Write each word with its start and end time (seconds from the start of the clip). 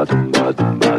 ba 0.00 0.06
dum 0.06 0.30
ba 0.32 0.52
dum 0.56 0.89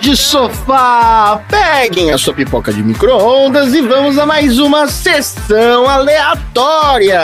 de 0.00 0.16
sofá! 0.16 1.42
Peguem 1.48 2.10
a 2.10 2.16
sua 2.16 2.32
pipoca 2.32 2.72
de 2.72 2.82
micro-ondas 2.82 3.74
e 3.74 3.82
vamos 3.82 4.18
a 4.18 4.24
mais 4.24 4.58
uma 4.58 4.88
sessão 4.88 5.86
aleatória! 5.86 7.20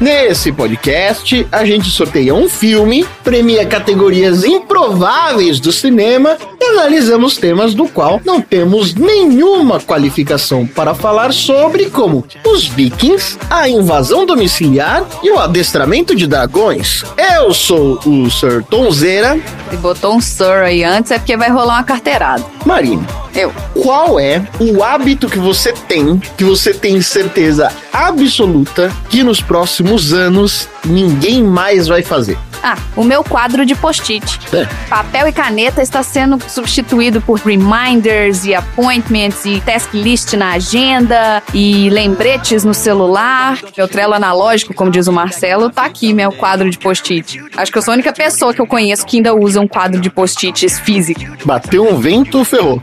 Nesse 0.00 0.50
podcast, 0.50 1.46
a 1.52 1.66
gente 1.66 1.90
sorteia 1.90 2.34
um 2.34 2.48
filme, 2.48 3.06
premia 3.22 3.66
categorias 3.66 4.42
improváveis 4.42 5.60
do 5.60 5.70
cinema 5.70 6.38
e 6.58 6.64
analisamos 6.64 7.36
temas 7.36 7.74
do 7.74 7.86
qual 7.86 8.20
não 8.24 8.40
temos 8.40 8.94
nenhuma 8.94 9.78
qualificação 9.78 10.66
para 10.66 10.94
falar 10.94 11.32
sobre, 11.32 11.90
como 11.90 12.24
os 12.46 12.66
vikings, 12.66 13.38
a 13.50 13.68
invasão 13.68 14.24
domiciliar 14.24 15.04
e 15.22 15.30
o 15.30 15.38
adestramento 15.38 16.16
de 16.16 16.26
dragões. 16.26 17.04
Eu 17.36 17.52
sou 17.52 18.00
o 18.06 18.30
Sir 18.30 18.64
Tonzeira. 18.64 19.38
Se 19.68 19.76
botou 19.76 20.16
um 20.16 20.20
sir 20.20 20.62
aí 20.64 20.82
antes 20.82 21.10
é 21.10 21.18
porque 21.18 21.36
vai 21.36 21.50
rolar 21.50 21.74
uma 21.74 21.84
carteirada. 21.98 22.44
Marina, 22.64 23.02
Eu. 23.38 23.52
qual 23.80 24.18
é 24.18 24.42
o 24.58 24.82
hábito 24.82 25.28
que 25.28 25.38
você 25.38 25.72
tem, 25.72 26.18
que 26.36 26.42
você 26.42 26.74
tem 26.74 27.00
certeza 27.00 27.72
absoluta 27.92 28.92
que 29.08 29.22
nos 29.22 29.40
próximos 29.40 30.12
anos 30.12 30.68
ninguém 30.84 31.44
mais 31.44 31.86
vai 31.86 32.02
fazer? 32.02 32.36
Ah, 32.60 32.76
o 32.96 33.04
meu 33.04 33.22
quadro 33.22 33.64
de 33.64 33.76
post-it. 33.76 34.40
É. 34.52 34.66
Papel 34.88 35.28
e 35.28 35.32
caneta 35.32 35.80
está 35.80 36.02
sendo 36.02 36.42
substituído 36.48 37.20
por 37.20 37.38
reminders 37.38 38.44
e 38.44 38.52
appointments 38.54 39.44
e 39.44 39.60
task 39.60 39.94
list 39.94 40.32
na 40.32 40.54
agenda 40.54 41.40
e 41.54 41.88
lembretes 41.90 42.64
no 42.64 42.74
celular. 42.74 43.58
Meu 43.76 43.86
trelo 43.86 44.14
analógico, 44.14 44.74
como 44.74 44.90
diz 44.90 45.06
o 45.06 45.12
Marcelo, 45.12 45.70
tá 45.70 45.84
aqui 45.84 46.12
meu 46.12 46.32
quadro 46.32 46.68
de 46.68 46.76
post-it. 46.76 47.40
Acho 47.56 47.70
que 47.70 47.78
eu 47.78 47.82
sou 47.82 47.92
a 47.92 47.94
única 47.94 48.12
pessoa 48.12 48.52
que 48.52 48.60
eu 48.60 48.66
conheço 48.66 49.06
que 49.06 49.18
ainda 49.18 49.32
usa 49.32 49.60
um 49.60 49.68
quadro 49.68 50.00
de 50.00 50.10
post-its 50.10 50.80
físico. 50.80 51.20
Bateu 51.44 51.88
um 51.88 52.00
vento, 52.00 52.44
ferrou. 52.44 52.82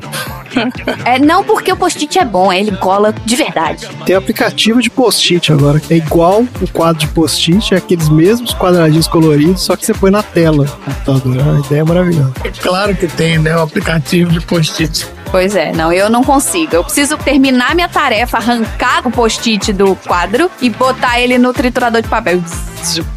É 1.04 1.20
não 1.20 1.44
porque 1.44 1.72
o 1.72 1.78
post-it 1.78 2.18
é 2.18 2.26
bom, 2.26 2.52
ele 2.52 2.76
cola 2.78 3.14
de 3.26 3.36
verdade. 3.36 3.88
Tem 4.06 4.16
aplicativo 4.16 4.82
de 4.82 4.90
post-it 4.90 5.52
agora. 5.52 5.82
É 5.90 5.96
igual 5.96 6.46
o 6.62 6.68
quadro 6.72 7.00
de 7.00 7.08
post-it, 7.08 7.74
é 7.74 7.78
aqueles 7.78 8.10
mesmos 8.10 8.54
quadradinhos 8.54 9.08
coloridos, 9.08 9.62
só 9.62 9.76
que 9.76 9.86
você 9.86 9.94
põe 9.94 10.12
na 10.12 10.24
tela 10.24 10.66
do 10.66 10.72
computador. 10.72 11.38
É 11.38 11.42
uma 11.44 11.60
ideia 11.66 11.86
maravilhosa. 11.86 12.34
Claro 12.62 12.96
que 12.96 13.08
tem, 13.08 13.38
né? 13.38 13.56
O 13.56 13.62
aplicativo 13.62 14.32
de 14.32 14.42
post-it. 14.42 15.08
Pois 15.36 15.54
é, 15.54 15.74
não, 15.74 15.92
eu 15.92 16.10
não 16.10 16.24
consigo. 16.24 16.78
Eu 16.78 16.82
preciso 16.82 17.18
terminar 17.18 17.76
minha 17.76 17.90
tarefa, 17.90 18.38
arrancar 18.38 19.06
o 19.06 19.12
post-it 19.12 19.74
do 19.74 19.94
quadro 19.94 20.50
e 20.62 20.70
botar 20.70 21.20
ele 21.20 21.38
no 21.38 21.52
triturador 21.52 22.02
de 22.02 22.08
papel. 22.08 22.42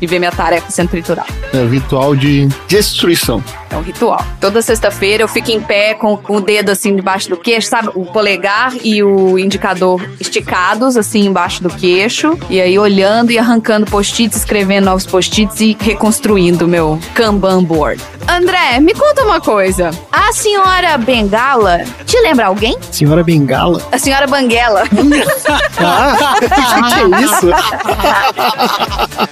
E 0.01 0.07
ver 0.07 0.19
minha 0.19 0.33
tarefa 0.33 0.69
sendo 0.69 0.89
triturada. 0.89 1.29
É 1.55 1.59
o 1.59 1.69
ritual 1.69 2.17
de 2.17 2.49
destruição. 2.67 3.41
É 3.71 3.77
um 3.77 3.83
ritual. 3.83 4.21
Toda 4.41 4.61
sexta-feira 4.61 5.23
eu 5.23 5.29
fico 5.29 5.53
em 5.53 5.61
pé 5.61 5.95
com, 5.95 6.17
com 6.17 6.39
o 6.39 6.41
dedo 6.41 6.71
assim 6.71 6.97
debaixo 6.97 7.29
do 7.29 7.37
queixo, 7.37 7.69
sabe? 7.69 7.91
O 7.95 8.05
polegar 8.07 8.75
e 8.83 9.01
o 9.01 9.39
indicador 9.39 10.05
esticados 10.19 10.97
assim 10.97 11.27
embaixo 11.27 11.63
do 11.63 11.69
queixo. 11.69 12.37
E 12.51 12.61
aí 12.61 12.77
olhando 12.81 13.31
e 13.31 13.39
arrancando 13.39 13.87
post-its, 13.87 14.39
escrevendo 14.39 14.87
novos 14.87 15.07
post-its 15.07 15.61
e 15.61 15.77
reconstruindo 15.79 16.65
o 16.65 16.69
meu 16.69 16.99
Kanban 17.15 17.63
board. 17.63 18.03
André, 18.29 18.79
me 18.81 18.93
conta 18.93 19.25
uma 19.25 19.41
coisa. 19.41 19.91
A 20.13 20.31
senhora 20.33 20.99
Bengala 20.99 21.81
te 22.05 22.21
lembra 22.21 22.47
alguém? 22.47 22.77
Senhora 22.91 23.25
Bengala? 23.25 23.81
A 23.91 23.99
senhora 23.99 24.27
Banguela. 24.27 24.85
Ah, 25.81 26.35
o 26.37 26.41
que, 26.41 26.49
que 26.49 26.61
é 27.17 27.21
isso? 27.23 27.47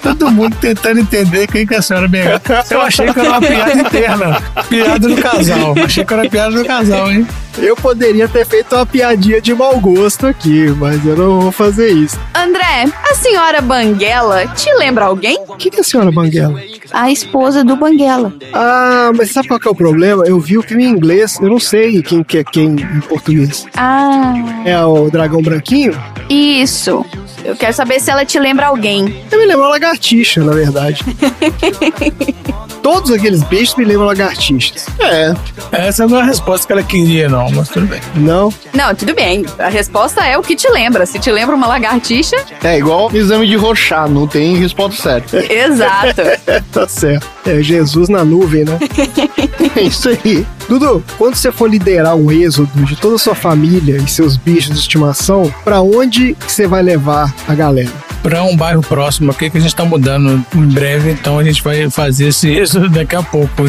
Todo 0.00 0.30
mundo 0.30 0.56
tentando 0.60 1.00
entender 1.00 1.48
quem 1.48 1.66
que 1.66 1.74
é 1.74 1.78
a 1.78 1.82
senhora 1.82 2.06
Bengala. 2.06 2.40
Eu 2.70 2.80
achei 2.80 3.12
que 3.12 3.18
era 3.18 3.28
uma 3.30 3.40
piada 3.40 3.72
interna. 3.72 4.42
Piada 4.68 5.08
do 5.08 5.16
casal. 5.20 5.74
Achei 5.84 6.04
que 6.04 6.14
era 6.14 6.28
piada 6.30 6.52
do 6.52 6.64
casal, 6.64 7.10
hein? 7.10 7.26
Eu 7.58 7.74
poderia 7.74 8.28
ter 8.28 8.44
feito 8.46 8.74
uma 8.74 8.84
piadinha 8.84 9.40
de 9.40 9.54
mau 9.54 9.78
gosto 9.80 10.26
aqui, 10.26 10.66
mas 10.78 11.04
eu 11.06 11.16
não 11.16 11.40
vou 11.40 11.52
fazer 11.52 11.90
isso. 11.90 12.18
André, 12.34 12.84
a 13.10 13.14
senhora 13.14 13.62
Banguela 13.62 14.46
te 14.48 14.70
lembra 14.74 15.06
alguém? 15.06 15.38
O 15.48 15.56
que, 15.56 15.70
que 15.70 15.78
é 15.78 15.80
a 15.80 15.84
senhora 15.84 16.12
Banguela? 16.12 16.60
A 16.92 17.10
esposa 17.10 17.64
do 17.64 17.74
Banguela. 17.74 18.32
Ah, 18.52 19.10
mas 19.16 19.30
sabe 19.30 19.48
qual 19.48 19.58
que 19.58 19.66
é 19.66 19.70
o 19.70 19.74
problema? 19.74 20.24
Eu 20.26 20.38
vi 20.38 20.58
o 20.58 20.62
filme 20.62 20.84
em 20.84 20.88
inglês, 20.90 21.38
eu 21.40 21.48
não 21.48 21.58
sei 21.58 22.02
quem 22.02 22.22
que 22.22 22.38
é 22.38 22.44
quem 22.44 22.72
em 22.76 23.00
português. 23.08 23.66
Ah, 23.74 24.34
É 24.64 24.78
o 24.84 25.10
dragão 25.10 25.40
branquinho? 25.40 25.96
isso. 26.28 27.04
Eu 27.44 27.54
quero 27.54 27.72
saber 27.72 28.00
se 28.00 28.10
ela 28.10 28.24
te 28.24 28.38
lembra 28.40 28.66
alguém. 28.66 29.24
Eu 29.30 29.38
me 29.38 29.46
lembro 29.46 29.64
a 29.64 29.68
lagartixa, 29.68 30.42
na 30.42 30.52
verdade. 30.52 31.00
Todos 32.82 33.10
aqueles 33.12 33.42
bichos 33.44 33.74
me 33.76 33.84
lembram 33.84 34.06
lagartixas. 34.06 34.86
É, 35.00 35.34
Essa 35.72 36.06
não 36.06 36.18
é 36.18 36.22
a 36.22 36.24
resposta 36.24 36.66
que 36.66 36.72
ela 36.72 36.82
queria, 36.82 37.28
não, 37.28 37.45
mas 37.54 37.68
tudo 37.68 37.86
bem. 37.86 38.00
Não? 38.14 38.52
Não, 38.72 38.94
tudo 38.94 39.14
bem. 39.14 39.44
A 39.58 39.68
resposta 39.68 40.24
é 40.24 40.36
o 40.36 40.42
que 40.42 40.56
te 40.56 40.68
lembra. 40.70 41.06
Se 41.06 41.18
te 41.18 41.30
lembra 41.30 41.54
uma 41.54 41.66
lagartixa, 41.66 42.36
é 42.62 42.78
igual 42.78 43.10
exame 43.14 43.46
de 43.46 43.56
Rorschach, 43.56 44.10
não 44.10 44.26
tem 44.26 44.56
resposta 44.56 45.02
certa. 45.02 45.38
exato. 45.52 46.22
tá 46.72 46.88
certo. 46.88 47.26
É 47.46 47.62
Jesus 47.62 48.08
na 48.08 48.24
nuvem, 48.24 48.64
né? 48.64 48.78
É 49.76 49.82
isso 49.82 50.08
aí. 50.08 50.46
Dudu, 50.68 51.04
quando 51.18 51.34
você 51.34 51.52
for 51.52 51.68
liderar 51.68 52.14
um 52.16 52.30
êxodo 52.30 52.70
de 52.84 52.96
toda 52.96 53.16
a 53.16 53.18
sua 53.18 53.34
família 53.34 53.98
e 53.98 54.08
seus 54.08 54.36
bichos 54.36 54.72
de 54.72 54.80
estimação, 54.80 55.52
pra 55.64 55.82
onde 55.82 56.34
você 56.46 56.66
vai 56.66 56.82
levar 56.82 57.34
a 57.46 57.54
galera? 57.54 57.92
Pra 58.26 58.42
um 58.42 58.56
bairro 58.56 58.82
próximo 58.82 59.30
aqui 59.30 59.48
que 59.48 59.56
a 59.56 59.60
gente 59.60 59.76
tá 59.76 59.84
mudando 59.84 60.44
em 60.52 60.66
breve, 60.66 61.12
então 61.12 61.38
a 61.38 61.44
gente 61.44 61.62
vai 61.62 61.88
fazer 61.88 62.26
esse 62.26 62.50
isso 62.52 62.88
daqui 62.88 63.14
a 63.14 63.22
pouco. 63.22 63.52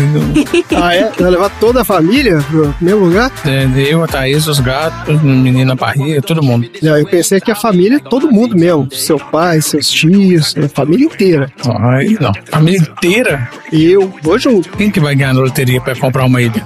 Ah, 0.76 0.96
é? 0.96 1.12
Vai 1.20 1.30
levar 1.32 1.50
toda 1.60 1.82
a 1.82 1.84
família 1.86 2.44
pro 2.50 2.74
mesmo 2.82 3.06
lugar? 3.06 3.32
É, 3.46 3.68
Eu, 3.92 4.04
a 4.04 4.08
Thaís, 4.08 4.48
os 4.48 4.60
gatos, 4.60 5.22
menina 5.22 5.76
barriga, 5.76 6.22
todo 6.22 6.42
mundo. 6.42 6.68
Não, 6.82 6.98
eu 6.98 7.06
pensei 7.06 7.40
que 7.40 7.52
a 7.52 7.56
família, 7.56 8.00
todo 8.00 8.32
mundo 8.32 8.56
mesmo. 8.56 8.88
Seu 8.92 9.20
pai, 9.20 9.62
seus 9.62 9.90
tios, 9.90 10.56
a 10.58 10.68
família 10.68 11.06
inteira. 11.06 11.52
Ai, 11.80 12.18
não. 12.20 12.32
Família 12.50 12.80
inteira? 12.80 13.50
Eu, 13.72 14.12
vou 14.24 14.40
junto. 14.40 14.70
Quem 14.70 14.90
que 14.90 15.00
vai 15.00 15.14
ganhar 15.16 15.34
na 15.34 15.42
loteria 15.42 15.80
pra 15.80 15.96
comprar 15.96 16.26
uma 16.26 16.42
ilha? 16.42 16.64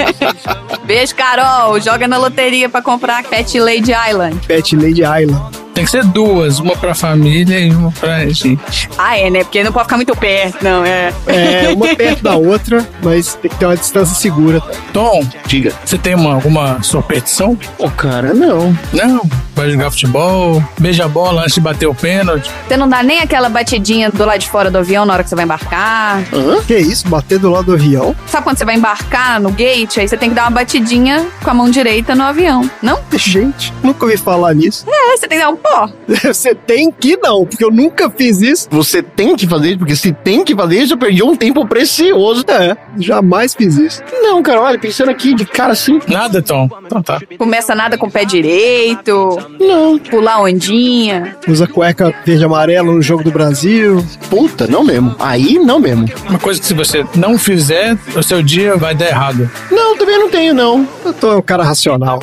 Beijo, 0.84 1.14
Carol. 1.14 1.80
Joga 1.80 2.08
na 2.08 2.16
loteria 2.16 2.68
pra 2.68 2.82
comprar 2.82 3.22
Pet 3.24 3.60
Lady 3.60 3.92
Island. 3.92 4.36
Pet 4.46 4.74
Lady 4.74 5.02
Island. 5.02 5.69
Tem 5.74 5.84
que 5.84 5.90
ser 5.90 6.04
duas, 6.04 6.58
uma 6.58 6.76
pra 6.76 6.94
família 6.94 7.58
e 7.58 7.70
uma 7.70 7.90
pra 7.92 8.26
gente. 8.28 8.88
Ah, 8.98 9.16
é, 9.18 9.30
né? 9.30 9.44
Porque 9.44 9.62
não 9.62 9.72
pode 9.72 9.84
ficar 9.84 9.96
muito 9.96 10.14
perto, 10.16 10.62
não, 10.62 10.84
é. 10.84 11.12
É, 11.26 11.72
uma 11.74 11.88
perto 11.96 12.22
da 12.22 12.34
outra, 12.36 12.86
mas 13.02 13.34
tem 13.36 13.50
que 13.50 13.56
ter 13.56 13.66
uma 13.66 13.76
distância 13.76 14.14
segura. 14.14 14.60
tá? 14.60 14.72
Tom, 14.92 15.24
Diga. 15.46 15.72
você 15.84 15.96
tem 15.96 16.14
uma, 16.14 16.34
alguma 16.34 16.82
superstição? 16.82 17.58
Ô, 17.78 17.88
cara, 17.90 18.34
não. 18.34 18.76
Não? 18.92 19.22
Vai 19.54 19.70
jogar 19.70 19.90
futebol, 19.90 20.62
beija 20.78 21.04
a 21.04 21.08
bola 21.08 21.42
antes 21.42 21.54
de 21.54 21.60
bater 21.60 21.86
o 21.86 21.94
pênalti. 21.94 22.50
Você 22.66 22.76
não 22.76 22.88
dá 22.88 23.02
nem 23.02 23.20
aquela 23.20 23.48
batidinha 23.48 24.10
do 24.10 24.24
lado 24.24 24.38
de 24.38 24.48
fora 24.48 24.70
do 24.70 24.78
avião 24.78 25.04
na 25.04 25.12
hora 25.14 25.22
que 25.22 25.28
você 25.28 25.34
vai 25.36 25.44
embarcar. 25.44 26.22
Hã? 26.32 26.62
Que 26.66 26.76
isso? 26.78 27.06
Bater 27.08 27.38
do 27.38 27.50
lado 27.50 27.66
do 27.66 27.74
avião? 27.74 28.14
Sabe 28.26 28.44
quando 28.44 28.56
você 28.58 28.64
vai 28.64 28.76
embarcar 28.76 29.40
no 29.40 29.50
gate? 29.50 29.98
Aí 29.98 30.08
você 30.08 30.16
tem 30.16 30.30
que 30.30 30.34
dar 30.34 30.44
uma 30.44 30.50
batidinha 30.52 31.26
com 31.42 31.50
a 31.50 31.54
mão 31.54 31.70
direita 31.70 32.14
no 32.14 32.22
avião. 32.24 32.70
Não? 32.82 32.98
Gente, 33.12 33.72
nunca 33.82 34.04
ouvi 34.06 34.16
falar 34.16 34.54
nisso. 34.54 34.84
É, 34.88 35.16
você 35.16 35.28
tem 35.28 35.38
que 35.38 35.44
dar 35.44 35.50
um 35.50 35.56
pó. 35.62 35.90
Você 36.24 36.54
tem 36.54 36.90
que 36.90 37.16
não, 37.16 37.46
porque 37.46 37.64
eu 37.64 37.70
nunca 37.70 38.10
fiz 38.10 38.40
isso. 38.40 38.68
Você 38.70 39.02
tem 39.02 39.36
que 39.36 39.46
fazer 39.46 39.68
isso, 39.70 39.78
porque 39.78 39.96
se 39.96 40.12
tem 40.12 40.44
que 40.44 40.54
fazer 40.54 40.82
isso, 40.82 40.94
eu 40.94 40.98
perdi 40.98 41.22
um 41.22 41.36
tempo 41.36 41.66
precioso. 41.66 42.44
É, 42.48 42.76
jamais 42.98 43.54
fiz 43.54 43.76
isso. 43.76 44.02
Não, 44.12 44.42
cara, 44.42 44.60
olha, 44.60 44.78
pensando 44.78 45.10
aqui 45.10 45.34
de 45.34 45.44
cara 45.44 45.72
assim, 45.72 46.00
Nada, 46.08 46.42
Tom. 46.42 46.68
Então 46.84 47.02
tá. 47.02 47.20
Começa 47.38 47.74
nada 47.74 47.96
com 47.96 48.06
o 48.06 48.10
pé 48.10 48.24
direito, 48.24 49.38
não. 49.58 49.98
pular 49.98 50.42
ondinha. 50.42 51.36
Usa 51.46 51.66
cueca 51.66 52.12
verde 52.24 52.42
e 52.42 52.44
amarelo 52.44 52.92
no 52.92 53.02
jogo 53.02 53.22
do 53.22 53.30
Brasil. 53.30 54.04
Puta, 54.28 54.66
não 54.66 54.84
mesmo. 54.84 55.14
Aí, 55.18 55.58
não 55.58 55.78
mesmo. 55.78 56.06
Uma 56.28 56.38
coisa 56.38 56.60
que 56.60 56.66
se 56.66 56.74
você 56.74 57.04
não 57.14 57.38
fizer, 57.38 57.96
o 58.16 58.22
seu 58.22 58.42
dia 58.42 58.76
vai 58.76 58.94
dar 58.94 59.06
errado. 59.06 59.50
Não, 59.70 59.96
também 59.96 60.18
não 60.18 60.28
tenho, 60.30 60.54
não. 60.54 60.88
Eu 61.04 61.12
tô 61.12 61.38
um 61.38 61.42
cara 61.42 61.62
racional. 61.62 62.20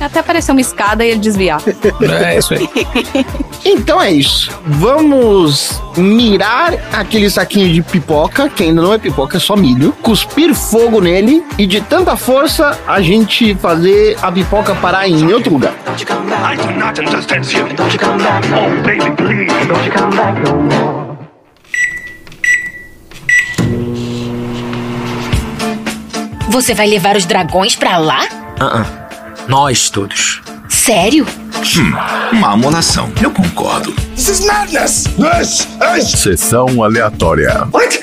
Até 0.00 0.20
aparecer 0.20 0.52
uma 0.52 0.60
escada 0.60 1.04
e 1.04 1.10
ele 1.10 1.20
desviar. 1.20 1.60
É 2.22 2.38
isso 2.38 2.54
aí. 2.54 2.68
Então 3.62 4.00
é 4.00 4.10
isso. 4.10 4.50
Vamos 4.64 5.82
mirar 5.94 6.72
aquele 6.92 7.28
saquinho 7.28 7.70
de 7.70 7.82
pipoca, 7.82 8.48
que 8.48 8.62
ainda 8.62 8.80
não 8.80 8.94
é 8.94 8.98
pipoca, 8.98 9.36
é 9.36 9.40
só 9.40 9.54
milho, 9.54 9.92
cuspir 10.00 10.54
fogo 10.54 10.98
nele 10.98 11.44
e 11.58 11.66
de 11.66 11.80
tanta 11.82 12.16
força 12.16 12.78
a 12.86 13.02
gente 13.02 13.54
fazer 13.56 14.16
a 14.22 14.32
pipoca 14.32 14.74
parar 14.76 15.06
em 15.06 15.30
outro 15.30 15.52
lugar. 15.52 15.74
I 15.90 16.56
do 16.56 16.72
not 16.78 16.98
understand 16.98 17.44
you. 17.52 17.68
Don't 17.76 17.92
you 17.92 17.98
come 17.98 18.22
back. 18.22 18.48
Oh, 18.48 18.82
baby, 18.82 19.14
please. 19.16 19.66
Don't 19.66 19.84
you 19.84 19.92
come 19.92 20.16
back 20.16 20.40
no 20.40 20.62
more. 20.62 21.10
Você 26.48 26.74
vai 26.74 26.88
levar 26.88 27.16
os 27.16 27.26
dragões 27.26 27.76
pra 27.76 27.98
lá? 27.98 28.26
Ah, 28.58 28.82
ah. 28.82 28.99
Nós 29.50 29.90
todos. 29.90 30.40
Sério? 30.68 31.26
Mamonação. 32.32 33.12
Eu 33.20 33.32
concordo. 33.32 33.92
Sessão 36.16 36.84
aleatória. 36.84 37.64
Muito 37.64 37.98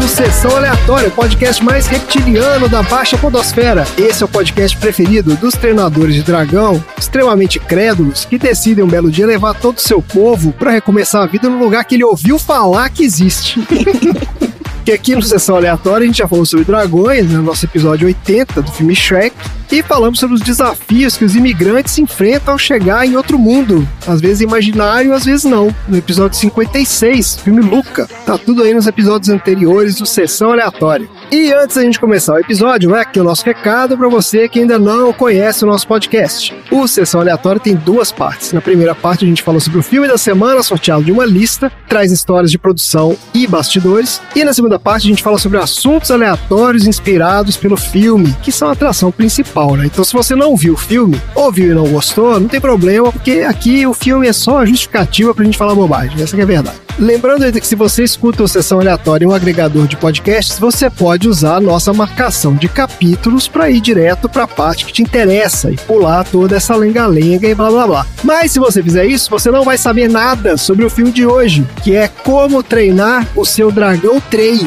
do 0.00 0.08
Sessão 0.08 0.56
Aleatória, 0.56 1.08
o 1.08 1.10
podcast 1.10 1.62
mais 1.62 1.86
reptiliano 1.86 2.70
da 2.70 2.82
Baixa 2.82 3.18
Podosfera. 3.18 3.86
Esse 3.98 4.22
é 4.22 4.26
o 4.26 4.28
podcast 4.28 4.74
preferido 4.78 5.36
dos 5.36 5.52
treinadores 5.52 6.14
de 6.14 6.22
dragão, 6.22 6.82
extremamente 6.98 7.60
crédulos, 7.60 8.24
que 8.24 8.38
decidem 8.38 8.82
um 8.82 8.88
belo 8.88 9.10
dia 9.10 9.26
levar 9.26 9.52
todo 9.52 9.76
o 9.76 9.80
seu 9.80 10.00
povo 10.00 10.52
para 10.52 10.70
recomeçar 10.70 11.22
a 11.22 11.26
vida 11.26 11.50
no 11.50 11.58
lugar 11.58 11.84
que 11.84 11.96
ele 11.96 12.04
ouviu 12.04 12.38
falar 12.38 12.88
que 12.88 13.04
existe. 13.04 13.60
que 14.84 14.92
aqui 14.92 15.14
no 15.14 15.22
Sessão 15.22 15.56
Aleatória 15.56 16.04
a 16.04 16.06
gente 16.06 16.18
já 16.18 16.28
falou 16.28 16.46
sobre 16.46 16.64
dragões, 16.64 17.26
né, 17.26 17.36
no 17.36 17.42
nosso 17.42 17.64
episódio 17.64 18.06
80 18.06 18.62
do 18.62 18.72
filme 18.72 18.94
Shrek, 18.94 19.34
e 19.72 19.82
falamos 19.82 20.18
sobre 20.18 20.34
os 20.34 20.40
desafios 20.40 21.16
que 21.16 21.24
os 21.24 21.36
imigrantes 21.36 21.96
enfrentam 21.98 22.54
ao 22.54 22.58
chegar 22.58 23.06
em 23.06 23.16
outro 23.16 23.38
mundo, 23.38 23.86
às 24.06 24.20
vezes 24.20 24.40
imaginário, 24.40 25.14
às 25.14 25.24
vezes 25.24 25.44
não. 25.44 25.74
No 25.86 25.96
episódio 25.96 26.36
56, 26.36 27.36
filme 27.36 27.60
Luca. 27.60 28.08
Tá 28.26 28.36
tudo 28.36 28.64
aí 28.64 28.74
nos 28.74 28.88
episódios 28.88 29.28
anteriores 29.28 29.94
do 29.94 30.06
Sessão 30.06 30.50
Aleatória. 30.50 31.08
E 31.30 31.52
antes 31.52 31.76
da 31.76 31.82
gente 31.82 32.00
começar 32.00 32.34
o 32.34 32.38
episódio, 32.38 32.96
é 32.96 33.02
aqui 33.02 33.20
o 33.20 33.24
nosso 33.24 33.44
recado 33.44 33.96
para 33.96 34.08
você 34.08 34.48
que 34.48 34.58
ainda 34.58 34.76
não 34.76 35.12
conhece 35.12 35.62
o 35.64 35.68
nosso 35.68 35.86
podcast. 35.86 36.52
O 36.68 36.88
Sessão 36.88 37.20
Aleatória 37.20 37.60
tem 37.60 37.76
duas 37.76 38.10
partes. 38.10 38.52
Na 38.52 38.60
primeira 38.60 38.94
parte 38.94 39.24
a 39.24 39.28
gente 39.28 39.42
falou 39.42 39.60
sobre 39.60 39.78
o 39.78 39.82
filme 39.82 40.08
da 40.08 40.18
semana, 40.18 40.64
sorteado 40.64 41.04
de 41.04 41.12
uma 41.12 41.24
lista, 41.24 41.70
traz 41.88 42.10
histórias 42.10 42.50
de 42.50 42.58
produção 42.58 43.16
e 43.32 43.46
bastidores. 43.46 44.20
E 44.34 44.42
na 44.42 44.52
segunda 44.52 44.79
parte 44.80 45.06
a 45.06 45.10
gente 45.10 45.22
fala 45.22 45.38
sobre 45.38 45.58
assuntos 45.58 46.10
aleatórios 46.10 46.86
inspirados 46.86 47.56
pelo 47.56 47.76
filme, 47.76 48.34
que 48.42 48.50
são 48.50 48.68
a 48.68 48.72
atração 48.72 49.12
principal, 49.12 49.76
né? 49.76 49.86
Então 49.86 50.02
se 50.02 50.12
você 50.12 50.34
não 50.34 50.56
viu 50.56 50.74
o 50.74 50.76
filme, 50.76 51.20
ou 51.34 51.52
viu 51.52 51.70
e 51.70 51.74
não 51.74 51.86
gostou, 51.86 52.40
não 52.40 52.48
tem 52.48 52.60
problema, 52.60 53.12
porque 53.12 53.44
aqui 53.46 53.86
o 53.86 53.94
filme 53.94 54.26
é 54.26 54.32
só 54.32 54.58
a 54.58 54.66
justificativa 54.66 55.34
pra 55.34 55.44
gente 55.44 55.58
falar 55.58 55.74
bobagem. 55.74 56.20
Essa 56.22 56.36
é 56.36 56.42
a 56.42 56.46
verdade. 56.46 56.78
Lembrando 56.98 57.50
que 57.52 57.66
se 57.66 57.74
você 57.74 58.04
escuta 58.04 58.42
o 58.42 58.48
Sessão 58.48 58.78
Aleatória 58.78 59.24
em 59.24 59.28
um 59.28 59.32
agregador 59.32 59.86
de 59.86 59.96
podcasts, 59.96 60.58
você 60.58 60.90
pode 60.90 61.28
usar 61.28 61.56
a 61.56 61.60
nossa 61.60 61.92
marcação 61.94 62.54
de 62.54 62.68
capítulos 62.68 63.48
para 63.48 63.70
ir 63.70 63.80
direto 63.80 64.28
para 64.28 64.44
a 64.44 64.48
parte 64.48 64.84
que 64.84 64.92
te 64.92 65.02
interessa 65.02 65.70
e 65.70 65.76
pular 65.76 66.24
toda 66.24 66.56
essa 66.56 66.76
lenga-lenga 66.76 67.48
e 67.48 67.54
blá 67.54 67.70
blá 67.70 67.86
blá. 67.86 68.06
Mas 68.22 68.52
se 68.52 68.58
você 68.58 68.82
fizer 68.82 69.06
isso, 69.06 69.30
você 69.30 69.50
não 69.50 69.64
vai 69.64 69.78
saber 69.78 70.08
nada 70.08 70.58
sobre 70.58 70.84
o 70.84 70.90
filme 70.90 71.10
de 71.10 71.24
hoje, 71.24 71.66
que 71.82 71.96
é 71.96 72.06
Como 72.08 72.62
Treinar 72.62 73.26
o 73.34 73.46
Seu 73.46 73.72
Dragão 73.72 74.20
3 74.30 74.59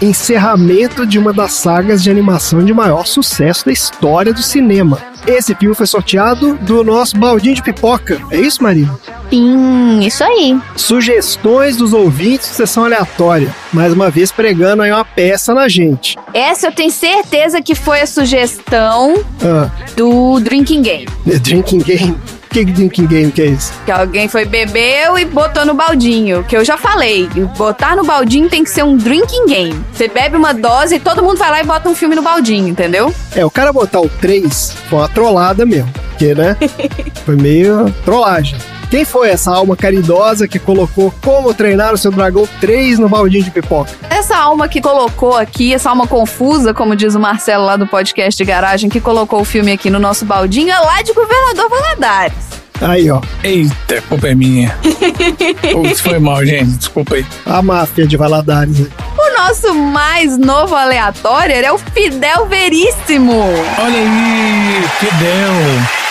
encerramento 0.00 1.06
de 1.06 1.18
uma 1.18 1.32
das 1.32 1.52
sagas 1.52 2.02
de 2.02 2.10
animação 2.10 2.64
de 2.64 2.72
maior 2.72 3.06
sucesso 3.06 3.66
da 3.66 3.72
história 3.72 4.32
do 4.32 4.42
cinema. 4.42 4.98
Esse 5.26 5.54
filme 5.54 5.74
foi 5.74 5.86
sorteado 5.86 6.56
do 6.56 6.82
nosso 6.82 7.16
baldinho 7.16 7.54
de 7.54 7.62
pipoca. 7.62 8.20
É 8.30 8.40
isso, 8.40 8.60
Marina? 8.60 8.98
Sim, 9.30 10.00
isso 10.00 10.24
aí. 10.24 10.58
Sugestões 10.74 11.76
dos 11.76 11.92
ouvintes 11.92 12.48
de 12.48 12.54
sessão 12.56 12.84
aleatória. 12.84 13.54
Mais 13.72 13.92
uma 13.92 14.10
vez 14.10 14.32
pregando 14.32 14.82
aí 14.82 14.90
uma 14.90 15.04
peça 15.04 15.54
na 15.54 15.68
gente. 15.68 16.16
Essa 16.34 16.66
eu 16.66 16.72
tenho 16.72 16.90
certeza 16.90 17.62
que 17.62 17.74
foi 17.74 18.00
a 18.00 18.06
sugestão 18.06 19.14
Ah, 19.44 19.70
do 19.96 20.40
Drinking 20.40 20.82
Game. 20.82 21.06
The 21.24 21.38
Drinking 21.40 21.78
Game. 21.78 22.18
Que 22.52 22.66
drinking 22.66 23.06
game 23.06 23.32
que 23.32 23.40
é 23.40 23.46
isso? 23.46 23.72
Que 23.86 23.90
alguém 23.90 24.28
foi 24.28 24.44
bebeu 24.44 25.18
e 25.18 25.24
botou 25.24 25.64
no 25.64 25.72
baldinho. 25.72 26.44
Que 26.44 26.54
eu 26.54 26.62
já 26.62 26.76
falei. 26.76 27.26
Botar 27.56 27.96
no 27.96 28.04
baldinho 28.04 28.46
tem 28.50 28.62
que 28.62 28.68
ser 28.68 28.84
um 28.84 28.94
drinking 28.94 29.46
game. 29.46 29.84
Você 29.90 30.06
bebe 30.06 30.36
uma 30.36 30.52
dose 30.52 30.96
e 30.96 31.00
todo 31.00 31.22
mundo 31.22 31.38
vai 31.38 31.50
lá 31.50 31.60
e 31.62 31.64
bota 31.64 31.88
um 31.88 31.94
filme 31.94 32.14
no 32.14 32.20
baldinho, 32.20 32.68
entendeu? 32.68 33.12
É, 33.34 33.42
o 33.42 33.50
cara 33.50 33.72
botar 33.72 34.00
o 34.00 34.08
3 34.08 34.74
foi 34.90 34.98
uma 34.98 35.08
trollada 35.08 35.64
mesmo. 35.64 35.90
Porque, 36.10 36.34
né? 36.34 36.54
foi 37.24 37.36
meio 37.36 37.90
trollagem. 38.04 38.58
Quem 38.92 39.06
foi 39.06 39.30
essa 39.30 39.50
alma 39.50 39.74
caridosa 39.74 40.46
que 40.46 40.58
colocou 40.58 41.10
como 41.22 41.54
treinar 41.54 41.94
o 41.94 41.96
seu 41.96 42.10
dragão 42.10 42.46
3 42.60 42.98
no 42.98 43.08
baldinho 43.08 43.42
de 43.42 43.50
pipoca? 43.50 43.90
Essa 44.10 44.36
alma 44.36 44.68
que 44.68 44.82
colocou 44.82 45.34
aqui, 45.34 45.72
essa 45.72 45.88
alma 45.88 46.06
confusa, 46.06 46.74
como 46.74 46.94
diz 46.94 47.14
o 47.14 47.18
Marcelo 47.18 47.64
lá 47.64 47.78
do 47.78 47.86
podcast 47.86 48.36
de 48.36 48.44
garagem, 48.44 48.90
que 48.90 49.00
colocou 49.00 49.40
o 49.40 49.46
filme 49.46 49.72
aqui 49.72 49.88
no 49.88 49.98
nosso 49.98 50.26
baldinho, 50.26 50.70
é 50.70 50.78
lá 50.78 51.00
de 51.00 51.14
Governador 51.14 51.70
Valadares. 51.70 52.34
Aí, 52.82 53.10
ó. 53.10 53.22
Eita, 53.42 53.96
a 53.96 54.02
culpa 54.02 54.28
é 54.28 54.34
minha. 54.34 54.76
Putz, 55.72 56.00
foi 56.00 56.18
mal, 56.18 56.44
gente. 56.44 56.72
Desculpa 56.72 57.14
aí. 57.14 57.24
A 57.46 57.62
máfia 57.62 58.06
de 58.06 58.18
Valadares. 58.18 58.78
O 58.78 59.38
nosso 59.40 59.74
mais 59.74 60.36
novo 60.36 60.74
aleatório 60.74 61.54
é 61.54 61.72
o 61.72 61.78
Fidel 61.78 62.44
Veríssimo. 62.44 63.40
Olha 63.78 63.98
aí, 63.98 64.84
Fidel. 64.98 66.01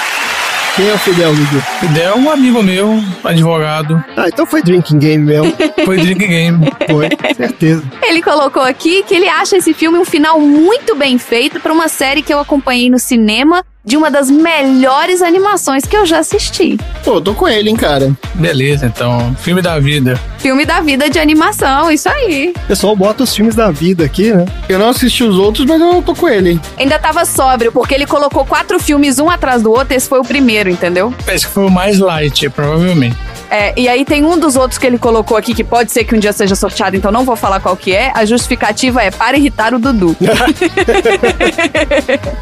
Quem 0.82 0.90
é 0.90 0.94
o 0.96 0.98
Fidel, 0.98 1.36
Dudu? 1.36 1.62
Fidel 1.80 2.14
é 2.14 2.16
um 2.16 2.32
amigo 2.32 2.64
meu, 2.64 3.00
advogado. 3.24 4.04
Ah, 4.18 4.30
então 4.30 4.48
foi 4.48 4.64
drinking 4.64 4.98
game 4.98 5.24
mesmo. 5.24 5.54
Foi 5.86 5.98
Drink 5.98 6.28
Game. 6.28 6.58
Foi, 6.90 7.10
certeza. 7.36 7.84
Ele 8.02 8.22
colocou 8.22 8.64
aqui 8.64 9.04
que 9.04 9.14
ele 9.14 9.28
acha 9.28 9.58
esse 9.58 9.76
filme 9.76 10.00
um 10.00 10.06
final 10.06 10.40
muito 10.40 10.96
bem 10.96 11.20
feito 11.20 11.60
para 11.60 11.72
uma 11.72 11.88
série 11.88 12.24
que 12.24 12.34
eu 12.34 12.40
acompanhei 12.40 12.90
no 12.90 12.98
cinema 12.98 13.64
de 13.84 13.98
uma 13.98 14.12
das 14.12 14.30
melhores 14.30 15.22
animações 15.22 15.86
que 15.86 15.98
eu 15.98 16.06
já 16.06 16.20
assisti. 16.20 16.78
Pô, 17.04 17.20
tô 17.20 17.34
com 17.34 17.48
ele, 17.48 17.70
hein, 17.70 17.76
cara. 17.76 18.16
Beleza, 18.36 18.86
então. 18.86 19.36
Filme 19.40 19.62
da 19.62 19.80
vida. 19.80 20.20
Filme 20.38 20.66
da 20.66 20.82
vida 20.82 21.10
de 21.10 21.20
animação, 21.20 21.92
isso 21.92 22.08
aí. 22.08 22.54
O 22.56 22.68
pessoal 22.68 22.96
bota 22.96 23.24
os 23.24 23.36
filmes 23.36 23.56
da 23.56 23.72
vida 23.72 24.06
aqui, 24.06 24.32
né? 24.32 24.46
Eu 24.70 24.78
não 24.78 24.90
assisti 24.90 25.24
os 25.24 25.36
outros, 25.38 25.66
mas 25.66 25.82
eu 25.82 26.02
tô 26.02 26.14
com 26.14 26.30
ele. 26.30 26.60
Ainda 26.78 27.00
tava 27.00 27.26
sóbrio, 27.26 27.72
porque 27.72 27.94
ele 27.94 28.06
colocou 28.06 28.46
quatro 28.46 28.80
filmes 28.80 29.20
um 29.20 29.30
atrás 29.30 29.62
do 29.64 29.72
outro, 29.72 29.96
esse 29.96 30.08
foi 30.08 30.20
o 30.20 30.24
primeiro, 30.24 30.70
entendeu? 30.70 31.14
Esse 31.28 31.48
que 31.48 31.54
foi 31.54 31.66
o 31.66 31.72
mais 31.72 32.00
light, 32.00 32.50
provavelmente. 32.50 33.16
É, 33.52 33.74
e 33.76 33.90
aí 33.90 34.06
tem 34.06 34.24
um 34.24 34.40
dos 34.40 34.56
outros 34.56 34.78
que 34.78 34.88
ele 34.88 34.98
colocou 34.98 35.36
aqui 35.36 35.54
que 35.54 35.64
pode 35.64 35.92
ser 35.92 36.06
que 36.06 36.16
um 36.16 36.20
dia 36.20 36.32
seja 36.32 36.56
sorteado, 36.56 36.96
então 36.96 37.12
não 37.12 37.26
vou 37.26 37.36
falar 37.36 37.60
qual 37.60 37.76
que 37.76 37.94
é. 37.94 38.10
A 38.16 38.24
justificativa 38.24 39.04
é 39.04 39.12
para 39.12 39.38
irritar 39.38 39.74
o 39.74 39.80
Dudu. 39.80 40.16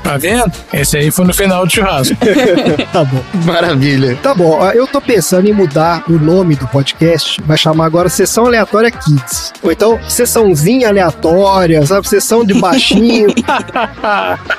Tá 0.04 0.18
vendo? 0.18 0.52
Esse 0.74 0.98
aí 0.98 1.12
foi 1.12 1.26
no 1.26 1.34
final 1.34 1.66
do 1.66 1.72
churrasco. 1.72 2.16
tá 2.92 3.04
bom. 3.04 3.24
Maravilha. 3.46 4.18
Tá 4.22 4.34
bom, 4.34 4.60
eu 4.72 4.88
tô 4.88 5.00
pensando 5.00 5.48
em 5.48 5.54
mudar 5.54 6.04
o 6.10 6.14
nome 6.14 6.56
do 6.56 6.68
podcast. 6.68 7.40
Vai 7.46 7.58
chamar 7.58 7.86
agora 7.86 8.10
Sessão 8.10 8.46
Aleatória 8.46 8.90
Kids. 8.90 9.54
Ou 9.62 9.72
então, 9.72 10.00
Sessãozinha 10.08 10.90
Aleatória, 10.90 11.86
sabe? 11.86 12.08
Sessão 12.08 12.44
de 12.44 12.54
baixinho. 12.56 13.30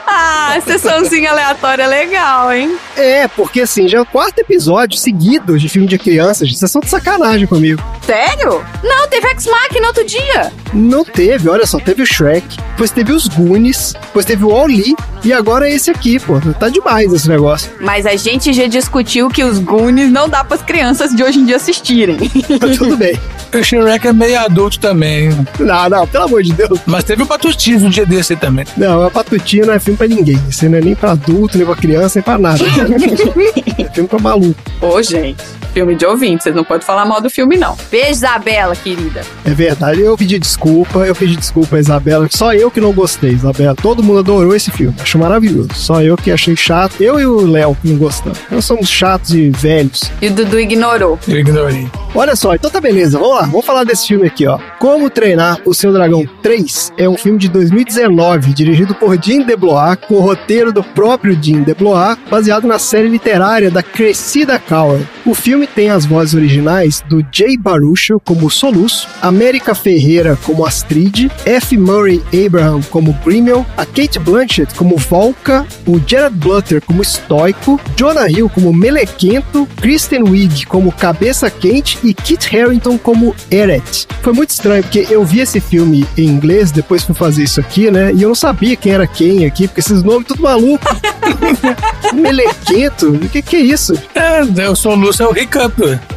ah, 0.06 0.58
sessãozinha 0.64 1.30
aleatória 1.30 1.86
legal, 1.86 2.52
hein? 2.52 2.76
é, 2.96 3.28
porque 3.28 3.62
assim, 3.62 3.88
já 3.88 3.98
é 3.98 4.00
o 4.00 4.06
quarto 4.06 4.38
episódio 4.38 4.98
seguido 4.98 5.58
de 5.58 5.68
filme 5.68 5.88
de 5.88 5.98
crianças. 6.40 6.58
Vocês 6.58 6.70
são 6.70 6.80
de 6.80 6.88
sacanagem 6.88 7.46
comigo. 7.46 7.82
Sério? 8.04 8.64
Não, 8.82 9.08
teve 9.08 9.28
X-Machina 9.28 9.86
outro 9.88 10.04
dia. 10.04 10.52
Não 10.72 11.04
teve, 11.04 11.48
olha 11.48 11.66
só, 11.66 11.78
teve 11.78 12.02
o 12.02 12.06
Shrek, 12.06 12.56
depois 12.70 12.90
teve 12.90 13.12
os 13.12 13.26
Goonies, 13.26 13.94
depois 14.00 14.24
teve 14.24 14.44
o 14.44 14.48
Wall-E 14.48 14.94
e 15.24 15.32
agora 15.32 15.68
é 15.68 15.74
esse 15.74 15.90
aqui, 15.90 16.18
pô. 16.18 16.40
Tá 16.58 16.68
demais 16.68 17.12
esse 17.12 17.28
negócio. 17.28 17.70
Mas 17.80 18.06
a 18.06 18.16
gente 18.16 18.52
já 18.52 18.66
discutiu 18.66 19.28
que 19.28 19.44
os 19.44 19.58
Goonies 19.58 20.10
não 20.10 20.28
dá 20.28 20.44
pras 20.44 20.62
crianças 20.62 21.14
de 21.14 21.22
hoje 21.22 21.38
em 21.38 21.44
dia 21.44 21.56
assistirem. 21.56 22.16
Tá 22.58 22.68
tudo 22.76 22.96
bem. 22.96 23.18
O 23.52 23.64
Shrek 23.64 24.06
é 24.06 24.12
meio 24.12 24.38
adulto 24.38 24.78
também. 24.78 25.28
Não, 25.58 25.88
não, 25.88 26.06
pelo 26.06 26.24
amor 26.24 26.40
de 26.40 26.52
Deus. 26.52 26.78
Mas 26.86 27.02
teve 27.02 27.24
o 27.24 27.26
Patutinho 27.26 27.84
um 27.84 27.90
dia 27.90 28.06
desse 28.06 28.34
aí 28.34 28.38
também. 28.38 28.64
Não, 28.76 29.02
a 29.02 29.10
Patutinha 29.10 29.66
não 29.66 29.74
é 29.74 29.80
filme 29.80 29.96
pra 29.98 30.06
ninguém. 30.06 30.40
Isso 30.48 30.68
não 30.68 30.78
é 30.78 30.80
nem 30.80 30.94
pra 30.94 31.10
adulto, 31.10 31.58
nem 31.58 31.66
pra 31.66 31.74
criança, 31.74 32.20
nem 32.20 32.22
pra 32.22 32.38
nada. 32.38 32.62
é 33.76 33.88
filme 33.92 34.08
pra 34.08 34.20
maluco. 34.20 34.54
Ô, 34.80 35.02
gente. 35.02 35.42
Filme 35.80 35.94
de 35.94 36.04
ouvinte, 36.04 36.42
vocês 36.42 36.54
não 36.54 36.62
podem 36.62 36.86
falar 36.86 37.06
mal 37.06 37.22
do 37.22 37.30
filme, 37.30 37.56
não. 37.56 37.74
Beijo, 37.90 38.10
Isabela, 38.10 38.76
querida. 38.76 39.22
É 39.46 39.54
verdade, 39.54 40.02
eu 40.02 40.14
pedi 40.14 40.38
desculpa, 40.38 41.06
eu 41.06 41.14
pedi 41.14 41.34
desculpa 41.34 41.76
a 41.76 41.80
Isabela. 41.80 42.28
Só 42.30 42.52
eu 42.52 42.70
que 42.70 42.82
não 42.82 42.92
gostei, 42.92 43.30
Isabela. 43.30 43.74
Todo 43.74 44.02
mundo 44.02 44.18
adorou 44.18 44.54
esse 44.54 44.70
filme, 44.70 44.94
achou 45.00 45.18
maravilhoso. 45.18 45.70
Só 45.72 46.02
eu 46.02 46.18
que 46.18 46.30
achei 46.30 46.54
chato. 46.54 47.00
Eu 47.00 47.18
e 47.18 47.24
o 47.24 47.46
Léo 47.46 47.74
que 47.80 47.88
não 47.88 47.96
gostamos. 47.96 48.38
Nós 48.50 48.66
somos 48.66 48.90
chatos 48.90 49.32
e 49.32 49.48
velhos. 49.48 50.02
E 50.20 50.26
o 50.26 50.34
Dudu 50.34 50.60
ignorou. 50.60 51.18
Eu 51.26 51.38
ignorei. 51.38 51.88
Olha 52.14 52.36
só, 52.36 52.54
então 52.54 52.68
tá 52.68 52.80
beleza, 52.80 53.18
vamos 53.18 53.36
lá, 53.36 53.42
vamos 53.42 53.64
falar 53.64 53.84
desse 53.84 54.08
filme 54.08 54.26
aqui, 54.26 54.44
ó. 54.44 54.58
Como 54.80 55.08
Treinar 55.08 55.60
o 55.64 55.72
Seu 55.72 55.92
Dragão 55.92 56.26
3 56.42 56.92
é 56.98 57.08
um 57.08 57.16
filme 57.16 57.38
de 57.38 57.48
2019, 57.48 58.52
dirigido 58.52 58.96
por 58.96 59.16
Jim 59.22 59.44
DeBlois, 59.44 59.96
com 60.08 60.16
o 60.16 60.20
roteiro 60.20 60.72
do 60.72 60.82
próprio 60.82 61.40
Jim 61.40 61.62
DeBlois, 61.62 62.18
baseado 62.28 62.66
na 62.66 62.80
série 62.80 63.08
literária 63.08 63.70
da 63.70 63.80
Cressida 63.80 64.58
Cowell. 64.58 65.06
O 65.24 65.34
filme 65.34 65.68
tem 65.74 65.90
as 65.90 66.04
vozes 66.04 66.34
originais 66.34 67.02
do 67.08 67.24
Jay 67.32 67.56
Baruchel 67.56 68.20
como 68.20 68.50
Soluço, 68.50 69.08
América 69.22 69.74
Ferreira 69.74 70.38
como 70.44 70.64
Astrid, 70.64 71.30
F. 71.44 71.76
Murray 71.76 72.22
Abraham 72.46 72.80
como 72.90 73.12
Grimmel, 73.24 73.64
a 73.76 73.84
Kate 73.84 74.18
Blanchett 74.18 74.74
como 74.74 74.96
Volca, 74.96 75.66
o 75.86 76.00
Jared 76.06 76.36
Blutter 76.36 76.82
como 76.82 77.02
Estoico, 77.02 77.80
Jonah 77.96 78.28
Hill 78.28 78.48
como 78.48 78.72
Melequento, 78.72 79.66
Kristen 79.76 80.22
Wiig 80.22 80.66
como 80.66 80.92
Cabeça 80.92 81.50
Quente 81.50 81.98
e 82.02 82.12
Kit 82.12 82.56
Harington 82.56 82.98
como 82.98 83.34
Eret. 83.50 84.06
Foi 84.22 84.32
muito 84.32 84.50
estranho, 84.50 84.82
porque 84.82 85.06
eu 85.10 85.24
vi 85.24 85.40
esse 85.40 85.60
filme 85.60 86.06
em 86.16 86.26
inglês, 86.26 86.70
depois 86.70 87.02
fui 87.02 87.14
fazer 87.14 87.44
isso 87.44 87.60
aqui, 87.60 87.90
né? 87.90 88.12
E 88.12 88.22
eu 88.22 88.28
não 88.28 88.34
sabia 88.34 88.76
quem 88.76 88.92
era 88.92 89.06
quem 89.06 89.44
aqui, 89.44 89.66
porque 89.66 89.80
esses 89.80 90.02
nomes 90.02 90.26
tudo 90.26 90.42
maluco. 90.42 90.84
Melequento? 92.14 93.10
O 93.10 93.28
que, 93.28 93.42
que 93.42 93.56
é 93.56 93.60
isso? 93.60 93.94
É, 94.14 94.68
o 94.68 94.76
soluço 94.76 95.22
é 95.22 95.26
o 95.26 95.32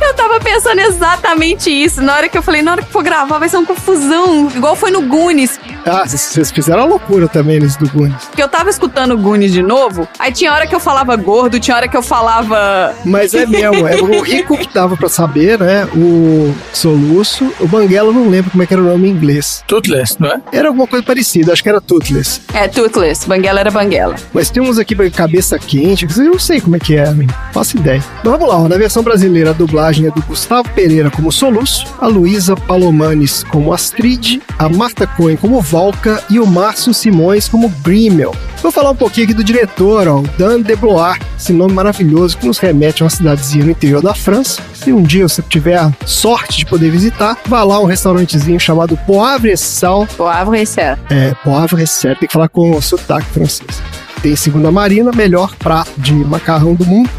Eu 0.02 0.14
tava 0.14 0.40
pensando 0.40 0.80
exatamente 0.80 1.70
isso. 1.70 2.02
Na 2.02 2.16
hora 2.16 2.30
que 2.30 2.38
eu 2.38 2.42
falei, 2.44 2.62
na 2.62 2.72
hora 2.72 2.82
que 2.82 2.92
for 2.92 3.04
gravar, 3.04 3.40
vai 3.40 3.50
ser 3.50 3.58
uma 3.58 3.66
confusão. 3.66 4.50
Igual 4.56 4.76
foi 4.76 4.92
no 4.92 5.02
Goonies. 5.02 5.60
Ah, 5.86 6.04
vocês- 6.06 6.22
vocês 6.22 6.52
fizeram 6.52 6.84
a 6.84 6.86
loucura 6.86 7.28
também 7.28 7.60
nesse 7.60 7.78
do 7.80 7.90
Goonies. 7.90 8.24
Porque 8.26 8.42
eu 8.42 8.48
tava 8.48 8.70
escutando 8.70 9.14
o 9.14 9.18
Goonies 9.18 9.52
de 9.52 9.62
novo. 9.62 10.08
Aí 10.20 10.32
tinha 10.32 10.54
hora 10.54 10.66
que 10.68 10.74
eu 10.76 10.80
falava 10.80 11.16
gordo, 11.16 11.60
tinha 11.60 11.76
hora 11.76 11.88
que 11.88 11.98
eu 11.98 12.02
falava. 12.04 12.94
Mas 13.04 13.34
é 13.34 13.46
mesmo, 13.46 13.88
é 13.88 13.96
o 14.02 14.22
Rico 14.22 14.58
que 14.58 14.68
tava 14.68 14.96
pra 14.96 15.10
saber, 15.10 15.60
né? 15.60 15.86
O 15.96 16.54
Soluço. 16.72 17.52
O 17.60 17.68
Banguela 17.68 18.10
eu 18.10 18.14
não 18.14 18.30
lembro 18.30 18.52
como 18.52 18.64
é 18.64 18.66
que 18.68 18.74
era 18.74 18.82
o 18.82 18.86
nome 18.86 19.08
em 19.10 19.12
inglês. 19.12 19.64
Toothless, 19.68 20.18
não 20.20 20.30
é? 20.30 20.42
Era 20.52 20.68
alguma 20.70 20.88
coisa 20.88 21.04
parecida, 21.06 21.52
acho 21.54 21.64
que 21.64 21.70
era 21.70 21.82
Toothless. 21.82 22.42
É, 22.54 22.68
Toothless. 22.68 23.28
Banguela 23.28 23.60
era 23.60 23.72
Banguela. 23.72 24.16
Mas 24.34 24.50
tem 24.50 24.62
uns 24.62 24.78
aqui 24.78 24.96
pra 24.96 25.10
cabeça 25.10 25.58
quente, 25.60 26.06
que 26.08 26.20
eu 26.20 26.26
não 26.26 26.40
sei 26.40 26.62
como 26.62 26.76
é 26.76 26.80
que 26.80 26.96
é, 26.96 27.10
não 27.12 27.26
faço 27.52 27.78
ideia. 27.78 28.04
Mas 28.24 28.32
vamos 28.32 28.48
lá, 28.48 28.58
ó, 28.58 28.68
na 28.68 28.78
versão 28.78 29.02
brasileira 29.04 29.23
a 29.24 29.54
dublagem 29.54 30.06
é 30.06 30.12
do 30.12 30.22
Gustavo 30.24 30.68
Pereira 30.72 31.10
como 31.10 31.32
Soluço, 31.32 31.86
a 31.98 32.08
Luísa 32.08 32.58
Palomanes 32.58 33.42
como 33.46 33.72
Astrid, 33.72 34.42
a 34.60 34.68
Marta 34.68 35.08
Cohen 35.08 35.38
como 35.38 35.62
Valka 35.62 36.22
e 36.30 36.42
o 36.42 36.46
Márcio 36.46 36.94
Simões 36.94 37.48
como 37.48 37.70
Grimmel. 37.82 38.36
Vou 38.62 38.70
falar 38.70 38.92
um 38.92 38.96
pouquinho 38.96 39.24
aqui 39.24 39.34
do 39.34 39.42
diretor, 39.42 40.10
ó, 40.10 40.18
o 40.20 40.24
Dan 40.38 40.60
Deblois, 40.60 41.20
esse 41.40 41.54
nome 41.54 41.74
maravilhoso 41.74 42.38
que 42.38 42.46
nos 42.46 42.58
remete 42.58 43.02
a 43.02 43.06
uma 43.06 43.10
cidadezinha 43.10 43.64
no 43.64 43.72
interior 43.72 44.02
da 44.02 44.14
França. 44.14 44.62
Se 44.74 44.92
um 44.92 45.02
dia 45.02 45.26
você 45.26 45.42
tiver 45.42 45.78
a 45.78 45.90
sorte 46.06 46.58
de 46.58 46.66
poder 46.66 46.92
visitar, 46.92 47.38
vá 47.46 47.64
lá 47.64 47.76
a 47.76 47.80
um 47.80 47.86
restaurantezinho 47.86 48.60
chamado 48.60 48.98
Poivre 49.08 49.56
Sal, 49.56 50.06
Poivre 50.18 50.62
e 50.62 50.66
Serra. 50.66 51.00
é, 51.10 51.34
Poivre 51.46 51.88
Sal, 51.88 52.18
tem 52.18 52.28
que 52.28 52.34
falar 52.34 52.50
com 52.50 52.82
sotaque 52.82 53.28
francês. 53.28 53.82
Tem 54.22 54.36
segunda 54.36 54.72
marina, 54.72 55.12
melhor 55.14 55.56
prato 55.56 55.92
de 55.98 56.14
macarrão 56.14 56.76
do 56.76 56.86
mundo. 56.86 57.10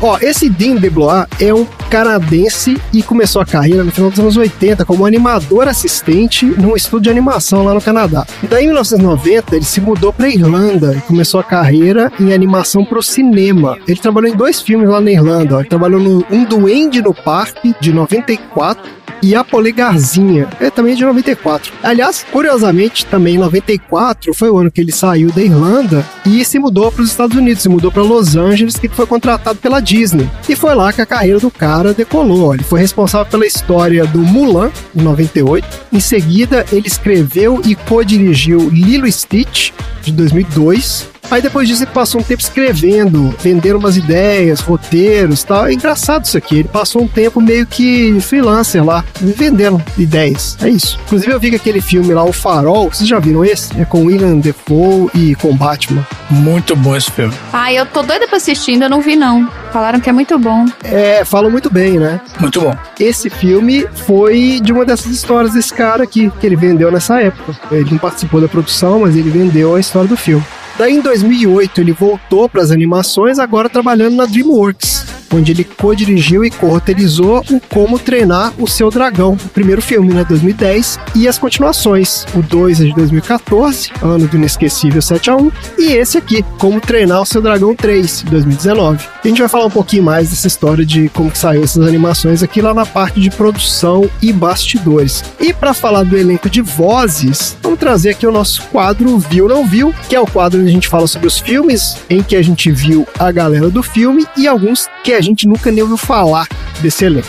Ó, 0.00 0.16
esse 0.20 0.48
Dean 0.48 0.76
DeBlois 0.76 1.26
é 1.40 1.52
um 1.52 1.66
canadense 1.90 2.80
e 2.92 3.02
começou 3.02 3.42
a 3.42 3.46
carreira 3.46 3.82
no 3.82 3.90
final 3.90 4.10
dos 4.10 4.20
anos 4.20 4.36
80 4.36 4.84
como 4.84 5.04
animador 5.04 5.66
assistente 5.66 6.46
num 6.46 6.76
estúdio 6.76 7.04
de 7.04 7.10
animação 7.10 7.64
lá 7.64 7.74
no 7.74 7.80
Canadá. 7.80 8.24
E 8.42 8.46
daí, 8.46 8.64
em 8.64 8.68
1990, 8.68 9.56
ele 9.56 9.64
se 9.64 9.80
mudou 9.80 10.12
para 10.12 10.28
Irlanda 10.28 10.94
e 10.96 11.00
começou 11.00 11.40
a 11.40 11.44
carreira 11.44 12.12
em 12.20 12.32
animação 12.32 12.84
para 12.84 12.98
o 12.98 13.02
cinema. 13.02 13.76
Ele 13.88 13.98
trabalhou 13.98 14.30
em 14.30 14.36
dois 14.36 14.60
filmes 14.60 14.88
lá 14.88 15.00
na 15.00 15.10
Irlanda. 15.10 15.56
ó. 15.56 15.60
Ele 15.60 15.68
trabalhou 15.68 16.00
no 16.00 16.24
Um 16.30 16.44
Duende 16.44 17.02
no 17.02 17.12
Parque, 17.12 17.74
de 17.80 17.92
94, 17.92 18.98
e 19.22 19.34
a 19.34 19.42
Polegarzinha, 19.42 20.48
é 20.60 20.70
também 20.70 20.94
de 20.94 21.04
94. 21.04 21.72
Aliás, 21.82 22.24
curiosamente, 22.30 23.06
também 23.06 23.34
em 23.34 23.38
94 23.38 24.32
foi 24.34 24.50
o 24.50 24.58
ano 24.58 24.70
que 24.70 24.80
ele 24.80 24.92
saiu 24.92 25.30
da 25.32 25.42
Irlanda 25.42 26.04
e 26.24 26.44
se 26.44 26.58
mudou 26.58 26.90
para 26.92 27.02
os 27.02 27.10
Estados 27.10 27.36
Unidos, 27.36 27.62
se 27.62 27.68
mudou 27.68 27.90
para 27.90 28.02
Los 28.02 28.36
Angeles, 28.36 28.76
que 28.76 28.88
foi 28.88 29.06
contratado 29.06 29.58
pela 29.58 29.80
Disney. 29.88 30.28
E 30.46 30.54
foi 30.54 30.74
lá 30.74 30.92
que 30.92 31.00
a 31.00 31.06
carreira 31.06 31.40
do 31.40 31.50
cara 31.50 31.94
decolou. 31.94 32.52
Ele 32.52 32.62
foi 32.62 32.78
responsável 32.78 33.30
pela 33.30 33.46
história 33.46 34.04
do 34.06 34.18
Mulan, 34.18 34.70
em 34.94 35.00
98. 35.00 35.66
Em 35.90 35.98
seguida, 35.98 36.66
ele 36.70 36.86
escreveu 36.86 37.62
e 37.64 37.74
co-dirigiu 37.74 38.68
Lilo 38.68 39.10
Stitch, 39.10 39.70
de 40.02 40.12
2002. 40.12 41.08
Aí 41.30 41.42
depois 41.42 41.68
disso 41.68 41.82
ele 41.82 41.90
passou 41.90 42.20
um 42.20 42.24
tempo 42.24 42.42
escrevendo, 42.42 43.34
vendendo 43.40 43.78
umas 43.78 43.96
ideias, 43.96 44.60
roteiros 44.60 45.42
e 45.42 45.46
tal. 45.46 45.66
É 45.66 45.72
engraçado 45.72 46.24
isso 46.24 46.38
aqui. 46.38 46.60
Ele 46.60 46.68
passou 46.68 47.02
um 47.02 47.08
tempo 47.08 47.40
meio 47.40 47.66
que 47.66 48.18
freelancer 48.20 48.84
lá, 48.84 49.04
vendendo 49.20 49.82
ideias. 49.96 50.56
É 50.62 50.68
isso. 50.68 50.98
Inclusive 51.06 51.32
eu 51.32 51.40
vi 51.40 51.50
que 51.50 51.56
aquele 51.56 51.80
filme 51.80 52.14
lá, 52.14 52.24
O 52.24 52.32
Farol, 52.32 52.88
vocês 52.88 53.08
já 53.08 53.18
viram 53.18 53.44
esse? 53.44 53.78
É 53.80 53.84
com 53.84 54.04
William 54.04 54.38
Defoe 54.38 55.10
e 55.14 55.34
com 55.34 55.54
Batman. 55.54 56.06
Muito 56.30 56.74
bom 56.74 56.96
esse 56.96 57.10
filme. 57.10 57.34
Ai, 57.52 57.78
eu 57.78 57.86
tô 57.86 58.02
doida 58.02 58.26
pra 58.26 58.36
assistir, 58.36 58.72
ainda 58.72 58.88
não 58.88 59.00
vi, 59.00 59.16
não. 59.16 59.48
Falaram 59.72 60.00
que 60.00 60.08
é 60.08 60.12
muito 60.12 60.38
bom. 60.38 60.64
É, 60.82 61.24
falam 61.24 61.50
muito 61.50 61.70
bem, 61.70 61.98
né? 61.98 62.20
Muito 62.40 62.60
bom. 62.60 62.74
Esse 62.98 63.28
filme 63.28 63.86
foi 64.06 64.60
de 64.62 64.72
uma 64.72 64.84
dessas 64.84 65.12
histórias 65.12 65.52
desse 65.52 65.72
cara 65.72 66.04
aqui, 66.04 66.30
que 66.40 66.46
ele 66.46 66.56
vendeu 66.56 66.90
nessa 66.90 67.20
época. 67.20 67.54
Ele 67.70 67.90
não 67.90 67.98
participou 67.98 68.40
da 68.40 68.48
produção, 68.48 69.00
mas 69.00 69.14
ele 69.14 69.30
vendeu 69.30 69.74
a 69.74 69.80
história 69.80 70.08
do 70.08 70.16
filme. 70.16 70.44
Daí 70.78 70.94
em 70.94 71.00
2008 71.00 71.80
ele 71.80 71.92
voltou 71.92 72.48
para 72.48 72.62
as 72.62 72.70
animações, 72.70 73.40
agora 73.40 73.68
trabalhando 73.68 74.14
na 74.14 74.26
DreamWorks, 74.26 74.97
onde 75.32 75.52
ele 75.52 75.64
co-dirigiu 75.64 76.44
e 76.44 76.50
co-roteirizou 76.50 77.44
o 77.50 77.60
Como 77.60 77.98
Treinar 77.98 78.52
o 78.58 78.66
Seu 78.66 78.90
Dragão, 78.90 79.32
o 79.32 79.48
primeiro 79.48 79.82
filme, 79.82 80.12
né, 80.12 80.24
2010, 80.24 80.98
e 81.14 81.28
as 81.28 81.38
continuações. 81.38 82.24
O 82.34 82.42
2 82.42 82.80
é 82.80 82.84
de 82.84 82.94
2014, 82.94 83.90
ano 84.02 84.26
do 84.26 84.36
inesquecível 84.36 85.00
7 85.00 85.30
a 85.30 85.36
1, 85.36 85.52
e 85.78 85.92
esse 85.92 86.18
aqui, 86.18 86.44
Como 86.58 86.80
Treinar 86.80 87.22
o 87.22 87.26
Seu 87.26 87.42
Dragão 87.42 87.74
3, 87.74 88.24
de 88.24 88.30
2019. 88.30 89.04
E 89.24 89.28
a 89.28 89.28
gente 89.28 89.40
vai 89.40 89.48
falar 89.48 89.66
um 89.66 89.70
pouquinho 89.70 90.02
mais 90.02 90.30
dessa 90.30 90.46
história 90.46 90.84
de 90.84 91.08
como 91.10 91.30
que 91.30 91.38
saiu 91.38 91.64
essas 91.64 91.86
animações 91.86 92.42
aqui 92.42 92.60
lá 92.60 92.72
na 92.72 92.86
parte 92.86 93.20
de 93.20 93.30
produção 93.30 94.08
e 94.22 94.32
bastidores. 94.32 95.24
E 95.40 95.52
para 95.52 95.74
falar 95.74 96.04
do 96.04 96.16
elenco 96.16 96.48
de 96.48 96.60
vozes, 96.60 97.56
vamos 97.62 97.78
trazer 97.78 98.10
aqui 98.10 98.26
o 98.26 98.32
nosso 98.32 98.62
quadro 98.64 99.18
Viu 99.18 99.48
Não 99.48 99.66
Viu, 99.66 99.94
que 100.08 100.16
é 100.16 100.20
o 100.20 100.26
quadro 100.26 100.60
onde 100.60 100.68
a 100.68 100.72
gente 100.72 100.88
fala 100.88 101.06
sobre 101.06 101.26
os 101.26 101.38
filmes 101.38 101.96
em 102.08 102.22
que 102.22 102.36
a 102.36 102.42
gente 102.42 102.70
viu 102.70 103.06
a 103.18 103.30
galera 103.30 103.68
do 103.70 103.82
filme 103.82 104.26
e 104.36 104.46
alguns 104.46 104.88
que 105.02 105.12
a 105.12 105.17
gente 105.20 105.46
nunca 105.46 105.70
nem 105.70 105.82
ouviu 105.82 105.96
falar 105.96 106.46
desse 106.80 107.04
elenco. 107.04 107.28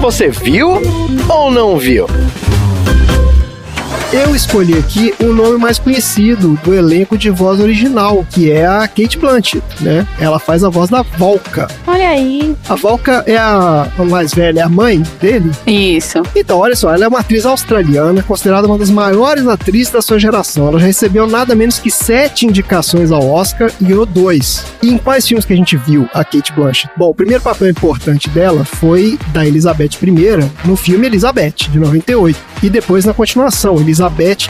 Você 0.00 0.28
viu 0.28 0.80
ou 1.28 1.50
não 1.50 1.76
viu? 1.78 2.06
Eu 4.16 4.34
escolhi 4.34 4.72
aqui 4.78 5.12
o 5.20 5.26
nome 5.26 5.58
mais 5.58 5.78
conhecido 5.78 6.58
do 6.64 6.72
elenco 6.72 7.18
de 7.18 7.28
voz 7.28 7.60
original, 7.60 8.26
que 8.30 8.50
é 8.50 8.66
a 8.66 8.88
Kate 8.88 9.18
Blanchett, 9.18 9.62
né? 9.82 10.08
Ela 10.18 10.38
faz 10.38 10.64
a 10.64 10.70
voz 10.70 10.88
da 10.88 11.02
Volca. 11.02 11.68
Olha 11.86 12.08
aí. 12.08 12.56
A 12.66 12.74
Volca 12.76 13.22
é 13.26 13.36
a, 13.36 13.86
a 13.98 14.04
mais 14.04 14.32
velha, 14.32 14.60
é 14.60 14.62
a 14.62 14.70
mãe 14.70 15.02
dele. 15.20 15.50
Isso. 15.66 16.22
Então, 16.34 16.58
olha 16.58 16.74
só, 16.74 16.94
ela 16.94 17.04
é 17.04 17.08
uma 17.08 17.18
atriz 17.18 17.44
australiana, 17.44 18.22
considerada 18.22 18.66
uma 18.66 18.78
das 18.78 18.88
maiores 18.88 19.46
atrizes 19.46 19.92
da 19.92 20.00
sua 20.00 20.18
geração. 20.18 20.68
Ela 20.68 20.78
já 20.78 20.86
recebeu 20.86 21.26
nada 21.26 21.54
menos 21.54 21.78
que 21.78 21.90
sete 21.90 22.46
indicações 22.46 23.12
ao 23.12 23.28
Oscar 23.28 23.70
e 23.78 23.84
ganhou 23.84 24.06
dois. 24.06 24.64
E 24.82 24.88
em 24.88 24.96
quais 24.96 25.28
filmes 25.28 25.44
que 25.44 25.52
a 25.52 25.56
gente 25.56 25.76
viu 25.76 26.08
a 26.14 26.24
Kate 26.24 26.54
Blanchett? 26.54 26.90
Bom, 26.96 27.10
o 27.10 27.14
primeiro 27.14 27.42
papel 27.42 27.68
importante 27.68 28.30
dela 28.30 28.64
foi 28.64 29.18
da 29.28 29.46
Elizabeth 29.46 29.90
I, 30.02 30.66
no 30.66 30.74
filme 30.74 31.06
Elizabeth, 31.06 31.68
de 31.70 31.78
98. 31.78 32.38
E 32.62 32.70
depois 32.70 33.04
na 33.04 33.12
continuação, 33.12 33.76
Elizabeth, 33.78 34.05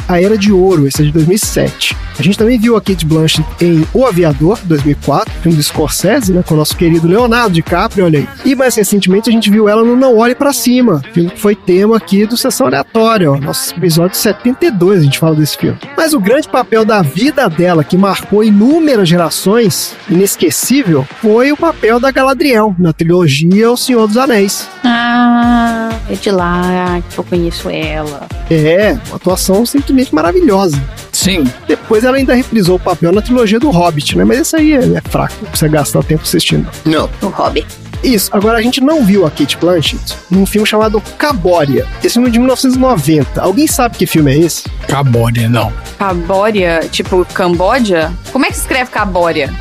A 0.09 0.21
Era 0.21 0.37
de 0.37 0.53
Ouro, 0.53 0.87
esse 0.87 1.03
é 1.03 1.05
de 1.05 1.13
2007. 1.13 1.97
A 2.19 2.23
gente 2.23 2.39
também 2.39 2.59
viu 2.59 2.77
a 2.77 2.81
Kate 2.81 3.05
Blanchett 3.05 3.47
em 3.61 3.87
O 3.93 4.07
Aviador, 4.07 4.59
2004, 4.65 5.33
filme 5.43 5.57
do 5.57 5.63
Scorsese, 5.63 6.33
né, 6.33 6.43
com 6.47 6.55
o 6.55 6.57
nosso 6.57 6.77
querido 6.77 7.07
Leonardo 7.07 7.53
DiCaprio, 7.53 8.07
olha 8.07 8.21
aí. 8.21 8.29
E 8.45 8.55
mais 8.55 8.75
recentemente 8.75 9.29
a 9.29 9.33
gente 9.33 9.51
viu 9.51 9.69
ela 9.69 9.85
no 9.85 9.95
Não 9.95 10.17
Olhe 10.17 10.35
Pra 10.35 10.53
Cima, 10.53 11.03
filme 11.13 11.31
que 11.31 11.41
foi 11.41 11.55
tema 11.55 11.97
aqui 11.97 12.25
do 12.25 12.37
Sessão 12.37 12.67
Aleatória, 12.67 13.31
ó, 13.31 13.37
nosso 13.37 13.75
episódio 13.75 14.17
72 14.17 15.01
a 15.01 15.05
gente 15.05 15.19
fala 15.19 15.35
desse 15.35 15.59
filme. 15.59 15.79
Mas 15.97 16.15
o 16.15 16.21
grande 16.21 16.49
papel 16.49 16.85
da 16.85 17.03
vida 17.03 17.49
dela, 17.49 17.85
que 17.85 17.99
marcou 17.99 18.43
inúmeras 18.43 19.09
gerações, 19.09 19.95
inesquecível, 20.09 21.07
foi 21.21 21.53
o 21.53 21.57
papel 21.57 22.01
da 22.01 22.11
Galadriel, 22.11 22.75
na 22.79 22.93
trilogia 22.93 23.71
O 23.71 23.77
Senhor 23.77 24.07
dos 24.07 24.17
Anéis. 24.17 24.69
Ah, 24.85 25.91
é 26.09 26.15
de 26.15 26.31
lá 26.31 27.03
que 27.11 27.19
eu 27.19 27.25
conheço 27.25 27.69
ela. 27.69 28.27
É, 28.51 28.97
uma 29.09 29.17
atuação 29.17 29.36
simplesmente 29.65 30.15
maravilhosa. 30.15 30.83
Sim. 31.13 31.45
Depois 31.67 32.05
ela 32.05 32.17
ainda 32.17 32.35
reprisou 32.35 32.77
o 32.77 32.81
papel 32.81 33.13
na 33.13 33.23
trilogia 33.23 33.59
do 33.59 33.71
Hobbit, 33.71 34.17
né? 34.17 34.25
Mas 34.25 34.41
esse 34.41 34.57
aí 34.57 34.73
é, 34.73 34.79
é 34.79 35.01
fraco, 35.09 35.35
pra 35.35 35.57
você 35.57 35.69
gastar 35.69 36.03
tempo 36.03 36.23
assistindo. 36.23 36.69
Não. 36.85 37.09
O 37.23 37.27
Hobby. 37.27 37.67
Isso, 38.03 38.31
agora 38.33 38.59
a 38.59 38.63
gente 38.63 38.81
não 38.81 39.05
viu 39.05 39.27
a 39.27 39.31
Kate 39.31 39.57
Blanchett 39.57 40.15
num 40.31 40.47
filme 40.47 40.67
chamado 40.67 41.01
Cabória. 41.19 41.87
Esse 42.05 42.15
filme 42.15 42.29
é 42.29 42.31
de 42.31 42.39
1990. 42.39 43.41
Alguém 43.41 43.67
sabe 43.67 43.97
que 43.97 44.07
filme 44.07 44.33
é 44.33 44.39
esse? 44.39 44.69
Cabória, 44.87 45.49
não. 45.49 45.73
Cabória, 45.99 46.81
tipo 46.91 47.25
Camboja? 47.33 48.13
Como 48.33 48.45
é 48.45 48.49
que 48.49 48.55
se 48.55 48.61
escreve 48.61 48.91
Cabória? 48.91 49.53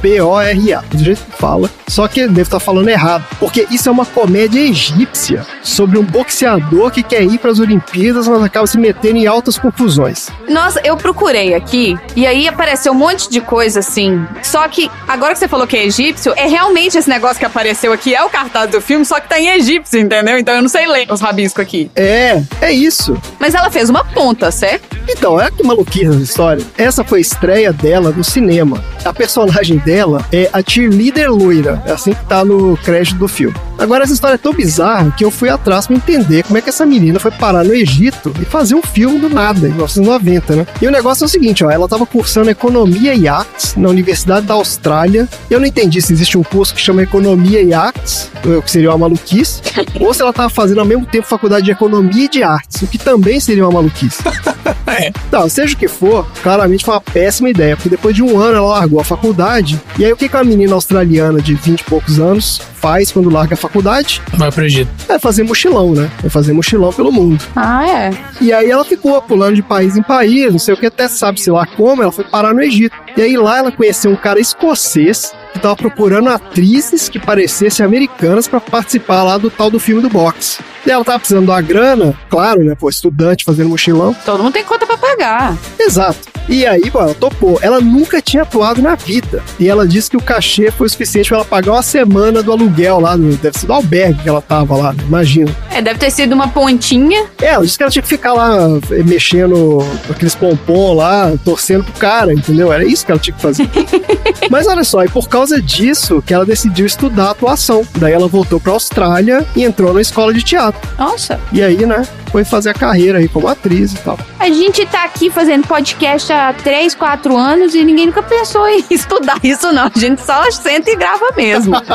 K-A-B-O-R-A, 0.00 0.80
do 0.90 1.04
jeito 1.04 1.24
que 1.24 1.32
fala. 1.36 1.70
Só 1.86 2.08
que 2.08 2.26
deve 2.26 2.42
estar 2.42 2.60
falando 2.60 2.88
errado, 2.88 3.24
porque 3.38 3.66
isso 3.70 3.88
é 3.88 3.92
uma 3.92 4.06
comédia 4.06 4.60
egípcia 4.60 5.44
sobre 5.62 5.98
um 5.98 6.04
boxeador 6.04 6.90
que 6.90 7.02
quer 7.02 7.22
ir 7.22 7.38
para 7.38 7.50
as 7.50 7.58
Olimpíadas, 7.58 8.26
mas 8.28 8.42
acaba 8.42 8.66
se 8.66 8.78
metendo 8.78 9.18
em 9.18 9.26
altas 9.26 9.58
confusões. 9.58 10.28
Nossa, 10.48 10.80
eu 10.84 10.96
procurei 10.96 11.54
aqui 11.54 11.98
e 12.16 12.26
aí 12.26 12.48
apareceu 12.48 12.92
um 12.92 12.96
monte 12.96 13.28
de 13.28 13.40
coisa 13.40 13.80
assim. 13.80 14.24
Só 14.42 14.66
que 14.68 14.90
agora 15.06 15.32
que 15.32 15.40
você 15.40 15.48
falou 15.48 15.66
que 15.66 15.76
é 15.76 15.86
egípcio, 15.86 16.32
é 16.36 16.46
realmente 16.46 16.96
esse 16.96 17.08
negócio 17.08 17.38
que 17.38 17.44
apareceu 17.44 17.92
aqui, 17.92 18.14
é 18.14 18.22
o 18.22 18.30
cartaz 18.30 18.70
do 18.70 18.80
filme, 18.80 19.04
só 19.04 19.20
que 19.20 19.28
tá 19.28 19.38
em 19.38 19.48
egípcio, 19.48 20.00
entendeu? 20.00 20.38
Então 20.38 20.54
eu 20.54 20.62
não 20.62 20.68
sei 20.68 20.86
ler 20.86 21.10
os 21.10 21.20
rabiscos 21.20 21.62
aqui. 21.62 21.90
É, 21.96 22.40
é 22.60 22.72
isso. 22.72 23.20
Mas 23.38 23.54
ela 23.54 23.70
fez 23.70 23.90
uma 23.90 24.04
ponta, 24.04 24.50
certo? 24.50 24.96
Então, 25.08 25.40
é 25.40 25.50
que 25.50 25.62
maluquice 25.64 26.06
essa 26.06 26.22
história. 26.22 26.64
Essa 26.78 27.02
foi 27.02 27.18
a 27.18 27.22
estreia 27.22 27.72
dela 27.72 28.10
no 28.10 28.22
cinema. 28.22 28.82
A 29.04 29.12
personagem 29.12 29.78
dela 29.78 29.89
é 30.32 30.48
a 30.52 30.62
cheerleader 30.66 31.32
loira. 31.32 31.82
É 31.86 31.92
assim 31.92 32.12
que 32.12 32.24
tá 32.26 32.44
no 32.44 32.76
crédito 32.78 33.18
do 33.18 33.28
filme. 33.28 33.56
Agora, 33.80 34.04
essa 34.04 34.12
história 34.12 34.34
é 34.34 34.38
tão 34.38 34.52
bizarra 34.52 35.10
que 35.16 35.24
eu 35.24 35.30
fui 35.30 35.48
atrás 35.48 35.86
pra 35.86 35.96
entender 35.96 36.42
como 36.42 36.58
é 36.58 36.60
que 36.60 36.68
essa 36.68 36.84
menina 36.84 37.18
foi 37.18 37.30
parar 37.30 37.64
no 37.64 37.72
Egito 37.72 38.30
e 38.38 38.44
fazer 38.44 38.74
um 38.74 38.82
filme 38.82 39.18
do 39.18 39.30
nada, 39.30 39.60
em 39.66 39.70
1990, 39.70 40.54
né? 40.54 40.66
E 40.82 40.86
o 40.86 40.90
negócio 40.90 41.24
é 41.24 41.26
o 41.26 41.28
seguinte, 41.28 41.64
ó. 41.64 41.70
Ela 41.70 41.88
tava 41.88 42.04
cursando 42.04 42.50
Economia 42.50 43.14
e 43.14 43.26
Artes 43.26 43.74
na 43.76 43.88
Universidade 43.88 44.46
da 44.46 44.52
Austrália. 44.52 45.26
Eu 45.48 45.58
não 45.58 45.66
entendi 45.66 46.02
se 46.02 46.12
existe 46.12 46.36
um 46.36 46.42
curso 46.42 46.74
que 46.74 46.80
chama 46.80 47.02
Economia 47.02 47.62
e 47.62 47.72
Artes, 47.72 48.30
o 48.44 48.60
que 48.60 48.70
seria 48.70 48.90
uma 48.90 48.98
maluquice, 48.98 49.62
ou 49.98 50.12
se 50.12 50.20
ela 50.20 50.32
tava 50.32 50.50
fazendo 50.50 50.80
ao 50.80 50.86
mesmo 50.86 51.06
tempo 51.06 51.26
faculdade 51.26 51.64
de 51.64 51.70
Economia 51.70 52.26
e 52.26 52.28
de 52.28 52.42
Artes, 52.42 52.82
o 52.82 52.86
que 52.86 52.98
também 52.98 53.40
seria 53.40 53.64
uma 53.64 53.72
maluquice. 53.72 54.22
É. 54.86 55.12
Não, 55.30 55.48
seja 55.48 55.74
o 55.74 55.76
que 55.76 55.86
for, 55.86 56.26
claramente 56.42 56.84
foi 56.84 56.94
uma 56.94 57.00
péssima 57.00 57.48
ideia, 57.48 57.76
porque 57.76 57.88
depois 57.88 58.14
de 58.14 58.22
um 58.22 58.38
ano 58.38 58.56
ela 58.56 58.68
largou 58.68 59.00
a 59.00 59.04
faculdade. 59.04 59.80
E 59.96 60.04
aí 60.04 60.12
o 60.12 60.16
que 60.16 60.28
que 60.28 60.36
uma 60.36 60.42
menina 60.42 60.74
australiana 60.74 61.40
de 61.40 61.54
20 61.54 61.80
e 61.80 61.84
poucos 61.84 62.18
anos 62.18 62.60
faz 62.80 63.12
quando 63.12 63.30
larga 63.30 63.54
a 63.54 63.56
faculdade? 63.56 64.22
Vai 64.34 64.50
pro 64.50 64.64
Egito. 64.64 64.90
É 65.08 65.18
fazer 65.18 65.42
mochilão, 65.42 65.92
né? 65.92 66.10
É 66.24 66.28
fazer 66.28 66.52
mochilão 66.52 66.92
pelo 66.92 67.12
mundo. 67.12 67.44
Ah, 67.54 67.86
é. 67.88 68.10
E 68.40 68.52
aí 68.52 68.70
ela 68.70 68.84
ficou 68.84 69.20
pulando 69.22 69.54
de 69.54 69.62
país 69.62 69.96
em 69.96 70.02
país, 70.02 70.50
não 70.50 70.58
sei 70.58 70.74
o 70.74 70.76
que, 70.76 70.86
até 70.86 71.08
sabe 71.08 71.40
se 71.40 71.50
lá 71.50 71.66
como, 71.66 72.02
ela 72.02 72.12
foi 72.12 72.24
parar 72.24 72.54
no 72.54 72.62
Egito. 72.62 72.96
E 73.16 73.22
aí 73.22 73.36
lá 73.36 73.58
ela 73.58 73.70
conheceu 73.72 74.10
um 74.10 74.16
cara 74.16 74.40
escocês 74.40 75.32
que 75.52 75.58
tava 75.58 75.76
procurando 75.76 76.28
atrizes 76.30 77.08
que 77.08 77.18
parecessem 77.18 77.84
americanas 77.84 78.48
pra 78.48 78.60
participar 78.60 79.22
lá 79.22 79.36
do 79.36 79.50
tal 79.50 79.70
do 79.70 79.80
filme 79.80 80.00
do 80.00 80.08
boxe. 80.08 80.62
Ela 80.86 81.04
tava 81.04 81.18
precisando 81.18 81.44
de 81.44 81.50
uma 81.50 81.60
grana, 81.60 82.14
claro, 82.28 82.64
né? 82.64 82.74
Pô, 82.74 82.88
estudante 82.88 83.44
fazendo 83.44 83.68
mochilão. 83.68 84.14
Todo 84.24 84.42
mundo 84.42 84.52
tem 84.52 84.64
conta 84.64 84.86
pra 84.86 84.96
pagar. 84.96 85.56
Exato. 85.78 86.30
E 86.48 86.66
aí, 86.66 86.90
pô, 86.90 87.00
ela 87.00 87.14
topou. 87.14 87.58
Ela 87.62 87.80
nunca 87.80 88.20
tinha 88.20 88.42
atuado 88.42 88.82
na 88.82 88.96
vida. 88.96 89.42
E 89.58 89.68
ela 89.68 89.86
disse 89.86 90.10
que 90.10 90.16
o 90.16 90.22
cachê 90.22 90.70
foi 90.70 90.88
o 90.88 90.90
suficiente 90.90 91.28
pra 91.28 91.38
ela 91.38 91.44
pagar 91.44 91.72
uma 91.72 91.82
semana 91.82 92.42
do 92.42 92.50
aluguel 92.50 92.98
lá, 92.98 93.16
do, 93.16 93.36
deve 93.36 93.56
ser 93.56 93.66
do 93.66 93.72
albergue 93.72 94.22
que 94.22 94.28
ela 94.28 94.42
tava 94.42 94.76
lá, 94.76 94.94
imagina. 95.06 95.54
É, 95.70 95.80
deve 95.80 96.00
ter 96.00 96.10
sido 96.10 96.32
uma 96.32 96.48
pontinha. 96.48 97.26
É, 97.40 97.46
ela 97.46 97.64
disse 97.64 97.76
que 97.76 97.84
ela 97.84 97.92
tinha 97.92 98.02
que 98.02 98.08
ficar 98.08 98.32
lá 98.32 98.66
eh, 98.90 99.02
mexendo 99.04 99.78
aqueles 100.10 100.34
pompom 100.34 100.94
lá, 100.94 101.32
torcendo 101.44 101.84
pro 101.84 101.92
cara, 101.94 102.32
entendeu? 102.32 102.72
Era 102.72 102.84
isso 102.84 103.06
que 103.06 103.12
ela 103.12 103.20
tinha 103.20 103.34
que 103.34 103.42
fazer. 103.42 103.68
Mas 104.50 104.66
olha 104.66 104.82
só, 104.82 105.04
e 105.04 105.08
por 105.08 105.28
causa 105.28 105.62
disso 105.62 106.20
que 106.20 106.34
ela 106.34 106.44
decidiu 106.44 106.84
estudar 106.84 107.30
atuação. 107.30 107.86
Daí 107.96 108.12
ela 108.12 108.26
voltou 108.26 108.58
pra 108.58 108.72
Austrália 108.72 109.46
e 109.54 109.62
entrou 109.62 109.94
na 109.94 110.00
escola 110.00 110.34
de 110.34 110.42
teatro. 110.42 110.69
Nossa. 110.98 111.40
E 111.52 111.62
aí, 111.62 111.84
né, 111.86 112.06
foi 112.30 112.44
fazer 112.44 112.70
a 112.70 112.74
carreira 112.74 113.18
aí 113.18 113.28
como 113.28 113.48
atriz 113.48 113.92
e 113.92 113.96
tal. 113.98 114.18
A 114.38 114.48
gente 114.48 114.84
tá 114.86 115.04
aqui 115.04 115.30
fazendo 115.30 115.66
podcast 115.66 116.32
há 116.32 116.52
3, 116.52 116.94
4 116.94 117.36
anos 117.36 117.74
e 117.74 117.84
ninguém 117.84 118.06
nunca 118.06 118.22
pensou 118.22 118.66
em 118.68 118.84
Estudar 118.90 119.38
isso 119.42 119.72
não, 119.72 119.90
a 119.94 119.98
gente 119.98 120.20
só 120.20 120.50
senta 120.50 120.90
e 120.90 120.96
grava 120.96 121.26
mesmo. 121.36 121.74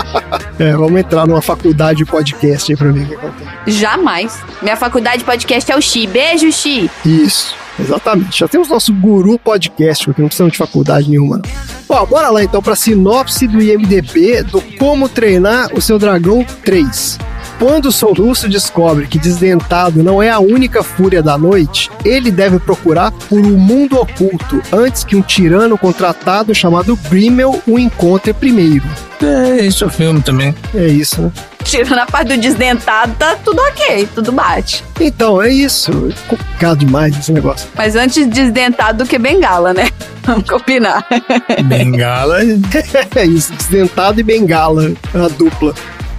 É, 0.58 0.72
vamos 0.72 0.98
entrar 0.98 1.28
numa 1.28 1.42
faculdade 1.42 1.98
de 1.98 2.06
podcast 2.06 2.72
aí 2.72 2.78
pra 2.78 2.90
ver 2.90 3.04
o 3.04 3.08
que 3.08 3.16
acontece. 3.16 3.72
Jamais. 3.72 4.40
Minha 4.62 4.78
faculdade 4.78 5.18
de 5.18 5.26
podcast 5.26 5.70
é 5.70 5.76
o 5.76 5.82
Xi. 5.82 6.08
Beijo, 6.08 6.50
Xi. 6.50 6.90
Isso, 7.06 7.54
exatamente. 7.78 8.40
Já 8.40 8.48
temos 8.48 8.70
nosso 8.70 8.94
guru 8.94 9.38
podcast, 9.38 10.06
porque 10.06 10.22
não 10.22 10.30
precisamos 10.30 10.54
de 10.54 10.58
faculdade 10.58 11.10
nenhuma. 11.10 11.42
Bom, 11.90 12.06
bora 12.06 12.30
lá 12.30 12.42
então 12.42 12.62
pra 12.62 12.74
sinopse 12.76 13.48
do 13.48 13.62
IMDB 13.62 14.44
do 14.44 14.62
Como 14.80 15.10
Treinar 15.10 15.68
o 15.74 15.82
Seu 15.82 16.00
Dragão 16.00 16.46
3. 16.64 17.18
Quando 17.58 17.86
o 17.86 17.92
Soluço 17.92 18.50
descobre 18.50 19.08
que 19.08 19.18
Desdentado 19.18 20.04
não 20.04 20.22
é 20.22 20.30
a 20.30 20.40
única 20.40 20.84
fúria 20.84 21.24
da 21.24 21.38
noite, 21.38 21.90
ele 22.04 22.30
deve 22.30 22.60
procurar 22.60 23.12
por 23.12 23.40
um 23.40 23.58
mundo 23.58 23.98
oculto 23.98 24.62
antes 24.72 25.04
que 25.04 25.16
um 25.16 25.22
tirano 25.22 25.78
contratado 25.78 26.54
chamado 26.54 26.96
Grimmel 27.10 27.62
o 27.66 27.80
encontre 27.80 28.34
primeiro. 28.34 28.86
É, 29.22 29.66
isso 29.66 29.86
é 29.86 29.88
o 29.88 29.90
filme 29.90 30.22
também. 30.22 30.54
É 30.74 30.86
isso, 30.88 31.22
né? 31.22 31.32
Tirando 31.64 31.98
a 31.98 32.06
parte 32.06 32.28
do 32.28 32.38
desdentado, 32.38 33.16
tá 33.18 33.36
tudo 33.44 33.60
ok, 33.60 34.08
tudo 34.14 34.32
bate. 34.32 34.84
Então, 35.00 35.42
é 35.42 35.50
isso. 35.50 35.92
É 36.12 36.30
complicado 36.30 36.78
demais 36.78 37.18
esse 37.18 37.32
negócio. 37.32 37.68
Mas 37.76 37.96
antes 37.96 38.28
desdentado 38.28 39.04
do 39.04 39.10
que 39.10 39.18
bengala, 39.18 39.74
né? 39.74 39.90
Vamos 40.24 40.48
combinar. 40.48 41.06
Bengala. 41.66 42.40
É 43.16 43.26
isso, 43.26 43.54
Desdentado 43.54 44.20
e 44.20 44.24
Bengala, 44.24 44.92
a 45.14 45.28
dupla. 45.30 45.74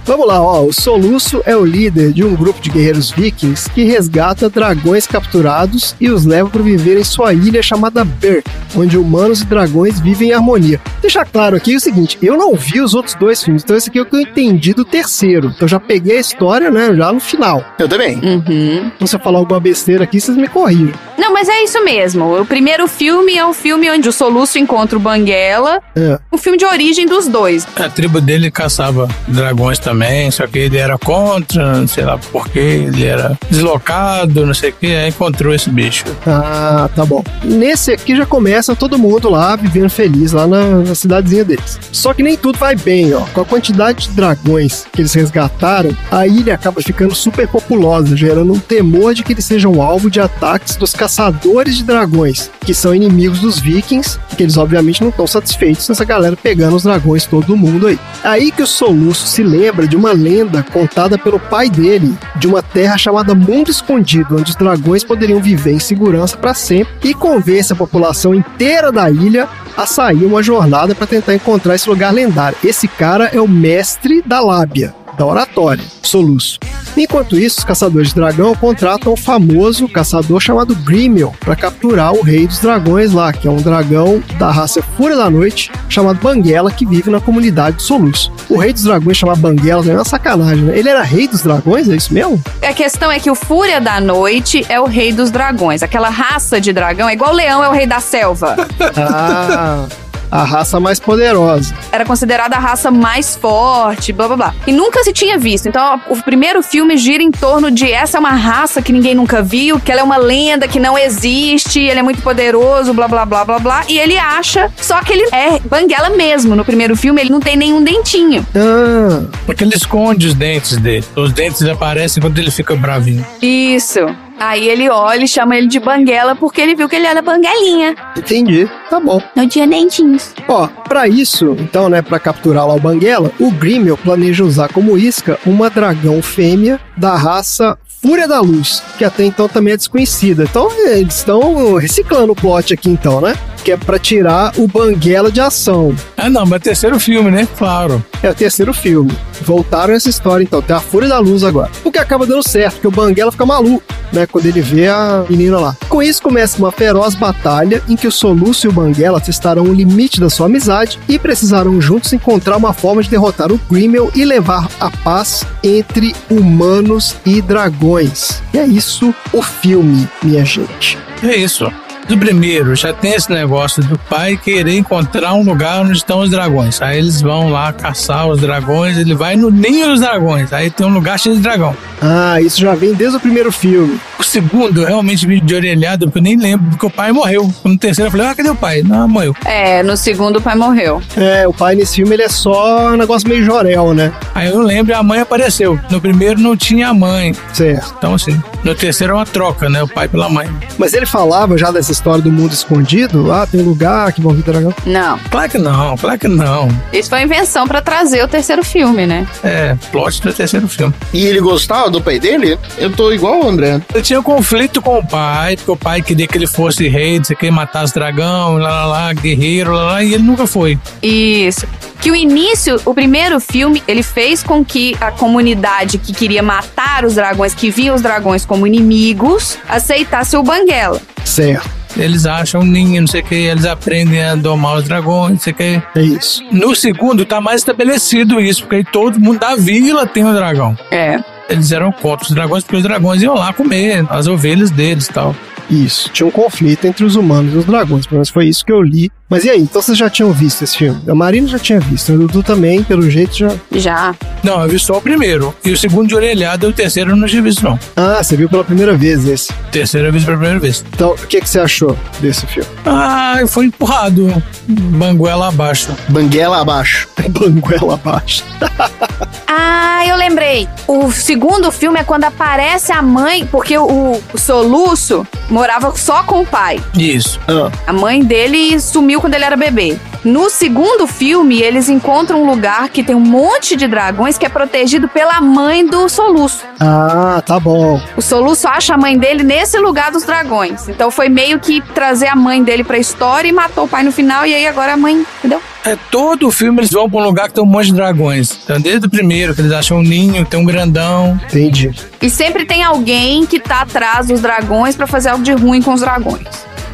Vamos 0.07 0.25
lá, 0.25 0.41
ó. 0.41 0.63
O 0.63 0.71
Soluço 0.71 1.41
é 1.45 1.53
o 1.53 1.65
líder 1.65 2.13
de 2.13 2.23
um 2.23 2.33
grupo 2.33 2.61
de 2.61 2.69
guerreiros 2.69 3.11
vikings 3.11 3.69
que 3.69 3.83
resgata 3.83 4.49
dragões 4.49 5.05
capturados 5.05 5.93
e 5.99 6.09
os 6.09 6.23
leva 6.23 6.49
para 6.49 6.61
viver 6.61 6.97
em 6.97 7.03
sua 7.03 7.33
ilha 7.33 7.61
chamada 7.61 8.05
Berk, 8.05 8.49
onde 8.73 8.97
humanos 8.97 9.41
e 9.41 9.45
dragões 9.45 9.99
vivem 9.99 10.29
em 10.29 10.33
harmonia. 10.33 10.79
Deixar 11.01 11.25
claro 11.25 11.57
aqui 11.57 11.75
o 11.75 11.79
seguinte: 11.81 12.17
eu 12.21 12.37
não 12.37 12.55
vi 12.55 12.79
os 12.79 12.93
outros 12.93 13.15
dois 13.15 13.43
filmes, 13.43 13.63
então 13.63 13.75
esse 13.75 13.89
aqui 13.89 13.99
é 13.99 14.01
o 14.01 14.05
que 14.05 14.15
eu 14.15 14.21
entendi 14.21 14.73
do 14.73 14.85
terceiro. 14.85 15.47
Então 15.47 15.65
eu 15.65 15.67
já 15.67 15.79
peguei 15.79 16.17
a 16.17 16.21
história, 16.21 16.71
né, 16.71 16.95
já 16.95 17.11
no 17.11 17.19
final. 17.19 17.61
Eu 17.77 17.89
também. 17.89 18.15
Uhum. 18.17 18.91
Então, 18.95 19.05
se 19.05 19.13
eu 19.13 19.19
falar 19.19 19.39
alguma 19.39 19.59
besteira 19.59 20.05
aqui, 20.05 20.21
vocês 20.21 20.37
me 20.37 20.47
corrigem. 20.47 20.93
Não, 21.17 21.33
mas 21.33 21.49
é 21.49 21.63
isso 21.63 21.83
mesmo. 21.83 22.41
O 22.41 22.45
primeiro 22.45 22.87
filme 22.87 23.35
é 23.35 23.45
o 23.45 23.53
filme 23.53 23.89
onde 23.91 24.07
o 24.07 24.11
Soluço 24.13 24.57
encontra 24.57 24.97
o 24.97 25.01
Banguela. 25.01 25.81
É. 25.95 26.19
Um 26.31 26.37
filme 26.37 26.57
de 26.57 26.65
origem 26.65 27.05
dos 27.05 27.27
dois. 27.27 27.67
A 27.75 27.89
tribo 27.89 28.21
dele 28.21 28.49
caçava 28.49 29.07
dragões 29.27 29.79
também, 29.79 29.96
só 30.31 30.47
que 30.47 30.59
ele 30.59 30.77
era 30.77 30.97
contra, 30.97 31.79
não 31.79 31.87
sei 31.87 32.03
lá 32.03 32.17
porquê, 32.17 32.59
ele 32.59 33.05
era 33.05 33.37
deslocado, 33.49 34.45
não 34.45 34.53
sei 34.53 34.69
o 34.69 34.73
que, 34.73 34.95
aí 34.95 35.09
encontrou 35.09 35.53
esse 35.53 35.69
bicho. 35.69 36.05
Ah, 36.25 36.89
tá 36.95 37.05
bom. 37.05 37.23
Nesse 37.43 37.91
aqui 37.91 38.15
já 38.15 38.25
começa 38.25 38.75
todo 38.75 38.97
mundo 38.97 39.29
lá 39.29 39.55
vivendo 39.55 39.89
feliz 39.89 40.31
lá 40.31 40.47
na, 40.47 40.63
na 40.79 40.95
cidadezinha 40.95 41.43
deles. 41.43 41.79
Só 41.91 42.13
que 42.13 42.23
nem 42.23 42.37
tudo 42.37 42.57
vai 42.57 42.75
bem, 42.75 43.13
ó. 43.13 43.21
Com 43.33 43.41
a 43.41 43.45
quantidade 43.45 44.07
de 44.07 44.15
dragões 44.15 44.85
que 44.91 45.01
eles 45.01 45.13
resgataram, 45.13 45.95
a 46.11 46.27
ilha 46.27 46.53
acaba 46.53 46.81
ficando 46.81 47.15
super 47.15 47.47
populosa, 47.47 48.15
gerando 48.15 48.53
um 48.53 48.59
temor 48.59 49.13
de 49.13 49.23
que 49.23 49.33
eles 49.33 49.45
sejam 49.45 49.81
alvo 49.81 50.09
de 50.09 50.19
ataques 50.19 50.75
dos 50.75 50.93
caçadores 50.93 51.77
de 51.77 51.83
dragões, 51.83 52.51
que 52.61 52.73
são 52.73 52.93
inimigos 52.93 53.39
dos 53.39 53.59
vikings, 53.59 54.19
que 54.35 54.43
eles 54.43 54.57
obviamente 54.57 55.01
não 55.01 55.09
estão 55.09 55.25
satisfeitos 55.25 55.87
nessa 55.87 56.05
galera 56.05 56.35
pegando 56.35 56.75
os 56.75 56.83
dragões 56.83 57.25
todo 57.25 57.57
mundo 57.57 57.87
aí. 57.87 57.99
Aí 58.23 58.51
que 58.51 58.61
o 58.61 58.67
Soluço 58.67 59.27
se 59.27 59.43
lembra 59.43 59.86
de 59.87 59.95
uma 59.95 60.11
lenda 60.11 60.63
contada 60.63 61.17
pelo 61.17 61.39
pai 61.39 61.69
dele, 61.69 62.17
de 62.35 62.47
uma 62.47 62.61
terra 62.61 62.97
chamada 62.97 63.33
Mundo 63.33 63.71
Escondido, 63.71 64.35
onde 64.37 64.51
os 64.51 64.55
dragões 64.55 65.03
poderiam 65.03 65.41
viver 65.41 65.73
em 65.73 65.79
segurança 65.79 66.37
para 66.37 66.53
sempre, 66.53 66.93
e 67.03 67.13
convence 67.13 67.73
a 67.73 67.75
população 67.75 68.33
inteira 68.33 68.91
da 68.91 69.09
ilha 69.09 69.47
a 69.75 69.85
sair 69.85 70.25
uma 70.25 70.41
jornada 70.41 70.95
para 70.95 71.07
tentar 71.07 71.35
encontrar 71.35 71.75
esse 71.75 71.89
lugar 71.89 72.13
lendário. 72.13 72.57
Esse 72.63 72.87
cara 72.87 73.29
é 73.33 73.39
o 73.39 73.47
mestre 73.47 74.21
da 74.21 74.39
lábia, 74.39 74.93
da 75.17 75.25
oratória, 75.25 75.83
Soluço. 76.01 76.59
Enquanto 76.97 77.37
isso, 77.37 77.59
os 77.59 77.63
caçadores 77.63 78.09
de 78.09 78.15
dragão 78.15 78.55
contratam 78.55 79.13
o 79.13 79.17
famoso 79.17 79.87
caçador 79.87 80.39
chamado 80.39 80.75
Grimmel 80.75 81.33
para 81.39 81.55
capturar 81.55 82.13
o 82.13 82.21
rei 82.21 82.47
dos 82.47 82.59
dragões 82.59 83.11
lá, 83.13 83.31
que 83.31 83.47
é 83.47 83.51
um 83.51 83.61
dragão 83.61 84.21
da 84.37 84.51
raça 84.51 84.81
Fúria 84.81 85.15
da 85.15 85.29
Noite, 85.29 85.71
chamado 85.87 86.19
Banguela, 86.19 86.71
que 86.71 86.85
vive 86.85 87.09
na 87.09 87.19
comunidade 87.19 87.77
de 87.77 87.83
Soluço. 87.83 88.31
O 88.49 88.57
rei 88.57 88.73
dos 88.73 88.83
dragões 88.83 89.17
chamado 89.17 89.39
Banguela 89.39 89.85
é 89.85 89.93
uma 89.93 90.05
sacanagem, 90.05 90.63
né? 90.63 90.77
Ele 90.77 90.89
era 90.89 91.03
rei 91.03 91.27
dos 91.27 91.41
dragões, 91.41 91.87
é 91.89 91.95
isso 91.95 92.13
mesmo? 92.13 92.41
A 92.61 92.73
questão 92.73 93.11
é 93.11 93.19
que 93.19 93.29
o 93.29 93.35
Fúria 93.35 93.79
da 93.79 93.99
Noite 93.99 94.65
é 94.67 94.79
o 94.79 94.85
rei 94.85 95.11
dos 95.13 95.29
dragões. 95.29 95.83
Aquela 95.83 96.09
raça 96.09 96.59
de 96.59 96.73
dragão 96.73 97.07
é 97.07 97.13
igual 97.13 97.31
o 97.31 97.35
leão 97.35 97.63
é 97.63 97.69
o 97.69 97.71
rei 97.71 97.85
da 97.85 97.99
selva. 97.99 98.55
Ah, 98.99 99.85
A 100.31 100.43
raça 100.43 100.79
mais 100.79 100.99
poderosa. 100.99 101.73
Era 101.91 102.05
considerada 102.05 102.55
a 102.55 102.59
raça 102.59 102.91
mais 102.91 103.35
forte, 103.35 104.11
blá 104.11 104.27
blá 104.27 104.37
blá. 104.37 104.55
E 104.65 104.71
nunca 104.71 105.03
se 105.03 105.13
tinha 105.13 105.37
visto. 105.37 105.67
Então, 105.67 106.01
o 106.09 106.17
primeiro 106.21 106.61
filme 106.61 106.97
gira 106.97 107.23
em 107.23 107.31
torno 107.31 107.71
de 107.71 107.91
essa 107.91 108.17
é 108.17 108.19
uma 108.19 108.31
raça 108.31 108.81
que 108.81 108.91
ninguém 108.91 109.15
nunca 109.15 109.41
viu, 109.41 109.79
que 109.79 109.91
ela 109.91 110.01
é 110.01 110.03
uma 110.03 110.17
lenda 110.17 110.67
que 110.67 110.79
não 110.79 110.97
existe, 110.97 111.79
ele 111.79 111.99
é 111.99 112.03
muito 112.03 112.21
poderoso, 112.21 112.93
blá 112.93 113.07
blá 113.07 113.25
blá 113.25 113.45
blá 113.45 113.59
blá. 113.59 113.83
E 113.87 113.97
ele 113.97 114.17
acha, 114.17 114.71
só 114.77 115.01
que 115.01 115.13
ele 115.13 115.27
é 115.33 115.59
banguela 115.59 116.09
mesmo. 116.09 116.55
No 116.55 116.65
primeiro 116.65 116.95
filme, 116.95 117.21
ele 117.21 117.29
não 117.29 117.39
tem 117.39 117.55
nenhum 117.55 117.83
dentinho. 117.83 118.45
Ah, 118.55 119.23
Porque 119.45 119.63
ele 119.63 119.75
esconde 119.75 120.27
os 120.27 120.33
dentes 120.33 120.77
dele. 120.77 121.05
Os 121.15 121.31
dentes 121.31 121.61
aparecem 121.63 122.21
quando 122.21 122.37
ele 122.37 122.51
fica 122.51 122.75
bravinho. 122.75 123.25
Isso. 123.41 123.99
Aí 124.39 124.67
ele 124.67 124.89
olha 124.89 125.23
e 125.23 125.27
chama 125.27 125.57
ele 125.57 125.67
de 125.67 125.79
banguela 125.79 126.35
porque 126.35 126.61
ele 126.61 126.75
viu 126.75 126.87
que 126.87 126.95
ele 126.95 127.07
era 127.07 127.21
banguelinha. 127.21 127.95
entendi. 128.15 128.69
Tá 128.89 128.99
bom. 128.99 129.21
Não 129.35 129.47
tinha 129.47 129.67
dentinhos. 129.67 130.33
Ó, 130.47 130.67
pra 130.87 131.07
isso, 131.07 131.55
então, 131.59 131.89
né, 131.89 132.01
pra 132.01 132.19
capturar 132.19 132.67
lá 132.67 132.73
o 132.73 132.79
Banguela, 132.79 133.31
o 133.39 133.51
Grimmel 133.51 133.97
planeja 133.97 134.43
usar 134.43 134.69
como 134.69 134.97
isca 134.97 135.37
uma 135.45 135.69
dragão 135.69 136.21
fêmea 136.21 136.79
da 136.95 137.15
raça 137.15 137.77
Fúria 138.01 138.27
da 138.27 138.39
Luz, 138.39 138.81
que 138.97 139.03
até 139.03 139.25
então 139.25 139.47
também 139.49 139.73
é 139.73 139.77
desconhecida. 139.77 140.43
Então, 140.43 140.69
eles 140.85 141.15
estão 141.15 141.75
reciclando 141.75 142.31
o 142.31 142.35
plot 142.35 142.73
aqui 142.73 142.89
então, 142.89 143.19
né? 143.19 143.35
Que 143.67 143.73
é 143.73 143.75
pra 143.75 143.99
tirar 143.99 144.53
o 144.57 144.65
Banguela 144.65 145.29
de 145.29 145.41
ação. 145.41 145.93
Ah, 146.15 146.29
não, 146.29 146.45
mas 146.45 146.53
é 146.53 146.59
terceiro 146.59 146.97
filme, 147.01 147.29
né? 147.29 147.45
Claro. 147.57 148.01
É 148.23 148.29
o 148.29 148.33
terceiro 148.33 148.73
filme. 148.73 149.11
Voltaram 149.41 149.93
essa 149.93 150.07
história, 150.07 150.41
então. 150.41 150.61
Tem 150.61 150.73
a 150.73 150.79
Fúria 150.79 151.09
da 151.09 151.19
Luz 151.19 151.43
agora. 151.43 151.69
O 151.83 151.91
que 151.91 151.99
acaba 151.99 152.25
dando 152.25 152.47
certo, 152.47 152.75
porque 152.75 152.87
o 152.87 152.91
Banguela 152.91 153.29
fica 153.29 153.45
maluco, 153.45 153.83
né? 154.13 154.25
Quando 154.25 154.45
ele 154.45 154.61
vê 154.61 154.87
a 154.87 155.25
menina 155.29 155.59
lá. 155.59 155.75
Com 155.89 156.01
isso, 156.01 156.21
começa 156.21 156.57
uma 156.57 156.71
feroz 156.71 157.13
batalha 157.13 157.83
em 157.89 157.97
que 157.97 158.07
o 158.07 158.11
Soluço 158.11 158.67
e 158.67 158.69
o 158.69 158.71
Banguela 158.71 159.19
testarão 159.19 159.63
o 159.63 159.73
limite 159.73 160.21
da 160.21 160.29
sua 160.29 160.45
amizade 160.45 160.97
e 161.05 161.19
precisarão 161.19 161.81
juntos 161.81 162.13
encontrar 162.13 162.55
uma 162.55 162.71
forma 162.71 163.03
de 163.03 163.09
derrotar 163.09 163.51
o 163.51 163.59
Grimmel 163.69 164.09
e 164.15 164.23
levar 164.23 164.69
a 164.79 164.89
paz 164.89 165.45
entre 165.61 166.15
humanos 166.29 167.17
e 167.25 167.41
dragões. 167.41 168.41
E 168.53 168.59
é 168.59 168.65
isso 168.65 169.13
o 169.33 169.41
filme, 169.41 170.07
minha 170.23 170.45
gente. 170.45 170.97
É 171.21 171.35
isso. 171.35 171.69
Do 172.07 172.17
primeiro, 172.17 172.73
já 172.73 172.93
tem 172.93 173.13
esse 173.13 173.29
negócio 173.29 173.83
do 173.83 173.97
pai 173.97 174.37
querer 174.37 174.77
encontrar 174.77 175.33
um 175.33 175.43
lugar 175.43 175.81
onde 175.81 175.97
estão 175.97 176.21
os 176.21 176.29
dragões. 176.29 176.81
Aí 176.81 176.97
eles 176.99 177.21
vão 177.21 177.49
lá 177.49 177.73
caçar 177.73 178.27
os 178.27 178.39
dragões, 178.39 178.97
ele 178.97 179.13
vai 179.13 179.35
no 179.35 179.49
ninho 179.51 179.87
dos 179.87 179.99
dragões. 179.99 180.53
Aí 180.53 180.69
tem 180.69 180.87
um 180.87 180.93
lugar 180.93 181.19
cheio 181.19 181.35
de 181.35 181.41
dragão. 181.41 181.75
Ah, 182.01 182.39
isso 182.39 182.61
já 182.61 182.73
vem 182.75 182.93
desde 182.93 183.17
o 183.17 183.19
primeiro 183.19 183.51
filme. 183.51 183.99
O 184.17 184.23
segundo, 184.23 184.81
eu 184.81 184.87
realmente 184.87 185.27
vi 185.27 185.41
de 185.41 185.53
orelhada, 185.53 186.05
porque 186.05 186.19
eu 186.19 186.23
nem 186.23 186.37
lembro, 186.37 186.69
porque 186.69 186.85
o 186.85 186.89
pai 186.89 187.11
morreu. 187.11 187.53
No 187.63 187.77
terceiro, 187.77 188.07
eu 188.07 188.11
falei, 188.11 188.27
ah, 188.27 188.35
cadê 188.35 188.49
o 188.49 188.55
pai? 188.55 188.83
Não, 188.83 189.07
morreu. 189.07 189.35
É, 189.43 189.83
no 189.83 189.97
segundo 189.97 190.37
o 190.37 190.41
pai 190.41 190.55
morreu. 190.55 191.01
É, 191.17 191.45
o 191.45 191.53
pai 191.53 191.75
nesse 191.75 191.95
filme 191.95 192.15
ele 192.15 192.23
é 192.23 192.29
só 192.29 192.93
um 192.93 192.97
negócio 192.97 193.27
meio 193.27 193.43
jorel, 193.43 193.93
né? 193.93 194.13
Aí 194.33 194.47
eu 194.47 194.61
lembro 194.61 194.93
e 194.93 194.95
a 194.95 195.03
mãe 195.03 195.19
apareceu. 195.19 195.77
No 195.89 195.99
primeiro 195.99 196.39
não 196.39 196.55
tinha 196.55 196.89
a 196.89 196.93
mãe. 196.93 197.35
Certo. 197.51 197.95
Então, 197.97 198.13
assim, 198.13 198.41
no 198.63 198.73
terceiro 198.73 199.13
é 199.13 199.15
uma 199.17 199.25
troca, 199.25 199.69
né? 199.69 199.83
O 199.83 199.87
pai 199.87 200.07
pela 200.07 200.29
mãe. 200.29 200.49
Mas 200.77 200.93
ele 200.93 201.05
falava 201.05 201.57
já 201.57 201.69
dessa 201.71 201.91
história 201.97 202.21
do 202.21 202.31
mundo 202.31 202.53
escondido? 202.53 203.31
Ah, 203.31 203.45
tem 203.45 203.61
um 203.61 203.65
lugar 203.65 204.11
que 204.13 204.21
vão 204.21 204.33
vir 204.33 204.43
dragão. 204.43 204.73
Não. 204.85 205.19
Claro 205.29 205.49
que 205.49 205.57
não, 205.57 205.97
claro 205.97 206.19
que 206.19 206.27
não. 206.27 206.69
Isso 206.93 207.09
foi 207.09 207.21
invenção 207.21 207.67
pra 207.67 207.81
trazer 207.81 208.23
o 208.23 208.27
terceiro 208.27 208.63
filme, 208.63 209.05
né? 209.05 209.27
É, 209.43 209.75
plot 209.91 210.21
do 210.21 210.31
terceiro 210.31 210.67
filme. 210.67 210.93
E 211.13 211.25
ele 211.25 211.41
gostava 211.41 211.89
do 211.89 212.01
pai 212.01 212.19
dele? 212.19 212.57
Eu 212.77 212.91
tô 212.91 213.11
igual 213.11 213.43
o 213.43 213.49
André. 213.49 213.81
Eu 213.93 214.01
tinha 214.01 214.19
um 214.19 214.23
conflito 214.23 214.81
com 214.81 214.99
o 214.99 215.05
pai, 215.05 215.55
porque 215.57 215.71
o 215.71 215.75
pai 215.75 216.01
queria 216.01 216.27
que 216.27 216.37
ele 216.37 216.47
fosse 216.47 216.87
rei, 216.87 217.17
não 217.17 217.25
sei 217.25 217.35
que, 217.35 217.49
matasse 217.49 217.93
dragão, 217.93 218.57
lá, 218.57 218.69
lá, 218.69 218.85
lá, 218.85 219.13
guerreiro, 219.13 219.71
lá, 219.73 219.83
lá, 219.83 220.03
e 220.03 220.13
ele 220.13 220.23
nunca 220.23 220.45
foi. 220.45 220.77
Isso. 221.01 221.67
Que 221.99 222.11
o 222.11 222.15
início, 222.15 222.79
o 222.85 222.93
primeiro 222.93 223.39
filme, 223.39 223.81
ele 223.87 224.03
fez 224.03 224.43
com 224.43 224.63
que 224.63 224.95
a 225.01 225.11
comunidade 225.11 225.97
que 225.97 226.13
queria 226.13 226.43
matar 226.43 227.03
os 227.03 227.15
dragões, 227.15 227.55
que 227.55 227.71
via 227.71 227.93
os 227.93 228.01
dragões 228.01 228.45
como 228.45 228.67
inimigos, 228.67 229.57
aceitasse 229.67 230.37
o 230.37 230.43
Banguela. 230.43 231.01
Certo. 231.25 231.77
Eles 231.95 232.25
acham 232.25 232.63
ninho, 232.63 233.01
não 233.01 233.07
sei 233.07 233.21
o 233.21 233.23
que, 233.23 233.35
eles 233.35 233.65
aprendem 233.65 234.23
a 234.23 234.35
domar 234.35 234.77
os 234.77 234.83
dragões, 234.83 235.31
não 235.31 235.39
sei 235.39 235.53
o 235.53 235.55
que. 235.55 235.81
É 235.95 236.01
isso. 236.01 236.43
No 236.51 236.75
segundo, 236.75 237.25
tá 237.25 237.39
mais 237.39 237.61
estabelecido 237.61 238.39
isso, 238.39 238.61
porque 238.61 238.77
aí 238.77 238.83
todo 238.83 239.19
mundo 239.19 239.39
da 239.39 239.55
vila 239.55 240.05
tem 240.05 240.23
um 240.23 240.33
dragão. 240.33 240.77
É. 240.91 241.19
Eles 241.49 241.71
eram 241.71 241.91
contra 241.91 242.25
os 242.25 242.31
dragões, 242.31 242.63
porque 242.63 242.77
os 242.77 242.83
dragões 242.83 243.21
iam 243.21 243.35
lá 243.35 243.53
comer 243.53 244.05
as 244.09 244.27
ovelhas 244.27 244.69
deles 244.69 245.07
e 245.07 245.13
tal. 245.13 245.35
Isso. 245.69 246.09
Tinha 246.09 246.27
um 246.27 246.31
conflito 246.31 246.85
entre 246.85 247.03
os 247.03 247.15
humanos 247.15 247.53
e 247.53 247.57
os 247.57 247.65
dragões. 247.65 248.05
Pelo 248.05 248.17
menos 248.17 248.29
foi 248.29 248.47
isso 248.47 248.65
que 248.65 248.71
eu 248.71 248.81
li. 248.81 249.11
Mas 249.29 249.43
e 249.43 249.49
aí? 249.49 249.59
Então 249.61 249.81
vocês 249.81 249.97
já 249.97 250.09
tinham 250.09 250.31
visto 250.31 250.63
esse 250.63 250.77
filme? 250.77 251.01
A 251.09 251.13
Marina 251.13 251.47
já 251.49 251.59
tinha 251.59 251.79
visto. 251.81 252.13
O 252.13 252.17
Dudu 252.17 252.41
também, 252.41 252.81
pelo 252.83 253.09
jeito, 253.09 253.35
já. 253.35 253.51
Já. 253.73 254.15
Não, 254.41 254.61
eu 254.63 254.69
vi 254.69 254.79
só 254.79 254.97
o 254.97 255.01
primeiro. 255.01 255.53
E 255.65 255.71
o 255.71 255.77
segundo 255.77 256.07
de 256.07 256.15
orelhada 256.15 256.65
e 256.65 256.69
o 256.69 256.73
terceiro 256.73 257.11
eu 257.11 257.15
não 257.17 257.27
tinha 257.27 257.41
visto, 257.41 257.61
não. 257.63 257.77
Ah, 257.95 258.23
você 258.23 258.37
viu 258.37 258.47
pela 258.47 258.63
primeira 258.63 258.93
vez 258.95 259.25
esse. 259.27 259.51
Terceiro 259.71 260.07
eu 260.07 260.13
vi 260.13 260.21
pela 260.21 260.37
primeira 260.37 260.59
vez. 260.59 260.83
Então, 260.93 261.11
o 261.11 261.27
que, 261.27 261.41
que 261.41 261.49
você 261.49 261.59
achou 261.59 261.97
desse 262.21 262.47
filme? 262.47 262.69
Ah, 262.85 263.41
foi 263.47 263.65
empurrado. 263.65 264.41
Banguela 264.65 265.49
abaixo. 265.49 265.89
Banguela 266.07 266.61
abaixo. 266.61 267.07
Banguela 267.29 267.95
abaixo. 267.95 268.43
Ah, 269.49 270.05
eu 270.05 270.15
lembrei. 270.17 270.67
O 270.87 271.11
segundo 271.11 271.71
filme 271.71 271.99
é 271.99 272.03
quando 272.03 272.25
aparece 272.25 272.91
a 272.91 273.01
mãe, 273.01 273.45
porque 273.47 273.75
o, 273.77 274.21
o 274.33 274.37
Soluço 274.37 275.25
morava 275.49 275.95
só 275.95 276.21
com 276.21 276.41
o 276.41 276.45
pai. 276.45 276.83
Isso. 276.95 277.39
Ah, 277.47 277.71
A 277.87 277.93
mãe 277.93 278.23
dele 278.23 278.79
sumiu 278.79 279.16
quando 279.19 279.33
ele 279.33 279.45
era 279.45 279.55
bebê. 279.55 279.97
No 280.23 280.49
segundo 280.49 281.07
filme, 281.07 281.61
eles 281.61 281.89
encontram 281.89 282.43
um 282.43 282.49
lugar 282.49 282.89
que 282.89 283.03
tem 283.03 283.15
um 283.15 283.19
monte 283.19 283.75
de 283.75 283.87
dragões 283.87 284.37
que 284.37 284.45
é 284.45 284.49
protegido 284.49 285.07
pela 285.07 285.39
mãe 285.39 285.85
do 285.85 286.09
Soluço. 286.09 286.63
ah, 286.79 287.41
tá 287.45 287.59
bom. 287.59 288.01
O 288.15 288.21
Soluço 288.21 288.67
acha 288.67 288.93
a 288.93 288.97
mãe 288.97 289.17
dele 289.17 289.43
nesse 289.43 289.77
lugar 289.77 290.11
dos 290.11 290.23
dragões. 290.23 290.89
Então 290.89 291.09
foi 291.09 291.29
meio 291.29 291.59
que 291.59 291.81
trazer 291.93 292.27
a 292.27 292.35
mãe 292.35 292.63
dele 292.63 292.83
pra 292.83 292.97
história 292.97 293.47
e 293.47 293.51
matou 293.51 293.85
o 293.85 293.87
pai 293.87 294.03
no 294.03 294.11
final. 294.11 294.45
E 294.45 294.53
aí 294.53 294.67
agora 294.67 294.93
a 294.93 294.97
mãe, 294.97 295.25
entendeu? 295.39 295.61
É, 295.85 295.97
todo 296.11 296.47
o 296.47 296.51
filme 296.51 296.81
eles 296.81 296.91
vão 296.91 297.09
pra 297.09 297.19
um 297.19 297.23
lugar 297.23 297.47
que 297.47 297.53
tem 297.53 297.63
um 297.63 297.67
monte 297.67 297.87
de 297.87 297.93
dragões. 297.93 298.59
Então, 298.63 298.81
desde 298.81 299.07
o 299.07 299.09
primeiro, 299.09 299.55
que 299.55 299.61
eles 299.61 299.71
acham 299.71 299.99
um 299.99 300.01
ninho, 300.01 300.45
tem 300.45 300.59
um 300.59 300.65
grandão. 300.65 301.39
Entendi. 301.45 301.95
E 302.21 302.29
sempre 302.29 302.65
tem 302.65 302.83
alguém 302.83 303.45
que 303.45 303.57
tá 303.59 303.81
atrás 303.81 304.27
dos 304.27 304.41
dragões 304.41 304.97
pra 304.97 305.07
fazer 305.07 305.29
algo 305.29 305.43
de 305.43 305.53
ruim 305.53 305.81
com 305.81 305.93
os 305.93 306.01
dragões. 306.01 306.45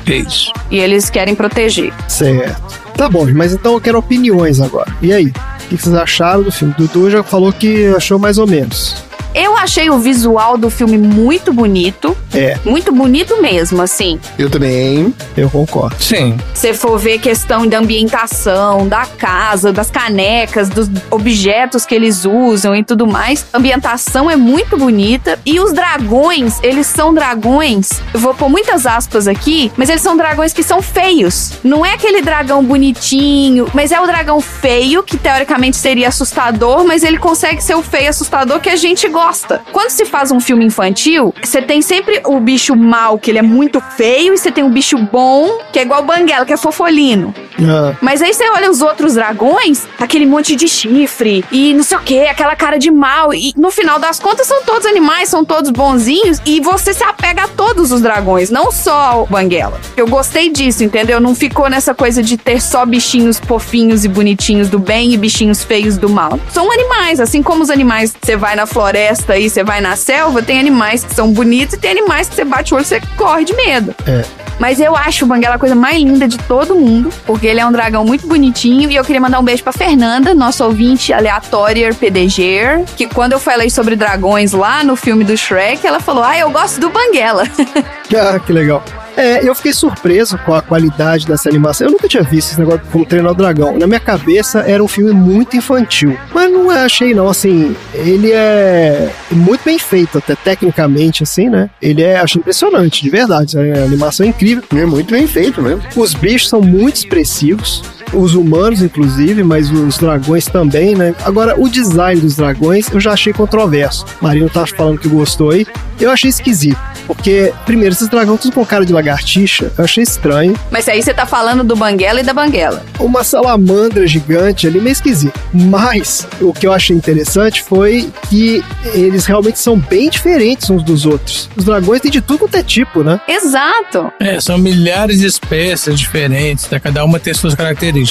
É 0.08 0.16
isso. 0.18 0.52
E 0.70 0.78
eles 0.78 1.10
querem 1.10 1.36
proteger. 1.36 1.94
Certo. 2.08 2.82
Tá 2.96 3.10
bom, 3.10 3.26
mas 3.34 3.54
então 3.54 3.74
eu 3.74 3.82
quero 3.82 3.98
opiniões 3.98 4.60
agora. 4.60 4.96
E 5.02 5.12
aí? 5.12 5.28
O 5.28 5.68
que 5.70 5.78
vocês 5.78 5.96
acharam 5.96 6.44
do 6.44 6.52
filme? 6.52 6.74
Dudu 6.78 7.10
já 7.10 7.24
falou 7.24 7.52
que 7.52 7.88
achou 7.96 8.20
mais 8.20 8.38
ou 8.38 8.46
menos. 8.46 8.96
Eu 9.34 9.58
achei 9.58 9.90
o 9.90 9.98
visual 9.98 10.58
do 10.58 10.70
filme 10.70 10.98
muito 10.98 11.52
bonito. 11.52 12.16
É. 12.34 12.58
Muito 12.64 12.92
bonito 12.92 13.42
mesmo, 13.42 13.82
assim. 13.82 14.20
Eu 14.38 14.50
também. 14.50 15.14
Eu 15.36 15.50
concordo. 15.50 15.96
Sim. 16.00 16.38
Se 16.54 16.74
for 16.74 17.00
ver 17.00 17.20
questão 17.20 17.66
da 17.66 17.80
ambientação, 17.80 18.88
da 18.88 19.06
casa, 19.06 19.72
das 19.74 19.90
canecas, 19.90 20.70
dos 20.70 20.88
objetos 21.10 21.86
que 21.86 21.96
eles 21.96 22.26
usam 22.26 22.76
e 22.76 22.84
tudo 22.84 23.08
mais, 23.08 23.46
a 23.52 23.58
ambientação 23.58 24.30
é 24.30 24.36
muito 24.36 24.78
bonita. 24.78 25.40
E 25.46 25.60
os 25.60 25.74
dragões, 25.74 26.60
eles 26.62 26.86
são 26.86 27.14
dragões. 27.14 27.90
Eu 28.14 28.20
vou 28.20 28.34
pôr 28.34 28.50
muitas 28.50 28.86
aspas 28.86 29.28
aqui, 29.28 29.72
mas 29.76 29.90
eles 29.90 30.02
são 30.02 30.16
dragões 30.16 30.54
que 30.54 30.64
são 30.64 30.82
feios. 30.82 31.54
Não 31.64 31.86
é 31.86 31.94
aquele 31.94 32.22
dragão 32.22 32.64
bonitinho, 32.64 33.68
mas 33.74 33.92
é 33.92 34.00
o 34.00 34.06
dragão 34.06 34.40
feio, 34.40 35.02
que 35.02 35.18
teoricamente 35.18 35.78
seria 35.78 36.10
assustador, 36.10 36.86
mas 36.86 37.04
ele 37.04 37.18
consegue 37.18 37.64
ser 37.64 37.76
o 37.76 37.82
feio 37.82 38.10
assustador 38.10 38.60
que 38.60 38.70
a 38.70 38.76
gente 38.76 39.08
gosta. 39.08 39.23
Quando 39.72 39.90
se 39.90 40.06
faz 40.06 40.32
um 40.32 40.40
filme 40.40 40.66
infantil, 40.66 41.34
você 41.42 41.62
tem 41.62 41.82
sempre 41.82 42.22
o 42.26 42.40
bicho 42.40 42.76
mal, 42.76 43.18
que 43.18 43.32
ele 43.32 43.40
é 43.40 43.44
muito 43.44 43.80
feio, 43.96 44.34
e 44.34 44.38
você 44.38 44.52
tem 44.52 44.64
o 44.64 44.70
bicho 44.70 44.98
bom, 44.98 45.60
que 45.72 45.80
é 45.80 45.84
igual 45.84 46.02
o 46.02 46.06
Banguela, 46.06 46.46
que 46.46 46.54
é 46.54 46.58
fofolino. 46.58 47.34
Ah, 47.62 47.96
Mas 48.02 48.22
aí 48.22 48.34
você 48.34 48.50
olha 48.50 48.70
os 48.70 48.82
outros 48.82 49.14
dragões, 49.14 49.84
aquele 50.00 50.26
monte 50.26 50.56
de 50.56 50.68
chifre 50.68 51.46
e 51.52 51.74
não 51.74 51.84
sei 51.84 51.98
o 51.98 52.02
que, 52.02 52.20
aquela 52.26 52.56
cara 52.56 52.78
de 52.78 52.92
mal. 52.92 53.34
E 53.34 53.54
no 53.56 53.72
final 53.72 54.00
das 54.00 54.20
contas 54.20 54.48
são 54.48 54.64
todos 54.64 54.86
animais, 54.86 55.30
são 55.30 55.46
todos 55.46 55.70
bonzinhos. 55.70 56.42
E 56.46 56.60
você 56.60 56.94
se 56.94 57.04
apega 57.04 57.44
a 57.44 57.48
todos 57.48 57.92
os 57.92 58.02
dragões, 58.02 58.50
não 58.50 58.72
só 58.72 58.94
ao 58.94 59.26
Banguela. 59.28 59.80
Eu 59.96 60.08
gostei 60.08 60.50
disso, 60.50 60.84
entendeu? 60.84 61.20
Não 61.20 61.36
ficou 61.36 61.70
nessa 61.70 61.94
coisa 61.94 62.22
de 62.22 62.38
ter 62.38 62.62
só 62.62 62.86
bichinhos 62.86 63.40
fofinhos 63.40 64.04
e 64.04 64.08
bonitinhos 64.08 64.68
do 64.70 64.80
bem 64.80 65.14
e 65.14 65.18
bichinhos 65.18 65.64
feios 65.64 65.98
do 65.98 66.10
mal. 66.10 66.40
São 66.52 66.72
animais, 66.72 67.20
assim 67.20 67.44
como 67.44 67.64
os 67.64 67.70
animais, 67.70 68.14
você 68.22 68.36
vai 68.36 68.56
na 68.56 68.66
floresta 68.66 69.13
e 69.38 69.50
você 69.50 69.64
vai 69.64 69.82
na 69.82 69.96
selva, 69.96 70.42
tem 70.42 70.60
animais 70.60 71.04
que 71.04 71.14
são 71.14 71.32
bonitos 71.32 71.76
e 71.76 71.78
tem 71.78 71.92
animais 71.92 72.28
que 72.28 72.36
você 72.36 72.46
bate 72.46 72.74
o 72.74 72.78
olho 72.78 72.84
e 72.84 72.88
você 72.88 73.02
corre 73.16 73.44
de 73.46 73.54
medo. 73.56 73.96
É. 74.08 74.24
Mas 74.60 74.80
eu 74.80 74.96
acho 74.96 75.26
o 75.26 75.28
Banguela 75.28 75.56
a 75.56 75.60
coisa 75.60 75.76
mais 75.76 75.98
linda 75.98 76.28
de 76.28 76.38
todo 76.38 76.76
mundo, 76.76 77.10
porque 77.26 77.48
ele 77.48 77.60
é 77.60 77.66
um 77.66 77.72
dragão 77.72 78.06
muito 78.06 78.28
bonitinho. 78.28 78.90
E 78.90 78.96
eu 78.96 79.04
queria 79.04 79.20
mandar 79.20 79.40
um 79.40 79.44
beijo 79.44 79.64
pra 79.64 79.74
Fernanda, 79.74 80.34
nossa 80.34 80.66
ouvinte 80.66 81.12
aleatória 81.12 81.94
PDG, 81.94 82.86
que 82.96 83.08
quando 83.08 83.34
eu 83.34 83.40
falei 83.40 83.70
sobre 83.70 83.96
dragões 83.96 84.54
lá 84.54 84.84
no 84.84 84.96
filme 84.96 85.24
do 85.24 85.36
Shrek, 85.36 85.86
ela 85.86 86.00
falou: 86.00 86.24
Ah, 86.24 86.38
eu 86.38 86.50
gosto 86.50 86.80
do 86.80 86.90
Banguela. 86.90 87.44
ah, 88.16 88.40
que 88.40 88.54
legal. 88.54 88.84
É, 89.16 89.48
eu 89.48 89.54
fiquei 89.56 89.74
surpreso 89.74 90.38
com 90.40 90.54
a 90.54 90.62
qualidade 90.62 91.26
dessa 91.28 91.50
animação. 91.50 91.88
Eu 91.88 91.92
nunca 91.92 92.08
tinha 92.08 92.24
visto 92.24 92.52
esse 92.52 92.60
negócio 92.60 92.82
como 92.92 93.06
treinar 93.06 93.32
o 93.32 93.36
dragão. 93.36 93.78
Na 93.78 93.88
minha 93.88 94.00
cabeça 94.00 94.60
era 94.62 94.84
um 94.84 94.88
filme 94.88 95.12
muito 95.12 95.56
infantil. 95.56 96.18
Mas 96.34 96.52
não 96.52 96.70
achei, 96.70 97.14
não. 97.14 97.30
Assim, 97.30 97.76
ele 97.94 98.32
é 98.32 99.12
muito 99.32 99.64
bem 99.64 99.78
feito, 99.78 100.18
até 100.18 100.36
tecnicamente, 100.36 101.24
assim, 101.24 101.50
né? 101.50 101.70
Ele 101.82 102.02
é, 102.02 102.18
acho 102.18 102.40
impressionante, 102.40 103.02
de 103.04 103.10
verdade. 103.10 103.58
A 103.58 103.84
animação 103.84 104.26
é 104.26 104.30
incrível. 104.30 104.64
É 104.76 104.86
muito 104.86 105.12
bem 105.12 105.28
feito 105.28 105.62
mesmo. 105.62 105.84
Os 105.96 106.14
bichos 106.14 106.50
são 106.50 106.62
muito 106.62 106.96
expressivos. 106.96 107.84
Os 108.14 108.36
humanos, 108.36 108.82
inclusive, 108.82 109.44
mas 109.44 109.72
os 109.72 109.98
dragões 109.98 110.46
também, 110.46 110.96
né? 110.96 111.16
Agora, 111.24 111.60
o 111.60 111.70
design 111.70 112.22
dos 112.22 112.36
dragões 112.36 112.90
eu 112.92 113.00
já 113.00 113.14
achei 113.14 113.34
controverso. 113.34 114.06
Marino 114.22 114.50
tá 114.50 114.66
falando 114.66 115.00
que 115.00 115.08
gostou 115.08 115.52
aí. 115.52 115.66
Eu 116.00 116.12
achei 116.12 116.30
esquisito. 116.30 116.80
Porque, 117.08 117.54
primeiro, 117.66 117.94
esses 117.94 118.08
dragões 118.08 118.40
tudo 118.40 118.54
com 118.54 118.66
cara 118.66 118.86
de 118.86 118.94
lagartixa, 118.94 119.72
eu 119.78 119.84
achei 119.84 120.04
estranho. 120.04 120.58
Mas 120.72 120.88
aí 120.88 121.02
você 121.02 121.14
tá 121.14 121.26
falando 121.26 121.64
do 121.64 121.76
Banguela 121.76 122.22
e 122.22 122.24
da 122.24 122.34
Banguela. 122.34 122.86
Uma 123.00 123.24
salamandra 123.24 124.08
gigante 124.08 124.68
ali, 124.68 124.80
meio 124.80 124.94
esquisito. 124.94 125.38
Mas, 125.54 126.28
o 126.42 126.54
que 126.54 126.66
eu 126.66 126.74
achei 126.74 126.96
interessante 126.96 127.62
foi 127.62 128.10
que 128.30 128.64
eles 128.94 129.26
realmente 129.26 129.60
são 129.60 129.78
bem 129.78 130.10
diferentes 130.10 130.70
uns 130.70 130.84
dos 130.84 131.06
outros. 131.06 131.50
Os 131.56 131.66
dragões 131.66 132.02
têm 132.02 132.12
de 132.12 132.22
tudo 132.22 132.40
quanto 132.40 132.56
é 132.56 132.64
tipo, 132.64 133.04
né? 133.04 133.20
Exato. 133.28 134.12
É, 134.20 134.40
são 134.40 134.58
milhares 134.58 135.20
de 135.20 135.28
espécies 135.28 136.00
diferentes, 136.00 136.70
né? 136.70 136.80
cada 136.80 137.04
uma 137.04 137.20
tem 137.20 137.34
suas 137.34 137.56
características. 137.56 138.03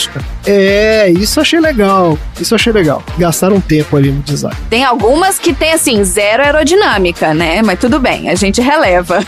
É, 0.47 1.11
isso 1.11 1.41
achei 1.41 1.61
legal. 1.61 2.19
Isso 2.41 2.55
achei 2.55 2.73
legal. 2.73 3.03
Gastaram 3.19 3.61
tempo 3.61 3.97
ali 3.97 4.11
no 4.11 4.23
design. 4.23 4.57
Tem 4.69 4.85
algumas 4.85 5.39
que 5.39 5.53
tem, 5.53 5.73
assim, 5.73 6.03
zero 6.05 6.43
aerodinâmica, 6.43 7.33
né? 7.35 7.63
Mas 7.63 7.79
tudo 7.79 7.99
bem, 7.99 8.29
a 8.29 8.35
gente 8.35 8.61
releva. 8.61 9.19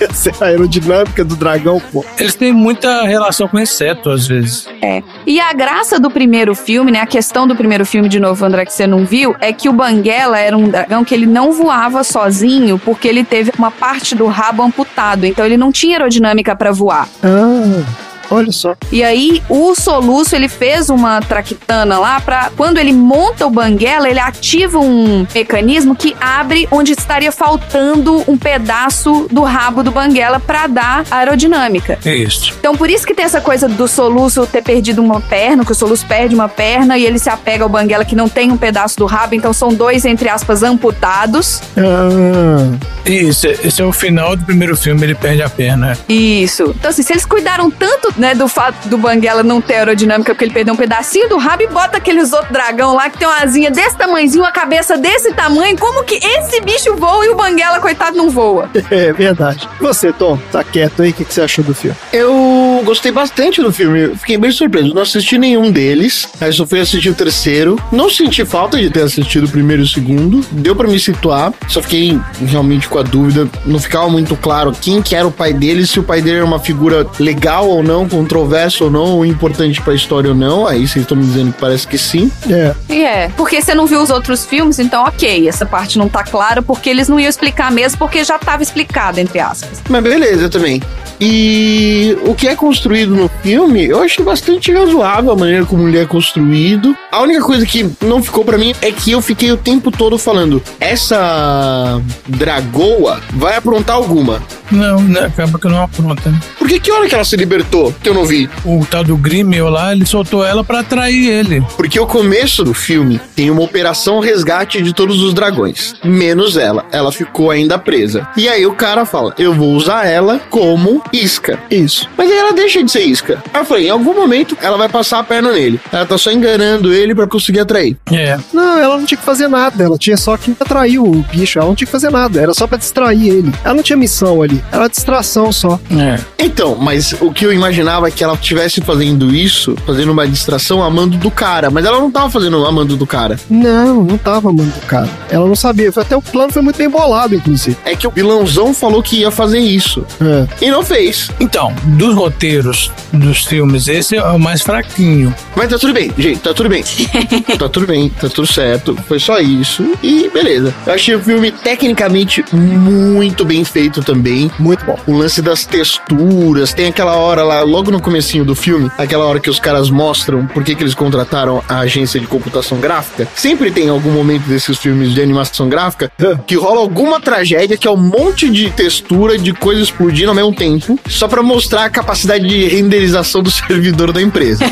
Essa 0.00 0.30
é 0.30 0.34
a 0.40 0.46
aerodinâmica 0.46 1.24
do 1.24 1.36
dragão, 1.36 1.80
pô. 1.92 2.04
Eles 2.18 2.34
têm 2.34 2.52
muita 2.52 3.04
relação 3.04 3.48
com 3.48 3.58
inseto, 3.58 4.10
às 4.10 4.26
vezes. 4.26 4.66
É. 4.80 5.02
E 5.26 5.40
a 5.40 5.52
graça 5.52 5.98
do 5.98 6.10
primeiro 6.10 6.54
filme, 6.54 6.90
né? 6.90 7.00
A 7.00 7.06
questão 7.06 7.46
do 7.46 7.54
primeiro 7.54 7.84
filme, 7.84 8.08
de 8.08 8.20
novo, 8.20 8.44
André, 8.44 8.64
que 8.64 8.72
você 8.72 8.86
não 8.86 9.04
viu, 9.04 9.34
é 9.40 9.52
que 9.52 9.68
o 9.68 9.72
Banguela 9.72 10.38
era 10.38 10.56
um 10.56 10.68
dragão 10.68 11.04
que 11.04 11.14
ele 11.14 11.26
não 11.26 11.52
voava 11.52 12.02
sozinho 12.04 12.78
porque 12.78 13.08
ele 13.08 13.24
teve 13.24 13.52
uma 13.58 13.70
parte 13.70 14.14
do 14.14 14.26
rabo 14.26 14.62
amputado. 14.62 15.24
Então 15.24 15.44
ele 15.44 15.56
não 15.56 15.70
tinha 15.72 15.96
aerodinâmica 15.96 16.54
pra 16.56 16.72
voar. 16.72 17.08
Ah, 17.22 17.82
olha 18.30 18.52
só. 18.52 18.74
E 18.90 19.02
aí, 19.02 19.42
o 19.48 19.74
Soluço, 19.74 20.34
ele 20.34 20.48
fez 20.48 20.90
uma 20.90 21.20
traquitana 21.20 21.98
lá 21.98 22.20
pra... 22.20 22.50
Quando 22.56 22.78
ele 22.78 22.92
monta 22.92 23.46
o 23.46 23.50
Banguela, 23.50 24.08
ele 24.08 24.20
ativa 24.20 24.78
um 24.78 25.26
mecanismo 25.34 25.94
que 25.94 26.16
abre 26.20 26.68
onde 26.70 26.92
estaria 26.92 27.32
faltando 27.32 28.24
um 28.28 28.36
pedaço 28.36 29.26
do 29.30 29.42
rabo 29.42 29.82
do 29.82 29.90
Banguela 29.90 30.40
pra 30.40 30.66
dar 30.66 31.04
aerodinâmica. 31.10 31.98
É 32.04 32.14
isso. 32.14 32.54
Então, 32.58 32.76
por 32.76 32.90
isso 32.90 33.06
que 33.06 33.14
tem 33.14 33.24
essa 33.24 33.40
coisa 33.40 33.68
do 33.68 33.86
Soluço 33.88 34.46
ter 34.46 34.62
perdido 34.62 35.02
uma 35.02 35.20
perna, 35.20 35.64
que 35.64 35.72
o 35.72 35.74
Soluço 35.74 36.06
perde 36.06 36.34
uma 36.34 36.48
perna 36.48 36.98
e 36.98 37.04
ele 37.04 37.18
se 37.18 37.28
apega 37.28 37.64
ao 37.64 37.68
Banguela 37.68 38.04
que 38.04 38.14
não 38.14 38.28
tem 38.28 38.50
um 38.50 38.56
pedaço 38.56 38.98
do 38.98 39.06
rabo, 39.06 39.34
então 39.34 39.52
são 39.52 39.68
dois, 39.74 40.04
entre 40.04 40.28
aspas, 40.28 40.62
amputados. 40.62 41.60
Ah, 41.76 42.76
Isso, 43.04 43.46
esse 43.46 43.82
é 43.82 43.84
o 43.84 43.92
final 43.92 44.34
do 44.34 44.44
primeiro 44.44 44.76
filme, 44.76 45.02
ele 45.02 45.14
perde 45.14 45.42
a 45.42 45.48
perna. 45.48 45.96
Isso. 46.08 46.74
Então, 46.78 46.90
assim, 46.90 47.02
se 47.02 47.12
eles 47.12 47.26
cuidaram 47.26 47.70
tanto, 47.70 48.13
né, 48.16 48.34
do 48.34 48.48
fato 48.48 48.88
do 48.88 48.98
Banguela 48.98 49.42
não 49.42 49.60
ter 49.60 49.76
aerodinâmica 49.76 50.34
porque 50.34 50.44
ele 50.44 50.52
perdeu 50.52 50.74
um 50.74 50.76
pedacinho 50.76 51.28
do 51.28 51.36
rabo 51.36 51.62
e 51.62 51.68
bota 51.68 51.98
aqueles 51.98 52.32
outros 52.32 52.52
dragão 52.52 52.94
lá 52.94 53.08
que 53.08 53.18
tem 53.18 53.26
uma 53.26 53.38
asinha 53.38 53.70
desse 53.70 53.96
tamanhozinho, 53.96 54.42
uma 54.42 54.52
cabeça 54.52 54.96
desse 54.96 55.32
tamanho, 55.32 55.76
como 55.78 56.04
que 56.04 56.14
esse 56.14 56.60
bicho 56.60 56.96
voa 56.96 57.24
e 57.26 57.28
o 57.28 57.36
Banguela, 57.36 57.80
coitado, 57.80 58.16
não 58.16 58.30
voa? 58.30 58.68
é 58.90 59.12
verdade. 59.12 59.68
E 59.80 59.82
você, 59.82 60.12
Tom, 60.12 60.38
tá 60.50 60.62
quieto 60.64 61.02
aí? 61.02 61.10
O 61.10 61.12
que, 61.12 61.24
que 61.24 61.34
você 61.34 61.42
achou 61.42 61.64
do 61.64 61.74
filme? 61.74 61.96
Eu 62.12 62.82
gostei 62.84 63.12
bastante 63.12 63.60
do 63.60 63.72
filme. 63.72 64.00
Eu 64.00 64.16
Fiquei 64.16 64.38
bem 64.38 64.50
surpreso. 64.50 64.94
Não 64.94 65.02
assisti 65.02 65.36
nenhum 65.36 65.70
deles. 65.70 66.26
Aí 66.40 66.50
só 66.50 66.66
fui 66.66 66.80
assistir 66.80 67.10
o 67.10 67.14
terceiro. 67.14 67.78
Não 67.92 68.08
senti 68.08 68.44
falta 68.44 68.78
de 68.78 68.88
ter 68.88 69.02
assistido 69.02 69.44
o 69.44 69.48
primeiro 69.48 69.82
e 69.82 69.84
o 69.84 69.88
segundo. 69.88 70.40
Deu 70.50 70.74
pra 70.74 70.88
me 70.88 70.98
situar. 70.98 71.52
Só 71.68 71.82
fiquei 71.82 72.18
realmente 72.46 72.88
com 72.88 72.98
a 72.98 73.02
dúvida. 73.02 73.46
Não 73.66 73.78
ficava 73.78 74.08
muito 74.08 74.34
claro 74.36 74.72
quem 74.72 75.02
que 75.02 75.14
era 75.14 75.26
o 75.26 75.30
pai 75.30 75.52
dele, 75.52 75.86
se 75.86 76.00
o 76.00 76.02
pai 76.02 76.22
dele 76.22 76.36
era 76.36 76.44
uma 76.44 76.58
figura 76.58 77.06
legal 77.20 77.68
ou 77.68 77.82
não, 77.82 78.03
controverso 78.08 78.84
ou 78.84 78.90
não, 78.90 79.16
ou 79.16 79.26
importante 79.26 79.80
pra 79.80 79.94
história 79.94 80.30
ou 80.30 80.36
não. 80.36 80.66
Aí 80.66 80.86
vocês 80.86 81.04
estão 81.04 81.16
me 81.16 81.24
dizendo 81.24 81.52
que 81.52 81.60
parece 81.60 81.86
que 81.86 81.98
sim. 81.98 82.30
É. 82.48 82.74
E 82.88 83.04
é, 83.04 83.28
porque 83.36 83.60
você 83.60 83.74
não 83.74 83.86
viu 83.86 84.00
os 84.00 84.10
outros 84.10 84.44
filmes, 84.44 84.78
então 84.78 85.04
ok, 85.04 85.48
essa 85.48 85.66
parte 85.66 85.98
não 85.98 86.08
tá 86.08 86.22
clara, 86.22 86.62
porque 86.62 86.90
eles 86.90 87.08
não 87.08 87.18
iam 87.18 87.28
explicar 87.28 87.70
mesmo, 87.70 87.98
porque 87.98 88.24
já 88.24 88.38
tava 88.38 88.62
explicado, 88.62 89.20
entre 89.20 89.40
aspas. 89.40 89.82
Mas 89.88 90.02
beleza 90.02 90.48
também. 90.48 90.82
E 91.20 92.16
o 92.26 92.34
que 92.34 92.48
é 92.48 92.56
construído 92.56 93.14
no 93.14 93.30
filme, 93.42 93.84
eu 93.84 94.02
achei 94.02 94.24
bastante 94.24 94.72
razoável 94.72 95.32
a 95.32 95.36
maneira 95.36 95.64
como 95.64 95.86
ele 95.88 95.98
é 95.98 96.04
construído. 96.04 96.96
A 97.10 97.22
única 97.22 97.40
coisa 97.40 97.64
que 97.64 97.88
não 98.02 98.22
ficou 98.22 98.44
pra 98.44 98.58
mim 98.58 98.74
é 98.82 98.90
que 98.90 99.12
eu 99.12 99.22
fiquei 99.22 99.52
o 99.52 99.56
tempo 99.56 99.90
todo 99.90 100.18
falando: 100.18 100.62
essa 100.80 102.00
dragoa 102.26 103.20
vai 103.32 103.56
aprontar 103.56 103.96
alguma. 103.96 104.42
Não, 104.70 105.00
né, 105.00 105.26
acaba 105.26 105.58
que 105.58 105.68
não 105.68 105.82
apronta. 105.82 106.30
Né? 106.30 106.40
Por 106.58 106.68
que 106.68 106.80
que 106.80 106.90
hora 106.90 107.08
que 107.08 107.14
ela 107.14 107.24
se 107.24 107.36
libertou 107.36 107.93
que 108.02 108.08
eu 108.08 108.14
não 108.14 108.24
vi? 108.24 108.48
O 108.64 108.84
tal 108.84 109.04
do 109.04 109.16
Grimmel 109.16 109.68
lá, 109.68 109.92
ele 109.92 110.06
soltou 110.06 110.44
ela 110.44 110.64
pra 110.64 110.80
atrair 110.80 111.28
ele. 111.28 111.64
Porque 111.76 111.98
o 111.98 112.06
começo 112.06 112.64
do 112.64 112.74
filme 112.74 113.20
tem 113.34 113.50
uma 113.50 113.62
operação 113.62 114.20
resgate 114.20 114.82
de 114.82 114.92
todos 114.92 115.20
os 115.22 115.34
dragões, 115.34 115.94
menos 116.04 116.56
ela. 116.56 116.84
Ela 116.92 117.12
ficou 117.12 117.50
ainda 117.50 117.78
presa. 117.78 118.26
E 118.36 118.48
aí 118.48 118.66
o 118.66 118.74
cara 118.74 119.04
fala: 119.04 119.34
Eu 119.38 119.54
vou 119.54 119.72
usar 119.74 120.06
ela 120.06 120.40
como 120.50 121.02
isca. 121.12 121.58
Isso. 121.70 122.08
Mas 122.16 122.30
aí 122.30 122.36
ela 122.36 122.52
deixa 122.52 122.82
de 122.82 122.90
ser 122.90 123.02
isca. 123.02 123.42
Aí 123.52 123.60
eu 123.60 123.64
falei: 123.64 123.86
Em 123.86 123.90
algum 123.90 124.14
momento 124.14 124.56
ela 124.60 124.76
vai 124.76 124.88
passar 124.88 125.18
a 125.18 125.24
perna 125.24 125.52
nele. 125.52 125.80
Ela 125.92 126.06
tá 126.06 126.18
só 126.18 126.30
enganando 126.30 126.92
ele 126.92 127.14
pra 127.14 127.26
conseguir 127.26 127.60
atrair. 127.60 127.96
É. 128.12 128.38
Não, 128.52 128.78
ela 128.78 128.96
não 128.98 129.04
tinha 129.04 129.18
que 129.18 129.24
fazer 129.24 129.48
nada. 129.48 129.84
Ela 129.84 129.98
tinha 129.98 130.16
só 130.16 130.36
que 130.36 130.54
atrair 130.58 130.98
o 130.98 131.24
bicho. 131.30 131.58
Ela 131.58 131.68
não 131.68 131.74
tinha 131.74 131.86
que 131.86 131.92
fazer 131.92 132.10
nada. 132.10 132.40
Era 132.40 132.54
só 132.54 132.66
pra 132.66 132.78
distrair 132.78 133.28
ele. 133.28 133.52
Ela 133.64 133.74
não 133.74 133.82
tinha 133.82 133.96
missão 133.96 134.42
ali. 134.42 134.62
Era 134.72 134.88
distração 134.88 135.52
só. 135.52 135.78
É. 135.90 136.18
Então, 136.38 136.76
mas 136.76 137.12
o 137.20 137.32
que 137.32 137.46
eu 137.46 137.52
imaginava 137.84 138.10
que 138.10 138.24
ela 138.24 138.34
estivesse 138.34 138.80
fazendo 138.80 139.34
isso, 139.34 139.76
fazendo 139.86 140.10
uma 140.12 140.26
distração 140.26 140.82
amando 140.82 141.16
do 141.18 141.30
cara. 141.30 141.70
Mas 141.70 141.84
ela 141.84 141.98
não 141.98 142.10
tava 142.10 142.30
fazendo 142.30 142.64
amando 142.64 142.96
do 142.96 143.06
cara. 143.06 143.38
Não, 143.50 144.02
não 144.02 144.16
tava 144.16 144.48
amando 144.48 144.72
o 144.76 144.86
cara. 144.86 145.08
Ela 145.30 145.46
não 145.46 145.54
sabia. 145.54 145.92
Foi- 145.92 146.02
Até 146.02 146.16
o 146.16 146.22
plano 146.22 146.52
foi 146.52 146.62
muito 146.62 146.76
bem 146.76 146.88
bolado, 146.88 147.34
inclusive. 147.34 147.76
É 147.84 147.94
que 147.94 148.06
o 148.06 148.10
vilãozão 148.10 148.72
falou 148.74 149.02
que 149.02 149.16
ia 149.20 149.30
fazer 149.30 149.58
isso. 149.58 150.04
É. 150.20 150.64
E 150.66 150.70
não 150.70 150.82
fez. 150.82 151.30
Então, 151.40 151.74
dos 151.84 152.14
roteiros 152.14 152.90
dos 153.12 153.44
filmes, 153.44 153.86
esse 153.88 154.16
é 154.16 154.22
o 154.24 154.38
mais 154.38 154.62
fraquinho. 154.62 155.34
Mas 155.56 155.68
tá 155.68 155.78
tudo 155.78 155.92
bem, 155.92 156.10
gente, 156.16 156.40
tá 156.40 156.52
tudo 156.54 156.68
bem. 156.68 156.82
tá 157.58 157.68
tudo 157.68 157.86
bem, 157.86 158.08
tá 158.08 158.28
tudo 158.28 158.46
certo. 158.46 158.96
Foi 159.06 159.18
só 159.18 159.38
isso. 159.40 159.84
E 160.02 160.28
beleza. 160.32 160.74
Eu 160.86 160.94
achei 160.94 161.14
o 161.14 161.20
filme 161.22 161.50
tecnicamente 161.52 162.44
muito 162.52 163.44
bem 163.44 163.64
feito 163.64 164.02
também. 164.02 164.50
Muito 164.58 164.84
bom. 164.84 164.98
O 165.06 165.12
lance 165.16 165.40
das 165.42 165.64
texturas, 165.64 166.72
tem 166.74 166.86
aquela 166.88 167.16
hora 167.16 167.42
lá, 167.42 167.62
logo 167.74 167.90
no 167.90 168.00
comecinho 168.00 168.44
do 168.44 168.54
filme, 168.54 168.88
aquela 168.96 169.24
hora 169.24 169.40
que 169.40 169.50
os 169.50 169.58
caras 169.58 169.90
mostram 169.90 170.46
por 170.46 170.62
que, 170.62 170.76
que 170.76 170.84
eles 170.84 170.94
contrataram 170.94 171.60
a 171.68 171.80
agência 171.80 172.20
de 172.20 172.26
computação 172.28 172.78
gráfica. 172.78 173.26
Sempre 173.34 173.68
tem 173.72 173.88
algum 173.88 174.12
momento 174.12 174.44
desses 174.44 174.78
filmes 174.78 175.12
de 175.12 175.20
animação 175.20 175.68
gráfica 175.68 176.08
que 176.46 176.54
rola 176.54 176.78
alguma 176.78 177.20
tragédia 177.20 177.76
que 177.76 177.88
é 177.88 177.90
um 177.90 177.96
monte 177.96 178.48
de 178.48 178.70
textura 178.70 179.36
de 179.36 179.52
coisa 179.52 179.82
explodindo 179.82 180.28
ao 180.28 180.36
mesmo 180.36 180.54
tempo, 180.54 180.96
só 181.08 181.26
pra 181.26 181.42
mostrar 181.42 181.84
a 181.84 181.90
capacidade 181.90 182.46
de 182.46 182.64
renderização 182.68 183.42
do 183.42 183.50
servidor 183.50 184.12
da 184.12 184.22
empresa. 184.22 184.64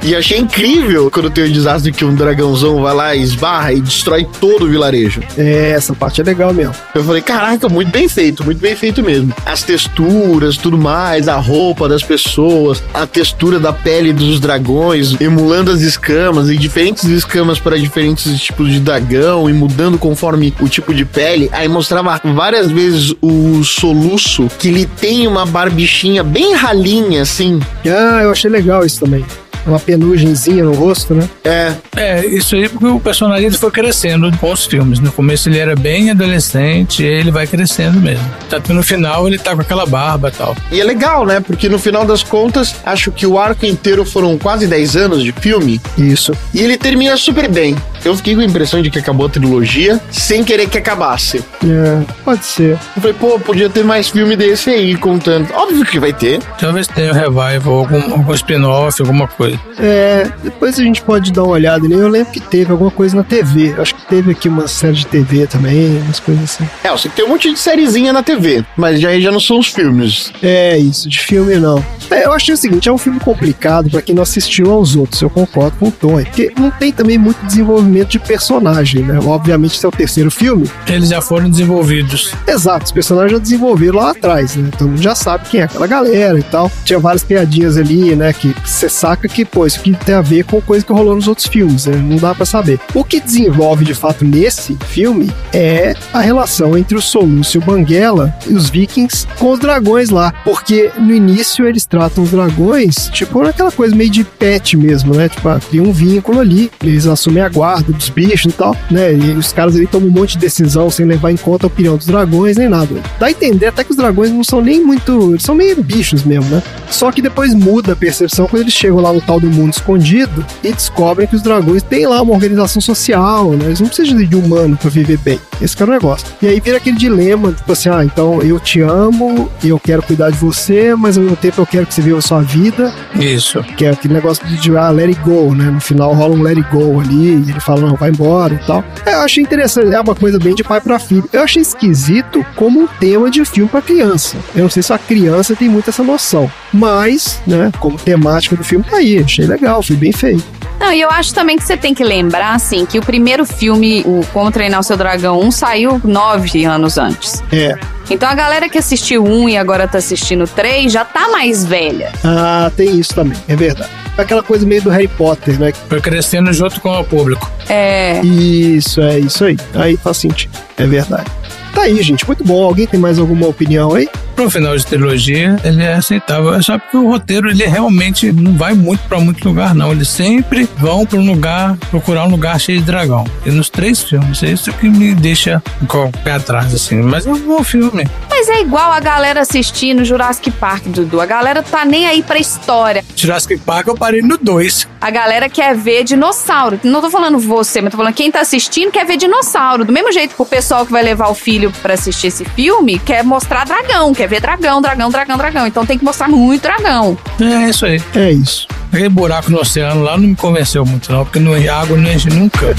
e 0.00 0.14
achei 0.14 0.38
incrível 0.38 1.10
quando 1.10 1.30
tem 1.30 1.46
um 1.46 1.50
desastre 1.50 1.90
que 1.90 2.04
um 2.04 2.14
dragãozão 2.14 2.80
vai 2.80 2.94
lá, 2.94 3.16
esbarra 3.16 3.72
e 3.72 3.80
destrói 3.80 4.24
todo 4.40 4.66
o 4.66 4.68
vilarejo. 4.68 5.20
É, 5.36 5.70
essa 5.70 5.92
parte 5.92 6.20
é 6.20 6.24
legal 6.24 6.54
mesmo. 6.54 6.76
Eu 6.94 7.02
falei, 7.02 7.22
caraca, 7.22 7.68
muito 7.68 7.90
bem 7.90 8.08
feito, 8.08 8.44
muito 8.44 8.60
bem 8.60 8.76
feito 8.76 9.02
mesmo. 9.02 9.34
As 9.44 9.64
texturas, 9.64 10.56
tudo 10.56 10.78
mais, 10.78 11.26
a 11.26 11.38
roupa 11.38 11.88
das 11.88 12.03
pessoas, 12.04 12.82
a 12.92 13.06
textura 13.06 13.58
da 13.58 13.72
pele 13.72 14.12
dos 14.12 14.38
dragões, 14.38 15.20
emulando 15.20 15.70
as 15.70 15.80
escamas 15.80 16.48
e 16.48 16.56
diferentes 16.56 17.04
escamas 17.04 17.58
para 17.58 17.78
diferentes 17.78 18.40
tipos 18.40 18.70
de 18.70 18.80
dragão 18.80 19.48
e 19.48 19.52
mudando 19.52 19.98
conforme 19.98 20.54
o 20.60 20.68
tipo 20.68 20.94
de 20.94 21.04
pele. 21.04 21.48
Aí 21.52 21.68
mostrava 21.68 22.20
várias 22.34 22.70
vezes 22.70 23.14
o 23.20 23.62
soluço, 23.64 24.48
que 24.58 24.68
ele 24.68 24.86
tem 24.86 25.26
uma 25.26 25.46
barbichinha 25.46 26.22
bem 26.22 26.54
ralinha, 26.54 27.22
assim. 27.22 27.60
Ah, 27.84 28.22
eu 28.22 28.30
achei 28.30 28.50
legal 28.50 28.84
isso 28.84 29.00
também. 29.00 29.24
Uma 29.66 29.78
penugenzinha 29.78 30.64
no 30.64 30.74
rosto, 30.74 31.14
né? 31.14 31.28
É, 31.44 31.72
É, 31.96 32.26
isso 32.26 32.54
aí 32.54 32.68
porque 32.68 32.86
o 32.86 33.00
personagem 33.00 33.50
foi 33.50 33.70
crescendo 33.70 34.30
com 34.38 34.52
os 34.52 34.66
filmes. 34.66 35.00
No 35.00 35.10
começo 35.12 35.48
ele 35.48 35.58
era 35.58 35.74
bem 35.74 36.10
adolescente 36.10 37.02
e 37.02 37.06
ele 37.06 37.30
vai 37.30 37.46
crescendo 37.46 38.00
mesmo. 38.00 38.24
Tanto 38.48 38.68
que 38.68 38.72
no 38.72 38.82
final 38.82 39.26
ele 39.26 39.38
tá 39.38 39.54
com 39.54 39.62
aquela 39.62 39.86
barba 39.86 40.28
e 40.28 40.32
tal. 40.32 40.56
E 40.70 40.80
é 40.80 40.84
legal, 40.84 41.24
né? 41.24 41.40
Porque 41.40 41.68
no 41.68 41.78
final 41.78 42.04
das 42.04 42.22
contas, 42.22 42.74
acho 42.84 43.10
que 43.10 43.26
o 43.26 43.38
arco 43.38 43.64
inteiro 43.64 44.04
foram 44.04 44.36
quase 44.38 44.66
10 44.66 44.96
anos 44.96 45.22
de 45.22 45.32
filme. 45.32 45.80
Isso. 45.96 46.32
E 46.52 46.60
ele 46.60 46.76
termina 46.76 47.16
super 47.16 47.48
bem. 47.48 47.76
Eu 48.04 48.14
fiquei 48.16 48.34
com 48.34 48.42
a 48.42 48.44
impressão 48.44 48.82
de 48.82 48.90
que 48.90 48.98
acabou 48.98 49.26
a 49.26 49.28
trilogia 49.30 49.98
sem 50.10 50.44
querer 50.44 50.68
que 50.68 50.76
acabasse. 50.76 51.42
É, 51.64 52.02
pode 52.22 52.44
ser. 52.44 52.72
Eu 52.96 53.02
falei, 53.02 53.14
pô, 53.14 53.38
podia 53.38 53.70
ter 53.70 53.82
mais 53.82 54.10
filme 54.10 54.36
desse 54.36 54.68
aí 54.68 54.94
contando. 54.94 55.50
Óbvio 55.54 55.86
que 55.86 55.98
vai 55.98 56.12
ter. 56.12 56.40
Talvez 56.58 56.86
tenha 56.86 57.12
um 57.12 57.14
revival, 57.14 57.78
algum, 57.78 58.12
algum 58.12 58.34
spin-off, 58.34 59.00
alguma 59.00 59.26
coisa. 59.26 59.58
É, 59.78 60.30
depois 60.42 60.78
a 60.78 60.82
gente 60.82 61.00
pode 61.00 61.32
dar 61.32 61.44
uma 61.44 61.52
olhada 61.52 61.88
nele. 61.88 62.02
Eu 62.02 62.08
lembro 62.08 62.30
que 62.30 62.40
teve 62.40 62.70
alguma 62.70 62.90
coisa 62.90 63.16
na 63.16 63.24
TV. 63.24 63.74
Acho 63.78 63.94
que 63.94 64.06
teve 64.06 64.32
aqui 64.32 64.48
uma 64.50 64.68
série 64.68 64.96
de 64.96 65.06
TV 65.06 65.46
também, 65.46 65.98
umas 66.02 66.20
coisas 66.20 66.44
assim. 66.44 66.68
É, 66.82 66.90
eu 66.90 66.98
sei 66.98 67.10
que 67.10 67.16
tem 67.16 67.24
um 67.24 67.28
monte 67.28 67.50
de 67.50 67.58
sériezinha 67.58 68.12
na 68.12 68.22
TV, 68.22 68.64
mas 68.76 69.00
já, 69.00 69.18
já 69.18 69.32
não 69.32 69.40
são 69.40 69.58
os 69.58 69.68
filmes. 69.68 70.30
É, 70.42 70.76
isso, 70.76 71.08
de 71.08 71.18
filme 71.20 71.56
não. 71.56 71.82
É, 72.10 72.26
eu 72.26 72.32
achei 72.32 72.52
o 72.52 72.56
seguinte, 72.56 72.88
é 72.88 72.92
um 72.92 72.98
filme 72.98 73.18
complicado 73.18 73.88
pra 73.88 74.02
quem 74.02 74.14
não 74.14 74.22
assistiu 74.22 74.70
aos 74.70 74.94
outros, 74.94 75.22
eu 75.22 75.30
concordo 75.30 75.76
com 75.78 75.88
o 75.88 75.90
Tom, 75.90 76.20
é 76.20 76.24
porque 76.24 76.52
não 76.58 76.70
tem 76.70 76.92
também 76.92 77.16
muito 77.16 77.44
desenvolvimento 77.46 77.93
de 78.02 78.18
personagem, 78.18 79.02
né? 79.02 79.18
Obviamente, 79.24 79.76
esse 79.76 79.84
é 79.84 79.88
o 79.88 79.92
terceiro 79.92 80.30
filme. 80.30 80.70
Eles 80.86 81.08
já 81.08 81.20
foram 81.20 81.48
desenvolvidos. 81.48 82.32
Exato, 82.46 82.86
os 82.86 82.92
personagens 82.92 83.32
já 83.32 83.38
desenvolveram 83.38 83.98
lá 83.98 84.10
atrás, 84.10 84.56
né? 84.56 84.70
Todo 84.76 84.88
mundo 84.88 85.02
já 85.02 85.14
sabe 85.14 85.48
quem 85.48 85.60
é 85.60 85.64
aquela 85.64 85.86
galera 85.86 86.38
e 86.38 86.42
tal. 86.42 86.70
Tinha 86.84 86.98
várias 86.98 87.22
piadinhas 87.22 87.76
ali, 87.76 88.16
né? 88.16 88.32
Que 88.32 88.54
você 88.64 88.88
saca 88.88 89.28
que, 89.28 89.44
pô, 89.44 89.66
isso 89.66 89.78
aqui 89.78 89.96
tem 90.04 90.14
a 90.14 90.20
ver 90.20 90.44
com 90.44 90.60
coisa 90.60 90.84
que 90.84 90.92
rolou 90.92 91.14
nos 91.14 91.28
outros 91.28 91.46
filmes, 91.46 91.86
né? 91.86 91.96
Não 91.96 92.16
dá 92.16 92.34
pra 92.34 92.44
saber. 92.44 92.80
O 92.94 93.04
que 93.04 93.20
desenvolve 93.20 93.84
de 93.84 93.94
fato 93.94 94.24
nesse 94.24 94.76
filme 94.88 95.30
é 95.52 95.94
a 96.12 96.20
relação 96.20 96.76
entre 96.76 96.96
o 96.96 97.02
Solúcio 97.02 97.60
Banguela 97.60 98.34
e 98.46 98.54
os 98.54 98.70
vikings 98.70 99.26
com 99.38 99.52
os 99.52 99.58
dragões 99.58 100.10
lá. 100.10 100.32
Porque 100.44 100.90
no 100.98 101.12
início 101.12 101.66
eles 101.66 101.84
tratam 101.84 102.24
os 102.24 102.30
dragões, 102.30 103.08
tipo, 103.10 103.42
naquela 103.42 103.70
coisa 103.70 103.94
meio 103.94 104.10
de 104.10 104.24
pet 104.24 104.76
mesmo, 104.76 105.14
né? 105.14 105.28
Tipo, 105.28 105.48
ah, 105.48 105.60
tem 105.70 105.80
um 105.80 105.92
vínculo 105.92 106.40
ali, 106.40 106.70
eles 106.82 107.06
assumem 107.06 107.42
a 107.42 107.48
guarda 107.48 107.83
dos 107.92 108.08
bichos 108.08 108.52
e 108.52 108.56
tal, 108.56 108.76
né? 108.90 109.12
E 109.12 109.32
os 109.32 109.52
caras 109.52 109.76
ali 109.76 109.86
tomam 109.86 110.08
um 110.08 110.12
monte 110.12 110.32
de 110.32 110.38
decisão 110.38 110.90
sem 110.90 111.06
levar 111.06 111.30
em 111.30 111.36
conta 111.36 111.66
a 111.66 111.68
opinião 111.68 111.96
dos 111.96 112.06
dragões 112.06 112.56
nem 112.56 112.68
nada. 112.68 112.94
Dá 113.18 113.26
a 113.26 113.30
entender 113.30 113.66
até 113.66 113.84
que 113.84 113.90
os 113.90 113.96
dragões 113.96 114.30
não 114.30 114.44
são 114.44 114.60
nem 114.60 114.84
muito. 114.84 115.30
Eles 115.32 115.42
são 115.42 115.54
meio 115.54 115.82
bichos 115.82 116.24
mesmo, 116.24 116.50
né? 116.50 116.62
Só 116.90 117.10
que 117.10 117.22
depois 117.22 117.54
muda 117.54 117.92
a 117.92 117.96
percepção 117.96 118.46
quando 118.46 118.62
eles 118.62 118.74
chegam 118.74 119.00
lá 119.00 119.12
no 119.12 119.20
tal 119.20 119.40
do 119.40 119.50
mundo 119.50 119.72
escondido 119.72 120.44
e 120.62 120.72
descobrem 120.72 121.26
que 121.26 121.36
os 121.36 121.42
dragões 121.42 121.82
têm 121.82 122.06
lá 122.06 122.22
uma 122.22 122.32
organização 122.32 122.80
social, 122.80 123.50
né? 123.52 123.66
Eles 123.66 123.80
não 123.80 123.88
precisam 123.88 124.22
de 124.22 124.36
humano 124.36 124.76
pra 124.76 124.90
viver 124.90 125.18
bem. 125.18 125.40
Esse 125.60 125.76
que 125.76 125.82
é 125.82 125.86
o 125.86 125.90
negócio. 125.90 126.26
E 126.42 126.46
aí 126.46 126.60
vira 126.60 126.76
aquele 126.76 126.96
dilema, 126.96 127.52
tipo 127.52 127.72
assim, 127.72 127.88
ah, 127.88 128.04
então 128.04 128.40
eu 128.42 128.58
te 128.60 128.80
amo, 128.80 129.50
eu 129.62 129.78
quero 129.78 130.02
cuidar 130.02 130.30
de 130.30 130.36
você, 130.36 130.94
mas 130.94 131.16
ao 131.16 131.22
mesmo 131.22 131.36
tempo 131.36 131.60
eu 131.60 131.66
quero 131.66 131.86
que 131.86 131.94
você 131.94 132.02
viva 132.02 132.18
a 132.18 132.22
sua 132.22 132.40
vida, 132.40 132.92
Isso. 133.14 133.62
que 133.76 133.84
é 133.84 133.90
aquele 133.90 134.14
negócio 134.14 134.46
de, 134.46 134.56
de 134.56 134.76
ah, 134.76 134.90
let 134.90 135.08
it 135.08 135.20
go, 135.20 135.54
né? 135.54 135.70
No 135.70 135.80
final 135.80 136.14
rola 136.14 136.34
um 136.34 136.42
let 136.42 136.56
it 136.56 136.68
go 136.70 137.00
ali, 137.00 137.42
e 137.46 137.50
ele 137.50 137.60
fala, 137.60 137.73
não, 137.80 137.96
vai 137.96 138.10
embora 138.10 138.54
e 138.54 138.66
tal. 138.66 138.84
É, 139.06 139.14
Eu 139.14 139.20
achei 139.20 139.42
interessante, 139.42 139.94
é 139.94 140.00
uma 140.00 140.14
coisa 140.14 140.38
bem 140.38 140.54
de 140.54 140.62
pai 140.64 140.80
pra 140.80 140.98
filho. 140.98 141.28
Eu 141.32 141.42
achei 141.42 141.62
esquisito 141.62 142.44
como 142.56 142.80
um 142.80 142.86
tema 142.86 143.30
de 143.30 143.44
filme 143.44 143.68
pra 143.68 143.80
criança. 143.82 144.36
Eu 144.54 144.62
não 144.62 144.70
sei 144.70 144.82
se 144.82 144.92
a 144.92 144.98
criança 144.98 145.54
tem 145.56 145.68
muito 145.68 145.90
essa 145.90 146.02
noção, 146.02 146.50
mas, 146.72 147.40
né, 147.46 147.70
como 147.78 147.96
temática 147.96 148.56
do 148.56 148.64
filme 148.64 148.84
tá 148.84 148.96
aí, 148.96 149.18
achei 149.18 149.46
legal, 149.46 149.82
foi 149.82 149.96
bem 149.96 150.12
feito. 150.12 150.44
Não, 150.80 150.92
e 150.92 151.00
eu 151.00 151.08
acho 151.10 151.32
também 151.32 151.56
que 151.56 151.64
você 151.64 151.76
tem 151.76 151.94
que 151.94 152.02
lembrar, 152.04 152.54
assim, 152.54 152.84
que 152.84 152.98
o 152.98 153.02
primeiro 153.02 153.46
filme, 153.46 154.02
o 154.04 154.20
Como 154.32 154.50
Treinar 154.50 154.80
o 154.80 154.82
Seu 154.82 154.96
Dragão 154.96 155.40
1, 155.40 155.50
saiu 155.52 156.00
nove 156.04 156.64
anos 156.64 156.98
antes. 156.98 157.42
É. 157.52 157.78
Então 158.10 158.28
a 158.28 158.34
galera 158.34 158.68
que 158.68 158.78
assistiu 158.78 159.24
um 159.24 159.48
e 159.48 159.56
agora 159.56 159.88
tá 159.88 159.98
assistindo 159.98 160.46
três 160.46 160.92
já 160.92 161.04
tá 161.04 161.28
mais 161.28 161.64
velha. 161.64 162.12
Ah, 162.22 162.70
tem 162.76 162.98
isso 162.98 163.14
também, 163.14 163.36
é 163.48 163.56
verdade. 163.56 163.90
Aquela 164.16 164.42
coisa 164.42 164.64
meio 164.64 164.82
do 164.82 164.90
Harry 164.90 165.08
Potter, 165.08 165.58
né? 165.58 165.72
Foi 165.88 166.00
crescendo 166.00 166.52
junto 166.52 166.80
com 166.80 166.88
o 166.88 167.04
público. 167.04 167.50
É. 167.68 168.20
Isso, 168.22 169.00
é 169.00 169.18
isso 169.18 169.44
aí. 169.44 169.56
Aí 169.74 169.96
faz 169.96 170.18
sentido. 170.18 170.56
É 170.76 170.86
verdade. 170.86 171.30
Tá 171.74 171.82
aí, 171.82 172.00
gente. 172.02 172.26
Muito 172.26 172.44
bom. 172.44 172.62
Alguém 172.64 172.86
tem 172.86 173.00
mais 173.00 173.18
alguma 173.18 173.48
opinião 173.48 173.94
aí? 173.94 174.08
Pro 174.36 174.50
final 174.50 174.76
de 174.76 174.84
trilogia, 174.84 175.56
ele 175.64 175.82
é 175.82 175.94
aceitável. 175.94 176.54
É 176.54 176.62
só 176.62 176.78
porque 176.78 176.96
o 176.96 177.08
roteiro, 177.08 177.48
ele 177.48 177.64
realmente 177.66 178.32
não 178.32 178.56
vai 178.56 178.74
muito 178.74 179.00
pra 179.08 179.18
muito 179.20 179.46
lugar, 179.46 179.74
não. 179.74 179.92
Eles 179.92 180.08
sempre 180.08 180.68
vão 180.78 181.06
pra 181.06 181.18
um 181.18 181.26
lugar, 181.26 181.76
procurar 181.90 182.24
um 182.24 182.30
lugar 182.30 182.58
cheio 182.60 182.80
de 182.80 182.84
dragão. 182.84 183.24
E 183.44 183.50
nos 183.50 183.68
três 183.68 184.02
filmes, 184.02 184.42
é 184.42 184.50
isso 184.50 184.72
que 184.72 184.88
me 184.88 185.14
deixa 185.14 185.62
com 185.86 186.06
o 186.06 186.12
pé 186.12 186.32
atrás, 186.32 186.74
assim. 186.74 187.00
Mas 187.02 187.26
é 187.26 187.30
um 187.30 187.38
bom 187.38 187.62
filme. 187.62 188.08
Mas 188.28 188.48
é 188.48 188.60
igual 188.60 188.90
a 188.90 189.00
galera 189.00 189.40
assistindo 189.40 190.04
Jurassic 190.04 190.50
Park, 190.52 190.86
Dudu. 190.86 191.20
A 191.20 191.26
galera 191.26 191.62
tá 191.62 191.84
nem 191.84 192.06
aí 192.06 192.22
pra 192.22 192.38
história. 192.38 193.04
Jurassic 193.14 193.58
Park 193.58 193.86
eu 193.86 193.94
parei 193.94 194.20
no 194.20 194.36
2. 194.36 194.88
A 195.00 195.10
galera 195.10 195.48
quer 195.48 195.76
ver 195.76 196.02
dinossauro. 196.02 196.80
Não 196.82 197.00
tô 197.00 197.10
falando 197.10 197.38
você, 197.38 197.80
mas 197.80 197.90
tô 197.90 197.96
falando 197.96 198.14
quem 198.14 198.30
tá 198.30 198.40
assistindo 198.40 198.90
quer 198.90 199.06
ver 199.06 199.16
dinossauro. 199.16 199.84
Do 199.84 199.92
mesmo 199.92 200.10
jeito 200.12 200.34
que 200.34 200.42
o 200.42 200.46
pessoal 200.46 200.84
que 200.84 200.92
vai 200.92 201.02
levar 201.02 201.28
o 201.28 201.34
filho 201.34 201.63
pra 201.70 201.94
assistir 201.94 202.28
esse 202.28 202.44
filme 202.44 202.98
quer 202.98 203.22
mostrar 203.24 203.64
dragão, 203.64 204.14
quer 204.14 204.28
ver 204.28 204.40
dragão, 204.40 204.80
dragão, 204.80 205.10
dragão, 205.10 205.36
dragão. 205.36 205.66
Então 205.66 205.86
tem 205.86 205.98
que 205.98 206.04
mostrar 206.04 206.28
muito 206.28 206.62
dragão. 206.62 207.16
É 207.40 207.68
isso 207.68 207.86
aí. 207.86 208.02
É 208.14 208.30
isso. 208.30 208.66
Aquele 208.92 209.08
buraco 209.08 209.50
no 209.50 209.60
oceano 209.60 210.02
lá 210.02 210.16
não 210.16 210.28
me 210.28 210.36
convenceu 210.36 210.86
muito, 210.86 211.10
não, 211.10 211.24
porque 211.24 211.40
não, 211.40 211.52
a 211.52 211.80
água 211.80 211.96
não 211.96 212.10
enche 212.10 212.28
nunca. 212.28 212.74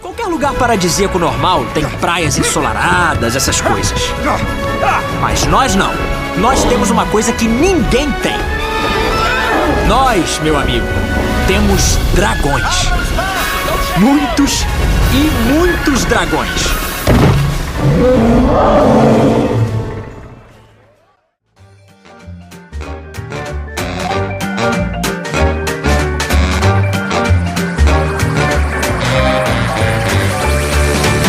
Qualquer 0.00 0.26
lugar 0.26 0.52
paradisíaco 0.54 1.18
normal 1.18 1.64
tem 1.74 1.84
praias 2.00 2.36
ensolaradas, 2.38 3.36
essas 3.36 3.60
coisas. 3.60 4.00
Mas 5.20 5.46
nós 5.46 5.76
não. 5.76 5.92
Nós 6.38 6.64
temos 6.64 6.90
uma 6.90 7.06
coisa 7.06 7.32
que 7.32 7.46
ninguém 7.46 8.10
tem. 8.22 8.36
Nós, 9.86 10.40
meu 10.40 10.56
amigo, 10.56 10.86
temos 11.46 11.96
dragões. 12.14 12.90
Muitos 14.00 14.64
e 15.12 15.52
muitos 15.52 16.06
dragões. 16.06 16.62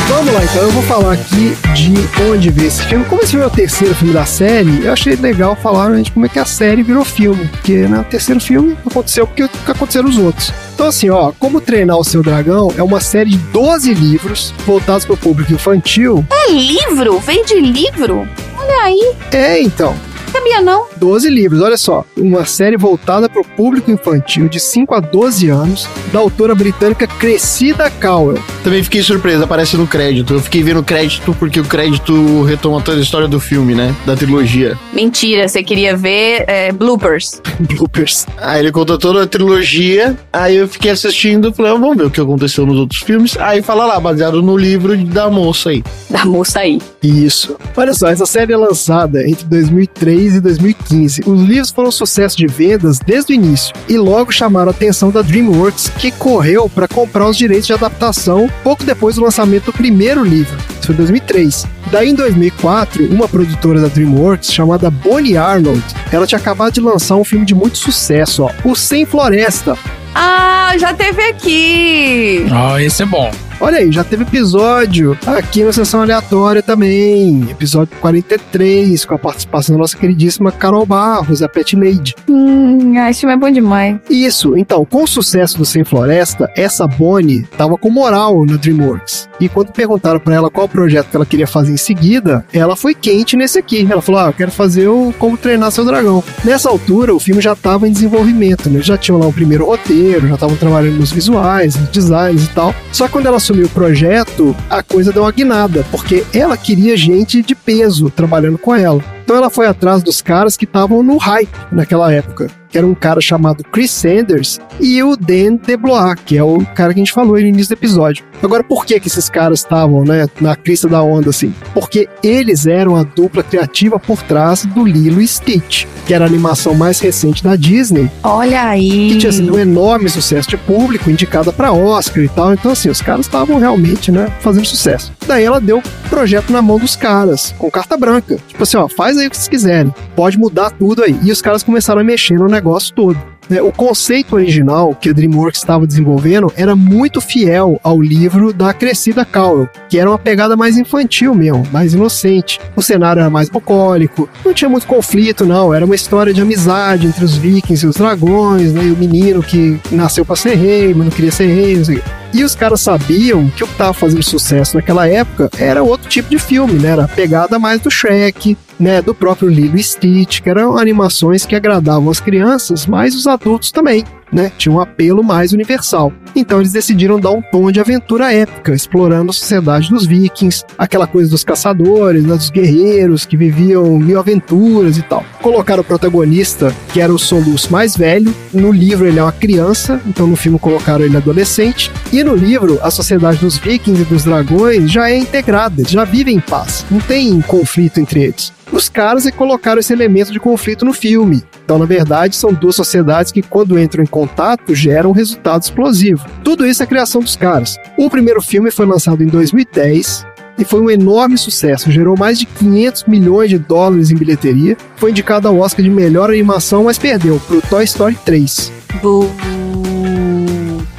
Vamos 0.08 0.34
lá, 0.34 0.44
então. 0.46 0.62
Eu 0.62 0.72
vou 0.72 0.84
falar 0.84 1.12
aqui 1.12 1.58
de 1.76 1.94
onde 2.24 2.50
veio 2.52 2.70
esse 2.70 2.82
filme. 2.84 3.04
Como 3.04 3.22
esse 3.22 3.32
filme 3.32 3.44
é 3.44 3.48
o 3.48 3.52
terceiro 3.52 3.94
filme 3.94 4.14
da 4.14 4.26
série, 4.26 4.86
eu 4.86 4.94
achei 4.94 5.18
legal 5.18 5.58
falar 5.58 6.02
de 6.02 6.10
como 6.10 6.26
é 6.26 6.30
que 6.30 6.40
a 6.40 6.46
série 6.46 6.84
virou 6.84 7.04
filme. 7.04 7.50
Porque 7.50 7.80
né, 7.80 8.00
o 8.00 8.06
terceiro 8.06 8.40
filme 8.40 8.78
aconteceu 8.90 9.28
porque 9.28 9.44
o 9.44 9.50
que 9.50 9.72
aconteceram 9.72 10.08
os 10.08 10.18
outros. 10.18 10.54
Então, 10.82 10.89
assim, 10.89 11.12
ó, 11.12 11.32
Como 11.38 11.62
Treinar 11.62 11.96
o 11.96 12.04
Seu 12.04 12.24
Dragão 12.24 12.74
é 12.76 12.82
uma 12.82 13.00
série 13.00 13.30
de 13.30 13.38
12 13.38 13.94
livros 13.94 14.52
voltados 14.65 15.06
para 15.06 15.13
o 15.13 15.17
público 15.17 15.54
infantil. 15.54 16.26
É 16.32 16.52
livro? 16.52 17.20
Veio 17.20 17.46
de 17.46 17.62
livro? 17.62 18.28
Olha 18.58 18.82
aí, 18.86 19.13
É, 19.32 19.62
então. 19.62 19.96
Sabia 20.32 20.62
não? 20.62 20.88
12 20.98 21.30
livros, 21.30 21.62
olha 21.62 21.78
só. 21.78 22.06
Uma 22.17 22.46
série 22.46 22.78
voltada 22.78 23.30
para 23.30 23.41
o 23.41 23.46
público 23.46 23.91
infantil 23.91 24.48
de 24.48 24.60
5 24.60 24.96
a 24.96 25.00
12 25.00 25.50
anos, 25.50 25.88
da 26.12 26.20
autora 26.20 26.56
britânica 26.56 27.06
Cressida 27.06 27.89
Cowell. 27.89 28.41
Também 28.63 28.84
fiquei 28.84 29.02
surpreso, 29.02 29.44
aparece 29.44 29.78
no 29.78 29.88
crédito. 29.88 30.34
Eu 30.34 30.39
fiquei 30.39 30.63
vendo 30.63 30.80
o 30.80 30.84
crédito 30.84 31.36
porque 31.39 31.60
o 31.60 31.65
crédito 31.65 32.44
retoma 32.44 32.82
toda 32.82 32.98
a 32.98 33.02
história 33.02 33.28
do 33.28 33.39
filme, 33.39 33.76
né? 33.76 33.96
Da 34.06 34.15
trilogia. 34.15 34.78
Mentira, 34.94 35.48
você 35.48 35.63
queria 35.63 35.96
ver 35.96 36.46
é, 36.48 36.72
bloopers. 36.72 37.41
Bloopers. 37.60 38.26
Aí 38.38 38.60
ele 38.60 38.72
contou 38.72 38.98
toda 38.98 39.24
a 39.24 39.28
trilogia, 39.28 40.17
aí 40.34 40.56
eu 40.56 40.67
fiquei 40.67 40.91
assistindo, 40.91 41.54
falei, 41.54 41.72
ah, 41.72 41.76
vamos 41.76 41.98
ver 41.98 42.06
o 42.06 42.12
que 42.12 42.20
aconteceu 42.20 42.65
nos 42.65 42.78
outros 42.78 43.02
filmes. 43.02 43.38
Aí 43.38 43.62
fala 43.62 43.86
lá, 43.86 44.00
baseado 44.00 44.41
no 44.41 44.58
livro 44.58 44.98
da 45.06 45.30
moça 45.30 45.70
aí. 45.70 45.84
Da 46.10 46.26
moça 46.26 46.60
aí. 46.60 46.80
Isso. 47.02 47.56
Olha 47.76 47.94
só, 47.94 48.08
essa 48.08 48.26
série 48.26 48.54
é 48.54 48.58
lançada 48.58 49.28
entre 49.28 49.46
2003 49.46 50.21
e 50.30 50.40
2015. 50.40 51.22
Os 51.26 51.42
livros 51.42 51.72
foram 51.72 51.92
sucesso 51.92 52.38
de 52.38 52.48
vendas 52.48 53.00
desde 53.00 53.34
o 53.34 53.36
início 53.36 53.74
e 53.88 53.98
logo 53.98 54.32
chamaram 54.32 54.70
a 54.70 54.72
atenção 54.72 55.12
da 55.12 55.22
DreamWorks, 55.22 55.90
que 55.90 56.12
correu 56.12 56.70
para 56.70 56.88
comprar 56.88 57.28
os 57.28 57.38
direitos 57.38 57.68
de 57.68 57.74
adaptação 57.74 58.50
pouco 58.64 58.84
depois 58.84 59.16
do 59.16 59.24
lançamento 59.24 59.66
do 59.66 59.74
primeiro 59.74 60.24
livro. 60.24 60.58
Isso 60.78 60.88
foi 60.88 60.96
em 60.96 60.98
2003. 60.98 61.68
Daí, 61.92 62.10
em 62.10 62.16
2004, 62.16 63.06
uma 63.14 63.28
produtora 63.28 63.82
da 63.82 63.88
DreamWorks 63.88 64.54
chamada 64.54 64.90
Bonnie 64.90 65.36
Arnold, 65.38 65.84
ela 66.12 66.26
tinha 66.26 66.40
acabado 66.40 66.74
de 66.74 66.80
lançar 66.80 67.16
um 67.16 67.24
filme 67.24 67.46
de 67.46 67.54
muito 67.54 67.78
sucesso, 67.78 68.44
ó, 68.44 68.52
O 68.64 68.76
Sem 68.76 69.06
Floresta. 69.06 69.78
Ah, 70.13 70.74
já 70.78 70.93
teve 70.93 71.21
aqui. 71.24 72.45
Ah, 72.52 72.82
esse 72.82 73.04
é 73.04 73.06
bom. 73.06 73.32
Olha 73.63 73.78
aí, 73.78 73.91
já 73.91 74.04
teve 74.04 74.24
episódio 74.24 75.15
aqui 75.28 75.63
na 75.63 75.71
sessão 75.71 76.02
aleatória 76.02 76.63
também. 76.63 77.45
Episódio 77.47 77.95
43, 78.02 79.06
com 79.06 79.13
a 79.13 79.19
participação 79.19 79.76
da 79.76 79.82
nossa 79.82 79.95
queridíssima 79.95 80.52
Carol 80.52 80.84
Barros, 80.84 81.43
a 81.43 81.47
Pet 81.47 81.76
Lady. 81.76 82.15
Hum, 82.28 82.95
Ah, 82.97 83.12
esse 83.12 83.19
filme 83.21 83.36
é 83.36 83.38
bom 83.38 83.52
demais. 83.52 83.97
Isso, 84.10 84.58
então, 84.58 84.84
com 84.84 85.04
o 85.04 85.08
sucesso 85.08 85.60
do 85.60 85.63
Sem 85.65 85.84
Floresta, 85.84 86.52
essa 86.58 86.88
Bonnie 86.88 87.43
tava 87.56 87.78
com 87.78 87.89
moral 87.91 88.43
na 88.47 88.58
DreamWorks. 88.58 89.30
E 89.39 89.47
quando 89.47 89.71
perguntaram 89.71 90.19
pra 90.19 90.34
ela 90.36 90.50
qual 90.50 90.67
projeto 90.67 91.10
que 91.10 91.15
ela 91.15 91.26
queria 91.26 91.47
fazer 91.47 91.71
em 91.71 91.78
seguida, 91.78 92.43
ela 92.52 92.76
foi 92.76 92.95
quente 92.95 93.38
nesse 93.38 93.60
aqui. 93.60 93.88
Ela 93.89 94.02
falou: 94.02 94.21
Ah, 94.21 94.28
eu 94.28 94.34
quero 94.34 94.52
fazer 94.52 94.88
o 94.88 95.13
Como 95.19 95.38
Treinar 95.38 95.71
Seu 95.71 95.86
Dragão. 95.86 96.24
Nessa 96.43 96.67
altura, 96.67 97.13
o 97.13 97.19
filme 97.19 97.41
já 97.41 97.56
tava 97.56 97.88
em 97.88 97.91
desenvolvimento, 97.91 98.69
né? 98.71 98.82
Já 98.82 98.97
tinham 98.97 99.19
lá 99.19 99.28
o 99.28 99.34
primeiro 99.34 99.65
roteiro, 99.65 100.01
já 100.02 100.34
estavam 100.34 100.56
trabalhando 100.56 100.98
nos 100.98 101.12
visuais, 101.12 101.76
nos 101.76 101.90
designs 101.90 102.45
e 102.45 102.49
tal. 102.49 102.74
Só 102.91 103.06
que 103.06 103.14
quando 103.14 103.28
ela 103.28 103.38
assumiu 103.38 103.66
o 103.66 103.70
projeto, 103.70 104.56
a 104.70 104.82
coisa 104.82 105.12
deu 105.12 105.24
uma 105.24 105.32
guinada, 105.32 105.86
porque 105.91 106.24
ela 106.34 106.58
queria 106.58 106.97
gente 106.97 107.41
de 107.41 107.56
peso 107.56 108.10
trabalhando 108.10 108.58
com 108.58 108.76
ela. 108.76 109.04
Então 109.32 109.40
ela 109.40 109.50
foi 109.50 109.66
atrás 109.66 110.04
dos 110.04 110.22
caras 110.22 110.58
que 110.58 110.66
estavam 110.66 111.02
no 111.02 111.16
hype 111.16 111.48
naquela 111.72 112.12
época. 112.12 112.48
Que 112.68 112.78
era 112.78 112.88
um 112.88 112.94
cara 112.94 113.20
chamado 113.22 113.64
Chris 113.66 113.92
Sanders 113.92 114.60
e 114.80 115.02
o 115.04 115.16
Dan 115.16 115.56
DeBlois, 115.56 116.16
que 116.26 116.38
é 116.38 116.44
o 116.44 116.66
cara 116.74 116.94
que 116.94 117.00
a 117.00 117.04
gente 117.04 117.12
falou 117.14 117.34
no 117.34 117.40
início 117.40 117.74
do 117.76 117.80
episódio. 117.80 118.26
Agora, 118.42 118.64
por 118.64 118.86
que 118.86 118.98
que 119.00 119.08
esses 119.08 119.30
caras 119.30 119.60
estavam, 119.60 120.04
né, 120.06 120.26
na 120.40 120.56
crista 120.56 120.88
da 120.88 121.02
onda 121.02 121.30
assim? 121.30 121.54
Porque 121.74 122.08
eles 122.24 122.66
eram 122.66 122.96
a 122.96 123.04
dupla 123.04 123.44
criativa 123.44 124.00
por 124.00 124.22
trás 124.24 124.66
do 124.66 124.86
Lilo 124.86 125.22
e 125.22 125.28
Stitch, 125.28 125.86
que 126.06 126.14
era 126.14 126.24
a 126.26 126.28
animação 126.28 126.74
mais 126.74 127.00
recente 127.00 127.44
da 127.44 127.58
Disney, 127.58 128.10
Olha 128.24 128.64
aí. 128.64 129.10
que 129.12 129.18
tinha 129.18 129.32
sido 129.34 129.54
um 129.54 129.60
enorme 129.60 130.10
sucesso 130.10 130.50
de 130.50 130.58
público, 130.58 131.10
indicada 131.10 131.52
para 131.52 131.74
Oscar 131.74 132.24
e 132.24 132.30
tal. 132.30 132.54
Então, 132.54 132.72
assim, 132.72 132.90
os 132.90 133.02
caras 133.02 133.26
estavam 133.26 133.60
realmente, 133.60 134.12
né, 134.14 134.30
fazendo 134.40 134.66
sucesso. 134.66 135.12
Daí 135.28 135.43
ela 135.43 135.61
deu 135.61 135.78
o 135.80 136.09
projeto 136.09 136.51
na 136.51 136.61
mão 136.61 136.78
dos 136.78 136.95
caras, 136.95 137.53
com 137.57 137.69
carta 137.72 137.95
branca. 137.95 138.38
Tipo 138.47 138.63
assim, 138.63 138.78
ó, 138.78 138.88
faz 138.88 139.17
aí 139.17 139.28
o 139.28 139.30
que 139.30 139.38
vocês 139.38 139.47
quiserem. 139.47 139.93
Pode 140.15 140.38
mudar 140.38 140.72
tudo 140.72 141.03
aí. 141.03 141.17
E 141.24 141.32
os 141.32 141.41
caras 141.41 141.63
começaram 141.63 142.01
a 142.01 142.03
mexer 142.03 142.38
no 142.38 142.47
negócio 142.47 142.93
todo. 142.93 143.17
né? 143.49 143.61
O 143.61 143.72
conceito 143.72 144.36
original 144.36 144.93
que 144.95 145.09
a 145.09 145.13
DreamWorks 145.13 145.61
estava 145.61 145.86
desenvolvendo 145.88 146.51
era 146.57 146.76
muito 146.76 147.22
fiel 147.22 147.80
ao 147.84 148.01
livro 148.01 148.51
da 148.51 148.74
Crescida 148.74 149.24
Cowell, 149.24 149.69
que 149.88 149.97
era 149.99 150.09
uma 150.09 150.19
pegada 150.19 150.57
mais 150.57 150.78
infantil 150.78 151.34
mesmo, 151.36 151.65
mais 151.72 151.93
inocente. 151.93 152.59
O 152.76 152.82
cenário 152.82 153.19
era 153.22 153.30
mais 153.30 153.47
bucólico, 153.49 154.28
não 154.43 154.53
tinha 154.53 154.69
muito 154.69 154.88
conflito, 154.88 155.45
não. 155.45 155.74
Era 155.74 155.86
uma 155.86 155.95
história 155.95 156.34
de 156.34 156.41
amizade 156.41 157.07
entre 157.07 157.24
os 157.24 157.38
vikings 157.38 157.86
e 157.86 157.89
os 157.89 157.95
dragões, 157.95 158.74
né? 158.74 158.84
E 158.86 158.91
o 158.91 158.97
menino 158.97 159.41
que 159.43 159.80
nasceu 159.91 160.26
para 160.26 160.36
ser 160.36 160.55
rei, 160.55 160.93
mas 160.93 161.05
não 161.05 161.11
queria 161.11 161.32
ser 161.32 161.45
rei, 161.47 161.78
não 161.78 161.86
sei. 161.86 162.01
E 162.34 162.44
os 162.44 162.56
caras 162.56 162.82
sabiam 162.82 163.50
que 163.50 163.64
o 163.64 163.68
que 163.68 163.74
estava 163.74 163.94
fazendo 163.94 164.24
sucesso 164.24 164.78
naquela 164.78 165.08
época 165.08 165.50
era 165.58 165.84
outro 165.84 166.08
tipo 166.10 166.30
de 166.30 166.40
filme, 166.40 166.74
né? 166.80 166.90
Era 166.90 167.04
a 167.04 167.08
pegada 167.08 167.60
mais 167.60 167.82
do 167.82 167.92
Shrek, 167.92 168.58
né? 168.80 169.02
Do 169.02 169.14
próprio 169.14 169.50
Lilo 169.50 169.78
e 169.78 169.84
Stitch, 169.84 170.42
que 170.42 170.50
eram 170.50 170.78
animações 170.78 171.46
que 171.46 171.56
agradavam 171.56 172.10
as 172.10 172.22
crianças, 172.22 172.86
mas 172.86 173.16
os 173.16 173.28
adultos 173.28 173.72
também, 173.72 174.06
né? 174.32 174.52
Tinha 174.58 174.74
um 174.74 174.80
apelo 174.80 175.24
mais 175.24 175.54
universal. 175.54 176.12
Então 176.36 176.60
eles 176.60 176.72
decidiram 176.72 177.20
dar 177.20 177.32
um 177.32 177.42
tom 177.42 177.72
de 177.72 177.80
aventura 177.80 178.34
épica, 178.34 178.74
explorando 178.74 179.32
a 179.32 179.34
sociedade 179.34 179.90
dos 179.90 180.06
vikings, 180.06 180.64
aquela 180.78 181.06
coisa 181.06 181.30
dos 181.30 181.44
caçadores, 181.44 182.24
né? 182.24 182.36
dos 182.36 182.50
guerreiros 182.50 183.26
que 183.26 183.36
viviam 183.36 183.98
mil 183.98 184.20
aventuras 184.20 184.98
e 184.98 185.02
tal. 185.02 185.26
Colocaram 185.42 185.82
o 185.82 185.86
protagonista, 185.86 186.74
que 186.94 187.02
era 187.02 187.14
o 187.14 187.20
Solus 187.20 187.68
mais 187.68 187.96
velho. 187.96 188.34
No 188.54 188.72
livro 188.72 189.06
ele 189.08 189.20
é 189.20 189.24
uma 189.24 189.32
criança, 189.32 190.00
então 190.06 190.28
no 190.28 190.36
filme 190.36 190.58
colocaram 190.58 191.04
ele 191.04 191.18
adolescente. 191.18 191.92
E 192.12 192.24
no 192.24 192.36
livro, 192.36 192.80
a 192.82 192.92
sociedade 192.92 193.40
dos 193.40 193.58
vikings 193.58 194.02
e 194.02 194.06
dos 194.06 194.24
dragões 194.24 194.92
já 194.92 195.10
é 195.10 195.18
integrada, 195.18 195.84
já 195.88 196.04
vivem 196.04 196.38
em 196.38 196.40
paz, 196.40 196.86
não 196.90 197.00
tem 197.00 197.40
conflito 197.42 198.00
entre 198.00 198.24
eles. 198.24 198.54
Os 198.72 198.88
caras 198.88 199.30
colocaram 199.32 199.80
esse 199.80 199.91
elemento 199.91 200.32
de 200.32 200.39
conflito 200.39 200.86
no 200.86 200.93
filme. 200.93 201.43
Então, 201.63 201.78
na 201.78 201.86
verdade, 201.86 202.36
são 202.36 202.53
duas 202.53 202.76
sociedades 202.76 203.32
que, 203.32 203.41
quando 203.41 203.80
entram 203.80 204.03
em 204.03 204.07
contato, 204.07 204.74
geram 204.74 205.09
um 205.09 205.13
resultado 205.13 205.61
explosivo. 205.61 206.26
Tudo 206.43 206.65
isso 206.65 206.82
é 206.82 206.86
criação 206.86 207.22
dos 207.22 207.36
caras. 207.36 207.78
O 207.97 208.09
primeiro 208.09 208.41
filme 208.41 208.72
foi 208.72 208.86
lançado 208.86 209.24
em 209.24 209.28
2010 209.28 210.26
e 210.57 210.63
foi 210.65 210.80
um 210.82 210.89
enorme 210.89 211.38
sucesso. 211.38 211.91
Gerou 211.91 212.17
mais 212.17 212.39
de 212.39 212.45
500 212.45 213.05
milhões 213.05 213.49
de 213.49 213.57
dólares 213.57 214.09
em 214.11 214.15
bilheteria. 214.15 214.78
Foi 214.95 215.11
indicado 215.11 215.47
ao 215.47 215.57
Oscar 215.57 215.84
de 215.84 215.89
melhor 215.89 216.30
animação, 216.30 216.86
mas 216.86 216.97
perdeu 216.97 217.39
para 217.47 217.57
o 217.57 217.61
Toy 217.61 217.84
Story 217.84 218.17
3. 218.26 218.72
Bu... 219.01 219.30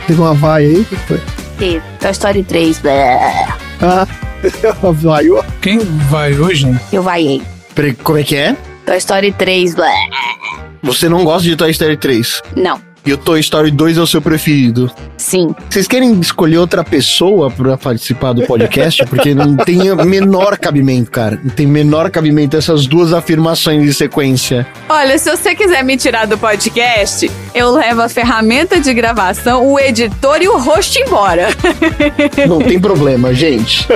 Teve 0.07 0.21
uma 0.21 0.35
vaia 0.35 0.69
aí? 0.69 0.81
O 0.81 0.85
que 0.85 0.97
foi? 0.97 1.21
Toy 2.01 2.11
Story 2.11 2.43
3. 2.43 2.79
blé. 2.81 3.19
Ah, 3.81 4.07
vaiou. 4.93 5.45
Quem 5.61 5.79
vai 5.79 6.35
hoje? 6.35 6.67
Eu 6.93 7.03
vaiei. 7.03 7.52
Como 8.03 8.19
é 8.19 8.23
que 8.23 8.37
é? 8.37 8.57
Toy 8.87 8.97
Story 8.99 9.33
3. 9.33 9.75
blé. 9.75 9.95
Você 10.83 11.09
não 11.09 11.25
gosta 11.25 11.43
de 11.49 11.57
Toy 11.57 11.71
Story 11.71 11.97
3. 11.97 12.43
Não. 12.57 12.81
E 13.05 13.13
o 13.13 13.19
Toy 13.19 13.41
Story 13.41 13.71
2 13.71 13.99
é 13.99 14.01
o 14.01 14.07
seu 14.07 14.23
preferido. 14.23 14.91
Sim. 15.17 15.55
Vocês 15.69 15.89
querem 15.89 16.19
escolher 16.21 16.59
outra 16.59 16.85
pessoa 16.85 17.51
pra 17.51 17.77
participar 17.77 18.33
do 18.33 18.47
podcast? 18.47 19.05
Porque 19.11 19.35
não 19.35 19.57
tem 19.57 19.91
o 19.91 20.05
menor 20.05 20.57
cabimento, 20.57 21.11
cara. 21.11 21.41
Não 21.43 21.51
tem 21.51 21.67
menor 21.67 22.11
cabimento 22.11 22.57
essas 22.57 22.87
duas 22.87 23.13
afirmações 23.13 23.83
em 23.83 23.93
sequência. 23.93 24.67
Olha, 24.89 25.19
se 25.19 25.29
você 25.29 25.55
quiser 25.55 25.83
me 25.83 25.97
tirar 25.97 26.27
do 26.27 26.39
podcast, 26.39 27.29
eu 27.55 27.73
levo 27.73 28.03
a 28.03 28.09
ferramenta 28.09 28.79
de 28.79 28.95
gravação, 28.95 29.67
o 29.67 29.81
editor 29.81 30.41
e 30.41 30.49
o 30.49 30.57
host 30.59 31.01
embora. 31.01 31.49
Não 32.47 32.61
tem 32.61 32.79
problema, 32.79 33.35
gente. 33.35 33.87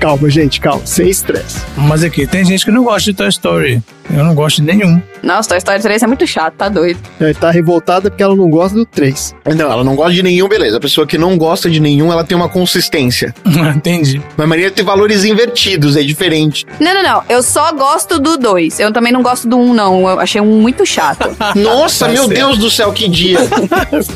Calma, 0.00 0.28
gente, 0.28 0.60
calma. 0.60 0.84
Sem 0.84 1.08
estresse. 1.08 1.60
Mas 1.76 2.02
aqui, 2.02 2.26
tem 2.26 2.44
gente 2.44 2.64
que 2.64 2.70
não 2.70 2.84
gosta 2.84 3.10
de 3.10 3.16
Toy 3.16 3.28
Story. 3.28 3.82
Eu 4.10 4.24
não 4.24 4.34
gosto 4.34 4.56
de 4.56 4.62
nenhum. 4.62 5.00
Nossa, 5.22 5.48
Toy 5.48 5.58
Story 5.58 5.80
3 5.80 6.02
é 6.02 6.06
muito 6.06 6.26
chato, 6.26 6.54
tá 6.54 6.68
doido. 6.68 6.98
Ela 7.18 7.34
tá 7.34 7.50
revoltada 7.50 8.10
porque 8.10 8.22
ela 8.22 8.36
não 8.36 8.48
gosta 8.48 8.76
do 8.76 8.84
3. 8.86 9.34
Não, 9.56 9.70
ela 9.72 9.82
não 9.82 9.96
gosta 9.96 10.12
de 10.12 10.22
nenhum, 10.22 10.48
beleza. 10.48 10.76
A 10.76 10.80
pessoa 10.80 11.06
que 11.06 11.18
não 11.18 11.36
gosta 11.36 11.68
de 11.68 11.80
nenhum, 11.80 12.12
ela 12.12 12.22
tem 12.22 12.36
uma 12.36 12.48
consistência. 12.48 13.34
Entendi. 13.74 14.22
Mas 14.36 14.48
Maria 14.48 14.70
tem 14.70 14.84
valores 14.84 15.24
invertidos, 15.24 15.96
é 15.96 16.02
diferente. 16.02 16.64
Não, 16.78 16.94
não, 16.94 17.02
não. 17.02 17.22
Eu 17.28 17.42
só 17.42 17.72
gosto 17.72 18.18
do 18.20 18.36
2. 18.38 18.78
Eu 18.78 18.92
também 18.92 19.12
não 19.12 19.22
gosto 19.22 19.48
do 19.48 19.56
1, 19.56 19.60
um, 19.70 19.74
não. 19.74 20.08
Eu 20.08 20.20
achei 20.20 20.40
um 20.40 20.60
muito 20.60 20.86
chato. 20.86 21.28
Nossa, 21.56 22.06
Tá 22.06 22.12
meu 22.12 22.24
certo. 22.24 22.36
Deus 22.38 22.58
do 22.58 22.70
céu, 22.70 22.92
que 22.92 23.08
dia. 23.08 23.38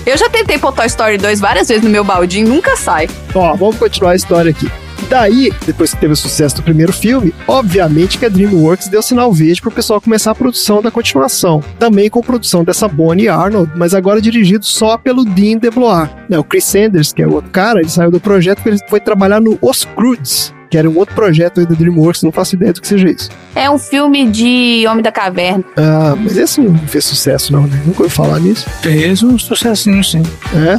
eu 0.07 0.17
já 0.17 0.29
tentei 0.29 0.59
pôr 0.59 0.73
Toy 0.73 0.87
Story 0.87 1.19
2 1.19 1.41
várias 1.41 1.69
vezes 1.69 1.83
no 1.83 1.91
meu 1.91 2.05
baldinho, 2.05 2.47
nunca 2.49 2.77
sai. 2.77 3.09
Ó, 3.35 3.55
vamos 3.57 3.77
continuar 3.77 4.13
a 4.13 4.17
história 4.17 4.51
aqui. 4.51 4.71
Daí, 5.09 5.53
depois 5.67 5.93
que 5.93 6.01
teve 6.01 6.13
o 6.13 6.17
sucesso 6.17 6.57
do 6.57 6.63
primeiro 6.63 6.93
filme, 6.93 7.35
obviamente 7.47 8.19
que 8.19 8.27
a 8.27 8.29
DreamWorks 8.29 8.89
deu 8.89 9.03
sinal 9.03 9.33
verde 9.33 9.61
pro 9.61 9.71
pessoal 9.71 10.01
começar 10.01 10.31
a 10.31 10.35
produção 10.35 10.83
da 10.83 10.91
continuação. 10.91 11.63
Também 11.79 12.09
com 12.09 12.21
produção 12.21 12.65
dessa 12.65 12.87
Bonnie 12.89 13.29
Arnold, 13.29 13.73
mas 13.77 13.95
agora 13.95 14.21
dirigido 14.21 14.65
só 14.65 14.97
pelo 14.97 15.25
Dean 15.25 15.59
DeBlois. 15.59 16.09
Né, 16.29 16.39
o 16.39 16.45
Chris 16.45 16.65
Sanders, 16.65 17.13
que 17.13 17.23
é 17.23 17.27
o 17.27 17.35
outro 17.35 17.51
cara, 17.51 17.81
ele 17.81 17.89
saiu 17.89 18.11
do 18.11 18.21
projeto 18.21 18.59
porque 18.59 18.71
ele 18.71 18.89
foi 18.89 19.01
trabalhar 19.01 19.41
no 19.41 19.59
Os 19.61 19.85
Croods, 19.85 20.55
que 20.71 20.79
era 20.79 20.89
um 20.89 20.97
outro 20.97 21.15
projeto 21.15 21.61
aí 21.61 21.67
da 21.67 21.75
DreamWorks, 21.75 22.23
não 22.23 22.31
faço 22.31 22.55
ideia 22.55 22.73
do 22.73 22.81
que 22.81 22.87
seja 22.87 23.11
isso. 23.11 23.29
É 23.55 23.69
um 23.69 23.79
filme 23.79 24.31
de 24.31 24.87
Homem 24.89 25.03
da 25.03 25.11
Caverna. 25.11 25.65
Ah, 25.77 26.15
mas 26.17 26.37
esse 26.37 26.61
não 26.61 26.79
fez 26.87 27.05
sucesso 27.05 27.53
não, 27.53 27.67
né? 27.67 27.83
Nunca 27.85 28.05
ouvi 28.05 28.15
falar 28.15 28.39
nisso. 28.39 28.69
Fez 28.81 29.23
um 29.23 29.37
sucessinho, 29.37 30.03
sim. 30.05 30.23
É? 30.55 30.79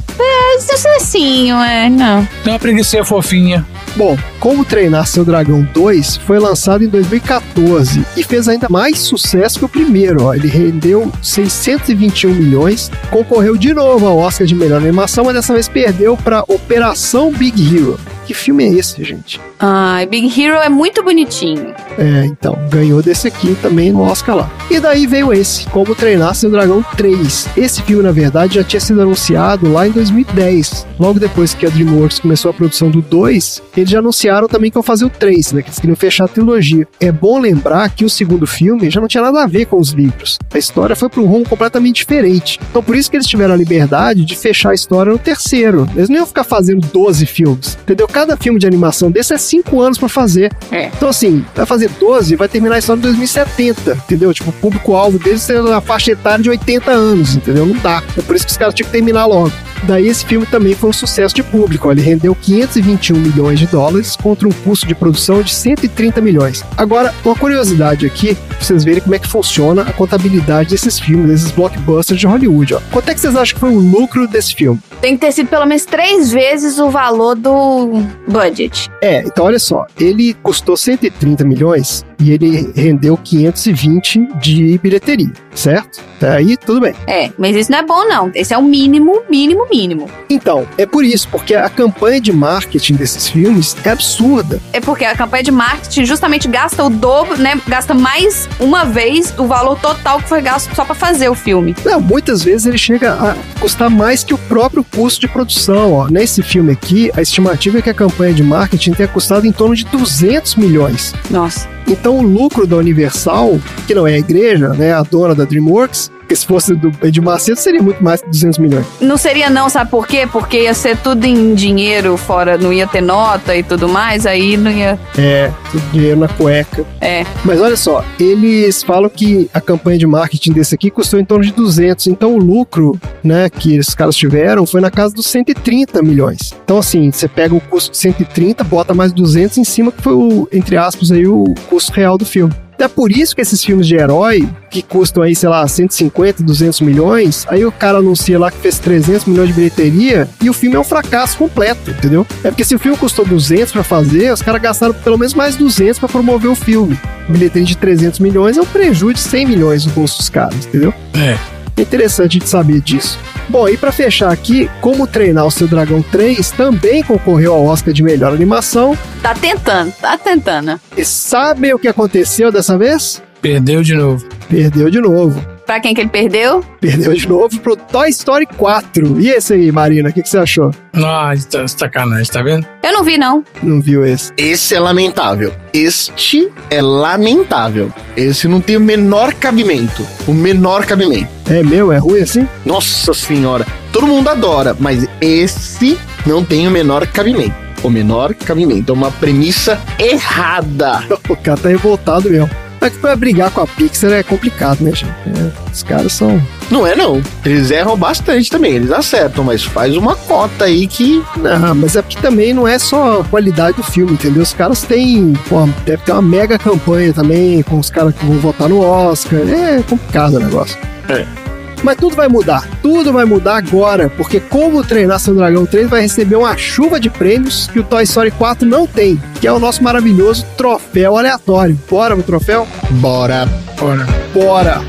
É 0.56 0.60
sucessinho, 0.60 1.58
é, 1.58 1.90
não. 1.90 2.28
Tem 2.44 2.54
uma 2.54 2.60
preguiça 2.60 3.04
fofinha. 3.04 3.66
Bom, 3.96 4.18
Como 4.40 4.64
Treinar 4.64 5.06
Seu 5.06 5.26
Dragão 5.26 5.68
2 5.74 6.18
foi 6.18 6.40
lançado 6.40 6.84
em 6.84 6.88
2014 6.88 8.06
e 8.16 8.24
fez 8.24 8.48
ainda 8.48 8.68
mais 8.70 9.00
sucesso 9.00 9.60
que 9.60 9.66
o 9.66 9.70
primeiro. 9.70 10.24
Ó. 10.24 10.34
Ele 10.34 10.48
rendeu 10.48 11.12
621 11.22 12.34
milhões, 12.34 12.90
concorreu 13.10 13.58
de 13.58 13.74
novo 13.74 14.08
ao 14.08 14.18
Oscar 14.18 14.48
de 14.48 14.56
melhor 14.56 14.82
animação, 14.82 15.26
mas 15.26 15.36
dessa 15.36 15.54
vez 15.54 15.68
perdeu 15.68 16.16
para 16.16 16.44
Operação 16.48 17.32
Big 17.32 17.76
Hero. 17.76 18.00
Que 18.26 18.34
filme 18.34 18.64
é 18.64 18.74
esse, 18.74 19.04
gente? 19.04 19.40
Ai, 19.60 20.06
Big 20.06 20.28
Hero 20.40 20.56
é 20.56 20.70
muito 20.70 21.04
bonitinho. 21.04 21.74
É, 21.98 22.26
então, 22.26 22.58
ganhou 22.70 23.02
desse 23.02 23.28
aqui 23.28 23.56
também 23.62 23.92
no 23.92 24.02
Oscar 24.02 24.36
lá. 24.36 24.52
E 24.70 24.80
daí 24.80 25.06
veio 25.06 25.34
esse, 25.34 25.66
Como 25.68 25.94
Treinar 25.94 26.34
Seu 26.36 26.50
Dragão 26.50 26.84
3. 26.96 27.50
Esse 27.58 27.82
filme, 27.82 28.04
na 28.04 28.12
verdade, 28.12 28.56
já 28.56 28.64
tinha 28.64 28.80
sido 28.80 29.02
anunciado 29.02 29.72
lá 29.72 29.88
em 29.88 29.92
2010. 29.92 30.88
Logo 31.00 31.20
depois 31.20 31.54
que 31.54 31.66
a 31.66 31.70
DreamWorks 31.70 32.20
começou 32.20 32.52
a 32.52 32.54
produção 32.54 32.90
do 32.90 33.02
2, 33.02 33.62
eles 33.76 33.90
já 33.90 34.00
anunciaram 34.00 34.48
também 34.48 34.72
que 34.72 34.78
iam 34.78 34.84
fazer 34.84 35.06
o 35.06 35.10
3, 35.10 35.54
né? 35.54 35.62
Que 35.62 35.70
eles 35.70 35.80
queriam 35.80 35.96
fechar 35.96 36.26
a 36.26 36.28
trilogia. 36.28 36.88
É 37.00 37.12
bom 37.12 37.40
lembrar 37.40 37.90
que 37.90 38.06
o 38.06 38.10
segundo 38.10 38.48
filme 38.48 38.90
já 38.90 39.02
não 39.02 39.08
tinha 39.08 39.24
nada 39.24 39.44
a 39.44 39.48
ver 39.48 39.66
com 39.66 39.78
os 39.78 39.92
livros. 39.92 40.40
A 40.54 40.58
história 40.58 40.96
foi 40.96 41.10
para 41.10 41.22
um 41.22 41.26
rumo 41.26 41.48
completamente 41.48 41.98
diferente. 41.98 42.60
Então 42.70 42.82
por 42.84 42.96
isso 42.96 43.10
que 43.10 43.18
eles 43.18 43.28
tiveram 43.28 43.54
a 43.54 43.58
liberdade 43.58 44.24
de 44.26 44.36
fechar 44.36 44.72
a 44.72 44.74
história 44.74 45.12
no 45.12 45.20
terceiro. 45.20 45.88
Eles 45.96 46.10
não 46.10 46.18
iam 46.18 46.28
ficar 46.28 46.44
fazendo 46.44 46.86
12 46.88 47.26
filmes, 47.26 47.78
entendeu? 47.84 48.08
Cada 48.12 48.36
filme 48.38 48.60
de 48.60 48.68
animação 48.68 49.10
desse 49.10 49.34
é 49.34 49.38
5 49.38 49.82
anos 49.82 49.98
para 49.98 50.10
fazer. 50.10 50.52
É. 50.72 50.88
Então 50.88 51.10
assim, 51.10 51.46
vai 51.56 51.66
fazer 51.66 51.90
12, 52.00 52.36
vai 52.36 52.48
terminar 52.48 52.76
a 52.76 52.80
história 52.80 53.00
em 53.00 53.04
2070, 53.04 53.94
entendeu? 53.94 54.34
Tipo, 54.34 54.50
o 54.50 54.54
público-alvo 54.54 55.18
deles 55.20 55.50
é 55.50 55.62
na 55.62 55.82
faixa 55.82 56.12
etária 56.12 56.44
de 56.44 56.50
80 56.50 56.92
anos, 56.92 57.36
entendeu? 57.36 57.66
Não 57.66 57.76
dá. 57.78 58.04
É 58.18 58.22
por 58.22 58.36
isso 58.36 58.46
que 58.46 58.52
os 58.52 58.58
caras 58.58 58.74
tinham 58.74 58.88
que 58.88 58.92
terminar 58.92 59.26
logo. 59.26 59.52
Daí 59.84 60.08
esse 60.08 60.24
filme 60.26 60.46
também 60.46 60.76
foi 60.76 60.90
um 60.92 60.94
sucesso 60.94 61.34
de 61.34 61.42
público. 61.42 61.88
ó. 61.88 61.92
Ele 61.92 62.02
rendeu 62.02 62.36
521 62.36 63.18
milhões 63.18 63.60
de 63.60 63.66
dólares 63.66 64.16
contra 64.16 64.48
um 64.48 64.52
custo 64.52 64.86
de 64.86 64.94
produção 64.94 65.42
de 65.42 65.54
130 65.54 66.22
milhões. 66.22 66.64
Agora, 66.78 67.14
uma 67.26 67.36
curiosidade 67.36 68.06
aqui, 68.06 68.36
pra 68.36 68.60
vocês 68.60 68.84
verem 68.84 69.02
como 69.02 69.16
é 69.16 69.20
que 69.20 69.28
funciona 69.28 69.82
a 69.82 69.92
contabilidade 69.94 70.70
desses 70.70 71.00
filmes, 71.00 71.28
desses 71.28 71.52
blockbusters 71.52 72.20
de 72.20 72.28
Hollywood. 72.28 72.76
Ó. 72.76 72.80
Quanto 72.92 73.10
é 73.10 73.14
que 73.14 73.20
vocês 73.20 73.36
acham 73.36 73.56
que 73.56 73.60
foi 73.60 73.72
o 73.72 73.80
lucro 73.80 74.28
desse 74.28 74.54
filme? 74.54 74.80
Tem 75.02 75.16
que 75.16 75.26
ter 75.26 75.32
sido 75.32 75.48
pelo 75.48 75.66
menos 75.66 75.84
três 75.84 76.32
vezes 76.32 76.78
o 76.78 76.92
valor 76.92 77.36
do 77.36 78.01
budget. 78.28 78.90
É, 79.02 79.20
então 79.22 79.46
olha 79.46 79.60
só, 79.60 79.86
ele 80.00 80.34
custou 80.36 80.78
130 80.78 81.44
milhões 81.44 82.06
e 82.22 82.32
ele 82.32 82.72
rendeu 82.76 83.18
520 83.18 84.28
de 84.40 84.78
bilheteria, 84.78 85.32
certo? 85.54 86.02
Até 86.18 86.38
aí 86.38 86.56
tudo 86.56 86.80
bem. 86.82 86.94
É, 87.08 87.32
mas 87.38 87.56
isso 87.56 87.72
não 87.72 87.80
é 87.80 87.84
bom, 87.84 88.08
não. 88.08 88.32
Esse 88.36 88.54
é 88.54 88.58
o 88.58 88.62
mínimo, 88.62 89.24
mínimo, 89.30 89.68
mínimo. 89.72 90.10
Então, 90.30 90.68
é 90.78 90.86
por 90.86 91.04
isso, 91.04 91.28
porque 91.30 91.56
a 91.56 91.68
campanha 91.68 92.22
de 92.22 92.32
marketing 92.32 92.94
desses 92.94 93.28
filmes 93.28 93.76
é 93.84 93.90
absurda. 93.90 94.62
É 94.72 94.80
porque 94.80 95.04
a 95.04 95.16
campanha 95.16 95.44
de 95.44 95.52
marketing 95.52 96.06
justamente 96.06 96.48
gasta 96.48 96.84
o 96.84 96.90
dobro, 96.90 97.38
né? 97.38 97.60
Gasta 97.68 97.96
mais 97.96 98.48
uma 98.60 98.86
vez 98.86 99.34
o 99.38 99.48
valor 99.48 99.80
total 99.80 100.20
que 100.22 100.30
foi 100.30 100.42
gasto 100.42 100.74
só 100.76 100.86
pra 100.86 100.94
fazer 100.94 101.28
o 101.30 101.36
filme. 101.36 101.76
Não, 101.84 102.00
muitas 102.00 102.44
vezes 102.44 102.68
ele 102.68 102.78
chega 102.78 103.14
a 103.14 103.36
custar 103.60 103.90
mais 103.90 104.24
que 104.24 104.34
o 104.34 104.38
próprio 104.38 104.84
custo 104.84 105.22
de 105.22 105.28
produção. 105.28 105.94
Ó. 105.94 106.08
Nesse 106.08 106.44
filme 106.44 106.72
aqui, 106.72 107.12
a 107.16 107.22
estimativa 107.22 107.80
é 107.80 107.82
que 107.82 107.90
a 107.90 107.94
campanha 107.94 108.34
de 108.34 108.44
marketing 108.44 108.92
tenha 108.92 109.08
custado 109.08 109.48
em 109.48 109.52
torno 109.52 109.76
de 109.76 109.86
200 109.86 110.56
milhões. 110.56 111.16
Nossa. 111.32 111.68
Então 111.88 112.18
o 112.18 112.22
lucro 112.22 112.66
da 112.66 112.78
Universal, 112.78 113.60
que 113.86 113.94
não 113.94 114.08
é 114.08 114.14
a 114.14 114.20
igreja, 114.20 114.70
né, 114.70 114.94
a 114.94 115.04
dona 115.04 115.36
da 115.36 115.46
DreamWorks, 115.46 116.12
porque 116.32 116.36
se 116.36 116.46
fosse 116.46 116.74
do 116.74 116.92
Edir 117.06 117.22
Macedo 117.22 117.60
seria 117.60 117.82
muito 117.82 118.02
mais 118.02 118.22
que 118.22 118.30
200 118.30 118.58
milhões. 118.60 118.86
Não 119.02 119.18
seria 119.18 119.50
não, 119.50 119.70
sabe 119.70 119.92
por 119.92 120.08
quê? 120.08 120.28
Porque 120.32 120.62
ia 120.62 120.74
ser 120.74 120.96
tudo 120.98 121.26
em 121.26 121.54
dinheiro 121.54 122.16
fora, 122.16 122.58
não 122.58 122.72
ia 122.72 122.88
ter 122.88 123.02
nota 123.02 123.56
e 123.56 123.64
tudo 123.64 123.90
mais, 123.90 124.26
aí 124.26 124.56
não 124.56 124.72
ia. 124.72 124.98
É, 125.18 125.52
tudo 125.72 125.84
dinheiro 125.92 126.20
na 126.20 126.30
cueca. 126.30 126.86
É. 127.02 127.26
Mas 127.44 127.60
olha 127.60 127.76
só, 127.76 128.04
eles 128.20 128.82
falam 128.82 129.10
que 129.10 129.50
a 129.54 129.60
campanha 129.60 129.98
de 129.98 130.08
marketing 130.08 130.54
desse 130.54 130.74
aqui 130.74 130.90
custou 130.90 131.20
em 131.20 131.26
torno 131.26 131.44
de 131.44 131.52
200, 131.52 132.08
então 132.08 132.36
o 132.36 132.38
lucro, 132.38 132.98
né, 133.22 133.50
que 133.50 133.76
esses 133.76 133.94
caras 133.94 134.16
tiveram 134.16 134.66
foi 134.66 134.80
na 134.80 134.90
casa 134.90 135.14
dos 135.14 135.28
130 135.28 136.02
milhões. 136.02 136.54
Então 136.64 136.78
assim, 136.78 137.12
você 137.12 137.28
pega 137.28 137.54
o 137.54 137.60
custo 137.60 137.92
de 137.92 137.98
130, 137.98 138.64
bota 138.64 138.94
mais 138.94 139.12
200 139.12 139.58
em 139.58 139.64
cima, 139.66 139.92
que 139.92 140.02
foi 140.02 140.14
o, 140.14 140.48
entre 140.52 140.78
aspas, 140.78 141.12
aí 141.12 141.28
o 141.28 141.54
custo 141.68 141.92
real 141.92 142.18
do 142.18 142.26
filme. 142.26 142.54
É 142.82 142.88
por 142.88 143.12
isso 143.12 143.36
que 143.36 143.42
esses 143.42 143.64
filmes 143.64 143.86
de 143.86 143.96
herói, 143.96 144.50
que 144.70 144.82
custam 144.82 145.22
aí, 145.22 145.36
sei 145.36 145.48
lá, 145.50 145.68
150, 145.68 146.42
200 146.42 146.82
milhões, 146.82 147.46
aí 147.48 147.64
o 147.64 147.72
cara 147.72 148.00
anuncia 148.00 148.40
lá 148.40 148.50
que 148.50 148.58
fez 148.58 148.80
300 148.80 149.26
milhões 149.26 149.50
de 149.50 149.54
bilheteria 149.54 150.28
e 150.42 150.50
o 150.50 150.54
filme 150.54 150.76
é 150.76 150.80
um 150.80 150.84
fracasso 150.84 151.38
completo, 151.38 151.92
entendeu? 151.92 152.26
É 152.44 152.50
porque 152.50 152.64
se 152.64 152.74
o 152.74 152.80
filme 152.80 152.98
custou 152.98 153.24
200 153.24 153.72
pra 153.72 153.84
fazer, 153.84 154.34
os 154.34 154.42
caras 154.42 154.62
gastaram 154.62 154.96
pelo 154.96 155.18
menos 155.18 155.36
mais 155.36 155.56
200 155.56 156.00
pra 156.00 156.10
promover 156.10 156.50
o 156.50 156.56
filme. 156.56 157.00
Bilheteria 157.30 157.68
de 157.68 157.78
300 157.78 158.20
milhões 158.20 158.58
é 158.58 158.62
um 158.62 158.66
prejuízo 158.66 159.14
de 159.14 159.20
100 159.20 159.46
milhões 159.46 159.86
no 159.86 159.92
bolso 159.92 160.18
dos 160.18 160.30
caras, 160.30 160.66
entendeu? 160.66 160.92
É. 161.14 161.61
É 161.78 161.82
interessante 161.82 162.40
de 162.40 162.48
saber 162.48 162.82
disso. 162.82 163.18
Bom, 163.50 163.68
e 163.68 163.76
pra 163.76 163.92
fechar 163.92 164.32
aqui, 164.32 164.70
Como 164.80 165.08
Treinar 165.08 165.46
o 165.46 165.52
Seu 165.52 165.68
Dragão 165.68 166.02
3 166.02 166.52
também 166.52 167.04
concorreu 167.04 167.54
ao 167.54 167.66
Oscar 167.66 167.94
de 167.94 168.04
melhor 168.04 168.34
animação. 168.34 168.98
Tá 169.22 169.34
tentando, 169.34 169.92
tá 169.94 170.18
tentando. 170.18 170.80
E 170.96 171.04
sabem 171.04 171.74
o 171.74 171.80
que 171.80 171.88
aconteceu 171.88 172.52
dessa 172.52 172.78
vez? 172.78 173.22
Perdeu 173.42 173.82
de 173.82 173.96
novo. 173.96 174.26
Perdeu 174.48 174.90
de 174.90 175.02
novo. 175.02 175.44
Pra 175.72 175.80
quem 175.80 175.94
que 175.94 176.02
ele 176.02 176.10
perdeu? 176.10 176.62
Perdeu 176.82 177.14
de 177.14 177.26
novo 177.30 177.58
pro 177.62 177.78
Toy 177.78 178.10
Story 178.10 178.46
4. 178.46 179.22
E 179.22 179.30
esse 179.30 179.54
aí, 179.54 179.72
Marina, 179.72 180.10
o 180.10 180.14
que, 180.14 180.22
que 180.22 180.28
você 180.28 180.38
achou? 180.38 180.70
Ah, 180.94 181.32
tá 181.50 181.66
sacanagem, 181.66 182.30
tá 182.30 182.42
vendo? 182.42 182.68
Eu 182.84 182.92
não 182.92 183.06
vi, 183.06 183.18
não. 183.18 183.42
Não 183.64 183.80
viu 183.80 184.06
esse? 184.06 184.34
Esse 184.36 184.76
é 184.76 184.82
lamentável. 184.82 185.54
Este 185.74 186.52
é 186.70 186.82
lamentável. 186.82 187.90
Esse 188.18 188.50
não 188.50 188.60
tem 188.60 188.76
o 188.76 188.82
menor 188.82 189.34
cabimento. 189.34 190.06
O 190.28 190.34
menor 190.34 190.86
cabimento. 190.86 191.30
É 191.50 191.64
meu? 191.64 191.90
É 191.90 191.98
ruim 191.98 192.20
assim? 192.20 192.46
Nossa 192.66 193.14
senhora. 193.14 193.66
Todo 193.94 194.08
mundo 194.08 194.28
adora, 194.28 194.76
mas 194.78 195.08
esse 195.22 195.98
não 196.26 196.44
tem 196.44 196.68
o 196.68 196.72
menor 196.72 197.08
cabimento. 197.08 197.56
O 197.82 197.90
menor 197.90 198.34
cabimento. 198.34 198.92
É 198.92 198.94
uma 198.94 199.10
premissa 199.10 199.80
errada. 199.98 201.02
O 201.30 201.36
cara 201.38 201.58
tá 201.58 201.70
revoltado 201.70 202.30
mesmo. 202.30 202.50
Mas 202.82 202.94
que 202.94 203.00
pra 203.00 203.16
brigar 203.16 203.52
com 203.52 203.62
a 203.62 203.68
Pixar 203.68 204.12
é 204.12 204.24
complicado, 204.24 204.82
né, 204.82 204.92
gente? 204.92 205.14
É, 205.28 205.72
os 205.72 205.84
caras 205.84 206.14
são. 206.14 206.42
Não 206.72 206.86
é 206.86 206.96
não. 206.96 207.22
Eles 207.46 207.70
erram 207.70 207.96
bastante 207.96 208.50
também. 208.50 208.74
Eles 208.74 208.92
acertam, 208.92 209.44
mas 209.44 209.64
faz 209.64 209.96
uma 209.96 210.16
cota 210.16 210.66
aí 210.66 210.88
que. 210.88 211.24
Não, 211.38 211.76
mas 211.76 211.96
é 211.96 212.02
porque 212.02 212.20
também 212.20 212.56
não 212.56 212.68
é 212.68 212.80
só 212.80 213.22
a 213.22 213.24
qualidade 213.24 213.78
do 213.78 213.84
filme, 213.84 214.14
entendeu? 214.14 214.42
Os 214.42 214.54
caras 214.54 214.82
têm. 214.82 215.34
Pô, 215.48 215.70
deve 215.86 216.02
ter 216.04 216.12
uma 216.12 216.24
mega 216.24 216.58
campanha 216.58 217.14
também 217.14 217.62
com 217.62 217.78
os 217.78 217.92
caras 217.92 218.16
que 218.16 218.26
vão 218.26 218.40
votar 218.40 218.68
no 218.68 218.82
Oscar. 218.82 219.42
É 219.42 219.84
complicado 219.84 220.38
o 220.38 220.40
negócio. 220.40 220.76
É. 221.08 221.41
Mas 221.84 221.98
tudo 221.98 222.16
vai 222.16 222.28
mudar, 222.28 222.68
tudo 222.82 223.12
vai 223.12 223.26
mudar 223.26 223.58
agora, 223.58 224.10
porque 224.10 224.40
Como 224.40 224.84
Treinar 224.84 225.20
Seu 225.20 225.34
Dragão 225.34 225.66
3 225.66 225.90
vai 225.90 226.02
receber 226.02 226.36
uma 226.36 226.56
chuva 226.56 227.00
de 227.00 227.10
prêmios 227.10 227.68
que 227.68 227.80
o 227.80 227.84
Toy 227.84 228.04
Story 228.04 228.32
4 228.32 228.68
não 228.68 228.86
tem, 228.86 229.22
que 229.40 229.48
é 229.48 229.52
o 229.52 229.60
nosso 229.60 229.84
maravilhoso 229.84 230.46
troféu 230.56 231.18
aleatório. 231.18 231.78
Bora 231.90 232.16
pro 232.16 232.24
troféu? 232.24 232.68
Bora. 232.92 233.48
Bora. 233.80 234.08
Bora! 234.34 234.82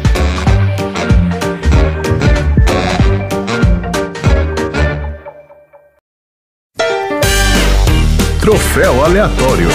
Troféu 8.40 9.04
aleatório. 9.04 9.68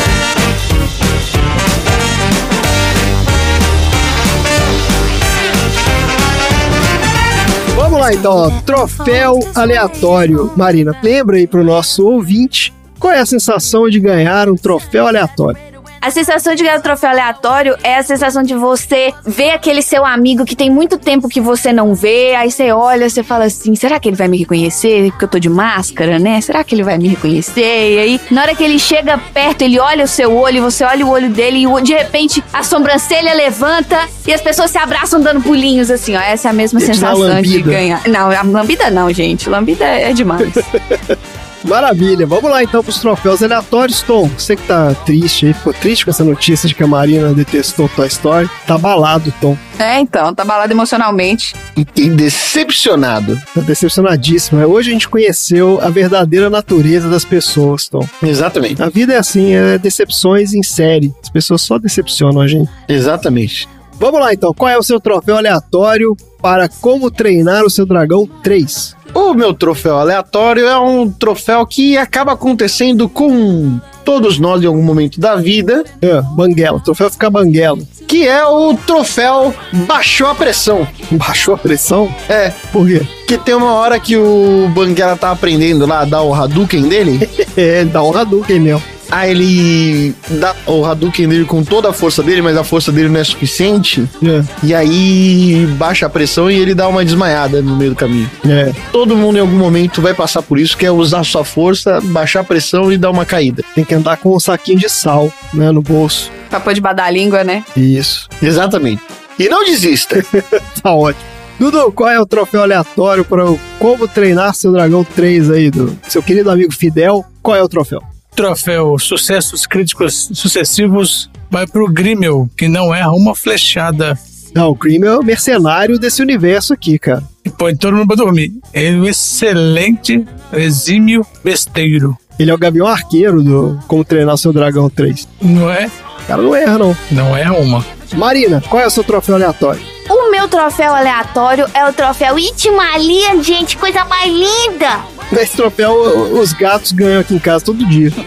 Vamos 7.98 8.12
lá 8.12 8.14
então, 8.14 8.62
troféu 8.62 9.39
aleatório. 9.56 10.54
Marina, 10.56 10.95
lembra 11.02 11.38
aí 11.38 11.48
pro 11.48 11.64
nosso 11.64 12.06
ouvinte 12.06 12.72
qual 13.00 13.12
é 13.12 13.20
a 13.20 13.26
sensação 13.26 13.89
de 13.89 14.00
ganhar 14.00 14.48
um 14.50 14.56
troféu 14.56 15.08
aleatório? 15.08 15.60
A 16.02 16.12
sensação 16.12 16.56
de 16.56 16.64
ganhar 16.64 16.80
o 16.80 16.82
troféu 16.82 17.10
aleatório 17.10 17.76
é 17.84 17.95
a 17.95 18.04
sensação 18.04 18.43
de 18.43 18.54
você 18.54 19.14
ver 19.26 19.52
aquele 19.52 19.82
seu 19.82 20.06
amigo 20.06 20.45
que 20.45 20.56
tem 20.56 20.70
muito 20.70 20.98
tempo 20.98 21.28
que 21.28 21.41
você 21.41 21.74
não 21.74 21.93
vê, 21.93 22.36
aí 22.36 22.52
você 22.52 22.72
olha, 22.72 23.10
você 23.10 23.24
fala 23.24 23.45
assim, 23.45 23.76
será 23.76 24.00
que 24.00 24.10
ele 24.10 24.16
vai 24.16 24.28
me 24.28 24.38
reconhecer? 24.38 25.10
Porque 25.12 25.26
eu 25.26 25.30
tô 25.30 25.39
de 25.39 25.50
máscara, 25.50 26.20
né? 26.20 26.39
Será 26.41 26.64
que 26.64 26.76
ele 26.76 26.84
vai 26.84 26.98
me 26.98 27.08
reconhecer? 27.08 27.93
E 27.95 28.00
aí, 28.00 28.22
na 28.32 28.41
hora 28.41 28.56
que 28.56 28.64
ele 28.64 28.80
chega 28.80 29.18
perto, 29.18 29.64
ele 29.64 29.80
olha 29.80 30.04
o 30.04 30.08
seu 30.08 30.36
olho, 30.36 30.62
você 30.62 30.84
olha 30.84 31.06
o 31.06 31.10
olho 31.10 31.30
dele 31.30 31.66
e 31.66 31.82
de 31.82 31.93
repente 31.93 32.43
a 32.54 32.64
sobrancelha 32.64 33.34
levanta 33.34 34.08
e 34.26 34.34
as 34.34 34.41
pessoas 34.41 34.72
se 34.72 34.78
abraçam 34.78 35.20
dando 35.20 35.41
pulinhos 35.41 35.89
assim, 35.89 36.16
ó. 36.16 36.22
Essa 36.22 36.50
é 36.50 36.52
a 36.52 36.54
mesma 36.54 36.80
sensação 36.80 37.41
de 37.41 37.62
ganhar. 37.62 38.02
Não, 38.08 38.30
a 38.30 38.41
lambida 38.43 38.89
não, 38.89 39.12
gente. 39.12 39.50
Lambida 39.50 39.86
é 39.86 40.14
demais. 40.14 40.54
Maravilha, 41.64 42.26
vamos 42.26 42.49
lá 42.49 42.64
então 42.64 42.84
pros 42.84 42.99
troféus 42.99 43.41
aleatórios, 43.41 44.01
Tom. 44.01 44.28
Você 44.38 44.55
que 44.55 44.64
tá 44.64 44.93
triste 45.05 45.47
aí, 45.47 45.53
ficou 45.53 45.74
triste 45.74 46.05
com 46.05 46.12
essa 46.12 46.24
notícia 46.24 46.68
de 46.68 46.76
que 46.76 46.84
a 46.84 46.88
Marina 46.88 47.34
detestou 47.34 47.89
Toy 47.89 48.08
Story. 48.08 48.49
Tá 48.66 48.76
abalado, 48.76 49.34
Tom. 49.41 49.58
É, 49.80 49.99
então, 49.99 50.34
tá 50.34 50.43
balado 50.43 50.74
emocionalmente. 50.74 51.53
E 51.95 52.10
decepcionado. 52.10 53.39
Tá 53.53 53.62
decepcionadíssimo. 53.62 54.66
Hoje 54.66 54.89
a 54.89 54.93
gente 54.93 55.08
conheceu 55.08 55.80
a 55.82 55.89
verdadeira 55.89 56.49
natureza 56.49 57.10
das 57.10 57.24
pessoas, 57.24 57.88
Tom. 57.88 58.08
Exatamente. 58.24 58.82
A 58.82 58.89
vida 58.89 59.14
é 59.14 59.18
assim, 59.18 59.53
é 59.53 59.78
decepções 59.78 60.53
em 60.53 60.64
série. 60.64 61.14
As 61.22 61.30
pessoas 61.30 61.62
só 61.62 61.78
decepcionam 61.78 62.41
a 62.41 62.47
gente. 62.47 62.70
Exatamente. 62.88 63.68
Vamos 64.00 64.20
lá 64.20 64.34
então, 64.34 64.54
qual 64.54 64.70
é 64.70 64.78
o 64.78 64.84
seu 64.84 65.00
troféu 65.00 65.38
aleatório 65.38 66.16
para 66.41 66.70
como 66.70 67.10
treinar 67.10 67.64
o 67.66 67.70
seu 67.70 67.86
dragão 67.86 68.30
3? 68.43 68.95
O 69.14 69.34
meu 69.34 69.54
troféu 69.54 69.98
aleatório 69.98 70.68
é 70.68 70.78
um 70.78 71.10
troféu 71.10 71.66
que 71.66 71.98
acaba 71.98 72.34
acontecendo 72.34 73.10
com 73.10 73.80
todos 74.06 74.38
nós 74.38 74.62
em 74.62 74.68
algum 74.68 74.84
momento 74.84 75.20
da 75.20 75.36
vida, 75.36 75.84
É, 76.02 76.22
banguela, 76.36 76.80
troféu 76.80 77.10
fica 77.10 77.30
banguela. 77.30 77.80
que 78.08 78.28
é 78.28 78.45
o 78.45 78.76
troféu 78.76 79.54
Baixou 79.88 80.28
a 80.28 80.36
Pressão. 80.36 80.88
Baixou 81.12 81.56
a 81.56 81.58
pressão? 81.58 82.14
É, 82.30 82.52
Por 82.72 82.86
quê? 82.88 83.02
que 83.28 83.38
tem 83.38 83.56
uma 83.56 83.74
hora 83.74 84.00
que 84.00 84.16
o 84.16 84.70
Banguela 84.74 85.18
tá 85.18 85.32
aprendendo 85.32 85.86
lá 85.86 86.02
a 86.02 86.06
dar 86.06 86.22
o 86.22 86.34
Hadouken 86.34 86.84
dele, 86.88 87.28
É, 87.58 87.84
dá 87.84 88.02
um 88.04 88.16
Hadouken 88.16 88.60
mesmo. 88.60 88.84
Aí 89.12 89.32
ele 89.32 90.16
dá 90.30 90.55
o 90.66 90.86
Hadouken 90.86 91.28
dele 91.28 91.45
com 91.45 91.64
toda 91.64 91.89
a 91.89 91.93
força 91.93 92.22
dele, 92.24 92.41
mas 92.41 92.58
a 92.58 92.64
força 92.64 92.91
dele 92.91 93.10
não 93.10 93.20
é 93.20 93.24
suficiente, 93.24 94.08
É, 94.24 94.43
e 94.64 94.74
aí 94.74 95.66
baixa 95.78 96.05
a 96.05 96.10
pressão 96.10 96.49
e 96.49 96.55
ele 96.58 96.74
dá 96.74 96.88
uma 96.88 97.03
desmaiada 97.03 97.62
no 97.62 97.76
meio 97.76 97.91
do 97.91 97.95
caminho. 97.95 98.30
é. 98.45 98.74
Todo 98.91 99.16
mundo 99.16 99.38
em 99.38 99.41
algum 99.41 99.58
momento 99.58 100.01
vai 100.01 100.14
passar 100.14 100.41
por 100.41 100.60
isso, 100.60 100.78
que 100.78 100.86
é 100.86 100.91
usar 100.91 101.24
sua 101.24 101.43
força, 101.43 101.99
baixar 102.01 102.41
a 102.41 102.43
pressão 102.43 102.91
e 102.91 102.97
dar 102.97 103.10
uma 103.12 103.26
caída. 103.26 103.64
Tem 103.76 103.84
que 103.84 103.93
andar 103.93 104.18
com 104.18 104.36
um 104.36 104.39
saquinho 104.39 104.80
de 104.80 104.89
sal, 104.89 105.32
né, 105.53 105.72
no 105.72 105.82
bolso. 105.82 106.32
Pra 106.49 106.60
pôr 106.60 106.74
debaixo 106.74 106.97
da 106.97 107.10
língua, 107.10 107.43
né? 107.43 107.64
Isso. 107.76 108.28
Exatamente. 108.41 109.01
E 109.39 109.47
não 109.49 109.64
desista. 109.66 110.24
Tá 110.82 110.91
ótimo. 110.91 111.24
Dudu, 111.60 111.91
qual 111.91 112.10
é 112.10 112.20
o 112.20 112.26
troféu 112.26 112.62
aleatório 112.62 113.26
para 113.26 113.43
o 113.49 113.60
Como 113.80 114.08
Treinar 114.08 114.53
Seu 114.53 114.72
Dragão 114.72 115.03
3 115.03 115.49
aí, 115.49 115.72
do 115.72 115.97
seu 116.08 116.22
querido 116.22 116.51
amigo 116.51 116.72
Fidel? 116.72 117.26
Qual 117.41 117.55
é 117.58 117.64
o 117.64 117.68
troféu? 117.68 118.01
Troféu 118.38 118.99
Sucessos 118.99 119.65
Críticos 119.65 120.29
Sucessivos 120.31 121.27
vai 121.49 121.65
pro 121.65 121.88
Grimmel, 121.91 122.47
que 122.55 122.67
não 122.67 122.93
erra 122.93 123.11
uma 123.11 123.33
flechada 123.35 124.15
Não, 124.53 124.69
o 124.69 124.75
Cream 124.75 125.03
é 125.05 125.17
o 125.17 125.23
mercenário 125.23 125.97
desse 125.97 126.21
universo 126.21 126.71
aqui, 126.71 126.99
cara. 126.99 127.23
e 127.43 127.49
põe 127.49 127.75
todo 127.75 127.95
mundo 127.97 128.07
pra 128.07 128.15
dormir. 128.15 128.51
Ele 128.71 128.97
é 128.97 128.99
um 128.99 129.05
excelente, 129.05 130.23
exímio 130.53 131.25
besteiro. 131.43 132.15
Ele 132.38 132.51
é 132.51 132.53
o 132.53 132.57
Gavião 132.59 132.85
Arqueiro 132.85 133.41
do 133.41 133.79
Como 133.88 134.05
Treinar 134.05 134.38
Seu 134.38 134.53
Dragão 134.53 134.88
3. 134.88 135.27
Não 135.41 135.71
é? 135.71 135.89
O 136.21 136.27
cara 136.27 136.41
não 136.43 136.55
erra, 136.55 136.77
não. 136.77 136.97
Não 137.09 137.35
é 137.35 137.49
uma. 137.49 137.83
Marina, 138.13 138.61
qual 138.69 138.81
é 138.83 138.85
o 138.85 138.91
seu 138.91 139.03
troféu 139.03 139.33
aleatório? 139.35 139.81
O 140.09 140.29
meu 140.31 140.47
troféu 140.47 140.93
aleatório 140.93 141.65
é 141.73 141.85
o 141.89 141.91
troféu 141.93 142.38
Itimalia, 142.38 143.41
gente, 143.43 143.75
coisa 143.77 144.05
mais 144.05 144.31
linda. 144.31 144.99
Esse 145.32 145.57
troféu 145.57 145.93
os 146.39 146.53
gatos 146.53 146.91
ganham 146.91 147.21
aqui 147.21 147.34
em 147.36 147.39
casa 147.39 147.65
todo 147.65 147.86
dia. 147.86 148.11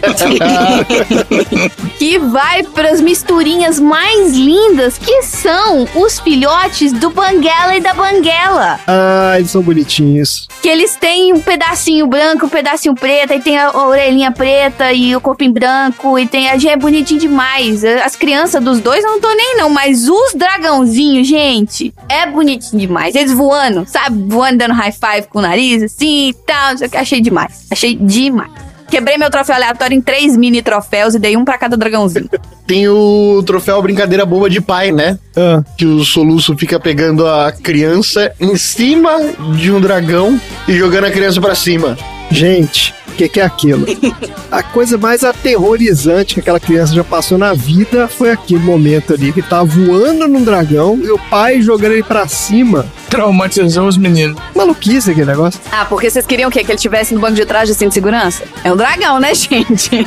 Que 1.98 2.18
vai 2.18 2.62
pras 2.62 3.00
misturinhas 3.00 3.78
mais 3.78 4.32
lindas, 4.32 4.96
que 4.96 5.22
são 5.22 5.86
os 5.94 6.18
filhotes 6.18 6.92
do 6.92 7.10
Banguela 7.10 7.76
e 7.76 7.80
da 7.80 7.92
Banguela. 7.92 8.80
Ah, 8.86 9.34
eles 9.36 9.50
são 9.50 9.60
bonitinhos. 9.60 10.48
Que 10.62 10.68
eles 10.68 10.96
têm 10.96 11.34
um 11.34 11.40
pedacinho 11.40 12.06
branco, 12.06 12.46
um 12.46 12.48
pedacinho 12.48 12.94
preto, 12.94 13.34
aí 13.34 13.40
tem 13.40 13.58
a 13.58 13.70
a 13.70 13.86
orelhinha 13.86 14.32
preta 14.32 14.92
e 14.92 15.14
o 15.14 15.20
corpo 15.20 15.44
em 15.44 15.52
branco, 15.52 16.18
e 16.18 16.26
tem 16.26 16.48
a 16.48 16.56
gente 16.56 16.70
é 16.70 16.76
bonitinho 16.76 17.20
demais. 17.20 17.84
As 17.84 18.16
crianças 18.16 18.62
dos 18.62 18.80
dois 18.80 19.04
não 19.04 19.20
tô 19.20 19.32
nem 19.34 19.56
não, 19.56 19.70
mas 19.70 20.08
os 20.08 20.34
dragãozinhos, 20.34 21.26
gente, 21.26 21.92
é 22.08 22.26
bonitinho 22.26 22.80
demais. 22.80 23.14
Eles 23.14 23.32
voando, 23.32 23.86
sabe? 23.86 24.24
Voando, 24.28 24.58
dando 24.58 24.74
high 24.74 24.92
five 24.92 25.26
com 25.28 25.38
o 25.38 25.42
nariz, 25.42 25.82
assim 25.82 26.28
e 26.28 26.34
tal. 26.34 26.70
não 26.70 26.78
sei 26.78 26.89
que. 26.90 26.96
Achei 26.96 27.20
demais. 27.20 27.66
Achei 27.70 27.94
demais. 27.96 28.50
Quebrei 28.88 29.16
meu 29.16 29.30
troféu 29.30 29.54
aleatório 29.54 29.96
em 29.96 30.00
três 30.00 30.36
mini 30.36 30.60
troféus 30.62 31.14
e 31.14 31.18
dei 31.20 31.36
um 31.36 31.44
pra 31.44 31.56
cada 31.56 31.76
dragãozinho. 31.76 32.28
Tem 32.66 32.88
o 32.88 33.40
troféu 33.46 33.80
Brincadeira 33.80 34.26
Boba 34.26 34.50
de 34.50 34.60
Pai, 34.60 34.90
né? 34.90 35.16
Ah, 35.36 35.62
Que 35.76 35.86
o 35.86 36.04
soluço 36.04 36.56
fica 36.56 36.78
pegando 36.80 37.24
a 37.26 37.52
criança 37.52 38.32
em 38.40 38.56
cima 38.56 39.12
de 39.56 39.70
um 39.70 39.80
dragão 39.80 40.40
e 40.66 40.72
jogando 40.76 41.04
a 41.04 41.10
criança 41.10 41.40
pra 41.40 41.54
cima. 41.54 41.96
gente, 42.32 42.92
o 43.12 43.16
que, 43.16 43.28
que 43.28 43.40
é 43.40 43.44
aquilo? 43.44 43.86
A 44.50 44.62
coisa 44.62 44.98
mais 44.98 45.22
aterrorizante 45.22 46.34
que 46.34 46.40
aquela 46.40 46.58
criança 46.58 46.92
já 46.92 47.04
passou 47.04 47.38
na 47.38 47.52
vida 47.54 48.08
foi 48.08 48.30
aquele 48.30 48.60
momento 48.60 49.14
ali 49.14 49.32
que 49.32 49.42
tava 49.42 49.64
voando 49.64 50.26
num 50.26 50.42
dragão 50.42 50.98
e 51.00 51.10
o 51.10 51.18
pai 51.18 51.62
jogando 51.62 51.92
ele 51.92 52.02
pra 52.02 52.26
cima. 52.26 52.86
Traumatizou 53.08 53.86
os 53.86 53.96
meninos. 53.96 54.36
Maluquice 54.54 55.12
aquele 55.12 55.26
negócio. 55.26 55.60
Ah, 55.70 55.84
porque 55.84 56.10
vocês 56.10 56.26
queriam 56.26 56.48
o 56.48 56.52
quê? 56.52 56.64
Que 56.64 56.72
ele 56.72 56.78
tivesse 56.78 57.14
no 57.14 57.20
banco 57.20 57.34
de 57.34 57.44
trás 57.46 57.68
de 57.68 57.74
cinto 57.74 57.88
de 57.88 57.94
segurança? 57.94 58.42
É 58.64 58.72
um 58.72 58.76
dragão, 58.76 59.20
né, 59.20 59.32
gente? 59.34 60.06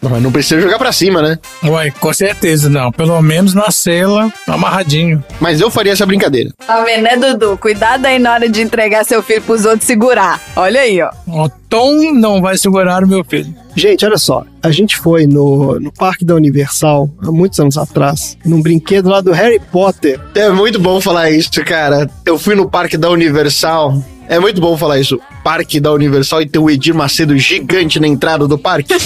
Não, 0.00 0.10
Mas 0.10 0.22
não 0.22 0.32
precisa 0.32 0.60
jogar 0.60 0.78
pra 0.78 0.92
cima, 0.92 1.20
né? 1.22 1.38
Uai, 1.64 1.92
com 1.92 2.12
certeza 2.12 2.68
não. 2.68 2.90
Pelo 2.90 3.20
menos 3.20 3.54
na 3.54 3.70
cela, 3.70 4.32
amarradinho. 4.48 5.22
Mas 5.40 5.60
eu 5.60 5.70
faria 5.70 5.92
essa 5.92 6.06
brincadeira. 6.06 6.50
Tá 6.66 6.82
vendo, 6.82 7.02
né, 7.02 7.16
Dudu? 7.16 7.56
Cuidado 7.56 8.06
aí 8.06 8.18
na 8.18 8.32
hora 8.32 8.48
de 8.48 8.62
entregar 8.62 9.04
seu 9.04 9.22
filho 9.22 9.42
pros 9.42 9.64
outros 9.64 9.84
segurar. 9.86 10.40
Olha 10.56 10.80
aí, 10.80 11.00
ó. 11.02 11.10
O 11.26 11.48
Tom 11.68 12.12
não 12.12 12.31
vai 12.40 12.56
segurar 12.56 13.04
o 13.04 13.08
meu 13.08 13.24
filho. 13.24 13.54
Gente, 13.74 14.04
olha 14.04 14.18
só. 14.18 14.44
A 14.62 14.70
gente 14.70 14.96
foi 14.96 15.26
no, 15.26 15.80
no 15.80 15.92
parque 15.92 16.24
da 16.24 16.34
Universal, 16.34 17.10
há 17.20 17.30
muitos 17.32 17.58
anos 17.58 17.76
atrás, 17.76 18.36
num 18.44 18.62
brinquedo 18.62 19.08
lá 19.08 19.20
do 19.20 19.32
Harry 19.32 19.60
Potter. 19.60 20.20
É 20.34 20.50
muito 20.50 20.78
bom 20.78 21.00
falar 21.00 21.30
isso, 21.30 21.50
cara. 21.64 22.08
Eu 22.24 22.38
fui 22.38 22.54
no 22.54 22.68
parque 22.68 22.96
da 22.96 23.10
Universal. 23.10 24.02
É 24.28 24.38
muito 24.38 24.60
bom 24.60 24.76
falar 24.78 24.98
isso. 24.98 25.20
Parque 25.44 25.80
da 25.80 25.92
Universal 25.92 26.42
e 26.42 26.48
ter 26.48 26.58
o 26.58 26.70
Edir 26.70 26.94
Macedo 26.94 27.36
gigante 27.36 27.98
na 28.00 28.06
entrada 28.06 28.46
do 28.46 28.56
parque. 28.56 28.94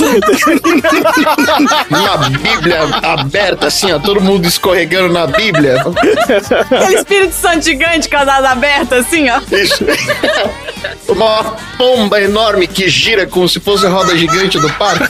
Uma 1.90 2.28
bíblia 2.28 2.82
aberta, 3.02 3.66
assim, 3.66 3.90
ó. 3.90 3.98
Todo 3.98 4.20
mundo 4.20 4.46
escorregando 4.46 5.12
na 5.12 5.26
bíblia. 5.26 5.80
Aquele 5.80 6.94
Espírito 6.94 7.32
Santo 7.32 7.64
gigante 7.64 8.08
com 8.08 8.16
as 8.16 8.28
asas 8.28 8.44
abertas, 8.52 9.06
assim, 9.06 9.28
ó. 9.30 9.40
Isso. 9.50 9.84
Uma 11.08 11.56
pomba 11.78 12.20
enorme 12.20 12.66
que 12.66 12.88
gira 12.88 13.26
como 13.26 13.48
se 13.48 13.58
fosse 13.58 13.86
roda 13.86 14.16
gigante 14.16 14.55
do 14.60 14.72
parque. 14.74 15.08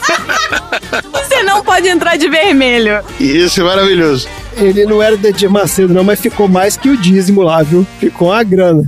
Você 1.13 1.43
não 1.43 1.63
pode 1.63 1.89
entrar 1.89 2.17
de 2.17 2.29
vermelho. 2.29 3.03
Isso 3.21 3.61
é 3.61 3.65
maravilhoso. 3.65 4.29
Ele 4.57 4.87
não 4.87 5.03
era 5.03 5.17
do 5.17 5.27
Edir 5.27 5.51
Macedo, 5.51 5.93
não, 5.93 6.03
mas 6.03 6.21
ficou 6.21 6.49
mais 6.49 6.77
que 6.77 6.89
o 6.89 6.97
dízimo 6.97 7.43
lá, 7.43 7.63
viu? 7.63 7.87
Ficou 8.01 8.29
uma 8.29 8.43
grana. 8.43 8.85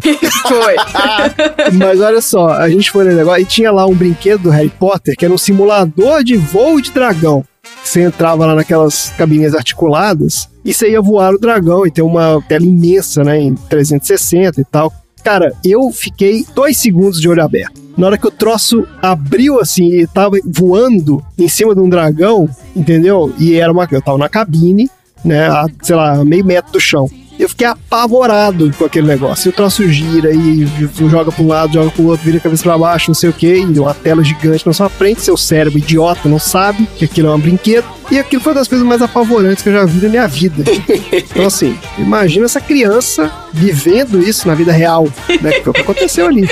Foi. 0.47 0.77
Mas 1.75 2.01
olha 2.01 2.23
só, 2.23 2.49
a 2.49 2.71
gente 2.71 2.91
foi 2.91 3.05
no 3.05 3.13
negócio 3.13 3.43
e 3.43 3.45
tinha 3.45 3.71
lá 3.71 3.85
um 3.85 3.95
brinquedo 3.95 4.45
do 4.45 4.51
Harry 4.51 4.71
Potter 4.71 5.15
que 5.17 5.25
era 5.25 5.35
um 5.35 5.39
simulador 5.39 6.25
de 6.25 6.37
voo 6.37 6.81
de 6.81 6.91
dragão. 6.91 7.45
Você 7.85 8.03
entrava 8.03 8.47
lá 8.47 8.55
naquelas 8.55 9.13
cabines 9.19 9.55
articuladas 9.55 10.49
e 10.65 10.73
você 10.73 10.91
ia 10.91 11.03
voar 11.03 11.35
o 11.35 11.39
dragão 11.39 11.87
e 11.87 11.91
tem 11.91 12.05
uma 12.05 12.43
tela 12.49 12.65
imensa, 12.65 13.23
né, 13.23 13.39
em 13.39 13.55
360 13.55 14.61
e 14.61 14.65
tal. 14.65 14.93
Cara, 15.29 15.53
eu 15.63 15.93
fiquei 15.93 16.47
dois 16.55 16.79
segundos 16.79 17.21
de 17.21 17.29
olho 17.29 17.45
aberto. 17.45 17.79
Na 17.99 18.07
hora 18.07 18.17
que 18.17 18.27
o 18.27 18.31
troço 18.31 18.89
abriu 19.03 19.61
assim 19.61 19.93
e 19.93 20.07
tava 20.07 20.39
voando 20.43 21.23
em 21.37 21.47
cima 21.47 21.75
de 21.75 21.83
um 21.83 21.89
dragão, 21.91 22.49
entendeu? 22.75 23.31
E 23.39 23.57
era 23.57 23.71
uma. 23.71 23.87
Eu 23.91 24.01
tava 24.01 24.17
na 24.17 24.27
cabine, 24.27 24.89
né? 25.23 25.49
A, 25.49 25.67
sei 25.83 25.95
lá, 25.95 26.25
meio 26.25 26.47
metro 26.47 26.73
do 26.73 26.81
chão. 26.81 27.11
Eu 27.39 27.47
fiquei 27.47 27.67
apavorado 27.67 28.73
com 28.79 28.87
aquele 28.87 29.07
negócio. 29.07 29.49
E 29.49 29.51
o 29.51 29.53
troço 29.53 29.87
gira 29.87 30.33
e 30.33 30.67
joga 31.11 31.31
pra 31.31 31.45
um 31.45 31.49
lado, 31.49 31.75
joga 31.75 31.91
pro 31.91 32.07
outro, 32.07 32.25
vira 32.25 32.39
a 32.39 32.41
cabeça 32.41 32.63
pra 32.63 32.79
baixo, 32.79 33.11
não 33.11 33.15
sei 33.15 33.29
o 33.29 33.35
que, 33.35 33.55
e 33.55 33.79
uma 33.79 33.93
tela 33.93 34.25
gigante 34.25 34.67
na 34.67 34.73
sua 34.73 34.89
frente. 34.89 35.21
Seu 35.21 35.37
cérebro 35.37 35.79
idiota 35.79 36.27
não 36.27 36.39
sabe 36.39 36.89
que 36.97 37.05
aquilo 37.05 37.29
é 37.29 37.35
um 37.35 37.39
brinquedo. 37.39 37.85
E 38.11 38.19
aquilo 38.19 38.43
foi 38.43 38.53
uma 38.53 38.61
das 38.61 38.69
coisas 38.69 38.87
mais 38.87 39.03
apavorantes 39.03 39.63
que 39.63 39.69
eu 39.69 39.73
já 39.75 39.85
vi 39.85 40.03
na 40.03 40.09
minha 40.09 40.27
vida. 40.27 40.65
Então, 41.13 41.47
assim, 41.47 41.79
imagina 41.99 42.47
essa 42.47 42.61
criança 42.61 43.31
vivendo 43.53 44.19
isso 44.19 44.49
na 44.49 44.55
vida 44.55 44.73
real, 44.73 45.09
né? 45.41 45.53
Que 45.53 45.63
foi 45.63 45.71
o 45.71 45.75
que 45.75 45.81
aconteceu 45.83 46.27
ali. 46.27 46.49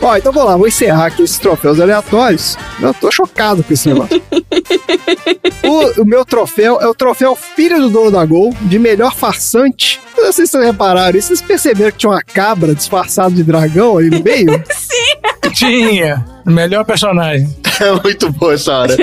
Ó, 0.00 0.16
então 0.16 0.32
vou 0.32 0.44
lá, 0.44 0.56
vou 0.56 0.68
encerrar 0.68 1.06
aqui 1.06 1.22
esses 1.22 1.38
troféus 1.38 1.80
aleatórios. 1.80 2.56
Eu 2.80 2.94
tô 2.94 3.10
chocado 3.10 3.62
com 3.62 3.72
esse 3.72 3.88
negócio. 3.88 4.22
O, 5.62 6.02
o 6.02 6.04
meu 6.04 6.24
troféu 6.24 6.80
é 6.80 6.86
o 6.86 6.94
troféu 6.94 7.36
Filho 7.36 7.80
do 7.80 7.90
Dono 7.90 8.10
da 8.12 8.24
Gol, 8.24 8.54
de 8.62 8.78
melhor 8.78 9.14
farsante. 9.14 10.00
Não 10.16 10.32
sei 10.32 10.46
se 10.46 10.52
vocês 10.52 10.64
repararam 10.64 11.18
isso. 11.18 11.28
Vocês 11.28 11.42
perceberam 11.42 11.90
que 11.90 11.98
tinha 11.98 12.10
uma 12.10 12.22
cabra 12.22 12.74
disfarçada 12.74 13.30
de 13.34 13.42
dragão 13.42 13.98
ali 13.98 14.10
no 14.10 14.22
meio? 14.22 14.62
Tinha. 15.52 16.24
O 16.46 16.50
melhor 16.50 16.84
personagem. 16.84 17.48
É 17.90 18.02
muito 18.02 18.30
boa 18.32 18.54
essa 18.54 18.72
hora. 18.72 18.94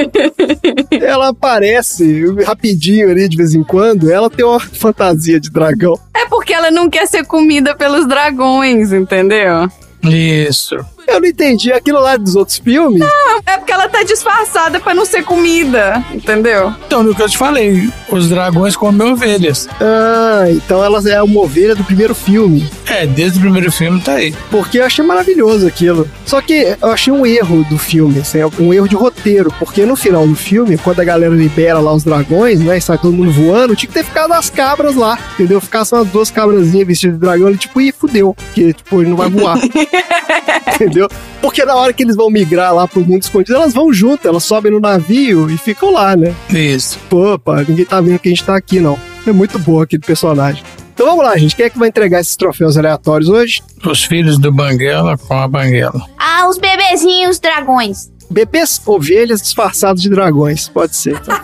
ela 1.02 1.30
aparece 1.30 2.26
rapidinho 2.46 3.10
ali 3.10 3.28
de 3.28 3.36
vez 3.36 3.56
em 3.56 3.64
quando. 3.64 4.12
Ela 4.12 4.30
tem 4.30 4.46
uma 4.46 4.60
fantasia 4.60 5.40
de 5.40 5.50
dragão. 5.50 6.00
É 6.16 6.26
porque 6.28 6.54
ela 6.54 6.70
não 6.70 6.90
quer 6.90 7.08
ser 7.08 7.26
comida 7.26 7.76
pelos 7.76 8.08
dragões, 8.08 8.94
entendeu? 8.94 9.68
Isso. 10.04 10.78
Eu 11.08 11.22
não 11.22 11.28
entendi 11.28 11.72
aquilo 11.72 12.00
lá 12.00 12.18
dos 12.18 12.36
outros 12.36 12.58
filmes. 12.58 13.02
É 13.46 13.58
porque 13.58 13.72
ela 13.72 13.88
tá 13.88 14.04
disfarçada 14.04 14.80
pra 14.80 14.94
não 14.94 15.06
ser 15.06 15.24
comida, 15.24 16.04
entendeu? 16.14 16.74
Então, 16.86 17.02
no 17.02 17.16
que 17.16 17.22
eu 17.22 17.30
te 17.30 17.38
falei, 17.38 17.90
os 18.10 18.30
dragões 18.30 18.76
comem 18.76 19.14
ovelhas. 19.14 19.70
Ah, 19.80 20.46
então 20.50 20.84
ela 20.84 21.02
é 21.10 21.22
uma 21.24 21.42
ovelha 21.42 21.76
do 21.76 21.84
primeiro 21.84 22.14
filme. 22.14 22.70
É, 22.86 23.06
desde 23.06 23.38
o 23.38 23.42
primeiro 23.42 23.72
filme 23.72 24.02
tá 24.02 24.14
aí. 24.14 24.34
Porque 24.52 24.80
eu 24.80 24.86
achei 24.86 25.04
maravilhoso 25.04 25.66
aquilo. 25.66 26.10
Só 26.26 26.42
que 26.42 26.76
eu 26.82 26.90
achei 26.90 27.12
um 27.12 27.26
erro 27.26 27.66
do 27.70 27.78
filme, 27.78 28.20
assim, 28.20 28.40
um 28.60 28.74
erro 28.74 28.88
de 28.88 28.96
roteiro. 28.96 29.54
Porque 29.58 29.86
no 29.86 29.96
final 29.96 30.28
do 30.28 30.36
filme, 30.36 30.78
quando 30.78 31.00
a 31.00 31.04
galera 31.06 31.34
libera 31.34 31.80
lá 31.80 31.94
os 31.94 32.04
dragões, 32.04 32.60
né? 32.60 32.78
E 32.78 32.82
sai 32.82 32.98
todo 32.98 33.14
mundo 33.14 33.32
voando, 33.32 33.76
tinha 33.76 33.88
que 33.88 33.94
ter 33.94 34.04
ficado 34.04 34.34
as 34.34 34.50
cabras 34.50 34.96
lá, 34.96 35.18
entendeu? 35.34 35.62
Ficasse 35.62 35.94
umas 35.94 36.08
duas 36.08 36.30
cabrazinhas 36.30 36.88
vestidas 36.88 37.16
de 37.16 37.22
dragão, 37.22 37.48
ele 37.48 37.58
tipo, 37.58 37.80
ih, 37.80 37.92
fudeu. 37.92 38.34
Porque, 38.34 38.74
tipo, 38.74 39.02
ele 39.02 39.10
não 39.10 39.18
vai 39.18 39.30
voar. 39.30 39.58
entendeu? 40.76 41.08
Porque 41.42 41.64
na 41.66 41.76
hora 41.76 41.94
que 41.94 42.04
eles 42.04 42.16
vão 42.16 42.30
migrar 42.30 42.74
lá 42.74 42.88
pro 42.88 43.02
mundo 43.02 43.24
escondido, 43.24 43.56
elas 43.56 43.74
vão 43.74 43.92
junto, 43.94 44.28
elas 44.28 44.44
sobem 44.44 44.72
no 44.72 44.80
navio 44.80 45.50
e 45.50 45.58
ficam 45.58 45.92
lá, 45.92 46.16
né? 46.16 46.34
Isso. 46.50 47.00
Pô, 47.10 47.38
pá, 47.38 47.64
ninguém 47.68 47.86
tá 47.86 48.02
vendo 48.02 48.20
que 48.20 48.28
a 48.28 48.32
gente 48.32 48.44
tá 48.44 48.56
aqui, 48.56 48.80
não. 48.80 48.98
É 49.26 49.32
muito 49.32 49.60
boa 49.60 49.84
aquele 49.84 50.02
personagem. 50.02 50.64
Então 50.94 51.06
vamos 51.06 51.24
lá, 51.24 51.38
gente. 51.38 51.56
Quem 51.56 51.66
é 51.66 51.70
que 51.70 51.78
vai 51.78 51.90
entregar 51.90 52.20
esses 52.20 52.36
troféus 52.36 52.76
aleatórios 52.76 53.30
hoje? 53.30 53.62
Os 53.86 54.04
filhos 54.04 54.40
do 54.40 54.52
Banguela 54.52 55.16
com 55.18 55.36
a 55.36 55.48
Banguela. 55.48 56.02
Ah, 56.18 56.48
os 56.50 56.58
bebezinhos 56.58 57.40
dragões. 57.40 58.12
Bebês 58.30 58.82
ovelhas 58.86 59.42
disfarçados 59.42 60.02
de 60.02 60.10
dragões. 60.10 60.68
Pode 60.68 60.96
ser. 60.96 61.16
Então. 61.16 61.40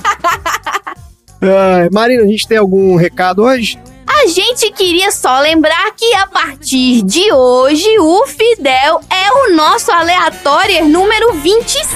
Ah, 1.41 1.87
Marina, 1.93 2.23
a 2.23 2.27
gente 2.27 2.47
tem 2.47 2.57
algum 2.57 2.95
recado 2.95 3.43
hoje? 3.43 3.77
A 4.23 4.27
gente 4.27 4.71
queria 4.71 5.11
só 5.11 5.41
lembrar 5.41 5.91
que 5.97 6.15
a 6.15 6.25
partir 6.25 7.01
de 7.01 7.33
hoje 7.33 7.99
o 7.99 8.25
Fidel 8.25 9.01
é 9.09 9.31
o 9.33 9.53
nosso 9.53 9.91
aleatório 9.91 10.85
número 10.87 11.33
26. 11.33 11.93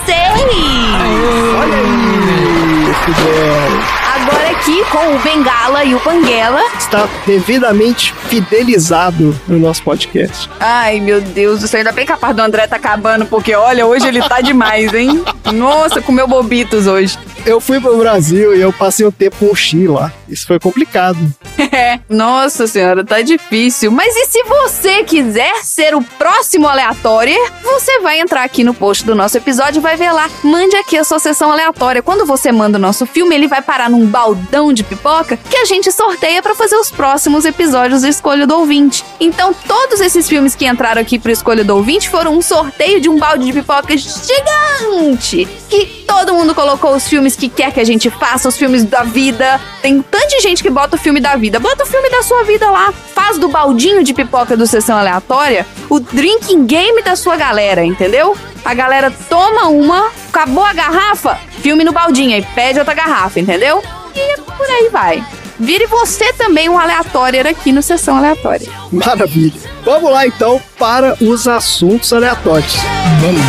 Olha 1.57 1.77
aí, 1.77 2.93
Fidel. 3.05 3.97
Agora 4.13 4.49
aqui 4.49 4.83
com 4.91 5.15
o 5.15 5.19
Bengala 5.19 5.85
e 5.85 5.95
o 5.95 5.99
Banguela. 5.99 6.61
Está 6.77 7.07
devidamente 7.25 8.13
fidelizado 8.27 9.33
no 9.47 9.57
nosso 9.57 9.81
podcast. 9.83 10.49
Ai, 10.59 10.99
meu 10.99 11.21
Deus 11.21 11.61
do 11.61 11.67
céu. 11.67 11.77
Ainda 11.77 11.93
bem 11.93 12.05
que 12.05 12.11
a 12.11 12.17
parte 12.17 12.35
do 12.35 12.41
André 12.41 12.67
tá 12.67 12.75
acabando, 12.75 13.25
porque 13.25 13.55
olha, 13.55 13.85
hoje 13.85 14.05
ele 14.05 14.21
tá 14.21 14.41
demais, 14.41 14.93
hein? 14.93 15.23
Nossa, 15.53 16.01
comeu 16.01 16.27
bobitos 16.27 16.87
hoje. 16.87 17.17
Eu 17.47 17.61
fui 17.61 17.79
pro 17.79 17.97
Brasil 17.97 18.53
e 18.53 18.59
eu 18.59 18.73
passei 18.73 19.05
um 19.05 19.11
tempo 19.11 19.37
com 19.39 19.45
o 19.45 19.55
Xi 19.55 19.87
lá. 19.87 20.11
Isso 20.27 20.45
foi 20.45 20.59
complicado. 20.59 21.17
É, 21.69 21.99
nossa 22.09 22.65
senhora, 22.65 23.03
tá 23.05 23.21
difícil. 23.21 23.91
Mas 23.91 24.15
e 24.15 24.25
se 24.25 24.43
você 24.43 25.03
quiser 25.03 25.63
ser 25.63 25.93
o 25.93 26.01
próximo 26.01 26.67
aleatório, 26.67 27.35
você 27.61 27.99
vai 27.99 28.19
entrar 28.19 28.43
aqui 28.43 28.63
no 28.63 28.73
post 28.73 29.05
do 29.05 29.13
nosso 29.13 29.37
episódio 29.37 29.79
e 29.79 29.81
vai 29.81 29.95
ver 29.95 30.11
lá. 30.11 30.27
Mande 30.43 30.75
aqui 30.75 30.97
a 30.97 31.03
sua 31.03 31.19
sessão 31.19 31.51
aleatória. 31.51 32.01
Quando 32.01 32.25
você 32.25 32.51
manda 32.51 32.79
o 32.79 32.81
nosso 32.81 33.05
filme, 33.05 33.35
ele 33.35 33.47
vai 33.47 33.61
parar 33.61 33.91
num 33.91 34.07
baldão 34.07 34.73
de 34.73 34.83
pipoca 34.83 35.37
que 35.37 35.57
a 35.57 35.65
gente 35.65 35.91
sorteia 35.91 36.41
pra 36.41 36.55
fazer 36.55 36.75
os 36.77 36.89
próximos 36.89 37.45
episódios 37.45 38.01
do 38.01 38.07
Escolha 38.07 38.47
do 38.47 38.55
Ouvinte. 38.55 39.03
Então, 39.19 39.53
todos 39.53 39.99
esses 39.99 40.27
filmes 40.27 40.55
que 40.55 40.65
entraram 40.65 41.01
aqui 41.01 41.19
pro 41.19 41.31
Escolha 41.31 41.63
do 41.63 41.75
Ouvinte 41.75 42.09
foram 42.09 42.35
um 42.35 42.41
sorteio 42.41 42.99
de 42.99 43.09
um 43.09 43.19
balde 43.19 43.45
de 43.45 43.53
pipoca 43.53 43.95
gigante. 43.95 45.47
Que 45.69 45.85
todo 46.07 46.33
mundo 46.33 46.55
colocou 46.55 46.95
os 46.95 47.07
filmes 47.07 47.35
que 47.37 47.47
quer 47.49 47.71
que 47.71 47.79
a 47.79 47.85
gente 47.85 48.09
faça, 48.09 48.49
os 48.49 48.57
filmes 48.57 48.83
da 48.83 49.03
vida. 49.03 49.59
Tem 49.81 50.01
tanta 50.01 50.41
gente 50.41 50.61
que 50.61 50.69
bota 50.69 50.95
o 50.95 50.99
filme 50.99 51.19
da 51.19 51.35
vida. 51.35 51.59
Bota 51.59 51.83
o 51.83 51.87
filme 51.87 52.09
da 52.09 52.21
sua 52.23 52.43
vida 52.43 52.69
lá. 52.69 52.91
Faz 53.13 53.37
do 53.37 53.47
baldinho 53.47 54.03
de 54.03 54.13
pipoca 54.13 54.57
do 54.57 54.67
Sessão 54.67 54.97
Aleatória 54.97 55.65
o 55.89 55.99
drinking 55.99 56.65
game 56.65 57.01
da 57.01 57.15
sua 57.15 57.35
galera, 57.35 57.83
entendeu? 57.83 58.35
A 58.63 58.73
galera 58.73 59.11
toma 59.29 59.67
uma, 59.69 60.09
acabou 60.27 60.63
a 60.63 60.73
garrafa, 60.73 61.39
filme 61.61 61.83
no 61.83 61.91
baldinho, 61.91 62.35
aí 62.35 62.45
pede 62.53 62.79
outra 62.79 62.93
garrafa, 62.93 63.39
entendeu? 63.39 63.81
E 64.15 64.41
por 64.41 64.65
aí 64.65 64.89
vai. 64.91 65.23
Vire 65.59 65.87
você 65.87 66.31
também 66.33 66.69
um 66.69 66.77
aleatório 66.77 67.47
aqui 67.47 67.71
no 67.71 67.81
Sessão 67.81 68.17
Aleatória. 68.17 68.67
Maravilha. 68.91 69.59
Vamos 69.83 70.11
lá 70.11 70.27
então 70.27 70.61
para 70.77 71.17
os 71.19 71.47
assuntos 71.47 72.13
aleatórios. 72.13 72.75
Vamos. 73.21 73.41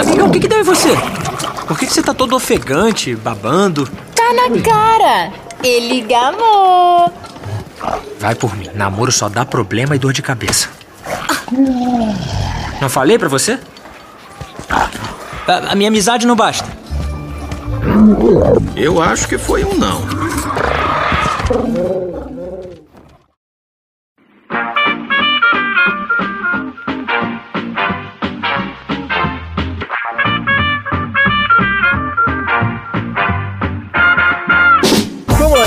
Amigão, 0.00 0.28
o 0.28 0.30
que 0.30 0.40
que 0.40 0.48
deu 0.48 0.60
em 0.60 0.64
você? 0.64 0.90
Por 1.66 1.78
que 1.78 1.86
que 1.86 1.92
você 1.92 2.02
tá 2.02 2.14
todo 2.14 2.34
ofegante, 2.36 3.14
babando? 3.14 3.88
Tá 4.14 4.32
na 4.32 4.60
cara. 4.62 5.32
Ele 5.62 6.00
gamou. 6.02 7.12
Vai 8.18 8.34
por 8.34 8.56
mim, 8.56 8.68
namoro 8.74 9.12
só 9.12 9.28
dá 9.28 9.44
problema 9.44 9.94
e 9.94 9.98
dor 9.98 10.12
de 10.12 10.22
cabeça. 10.22 10.68
Não 12.80 12.88
falei 12.88 13.18
pra 13.18 13.28
você? 13.28 13.58
A, 14.68 15.72
a 15.72 15.74
minha 15.74 15.88
amizade 15.88 16.26
não 16.26 16.36
basta. 16.36 16.66
Eu 18.74 19.00
acho 19.00 19.28
que 19.28 19.38
foi 19.38 19.64
um 19.64 19.74
não. 19.74 20.02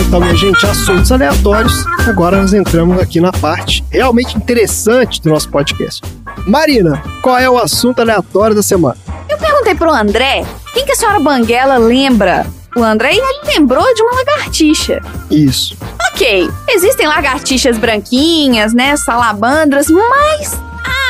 Então, 0.09 0.19
minha 0.19 0.35
gente, 0.35 0.65
assuntos 0.65 1.11
aleatórios. 1.11 1.85
Agora 2.07 2.37
nós 2.37 2.51
entramos 2.51 2.99
aqui 2.99 3.21
na 3.21 3.31
parte 3.31 3.85
realmente 3.91 4.35
interessante 4.35 5.21
do 5.21 5.29
nosso 5.29 5.47
podcast. 5.49 6.01
Marina, 6.47 6.99
qual 7.21 7.37
é 7.37 7.47
o 7.47 7.59
assunto 7.59 7.99
aleatório 7.99 8.55
da 8.55 8.63
semana? 8.63 8.97
Eu 9.29 9.37
perguntei 9.37 9.75
pro 9.75 9.93
André 9.93 10.43
quem 10.73 10.83
que 10.83 10.93
a 10.93 10.95
senhora 10.95 11.19
Banguela 11.19 11.77
lembra 11.77 12.47
o 12.75 12.81
André 12.81 13.13
ele 13.13 13.53
lembrou 13.53 13.83
de 13.93 14.01
uma 14.01 14.15
lagartixa. 14.15 14.99
Isso. 15.29 15.77
Ok, 16.11 16.49
existem 16.69 17.05
lagartixas 17.05 17.77
branquinhas, 17.77 18.73
né, 18.73 18.97
salamandras, 18.97 19.89
mas 19.89 20.59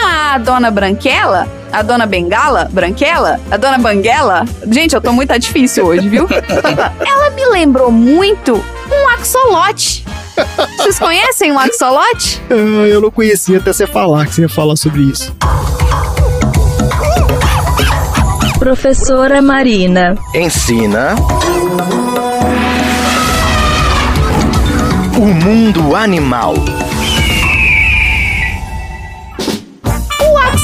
a 0.04 0.38
dona 0.40 0.70
Branquela, 0.70 1.48
a 1.72 1.82
dona 1.82 2.06
Bengala, 2.06 2.68
Branquela, 2.70 3.40
a 3.50 3.56
dona 3.56 3.78
Banguela, 3.78 4.44
gente, 4.70 4.94
eu 4.94 5.00
tô 5.00 5.14
muito 5.14 5.38
difícil 5.40 5.86
hoje, 5.86 6.10
viu? 6.10 6.28
Ela 7.00 7.30
me 7.30 7.46
lembrou 7.46 7.92
muito 7.92 8.62
um 8.92 9.08
axolote. 9.10 10.06
Vocês 10.78 10.98
conhecem 11.00 11.52
um 11.52 11.60
axolote? 11.60 12.42
Ah, 12.50 12.54
Eu 12.88 13.02
não 13.02 13.12
conhecia 13.12 13.58
até 13.58 13.74
você 13.74 13.86
falar 13.86 14.26
que 14.26 14.34
você 14.36 14.42
ia 14.44 14.50
falar 14.50 14.76
sobre 14.76 15.02
isso. 15.04 15.36
Professora 18.58 19.42
Marina. 19.42 20.18
Ensina. 20.34 21.16
O 25.18 25.26
mundo 25.46 25.96
animal. 25.96 26.54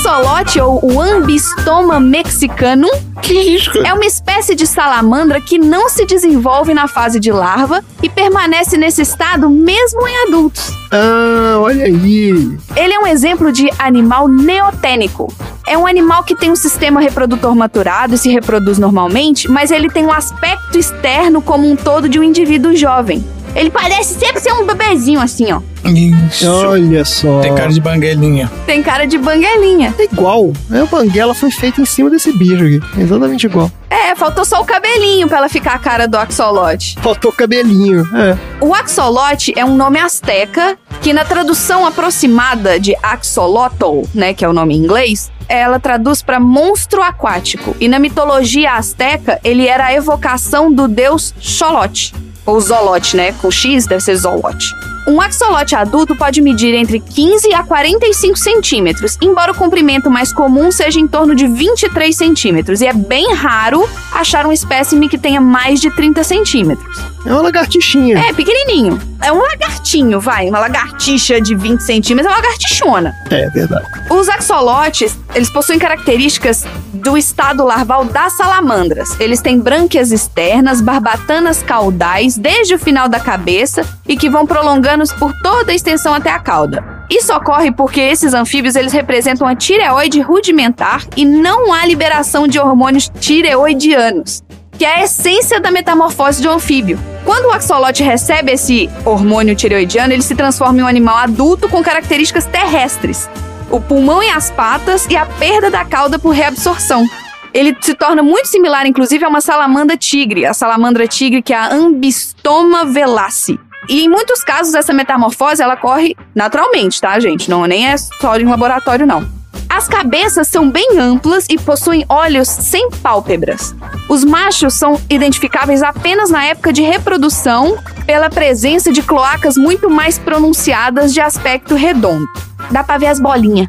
Axolote 0.06 0.62
ou 0.62 0.80
o 0.86 1.01
ambistoma 1.01 1.99
mexicanum 1.99 2.89
Que 3.22 3.34
isso? 3.34 3.72
é 3.80 3.91
uma 3.91 4.06
espécie 4.06 4.53
de 4.53 4.68
salamandra 4.68 5.41
que 5.41 5.58
não 5.58 5.89
se 5.89 6.06
desenvolve 6.06 6.74
na 6.76 6.88
fase 6.88 7.20
de 7.20 7.32
larva 7.32 7.84
e 8.03 8.10
permanece 8.10 8.78
nesse 8.78 9.01
estado 9.01 9.49
mesmo 9.49 10.08
em 10.08 10.28
adultos. 10.28 10.72
Ah, 10.91 11.58
olha 11.60 11.86
aí. 11.86 12.56
Ele 12.76 12.93
é 12.93 12.99
um 12.99 13.08
exemplo 13.08 13.51
de 13.51 13.68
animal 13.80 14.28
neotênico. 14.28 15.34
É 15.68 15.76
um 15.76 15.88
animal 15.88 16.24
que 16.24 16.36
tem 16.36 16.51
um 16.51 16.56
sistema 16.56 17.01
reprodutor 17.01 17.56
maturado 17.56 18.14
e 18.14 18.18
se 18.18 18.30
reproduz 18.30 18.78
normalmente, 18.78 19.49
mas 19.49 19.72
ele 19.72 19.89
tem 19.89 20.06
um 20.06 20.12
aspecto 20.14 20.78
externo 20.78 21.41
como 21.41 21.68
um 21.70 21.76
todo 21.76 22.08
de 22.08 22.20
um 22.20 22.24
indivíduo 22.24 22.76
jovem. 22.76 23.26
Ele 23.56 23.70
parece 23.70 24.16
sempre 24.16 24.41
ser 24.41 24.51
um 24.51 24.66
bebezinho 24.66 25.22
assim, 25.22 25.51
ó. 25.51 25.62
Isso. 25.89 26.51
Olha 26.51 27.06
só. 27.06 27.39
Tem 27.39 27.56
cara 27.56 27.72
de 27.72 27.80
banguelinha. 27.80 28.51
Tem 28.66 28.84
cara 28.84 29.06
de 29.06 29.18
banguelinha. 29.18 29.93
É 29.97 30.03
igual. 30.03 30.51
É, 30.72 30.84
o 30.84 30.88
Banguela 30.88 31.34
foi 31.34 31.51
feito 31.51 31.80
em 31.82 31.86
cima 31.86 32.10
desse 32.10 32.32
bicho 32.34 32.56
aqui. 32.56 32.80
Exatamente 32.99 33.45
igual. 33.45 33.72
É, 33.89 34.14
faltou 34.16 34.43
só 34.43 34.62
o 34.62 34.66
cabelinho 34.66 35.28
pra 35.28 35.38
ela 35.38 35.49
ficar 35.49 35.74
a 35.74 35.80
cara 35.80 36.08
do 36.08 36.18
axolote. 36.18 36.97
Faltou 37.01 37.32
cabelinho. 37.32 38.06
É. 38.14 38.38
O 38.60 38.74
axolote 38.74 39.53
é 39.56 39.64
um 39.64 39.76
nome 39.76 39.99
asteca 39.99 40.78
que 41.01 41.14
na 41.14 41.24
tradução 41.24 41.86
aproximada 41.86 42.80
de 42.80 42.95
axolotl, 43.01 44.01
né, 44.14 44.34
que 44.34 44.43
é 44.43 44.49
o 44.49 44.53
nome 44.53 44.76
em 44.76 44.80
inglês, 44.80 45.32
ela 45.47 45.80
traduz 45.80 46.22
para 46.22 46.39
monstro 46.39 47.01
aquático. 47.01 47.76
E 47.80 47.88
na 47.88 47.99
mitologia 47.99 48.74
asteca, 48.74 49.39
ele 49.43 49.68
era 49.68 49.86
a 49.86 49.93
evocação 49.93 50.72
do 50.72 50.88
deus 50.88 51.34
Xolote. 51.39 52.14
Ou 52.46 52.60
Zolote, 52.60 53.18
né? 53.18 53.34
Com 53.34 53.50
X 53.50 53.88
deve 53.88 54.02
ser 54.02 54.16
Zolote. 54.16 54.76
Um 55.08 55.22
axolote 55.22 55.76
adulto 55.76 56.16
pode 56.16 56.41
medir 56.41 56.74
entre 56.74 56.99
15 56.99 57.53
a 57.53 57.64
45 57.64 58.38
centímetros, 58.38 59.18
embora 59.22 59.51
o 59.51 59.56
comprimento 59.56 60.10
mais 60.10 60.34
comum 60.34 60.72
seja 60.72 60.99
em 60.99 61.08
torno 61.08 61.36
de 61.36 61.47
23 61.47 62.16
centímetros. 62.16 62.82
E 62.82 62.88
é 62.88 62.93
bem 62.93 63.34
raro 63.34 63.88
achar 64.12 64.47
um 64.47 64.51
espécime 64.51 65.08
que 65.08 65.18
tenha 65.18 65.39
mais 65.39 65.80
de 65.80 65.91
30 65.91 66.24
centímetros. 66.24 67.16
É 67.26 67.32
uma 67.32 67.41
lagartixinha. 67.41 68.20
É, 68.20 68.34
pequenininho. 68.34 68.99
É 69.22 69.32
um 69.32 69.41
lagartinho, 69.41 70.20
vai. 70.20 70.47
Uma 70.47 70.60
lagartixa 70.60 71.41
de 71.41 71.56
20 71.56 71.82
centímetros 71.82 72.32
é 72.32 72.36
uma 72.36 72.41
lagartixona. 72.41 73.16
É, 73.32 73.49
verdade. 73.49 73.86
Os 74.12 74.30
axolotes, 74.30 75.18
eles 75.34 75.49
possuem 75.49 75.80
características 75.80 76.66
do 76.93 77.18
estado 77.18 77.64
larval 77.64 78.06
das 78.06 78.38
salamandras. 78.38 79.20
Eles 79.20 79.41
têm 79.41 79.60
brânquias 79.60 80.12
externas, 80.12 80.82
barbatanas 80.82 81.64
caudais 81.64 82.38
desde 82.38 82.76
o 82.76 82.80
final 82.80 83.10
da 83.10 83.20
cabeça 83.20 83.84
e 84.08 84.16
que 84.16 84.30
vão 84.30 84.45
prolongando 84.45 84.95
por 85.14 85.34
toda 85.41 85.72
a 85.72 85.76
extensão 85.76 86.14
até 86.14 86.30
a 86.30 86.39
cauda. 86.39 86.84
Isso 87.10 87.34
ocorre 87.34 87.72
porque 87.72 88.02
esses 88.02 88.34
anfíbios 88.34 88.76
eles 88.76 88.93
representam 88.93 89.48
a 89.48 89.56
tireoide 89.56 90.22
rudimentar 90.22 91.06
e 91.16 91.26
não 91.26 91.72
há 91.74 91.86
liberação 91.86 92.48
de 92.48 92.60
hormônios 92.60 93.12
tireoidianos, 93.20 94.43
que 94.78 94.86
é 94.86 94.96
a 94.96 95.04
essência 95.04 95.60
da 95.60 95.72
metamorfose 95.72 96.41
de 96.41 96.48
um 96.48 96.52
anfíbio. 96.52 97.00
Quando 97.24 97.46
o 97.46 97.52
axolote 97.52 98.04
recebe 98.04 98.52
esse 98.52 98.89
hormônio 99.04 99.56
tireoidiano, 99.56 100.14
ele 100.14 100.22
se 100.22 100.36
transforma 100.36 100.80
em 100.80 100.84
um 100.84 100.88
animal 100.88 101.18
adulto 101.18 101.70
com 101.70 101.84
características 101.84 102.46
terrestres. 102.46 103.30
O 103.70 103.82
pulmão 103.82 104.22
e 104.22 104.30
as 104.30 104.52
patas 104.52 105.08
e 105.10 105.16
a 105.18 105.26
perda 105.26 105.72
da 105.72 105.84
cauda 105.84 106.20
por 106.20 106.30
reabsorção. 106.30 107.06
Ele 107.54 107.76
se 107.80 107.93
torna 107.93 108.22
muito 108.22 108.48
similar, 108.48 108.86
inclusive, 108.86 109.24
a 109.24 109.30
uma 109.30 109.39
salamandra 109.39 109.96
tigre, 109.96 110.46
a 110.46 110.54
salamandra 110.54 111.08
tigre 111.08 111.41
que 111.41 111.54
é 111.54 111.58
a 111.58 111.74
Ambistoma 111.74 112.84
velace. 112.84 113.58
E 113.90 114.04
em 114.04 114.10
muitos 114.10 114.44
casos 114.44 114.74
essa 114.74 114.94
metamorfose 114.94 115.62
ela 115.62 115.76
ocorre 115.76 116.16
naturalmente, 116.34 117.00
tá, 117.00 117.20
gente? 117.20 117.50
Não 117.50 117.66
nem 117.66 117.88
é 117.88 117.98
só 117.98 118.38
em 118.38 118.46
laboratório 118.46 119.06
não. 119.06 119.28
As 119.70 119.88
cabeças 119.88 120.48
são 120.48 120.70
bem 120.70 120.98
amplas 120.98 121.48
e 121.50 121.58
possuem 121.58 122.06
olhos 122.08 122.48
sem 122.48 122.90
pálpebras. 122.92 123.76
Os 124.08 124.24
machos 124.24 124.74
são 124.74 125.00
identificáveis 125.10 125.84
apenas 125.84 126.30
na 126.30 126.46
época 126.46 126.72
de 126.72 126.82
reprodução 126.82 127.78
pela 128.06 128.30
presença 128.30 128.92
de 128.92 129.02
cloacas 129.02 129.58
muito 129.58 129.90
mais 129.90 130.18
pronunciadas 130.18 131.14
de 131.14 131.20
aspecto 131.20 131.76
redondo. 131.76 132.28
Dá 132.72 132.84
pra 132.84 132.97
ver 132.97 133.07
as 133.07 133.20
bolinhas. 133.20 133.68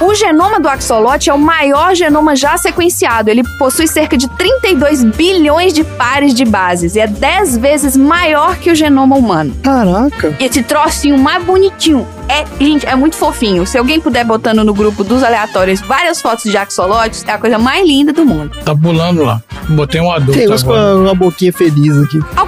O 0.00 0.14
genoma 0.14 0.58
do 0.60 0.68
axolote 0.68 1.30
é 1.30 1.34
o 1.34 1.38
maior 1.38 1.94
genoma 1.94 2.34
já 2.34 2.56
sequenciado. 2.56 3.30
Ele 3.30 3.42
possui 3.58 3.86
cerca 3.86 4.16
de 4.16 4.28
32 4.28 5.04
bilhões 5.04 5.72
de 5.72 5.84
pares 5.84 6.34
de 6.34 6.44
bases 6.44 6.96
e 6.96 7.00
é 7.00 7.06
10 7.06 7.58
vezes 7.58 7.96
maior 7.96 8.56
que 8.56 8.70
o 8.70 8.74
genoma 8.74 9.16
humano. 9.16 9.54
Caraca. 9.62 10.34
E 10.38 10.44
esse 10.44 10.62
trocinho 10.62 11.18
mais 11.18 11.44
bonitinho 11.44 12.06
é, 12.28 12.44
gente, 12.60 12.86
é 12.86 12.94
muito 12.94 13.16
fofinho. 13.16 13.66
Se 13.66 13.76
alguém 13.76 14.00
puder 14.00 14.24
botando 14.24 14.64
no 14.64 14.72
grupo 14.72 15.02
dos 15.02 15.22
aleatórios 15.22 15.80
várias 15.80 16.22
fotos 16.22 16.44
de 16.44 16.56
axolotes, 16.56 17.24
é 17.26 17.32
a 17.32 17.38
coisa 17.38 17.58
mais 17.58 17.84
linda 17.86 18.12
do 18.12 18.24
mundo. 18.24 18.56
Tá 18.64 18.74
pulando 18.74 19.24
lá. 19.24 19.42
Botei 19.68 20.00
um 20.00 20.10
adulto 20.10 20.38
Tem 20.38 20.50
uns 20.50 20.62
com 20.62 20.70
agora. 20.72 20.94
uma, 20.96 21.02
uma 21.06 21.14
boquinha 21.14 21.52
feliz 21.52 21.96
aqui. 21.98 22.20
Ao 22.36 22.46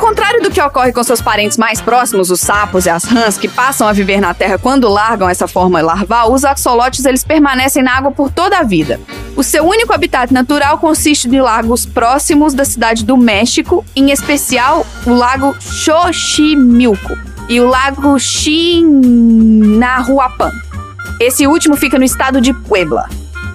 que 0.52 0.60
ocorre 0.60 0.92
com 0.92 1.02
seus 1.02 1.22
parentes 1.22 1.56
mais 1.56 1.80
próximos, 1.80 2.30
os 2.30 2.38
sapos 2.40 2.84
e 2.84 2.90
as 2.90 3.04
rãs, 3.04 3.38
que 3.38 3.48
passam 3.48 3.88
a 3.88 3.92
viver 3.92 4.20
na 4.20 4.34
Terra 4.34 4.58
quando 4.58 4.88
largam 4.88 5.28
essa 5.28 5.48
forma 5.48 5.80
larval, 5.80 6.32
os 6.32 6.44
axolotes 6.44 7.04
eles 7.06 7.24
permanecem 7.24 7.82
na 7.82 7.96
água 7.96 8.12
por 8.12 8.30
toda 8.30 8.58
a 8.58 8.62
vida. 8.62 9.00
O 9.34 9.42
seu 9.42 9.64
único 9.64 9.92
habitat 9.92 10.32
natural 10.32 10.78
consiste 10.78 11.28
de 11.28 11.40
lagos 11.40 11.86
próximos 11.86 12.52
da 12.52 12.64
cidade 12.64 13.04
do 13.04 13.16
México, 13.16 13.84
em 13.96 14.10
especial 14.10 14.86
o 15.06 15.14
lago 15.14 15.56
Xochimilco 15.58 17.16
e 17.48 17.58
o 17.58 17.66
lago 17.66 18.18
Chinahuapan. 18.18 19.32
Esse 21.18 21.46
último 21.46 21.76
fica 21.76 21.98
no 21.98 22.04
estado 22.04 22.40
de 22.40 22.52
Puebla. 22.52 23.08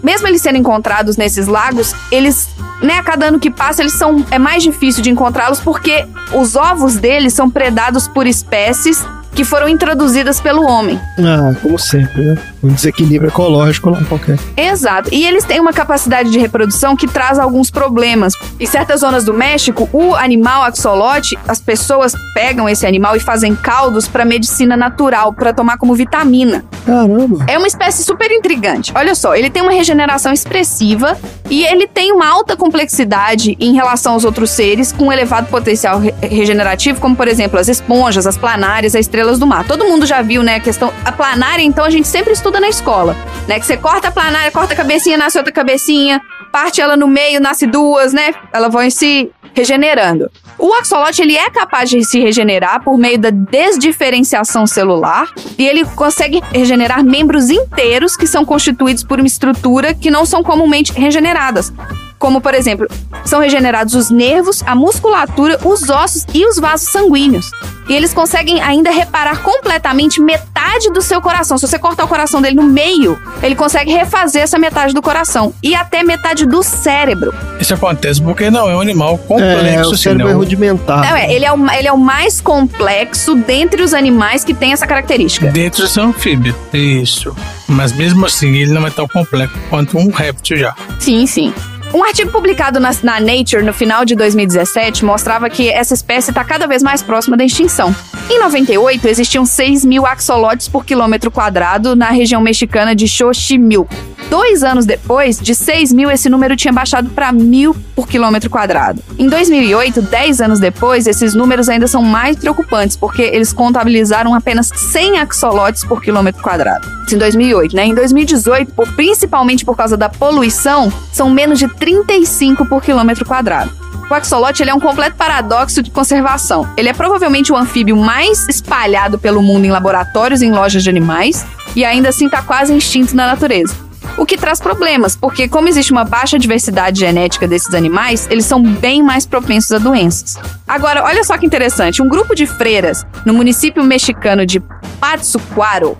Mesmo 0.03 0.27
eles 0.27 0.41
sendo 0.41 0.57
encontrados 0.57 1.17
nesses 1.17 1.47
lagos, 1.47 1.93
eles, 2.11 2.49
né, 2.81 2.95
a 2.95 3.03
cada 3.03 3.27
ano 3.27 3.39
que 3.39 3.49
passa, 3.49 3.81
eles 3.81 3.93
são 3.93 4.25
é 4.31 4.39
mais 4.39 4.63
difícil 4.63 5.01
de 5.01 5.09
encontrá-los 5.09 5.59
porque 5.59 6.05
os 6.33 6.55
ovos 6.55 6.95
deles 6.95 7.33
são 7.33 7.49
predados 7.49 8.07
por 8.07 8.27
espécies 8.27 9.03
que 9.33 9.43
foram 9.43 9.69
introduzidas 9.69 10.39
pelo 10.41 10.63
homem. 10.63 10.99
Ah, 11.19 11.53
como 11.61 11.77
sempre, 11.77 12.23
né? 12.23 12.37
Um 12.67 12.73
desequilíbrio 12.73 13.29
ecológico 13.29 13.89
lá 13.89 14.03
qualquer. 14.03 14.37
Exato. 14.55 15.09
E 15.13 15.25
eles 15.25 15.43
têm 15.45 15.59
uma 15.59 15.71
capacidade 15.71 16.29
de 16.29 16.37
reprodução 16.37 16.95
que 16.95 17.07
traz 17.07 17.39
alguns 17.39 17.71
problemas. 17.71 18.33
Em 18.59 18.65
certas 18.65 18.99
zonas 18.99 19.23
do 19.23 19.33
México, 19.33 19.89
o 19.93 20.13
animal 20.15 20.63
axolote, 20.63 21.37
as 21.47 21.61
pessoas 21.61 22.13
pegam 22.33 22.67
esse 22.67 22.85
animal 22.85 23.15
e 23.15 23.19
fazem 23.19 23.55
caldos 23.55 24.07
para 24.07 24.25
medicina 24.25 24.75
natural, 24.75 25.31
para 25.33 25.53
tomar 25.53 25.77
como 25.77 25.95
vitamina. 25.95 26.65
Caramba. 26.85 27.45
É 27.47 27.57
uma 27.57 27.67
espécie 27.67 28.03
super 28.03 28.29
intrigante. 28.31 28.91
Olha 28.95 29.15
só, 29.15 29.35
ele 29.35 29.49
tem 29.49 29.61
uma 29.61 29.71
regeneração 29.71 30.33
expressiva 30.33 31.17
e 31.49 31.63
ele 31.63 31.87
tem 31.87 32.11
uma 32.11 32.27
alta 32.27 32.57
complexidade 32.57 33.55
em 33.59 33.73
relação 33.73 34.13
aos 34.13 34.25
outros 34.25 34.49
seres 34.51 34.91
com 34.91 35.05
um 35.05 35.11
elevado 35.11 35.47
potencial 35.47 35.99
re- 35.99 36.13
regenerativo, 36.21 36.99
como 36.99 37.15
por 37.15 37.27
exemplo 37.27 37.59
as 37.59 37.67
esponjas, 37.67 38.27
as 38.27 38.37
planárias, 38.37 38.95
as 38.95 39.01
estrelas 39.01 39.39
do 39.39 39.47
mar. 39.47 39.65
Todo 39.65 39.85
mundo 39.85 40.05
já 40.05 40.21
viu, 40.21 40.43
né, 40.43 40.55
a 40.55 40.59
questão 40.59 40.91
a 41.05 41.11
planária, 41.11 41.63
então 41.63 41.85
a 41.85 41.89
gente 41.89 42.07
sempre 42.07 42.33
estuda 42.33 42.56
na 42.59 42.69
escola, 42.69 43.15
né, 43.47 43.59
que 43.59 43.65
você 43.65 43.77
corta 43.77 44.09
a 44.09 44.11
planária, 44.11 44.51
corta 44.51 44.73
a 44.73 44.77
cabecinha, 44.77 45.17
nasce 45.17 45.37
outra 45.37 45.53
cabecinha, 45.53 46.21
parte 46.51 46.81
ela 46.81 46.97
no 46.97 47.07
meio, 47.07 47.39
nasce 47.39 47.67
duas, 47.67 48.13
né? 48.13 48.33
Elas 48.51 48.71
vão 48.71 48.89
se 48.89 49.31
regenerando. 49.53 50.29
O 50.57 50.73
axolote 50.73 51.21
ele 51.21 51.35
é 51.35 51.49
capaz 51.49 51.89
de 51.89 52.03
se 52.03 52.19
regenerar 52.19 52.83
por 52.83 52.97
meio 52.97 53.19
da 53.19 53.29
desdiferenciação 53.29 54.65
celular 54.65 55.27
e 55.57 55.67
ele 55.67 55.85
consegue 55.85 56.41
regenerar 56.51 57.03
membros 57.03 57.49
inteiros 57.49 58.15
que 58.15 58.27
são 58.27 58.43
constituídos 58.45 59.03
por 59.03 59.19
uma 59.19 59.27
estrutura 59.27 59.93
que 59.93 60.09
não 60.09 60.25
são 60.25 60.43
comumente 60.43 60.91
regeneradas. 60.93 61.71
Como, 62.19 62.41
por 62.41 62.53
exemplo, 62.53 62.87
são 63.25 63.39
regenerados 63.39 63.93
os 63.93 64.09
nervos, 64.09 64.63
a 64.65 64.73
musculatura, 64.75 65.59
os 65.63 65.87
ossos 65.89 66.25
e 66.33 66.45
os 66.47 66.57
vasos 66.57 66.89
sanguíneos. 66.89 67.51
E 67.87 67.93
eles 67.93 68.13
conseguem 68.13 68.61
ainda 68.61 68.91
reparar 68.91 69.41
completamente 69.41 70.19
metade 70.19 70.89
do 70.91 71.01
seu 71.01 71.21
coração. 71.21 71.57
Se 71.57 71.65
você 71.65 71.79
cortar 71.79 72.03
o 72.03 72.07
coração 72.07 72.41
dele 72.41 72.55
no 72.55 72.63
meio, 72.63 73.17
ele 73.41 73.55
consegue 73.55 73.91
refazer 73.93 74.41
essa 74.41 74.57
metade 74.57 74.93
do 74.93 75.01
coração 75.01 75.53
e 75.63 75.73
até 75.73 76.03
metade 76.03 76.45
do 76.45 76.61
cérebro. 76.63 77.33
Isso 77.61 77.73
acontece 77.73 78.21
porque 78.21 78.49
não 78.49 78.69
é 78.69 78.75
um 78.75 78.81
animal 78.81 79.17
complexo, 79.19 79.65
É, 79.65 79.81
o 79.87 79.95
cérebro 79.97 80.27
é 80.27 80.31
não. 80.31 80.39
rudimentar. 80.39 81.01
Não, 81.01 81.15
é, 81.15 81.33
ele, 81.33 81.45
é 81.45 81.53
o, 81.53 81.71
ele 81.71 81.87
é 81.87 81.93
o 81.93 81.97
mais 81.97 82.41
complexo 82.41 83.35
dentre 83.35 83.81
os 83.81 83.93
animais 83.93 84.43
que 84.43 84.53
tem 84.53 84.73
essa 84.73 84.85
característica. 84.85 85.47
Dentro 85.47 85.83
desse 85.83 85.99
anfíbio. 86.01 86.53
Isso. 86.73 87.33
Mas 87.69 87.93
mesmo 87.93 88.25
assim, 88.25 88.53
ele 88.55 88.73
não 88.73 88.85
é 88.85 88.89
tão 88.89 89.07
complexo 89.07 89.55
quanto 89.69 89.97
um 89.97 90.09
réptil 90.11 90.57
já. 90.57 90.75
Sim, 90.99 91.25
sim. 91.25 91.53
Um 91.97 92.03
artigo 92.03 92.29
publicado 92.31 92.79
na, 92.79 92.91
na 93.01 93.19
Nature 93.19 93.63
no 93.63 93.73
final 93.73 94.05
de 94.05 94.15
2017 94.15 95.03
mostrava 95.03 95.49
que 95.49 95.67
essa 95.67 95.95
espécie 95.95 96.29
está 96.29 96.43
cada 96.43 96.67
vez 96.67 96.83
mais 96.83 97.01
próxima 97.01 97.35
da 97.35 97.43
extinção. 97.43 97.93
Em 98.29 98.37
98, 98.39 99.07
existiam 99.07 99.47
6 99.47 99.83
mil 99.83 100.05
axolotes 100.05 100.67
por 100.67 100.85
quilômetro 100.85 101.31
quadrado 101.31 101.95
na 101.95 102.11
região 102.11 102.39
mexicana 102.39 102.93
de 102.95 103.07
Xochimilco. 103.07 103.91
Dois 104.29 104.61
anos 104.63 104.85
depois, 104.85 105.39
de 105.39 105.55
6 105.55 105.91
mil, 105.91 106.11
esse 106.11 106.29
número 106.29 106.55
tinha 106.55 106.71
baixado 106.73 107.09
para 107.09 107.31
mil 107.31 107.75
por 107.95 108.07
quilômetro 108.07 108.49
quadrado. 108.49 109.01
Em 109.17 109.27
2008, 109.27 110.01
10 110.01 110.41
anos 110.41 110.59
depois, 110.59 111.07
esses 111.07 111.33
números 111.33 111.67
ainda 111.69 111.87
são 111.87 112.03
mais 112.03 112.35
preocupantes, 112.35 112.95
porque 112.95 113.21
eles 113.23 113.51
contabilizaram 113.53 114.35
apenas 114.35 114.69
100 114.75 115.19
axolotes 115.19 115.83
por 115.83 116.01
quilômetro 116.01 116.43
quadrado. 116.43 116.85
Em 117.09 117.17
2008, 117.17 117.73
né? 117.73 117.85
Em 117.85 117.95
2018, 117.95 118.73
por- 118.73 118.87
principalmente 118.93 119.63
por 119.63 119.77
causa 119.77 119.95
da 119.95 120.09
poluição, 120.09 120.91
são 121.13 121.29
menos 121.29 121.57
de 121.57 121.69
35 121.87 122.65
por 122.65 122.83
quilômetro 122.83 123.23
quadrado. 123.23 123.71
O 124.09 124.13
axolote 124.13 124.61
ele 124.61 124.69
é 124.69 124.73
um 124.73 124.79
completo 124.79 125.15
paradoxo 125.15 125.81
de 125.81 125.89
conservação. 125.89 126.67
Ele 126.75 126.89
é 126.89 126.93
provavelmente 126.93 127.53
o 127.53 127.55
anfíbio 127.55 127.95
mais 127.95 128.47
espalhado 128.49 129.17
pelo 129.17 129.41
mundo 129.41 129.65
em 129.65 129.71
laboratórios 129.71 130.41
e 130.41 130.47
em 130.47 130.51
lojas 130.51 130.83
de 130.83 130.89
animais, 130.89 131.45
e 131.75 131.85
ainda 131.85 132.09
assim 132.09 132.25
está 132.25 132.41
quase 132.41 132.75
extinto 132.75 133.15
na 133.15 133.27
natureza. 133.27 133.73
O 134.17 134.25
que 134.25 134.37
traz 134.37 134.59
problemas, 134.59 135.15
porque 135.15 135.47
como 135.47 135.69
existe 135.69 135.93
uma 135.93 136.03
baixa 136.03 136.37
diversidade 136.37 136.99
genética 136.99 137.47
desses 137.47 137.73
animais, 137.73 138.27
eles 138.29 138.45
são 138.45 138.61
bem 138.61 139.01
mais 139.01 139.25
propensos 139.25 139.71
a 139.71 139.77
doenças. 139.77 140.37
Agora, 140.67 141.03
olha 141.03 141.23
só 141.23 141.37
que 141.37 141.45
interessante, 141.45 142.01
um 142.01 142.09
grupo 142.09 142.35
de 142.35 142.45
freiras 142.45 143.05
no 143.25 143.33
município 143.33 143.83
mexicano 143.83 144.45
de 144.45 144.59
Pátzcuaro 144.99 145.97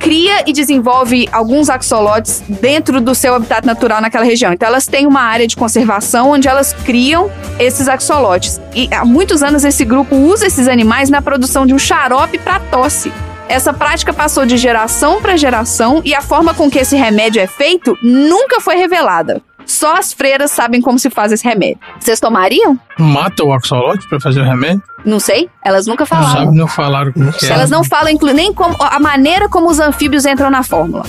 cria 0.00 0.42
e 0.46 0.52
desenvolve 0.52 1.28
alguns 1.30 1.68
axolotes 1.68 2.42
dentro 2.48 3.00
do 3.00 3.14
seu 3.14 3.34
habitat 3.34 3.66
natural 3.66 4.00
naquela 4.00 4.24
região. 4.24 4.52
Então 4.52 4.66
elas 4.66 4.86
têm 4.86 5.06
uma 5.06 5.20
área 5.20 5.46
de 5.46 5.54
conservação 5.54 6.30
onde 6.30 6.48
elas 6.48 6.72
criam 6.72 7.30
esses 7.58 7.86
axolotes. 7.86 8.58
E 8.74 8.88
há 8.92 9.04
muitos 9.04 9.42
anos 9.42 9.62
esse 9.62 9.84
grupo 9.84 10.16
usa 10.16 10.46
esses 10.46 10.66
animais 10.66 11.10
na 11.10 11.20
produção 11.20 11.66
de 11.66 11.74
um 11.74 11.78
xarope 11.78 12.38
para 12.38 12.58
tosse. 12.58 13.12
Essa 13.48 13.72
prática 13.72 14.12
passou 14.12 14.46
de 14.46 14.56
geração 14.56 15.20
para 15.20 15.36
geração 15.36 16.00
e 16.04 16.14
a 16.14 16.22
forma 16.22 16.54
com 16.54 16.70
que 16.70 16.78
esse 16.78 16.96
remédio 16.96 17.42
é 17.42 17.46
feito 17.46 17.98
nunca 18.00 18.60
foi 18.60 18.76
revelada. 18.76 19.42
Só 19.70 19.96
as 19.96 20.12
freiras 20.12 20.50
sabem 20.50 20.80
como 20.80 20.98
se 20.98 21.08
faz 21.08 21.30
esse 21.30 21.44
remédio. 21.44 21.78
Vocês 22.00 22.18
tomariam? 22.18 22.76
Mata 22.98 23.44
o 23.44 23.52
axolote 23.52 24.06
pra 24.08 24.18
fazer 24.20 24.40
o 24.40 24.44
remédio? 24.44 24.82
Não 25.04 25.20
sei. 25.20 25.48
Elas 25.64 25.86
nunca 25.86 26.02
Não 26.02 26.06
falaram. 26.06 26.44
sabe, 26.44 26.56
não 26.56 26.66
falaram 26.66 27.12
como 27.12 27.32
que 27.32 27.46
é. 27.46 27.50
Elas 27.50 27.70
não 27.70 27.84
falam 27.84 28.12
nem 28.34 28.52
como, 28.52 28.74
a 28.80 28.98
maneira 28.98 29.48
como 29.48 29.70
os 29.70 29.78
anfíbios 29.78 30.26
entram 30.26 30.50
na 30.50 30.64
fórmula. 30.64 31.04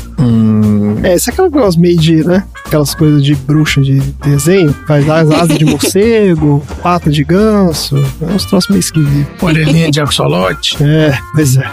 É, 1.04 1.16
isso 1.16 1.32
é 1.32 1.34
aquela 1.34 1.50
coisa 1.50 1.80
meio 1.80 1.98
de, 1.98 2.24
né? 2.24 2.46
Aquelas 2.68 2.94
coisas 2.94 3.24
de 3.24 3.34
bruxa 3.34 3.82
de 3.82 4.00
desenho. 4.00 4.72
Faz 4.88 5.10
as 5.10 5.32
asas 5.32 5.58
de 5.58 5.66
morcego, 5.66 6.64
pata 6.84 7.10
de 7.10 7.24
ganso. 7.24 7.98
É 8.22 8.26
uns 8.32 8.46
troços 8.46 8.70
meio 8.70 8.80
esquisitos. 8.80 9.42
Orelhinha 9.42 9.90
de 9.90 10.00
axolote. 10.00 10.78
É, 10.84 11.18
pois 11.34 11.58
é. 11.58 11.68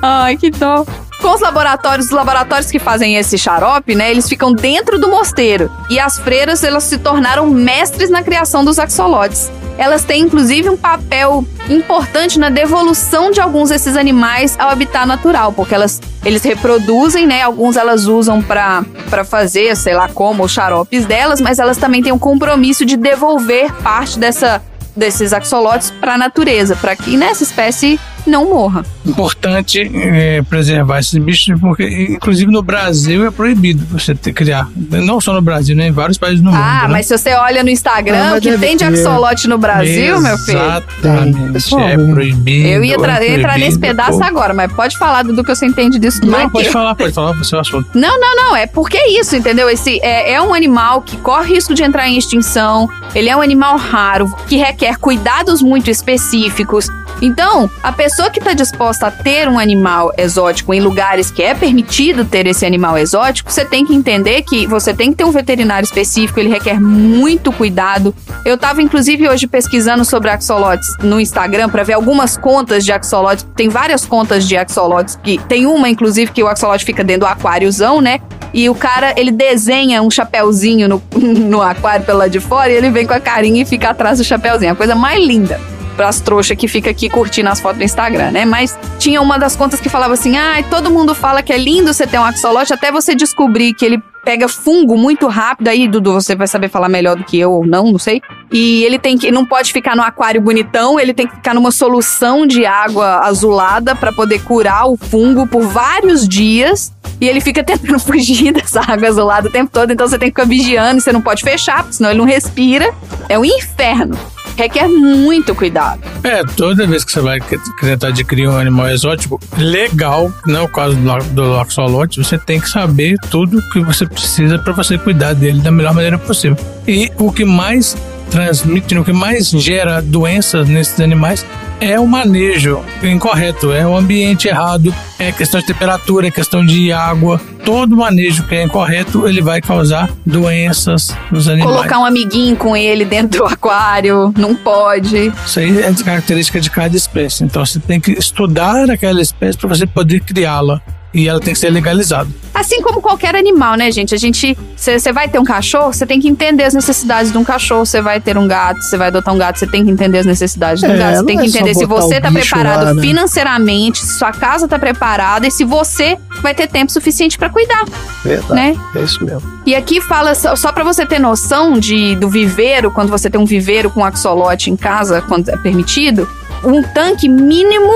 Ai, 0.00 0.36
que 0.36 0.50
dó. 0.50 0.86
Com 1.20 1.34
os 1.34 1.40
laboratórios, 1.40 2.06
os 2.06 2.12
laboratórios 2.12 2.70
que 2.70 2.78
fazem 2.78 3.16
esse 3.16 3.36
xarope, 3.36 3.94
né, 3.94 4.10
eles 4.10 4.28
ficam 4.28 4.52
dentro 4.52 4.98
do 4.98 5.10
mosteiro. 5.10 5.70
E 5.90 5.98
as 5.98 6.18
freiras, 6.18 6.62
elas 6.62 6.84
se 6.84 6.96
tornaram 6.98 7.50
mestres 7.50 8.08
na 8.08 8.22
criação 8.22 8.64
dos 8.64 8.78
axolotes. 8.78 9.50
Elas 9.76 10.04
têm, 10.04 10.22
inclusive, 10.22 10.68
um 10.68 10.76
papel 10.76 11.44
importante 11.68 12.38
na 12.38 12.50
devolução 12.50 13.30
de 13.30 13.40
alguns 13.40 13.68
desses 13.68 13.96
animais 13.96 14.56
ao 14.58 14.68
habitat 14.68 15.06
natural, 15.06 15.52
porque 15.52 15.74
elas, 15.74 16.00
eles 16.24 16.42
reproduzem, 16.42 17.26
né, 17.26 17.42
alguns 17.42 17.76
elas 17.76 18.06
usam 18.06 18.40
para 18.40 18.84
fazer, 19.24 19.76
sei 19.76 19.94
lá 19.94 20.08
como, 20.08 20.44
os 20.44 20.52
xaropes 20.52 21.04
delas, 21.04 21.40
mas 21.40 21.58
elas 21.58 21.76
também 21.76 22.02
têm 22.02 22.12
um 22.12 22.18
compromisso 22.18 22.84
de 22.84 22.96
devolver 22.96 23.72
parte 23.82 24.18
dessa, 24.18 24.62
desses 24.96 25.32
axolotes 25.32 25.90
para 25.90 26.14
a 26.14 26.18
natureza, 26.18 26.74
para 26.76 26.96
que 26.96 27.16
nessa 27.16 27.42
espécie 27.42 28.00
não 28.28 28.48
morra. 28.50 28.84
Importante 29.04 29.80
é, 29.94 30.42
preservar 30.42 30.98
esses 31.00 31.18
bichos, 31.18 31.58
porque 31.60 31.84
inclusive 32.10 32.50
no 32.52 32.62
Brasil 32.62 33.26
é 33.26 33.30
proibido 33.30 33.84
você 33.90 34.14
ter, 34.14 34.32
criar. 34.32 34.68
Não 34.76 35.20
só 35.20 35.32
no 35.32 35.40
Brasil, 35.42 35.74
né? 35.74 35.88
Em 35.88 35.92
vários 35.92 36.18
países 36.18 36.40
do 36.40 36.50
mundo. 36.50 36.60
Ah, 36.62 36.82
né? 36.82 36.88
mas 36.92 37.06
se 37.06 37.16
você 37.16 37.34
olha 37.34 37.62
no 37.64 37.70
Instagram, 37.70 38.34
Ah, 38.36 38.40
que 38.40 38.56
tem 38.58 38.76
de 38.76 38.84
axolote 38.84 39.48
no 39.48 39.58
Brasil, 39.58 40.20
meu 40.20 40.36
filho. 40.38 40.58
Exatamente. 40.58 41.74
É 41.74 41.96
proibido. 41.96 42.68
Eu 42.68 42.84
ia, 42.84 42.96
tra- 42.98 43.24
é 43.24 43.28
ia 43.30 43.36
entrar 43.38 43.58
nesse 43.58 43.78
proibido, 43.78 44.02
pedaço 44.02 44.18
pô. 44.18 44.24
agora, 44.24 44.54
mas 44.54 44.72
pode 44.72 44.96
falar 44.98 45.22
do 45.24 45.42
que 45.42 45.54
você 45.54 45.66
entende 45.66 45.98
disso 45.98 46.24
Não, 46.24 46.48
pode 46.50 46.66
que- 46.66 46.72
falar, 46.72 46.94
pode 46.94 47.12
falar, 47.12 47.32
você 47.32 47.54
é 47.54 47.58
o 47.58 47.60
assunto. 47.60 47.88
Não, 47.94 48.20
não, 48.20 48.36
não. 48.36 48.56
É 48.56 48.66
porque 48.66 48.96
é 48.96 49.18
isso, 49.20 49.34
entendeu? 49.36 49.68
Esse 49.70 49.98
é, 50.02 50.32
é 50.32 50.42
um 50.42 50.52
animal 50.54 51.02
que 51.02 51.16
corre 51.18 51.54
risco 51.54 51.74
de 51.74 51.82
entrar 51.82 52.08
em 52.08 52.16
extinção. 52.18 52.88
Ele 53.14 53.28
é 53.28 53.36
um 53.36 53.40
animal 53.40 53.76
raro, 53.76 54.32
que 54.46 54.56
requer 54.56 54.96
cuidados 54.98 55.62
muito 55.62 55.90
específicos. 55.90 56.88
Então, 57.20 57.68
a 57.82 57.92
pessoa 57.92 58.30
que 58.30 58.38
está 58.38 58.52
disposta 58.52 59.08
a 59.08 59.10
ter 59.10 59.48
um 59.48 59.58
animal 59.58 60.12
exótico 60.16 60.72
em 60.72 60.80
lugares 60.80 61.30
que 61.30 61.42
é 61.42 61.54
permitido 61.54 62.24
ter 62.24 62.46
esse 62.46 62.64
animal 62.64 62.96
exótico, 62.96 63.50
você 63.50 63.64
tem 63.64 63.84
que 63.84 63.94
entender 63.94 64.42
que 64.42 64.66
você 64.66 64.94
tem 64.94 65.10
que 65.10 65.16
ter 65.16 65.24
um 65.24 65.30
veterinário 65.30 65.84
específico, 65.84 66.38
ele 66.38 66.48
requer 66.48 66.80
muito 66.80 67.52
cuidado. 67.52 68.14
Eu 68.44 68.54
estava 68.54 68.80
inclusive 68.80 69.28
hoje 69.28 69.46
pesquisando 69.46 70.04
sobre 70.04 70.30
axolotes 70.30 70.88
no 71.02 71.20
Instagram 71.20 71.68
para 71.68 71.82
ver 71.82 71.94
algumas 71.94 72.36
contas 72.36 72.84
de 72.84 72.92
axolotes. 72.92 73.46
Tem 73.56 73.68
várias 73.68 74.06
contas 74.06 74.46
de 74.46 74.56
axolotes 74.56 75.18
que 75.22 75.38
tem 75.48 75.66
uma 75.66 75.88
inclusive 75.88 76.30
que 76.30 76.42
o 76.42 76.48
axolote 76.48 76.84
fica 76.84 77.02
dentro 77.02 77.22
do 77.22 77.26
aquáriozão, 77.26 78.00
né? 78.00 78.20
E 78.54 78.68
o 78.70 78.74
cara, 78.74 79.12
ele 79.16 79.30
desenha 79.30 80.02
um 80.02 80.10
chapéuzinho 80.10 80.88
no, 80.88 81.02
no 81.18 81.60
aquário 81.60 82.04
pelo 82.06 82.18
lado 82.18 82.30
de 82.30 82.40
fora 82.40 82.70
e 82.70 82.76
ele 82.76 82.90
vem 82.90 83.06
com 83.06 83.12
a 83.12 83.20
carinha 83.20 83.62
e 83.62 83.64
fica 83.66 83.90
atrás 83.90 84.18
do 84.18 84.24
chapéuzinho. 84.24 84.72
A 84.72 84.76
coisa 84.76 84.94
mais 84.94 85.22
linda 85.22 85.60
pras 85.98 86.20
trouxas 86.20 86.56
que 86.56 86.68
fica 86.68 86.90
aqui 86.90 87.10
curtindo 87.10 87.48
as 87.48 87.60
fotos 87.60 87.78
do 87.78 87.84
Instagram, 87.84 88.30
né? 88.30 88.44
Mas 88.44 88.78
tinha 89.00 89.20
uma 89.20 89.36
das 89.36 89.56
contas 89.56 89.80
que 89.80 89.88
falava 89.88 90.14
assim: 90.14 90.36
ai, 90.36 90.60
ah, 90.60 90.70
todo 90.70 90.92
mundo 90.92 91.12
fala 91.12 91.42
que 91.42 91.52
é 91.52 91.58
lindo 91.58 91.92
você 91.92 92.06
ter 92.06 92.18
um 92.18 92.24
axolote 92.24 92.72
até 92.72 92.92
você 92.92 93.16
descobrir 93.16 93.74
que 93.74 93.84
ele 93.84 94.00
pega 94.24 94.46
fungo 94.46 94.96
muito 94.96 95.26
rápido. 95.26 95.68
Aí, 95.68 95.88
Dudu, 95.88 96.12
você 96.12 96.36
vai 96.36 96.46
saber 96.46 96.68
falar 96.68 96.88
melhor 96.88 97.16
do 97.16 97.24
que 97.24 97.36
eu 97.36 97.50
ou 97.50 97.66
não, 97.66 97.90
não 97.90 97.98
sei. 97.98 98.22
E 98.52 98.84
ele 98.84 98.98
tem 98.98 99.18
que 99.18 99.32
não 99.32 99.44
pode 99.44 99.72
ficar 99.72 99.96
no 99.96 100.02
aquário 100.02 100.40
bonitão, 100.40 101.00
ele 101.00 101.12
tem 101.12 101.26
que 101.26 101.34
ficar 101.34 101.52
numa 101.52 101.72
solução 101.72 102.46
de 102.46 102.64
água 102.64 103.20
azulada 103.24 103.96
para 103.96 104.12
poder 104.12 104.40
curar 104.44 104.86
o 104.86 104.96
fungo 104.96 105.48
por 105.48 105.62
vários 105.62 106.28
dias. 106.28 106.92
E 107.20 107.26
ele 107.28 107.40
fica 107.40 107.64
tentando 107.64 107.98
fugir 107.98 108.52
dessa 108.52 108.80
água 108.86 109.08
azulada 109.08 109.48
o 109.48 109.50
tempo 109.50 109.72
todo, 109.72 109.92
então 109.92 110.06
você 110.06 110.16
tem 110.16 110.30
que 110.30 110.40
ficar 110.40 110.48
vigiando, 110.48 111.00
você 111.00 111.10
não 111.10 111.20
pode 111.20 111.42
fechar, 111.42 111.78
porque 111.78 111.94
senão 111.94 112.10
ele 112.10 112.20
não 112.20 112.26
respira. 112.26 112.94
É 113.28 113.36
um 113.36 113.44
inferno 113.44 114.16
requer 114.58 114.88
muito 114.88 115.54
cuidado. 115.54 116.00
É, 116.24 116.42
toda 116.42 116.84
vez 116.84 117.04
que 117.04 117.12
você 117.12 117.20
vai 117.20 117.38
tentar 117.80 118.08
adquirir 118.08 118.48
um 118.48 118.56
animal 118.56 118.90
exótico, 118.90 119.40
legal, 119.56 120.32
não 120.46 120.60
é 120.60 120.62
o 120.64 120.68
caso 120.68 120.96
do, 121.30 121.60
axolote, 121.60 122.18
você 122.18 122.36
tem 122.36 122.60
que 122.60 122.68
saber 122.68 123.16
tudo 123.30 123.62
que 123.70 123.78
você 123.80 124.04
precisa 124.04 124.58
para 124.58 124.72
você 124.72 124.98
cuidar 124.98 125.32
dele 125.32 125.60
da 125.60 125.70
melhor 125.70 125.94
maneira 125.94 126.18
possível. 126.18 126.56
E 126.88 127.08
o 127.18 127.30
que 127.30 127.44
mais 127.44 127.96
transmite, 128.30 128.98
o 128.98 129.04
que 129.04 129.12
mais 129.12 129.48
gera 129.48 130.02
doenças 130.02 130.68
nesses 130.68 130.98
animais 131.00 131.46
é 131.80 131.98
o 131.98 132.06
manejo 132.06 132.82
incorreto, 133.02 133.72
é 133.72 133.86
o 133.86 133.96
ambiente 133.96 134.48
errado, 134.48 134.94
é 135.18 135.32
questão 135.32 135.60
de 135.60 135.66
temperatura, 135.66 136.28
é 136.28 136.30
questão 136.30 136.64
de 136.64 136.92
água. 136.92 137.40
Todo 137.64 137.96
manejo 137.96 138.44
que 138.44 138.54
é 138.54 138.62
incorreto, 138.62 139.26
ele 139.26 139.40
vai 139.40 139.60
causar 139.60 140.10
doenças 140.24 141.14
nos 141.30 141.48
animais. 141.48 141.76
Colocar 141.76 141.98
um 141.98 142.04
amiguinho 142.04 142.56
com 142.56 142.76
ele 142.76 143.04
dentro 143.04 143.40
do 143.40 143.46
aquário, 143.46 144.32
não 144.36 144.54
pode. 144.54 145.32
Isso 145.44 145.60
aí 145.60 145.78
é 145.80 145.92
característica 146.04 146.60
de 146.60 146.70
cada 146.70 146.96
espécie. 146.96 147.44
Então 147.44 147.64
você 147.64 147.78
tem 147.78 148.00
que 148.00 148.12
estudar 148.12 148.90
aquela 148.90 149.20
espécie 149.20 149.58
para 149.58 149.68
você 149.68 149.86
poder 149.86 150.20
criá-la 150.20 150.80
e 151.12 151.28
ela 151.28 151.40
tem 151.40 151.54
que 151.54 151.58
ser 151.58 151.70
legalizada. 151.70 152.28
Assim 152.54 152.82
como 152.82 153.00
qualquer 153.00 153.34
animal, 153.36 153.76
né, 153.76 153.90
gente? 153.90 154.14
A 154.14 154.18
gente. 154.18 154.56
Você 154.76 155.12
vai 155.12 155.28
ter 155.28 155.38
um 155.38 155.44
cachorro, 155.44 155.92
você 155.92 156.06
tem 156.06 156.20
que 156.20 156.28
entender 156.28 156.64
as 156.64 156.74
necessidades 156.74 157.30
de 157.32 157.38
um 157.38 157.44
cachorro. 157.44 157.84
Você 157.86 158.00
vai 158.00 158.20
ter 158.20 158.36
um 158.36 158.46
gato, 158.46 158.80
você 158.82 158.96
vai 158.96 159.08
adotar 159.08 159.34
um 159.34 159.38
gato, 159.38 159.58
você 159.58 159.66
tem 159.66 159.84
que 159.84 159.90
entender 159.90 160.18
as 160.18 160.26
necessidades 160.26 160.80
de 160.80 160.86
um 160.88 160.92
É, 160.92 160.98
gato. 160.98 161.16
Você 161.16 161.24
tem 161.24 161.36
que 161.38 161.44
é 161.44 161.48
entender 161.48 161.74
se 161.74 161.86
você 161.86 162.20
tá 162.20 162.30
preparado 162.30 162.84
lá, 162.84 162.94
né? 162.94 163.02
financeiramente, 163.02 163.98
se 163.98 164.18
sua 164.18 164.32
casa 164.32 164.66
tá 164.68 164.78
preparada 164.78 165.46
e 165.46 165.50
se 165.50 165.64
você 165.64 166.18
vai 166.42 166.54
ter 166.54 166.68
tempo 166.68 166.92
suficiente 166.92 167.38
para 167.38 167.48
cuidar, 167.48 167.84
Verdade. 168.24 168.54
né? 168.54 168.76
É 168.94 169.00
isso 169.00 169.24
mesmo. 169.24 169.42
E 169.66 169.74
aqui 169.74 170.00
fala 170.00 170.34
só, 170.34 170.54
só 170.56 170.72
para 170.72 170.84
você 170.84 171.04
ter 171.06 171.18
noção 171.18 171.78
de 171.78 172.16
do 172.16 172.28
viveiro, 172.28 172.90
quando 172.90 173.10
você 173.10 173.28
tem 173.30 173.40
um 173.40 173.44
viveiro 173.46 173.90
com 173.90 174.04
axolote 174.04 174.70
em 174.70 174.76
casa, 174.76 175.22
quando 175.22 175.48
é 175.48 175.56
permitido, 175.56 176.28
um 176.64 176.82
tanque 176.82 177.28
mínimo 177.28 177.92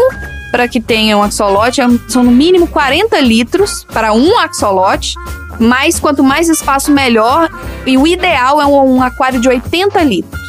para 0.52 0.68
que 0.68 0.80
tenha 0.80 1.16
um 1.16 1.22
axolote 1.22 1.80
é- 1.80 1.88
são 2.06 2.22
no 2.22 2.30
mínimo 2.30 2.66
40 2.68 3.18
litros 3.20 3.84
para 3.92 4.12
um 4.12 4.38
axolote. 4.38 5.14
Mas 5.58 5.98
quanto 5.98 6.22
mais 6.22 6.48
espaço, 6.48 6.90
melhor. 6.92 7.48
E 7.86 7.96
o 7.96 8.06
ideal 8.06 8.60
é 8.60 8.66
um, 8.66 8.96
um 8.96 9.02
aquário 9.02 9.40
de 9.40 9.48
80 9.48 10.02
litros. 10.02 10.42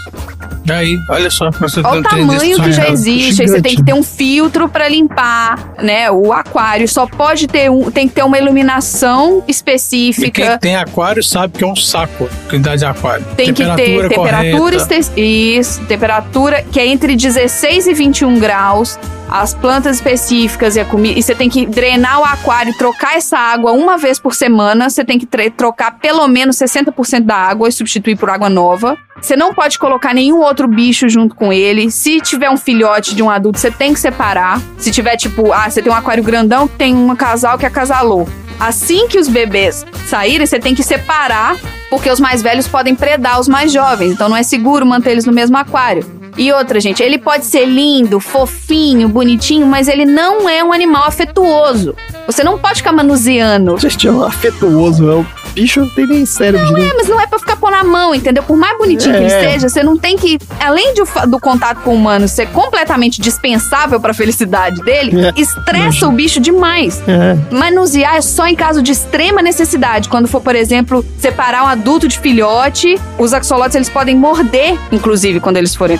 Aí, 0.69 0.97
olha 1.09 1.29
só, 1.29 1.49
você 1.51 1.81
Olha 1.83 1.99
o 1.99 2.03
tamanho 2.03 2.61
que 2.61 2.71
já 2.71 2.89
existe. 2.89 3.41
Aí 3.41 3.47
você 3.47 3.61
tem 3.61 3.75
que 3.75 3.83
ter 3.83 3.93
um 3.93 4.03
filtro 4.03 4.69
para 4.69 4.87
limpar, 4.87 5.73
né? 5.81 6.09
O 6.09 6.31
aquário 6.31 6.87
só 6.87 7.05
pode 7.05 7.47
ter 7.47 7.69
um, 7.69 7.91
tem 7.91 8.07
que 8.07 8.15
ter 8.15 8.23
uma 8.23 8.37
iluminação 8.37 9.43
E 9.47 9.51
específica. 9.51 10.31
quem 10.31 10.57
tem 10.59 10.75
aquário 10.75 11.23
sabe 11.23 11.57
que 11.57 11.63
é 11.63 11.67
um 11.67 11.75
saco 11.75 12.29
cuidar 12.49 12.75
de 12.75 12.85
aquário. 12.85 13.25
Tem 13.35 13.53
que 13.53 13.63
ter 13.75 14.07
temperatura, 14.07 14.77
isso, 15.17 15.81
temperatura 15.85 16.63
que 16.71 16.79
é 16.79 16.87
entre 16.87 17.15
16 17.15 17.87
e 17.87 17.93
21 17.93 18.39
graus, 18.39 18.97
as 19.29 19.53
plantas 19.53 19.97
específicas 19.97 20.75
e 20.75 20.79
a 20.79 20.85
comida. 20.85 21.19
E 21.19 21.23
você 21.23 21.35
tem 21.35 21.49
que 21.49 21.65
drenar 21.65 22.19
o 22.21 22.23
aquário, 22.23 22.73
trocar 22.77 23.15
essa 23.17 23.37
água 23.37 23.71
uma 23.71 23.97
vez 23.97 24.19
por 24.19 24.33
semana. 24.33 24.89
Você 24.89 25.03
tem 25.03 25.19
que 25.19 25.27
trocar 25.51 25.99
pelo 25.99 26.27
menos 26.27 26.55
60% 26.57 27.21
da 27.21 27.35
água 27.35 27.67
e 27.67 27.71
substituir 27.71 28.15
por 28.15 28.29
água 28.29 28.49
nova. 28.49 28.97
Você 29.23 29.37
não 29.37 29.53
pode 29.53 29.79
colocar 29.79 30.13
nenhum 30.13 30.41
outro 30.41 30.67
bicho 30.67 31.07
junto 31.07 31.33
com 31.33 31.53
ele. 31.53 31.89
Se 31.89 32.19
tiver 32.19 32.49
um 32.49 32.57
filhote 32.57 33.15
de 33.15 33.23
um 33.23 33.29
adulto, 33.29 33.57
você 33.57 33.71
tem 33.71 33.93
que 33.93 33.99
separar. 33.99 34.61
Se 34.77 34.91
tiver, 34.91 35.15
tipo, 35.15 35.53
ah, 35.53 35.69
você 35.69 35.81
tem 35.81 35.89
um 35.89 35.95
aquário 35.95 36.21
grandão, 36.21 36.67
tem 36.67 36.93
um 36.93 37.15
casal 37.15 37.57
que 37.57 37.65
acasalou. 37.65 38.27
Assim 38.59 39.07
que 39.07 39.17
os 39.17 39.29
bebês 39.29 39.85
saírem, 40.07 40.45
você 40.45 40.59
tem 40.59 40.75
que 40.75 40.83
separar, 40.83 41.55
porque 41.89 42.11
os 42.11 42.19
mais 42.19 42.41
velhos 42.41 42.67
podem 42.67 42.95
predar 42.95 43.39
os 43.39 43.47
mais 43.47 43.71
jovens. 43.71 44.11
Então 44.11 44.27
não 44.27 44.35
é 44.35 44.43
seguro 44.43 44.85
manter 44.85 45.11
eles 45.11 45.25
no 45.25 45.31
mesmo 45.31 45.55
aquário. 45.55 46.22
E 46.37 46.51
outra, 46.51 46.79
gente, 46.79 47.01
ele 47.03 47.17
pode 47.17 47.45
ser 47.45 47.65
lindo, 47.65 48.19
fofinho, 48.19 49.07
bonitinho, 49.07 49.65
mas 49.65 49.87
ele 49.87 50.05
não 50.05 50.49
é 50.49 50.63
um 50.63 50.73
animal 50.73 51.03
afetuoso. 51.05 51.95
Você 52.25 52.43
não 52.43 52.57
pode 52.57 52.75
ficar 52.77 52.91
manuseando. 52.91 53.77
Gente, 53.77 54.07
é 54.07 54.11
um 54.11 54.23
afetuoso. 54.23 55.09
É 55.09 55.15
um 55.15 55.25
bicho 55.53 55.81
não 55.81 55.89
tem 55.89 56.07
nem 56.07 56.25
cérebro 56.25 56.65
direito. 56.67 56.91
É, 56.91 56.95
mas 56.97 57.07
não 57.07 57.19
é 57.21 57.27
pra 57.27 57.37
ficar 57.37 57.55
pôr 57.57 57.69
na 57.69 57.83
mão, 57.83 58.15
entendeu? 58.15 58.41
Por 58.43 58.57
mais 58.57 58.75
bonitinho 58.77 59.13
que 59.13 59.21
ele 59.23 59.31
É. 59.31 59.51
seja, 59.51 59.69
você 59.69 59.83
não 59.83 59.95
tem 59.97 60.17
que, 60.17 60.39
além 60.59 60.93
de 60.95 61.03
do 61.27 61.39
contato 61.39 61.81
com 61.81 61.91
o 61.91 61.95
humano 61.95 62.27
ser 62.27 62.47
completamente 62.47 63.21
dispensável 63.21 63.99
pra 63.99 64.13
felicidade 64.13 64.81
dele, 64.81 65.27
É. 65.27 65.33
estressa 65.39 66.07
o 66.07 66.11
bicho 66.11 66.39
demais. 66.39 67.01
É. 67.07 67.37
Manusear 67.53 68.15
é 68.15 68.21
só 68.21 68.47
em 68.47 68.55
caso 68.55 68.81
de 68.81 68.91
extrema 68.91 69.41
necessidade. 69.41 70.09
Quando 70.09 70.27
for, 70.27 70.41
por 70.41 70.55
exemplo, 70.55 71.05
separar 71.19 71.63
um 71.65 71.67
adulto 71.67 72.07
de 72.07 72.17
filhote, 72.19 72.99
os 73.19 73.33
axolotes 73.33 73.75
eles 73.75 73.89
podem 73.89 74.15
morder, 74.15 74.75
inclusive, 74.91 75.39
quando 75.39 75.57
eles 75.57 75.75
forem 75.75 75.97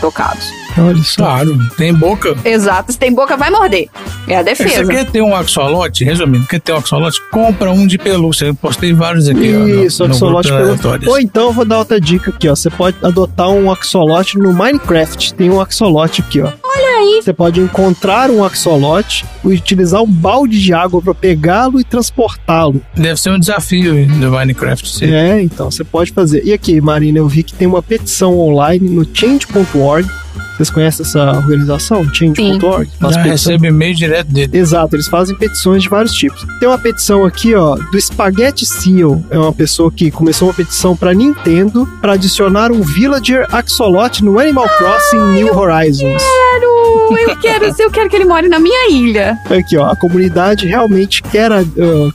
Olha 0.77 1.03
só. 1.03 1.15
Claro, 1.23 1.57
tem 1.77 1.93
boca. 1.93 2.35
Exato, 2.43 2.91
se 2.91 2.97
tem 2.97 3.13
boca, 3.13 3.37
vai 3.37 3.49
morder. 3.51 3.87
É 4.27 4.37
a 4.37 4.39
Você 4.39 4.45
defesa. 4.63 4.85
quer 4.91 5.05
ter 5.11 5.21
um 5.21 5.35
axolote? 5.35 6.03
Resumindo, 6.03 6.47
quer 6.47 6.59
ter 6.59 6.73
um 6.73 6.77
axolote? 6.77 7.21
Compra 7.31 7.71
um 7.71 7.85
de 7.85 7.97
pelúcia. 7.97 8.45
Eu 8.45 8.55
postei 8.55 8.93
vários 8.93 9.27
aqui. 9.27 9.53
ó, 9.55 9.59
no- 9.59 9.83
Isso, 9.85 10.07
no 10.07 10.13
axolote 10.13 10.51
aleatórios. 10.51 11.07
Ou 11.07 11.19
então 11.19 11.43
eu 11.47 11.53
vou 11.53 11.65
dar 11.65 11.77
outra 11.79 11.99
dica 12.01 12.31
aqui, 12.31 12.49
ó. 12.49 12.55
Você 12.55 12.69
pode 12.71 12.97
adotar 13.03 13.49
um 13.49 13.71
axolote 13.71 14.37
no 14.39 14.51
Minecraft. 14.51 15.33
Tem 15.35 15.49
um 15.49 15.61
axolote 15.61 16.21
aqui, 16.21 16.41
ó. 16.41 16.47
Olha 16.47 16.82
aí. 17.03 17.21
Você 17.21 17.33
pode 17.33 17.59
encontrar 17.59 18.29
um 18.29 18.43
axolote 18.43 19.25
e 19.43 19.47
utilizar 19.47 20.01
um 20.01 20.07
balde 20.11 20.61
de 20.61 20.73
água 20.73 21.01
para 21.01 21.13
pegá-lo 21.13 21.79
e 21.79 21.83
transportá-lo. 21.83 22.81
Deve 22.95 23.19
ser 23.19 23.31
um 23.31 23.39
desafio 23.39 24.05
do 24.07 24.31
Minecraft. 24.31 24.87
sim. 24.89 25.13
É, 25.13 25.41
então 25.41 25.69
você 25.69 25.83
pode 25.83 26.11
fazer. 26.11 26.43
E 26.45 26.53
aqui, 26.53 26.79
Marina, 26.81 27.19
eu 27.19 27.27
vi 27.27 27.43
que 27.43 27.53
tem 27.53 27.67
uma 27.67 27.81
petição 27.81 28.39
online 28.39 28.89
no 28.89 29.05
change.org. 29.05 30.07
Vocês 30.55 30.69
conhecem 30.69 31.05
essa 31.05 31.31
organização? 31.31 32.03
Change.org? 32.13 32.89
Já 32.99 33.07
petição. 33.07 33.23
recebe 33.23 33.67
e-mail 33.67 33.95
direto 33.95 34.27
dele. 34.27 34.57
Exato, 34.57 34.95
eles 34.95 35.07
fazem 35.07 35.35
petições 35.35 35.83
de 35.83 35.89
vários 35.89 36.13
tipos. 36.13 36.45
Tem 36.59 36.67
uma 36.67 36.77
petição 36.77 37.25
aqui, 37.25 37.55
ó, 37.55 37.75
do 37.75 37.99
Spaghetti 37.99 38.65
Seal. 38.65 39.23
É 39.29 39.37
uma 39.37 39.53
pessoa 39.53 39.91
que 39.91 40.11
começou 40.11 40.49
uma 40.49 40.53
petição 40.53 40.95
pra 40.95 41.13
Nintendo 41.13 41.87
para 42.01 42.13
adicionar 42.13 42.71
um 42.71 42.81
Villager 42.81 43.47
Axolot 43.51 44.23
no 44.23 44.39
Animal 44.39 44.67
Crossing 44.77 45.33
New 45.33 45.57
Horizons. 45.57 46.21
Quero, 46.21 47.17
eu 47.17 47.37
quero, 47.37 47.75
eu 47.79 47.91
quero 47.91 48.09
que 48.09 48.15
ele 48.15 48.25
more 48.25 48.47
na 48.47 48.59
minha 48.59 48.91
ilha. 48.91 49.37
Aqui, 49.49 49.77
ó, 49.77 49.89
a 49.89 49.95
comunidade 49.95 50.67
realmente 50.67 51.21
quer 51.23 51.51
ah, 51.51 51.63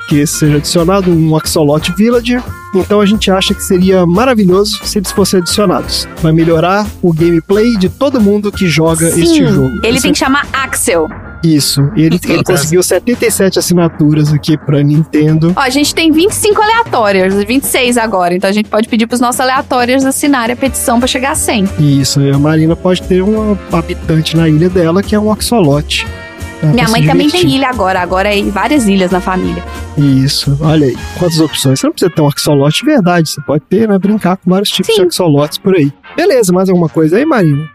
que 0.08 0.26
seja 0.26 0.56
adicionado 0.56 1.10
um 1.10 1.36
Axolot 1.36 1.92
Villager. 1.96 2.42
Então 2.74 3.00
a 3.00 3.06
gente 3.06 3.30
acha 3.30 3.54
que 3.54 3.62
seria 3.62 4.04
maravilhoso 4.06 4.84
se 4.84 4.98
eles 4.98 5.10
fossem 5.10 5.40
adicionados. 5.40 6.08
Vai 6.22 6.32
melhorar 6.32 6.86
o 7.02 7.12
gameplay 7.12 7.76
de 7.76 7.88
todo 7.88 8.20
mundo 8.20 8.52
que 8.52 8.66
joga 8.66 9.10
Sim, 9.10 9.22
este 9.22 9.46
jogo. 9.46 9.80
ele 9.82 9.94
Isso 9.94 10.02
tem 10.02 10.12
que 10.12 10.18
chamar 10.18 10.46
Axel. 10.52 11.08
Isso. 11.42 11.80
Ele, 11.96 12.18
ele 12.28 12.44
conseguiu 12.44 12.82
77 12.82 13.58
assinaturas 13.58 14.32
aqui 14.32 14.56
pra 14.56 14.82
Nintendo. 14.82 15.52
Ó, 15.56 15.60
a 15.60 15.70
gente 15.70 15.94
tem 15.94 16.10
25 16.10 16.60
aleatórias, 16.60 17.34
26 17.34 17.96
agora, 17.96 18.34
então 18.34 18.50
a 18.50 18.52
gente 18.52 18.68
pode 18.68 18.88
pedir 18.88 19.06
pros 19.06 19.20
nossos 19.20 19.40
aleatórios 19.40 20.04
assinarem 20.04 20.54
a 20.54 20.56
petição 20.56 20.98
pra 20.98 21.06
chegar 21.06 21.32
a 21.32 21.34
100. 21.34 21.68
Isso, 21.78 22.20
e 22.20 22.30
a 22.30 22.38
Marina 22.38 22.74
pode 22.74 23.02
ter 23.02 23.22
um 23.22 23.56
habitante 23.72 24.36
na 24.36 24.48
ilha 24.48 24.68
dela 24.68 25.02
que 25.02 25.14
é 25.14 25.20
um 25.20 25.30
axolote. 25.30 26.06
Dá 26.62 26.68
Minha 26.68 26.88
mãe 26.88 27.06
também 27.06 27.30
tem 27.30 27.48
ilha 27.48 27.68
agora, 27.68 28.00
agora 28.00 28.34
é 28.34 28.42
várias 28.42 28.86
ilhas 28.86 29.10
na 29.10 29.20
família. 29.20 29.64
Isso, 29.96 30.56
olha 30.60 30.86
aí, 30.86 30.96
quantas 31.18 31.40
opções. 31.40 31.80
Você 31.80 31.86
não 31.86 31.92
precisa 31.92 32.10
ter 32.10 32.20
um 32.20 32.28
axolote 32.28 32.80
de 32.80 32.86
verdade, 32.86 33.30
você 33.30 33.40
pode 33.40 33.64
ter, 33.68 33.88
né, 33.88 33.98
brincar 33.98 34.36
com 34.36 34.50
vários 34.50 34.70
tipos 34.70 34.94
Sim. 34.94 35.02
de 35.02 35.08
axolotes 35.08 35.58
por 35.58 35.74
aí. 35.74 35.92
Beleza, 36.16 36.52
mais 36.52 36.68
alguma 36.68 36.88
coisa 36.88 37.16
aí, 37.16 37.24
Marina? 37.24 37.68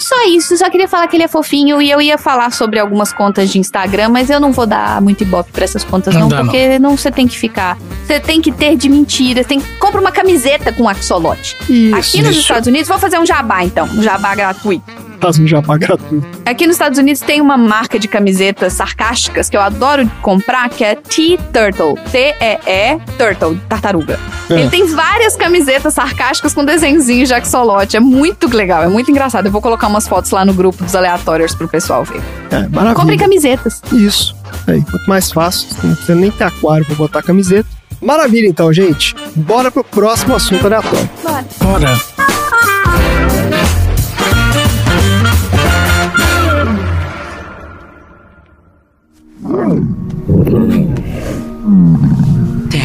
só 0.00 0.26
isso, 0.26 0.56
só 0.56 0.70
queria 0.70 0.88
falar 0.88 1.06
que 1.06 1.16
ele 1.16 1.24
é 1.24 1.28
fofinho 1.28 1.80
e 1.80 1.90
eu 1.90 2.00
ia 2.00 2.16
falar 2.16 2.50
sobre 2.50 2.78
algumas 2.78 3.12
contas 3.12 3.50
de 3.50 3.58
Instagram, 3.58 4.08
mas 4.08 4.30
eu 4.30 4.40
não 4.40 4.50
vou 4.50 4.66
dar 4.66 5.00
muito 5.00 5.22
ibope 5.22 5.52
pra 5.52 5.62
essas 5.62 5.84
contas 5.84 6.14
Não 6.14 6.28
não, 6.28 6.44
porque 6.44 6.78
não 6.78 6.96
você 6.96 7.10
tem 7.10 7.28
que 7.28 7.38
ficar, 7.38 7.76
você 8.04 8.18
tem 8.18 8.40
que 8.40 8.50
ter 8.50 8.76
de 8.76 8.88
mentira, 8.88 9.44
tem 9.44 9.60
compra 9.78 10.00
uma 10.00 10.10
camiseta 10.10 10.72
com 10.72 10.88
axolote. 10.88 11.56
Isso. 11.68 11.94
Aqui 11.94 12.22
nos 12.22 12.30
isso. 12.30 12.40
Estados 12.40 12.66
Unidos, 12.66 12.88
vou 12.88 12.98
fazer 12.98 13.18
um 13.18 13.26
jabá 13.26 13.62
então, 13.62 13.86
um 13.86 14.02
jabá 14.02 14.34
gratuito. 14.34 15.09
Um 15.28 15.46
jabá 15.46 15.76
gratuito. 15.76 16.26
Aqui 16.44 16.66
nos 16.66 16.74
Estados 16.76 16.98
Unidos 16.98 17.20
tem 17.20 17.40
uma 17.40 17.56
marca 17.56 17.98
de 17.98 18.08
camisetas 18.08 18.72
sarcásticas 18.72 19.48
que 19.48 19.56
eu 19.56 19.60
adoro 19.60 20.10
comprar, 20.22 20.68
que 20.70 20.82
é 20.82 20.94
T-Turtle. 20.94 21.94
T-E-E 22.10 22.98
Turtle, 23.18 23.60
tartaruga. 23.68 24.18
É. 24.48 24.54
Ele 24.54 24.70
tem 24.70 24.86
várias 24.86 25.36
camisetas 25.36 25.94
sarcásticas 25.94 26.54
com 26.54 26.64
desenhozinhos 26.64 27.28
de 27.28 27.34
axolote. 27.34 27.96
É 27.96 28.00
muito 28.00 28.48
legal, 28.54 28.82
é 28.82 28.88
muito 28.88 29.10
engraçado. 29.10 29.46
Eu 29.46 29.52
vou 29.52 29.60
colocar 29.60 29.86
umas 29.86 30.08
fotos 30.08 30.30
lá 30.30 30.44
no 30.44 30.54
grupo 30.54 30.82
dos 30.82 30.94
aleatórios 30.94 31.54
pro 31.54 31.68
pessoal 31.68 32.04
ver. 32.04 32.20
É, 32.50 32.66
maravilha. 32.68 32.94
Comprem 32.94 33.18
camisetas. 33.18 33.82
Isso. 33.92 34.34
Aí, 34.66 34.82
quanto 34.82 35.06
mais 35.06 35.30
fácil, 35.30 35.68
não 35.82 35.94
precisa 35.94 36.14
nem 36.14 36.30
ter 36.30 36.44
aquário 36.44 36.84
pra 36.84 36.94
botar 36.94 37.22
camiseta. 37.22 37.68
Maravilha, 38.00 38.48
então, 38.48 38.72
gente. 38.72 39.14
Bora 39.36 39.70
pro 39.70 39.84
próximo 39.84 40.34
assunto 40.34 40.66
aleatório. 40.66 41.08
Ora, 41.24 42.00
Tem 42.16 42.19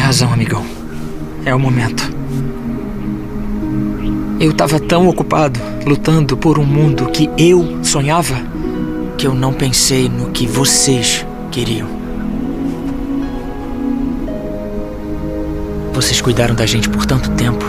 razão, 0.06 0.32
amigão. 0.32 0.64
É 1.44 1.52
o 1.52 1.58
momento. 1.58 2.08
Eu 4.38 4.52
tava 4.52 4.78
tão 4.78 5.08
ocupado 5.08 5.58
lutando 5.84 6.36
por 6.36 6.60
um 6.60 6.64
mundo 6.64 7.06
que 7.06 7.28
eu 7.36 7.82
sonhava 7.82 8.36
que 9.18 9.26
eu 9.26 9.34
não 9.34 9.52
pensei 9.52 10.08
no 10.08 10.30
que 10.30 10.46
vocês 10.46 11.26
queriam. 11.50 11.88
Vocês 15.92 16.20
cuidaram 16.20 16.54
da 16.54 16.66
gente 16.66 16.88
por 16.88 17.04
tanto 17.04 17.28
tempo. 17.30 17.64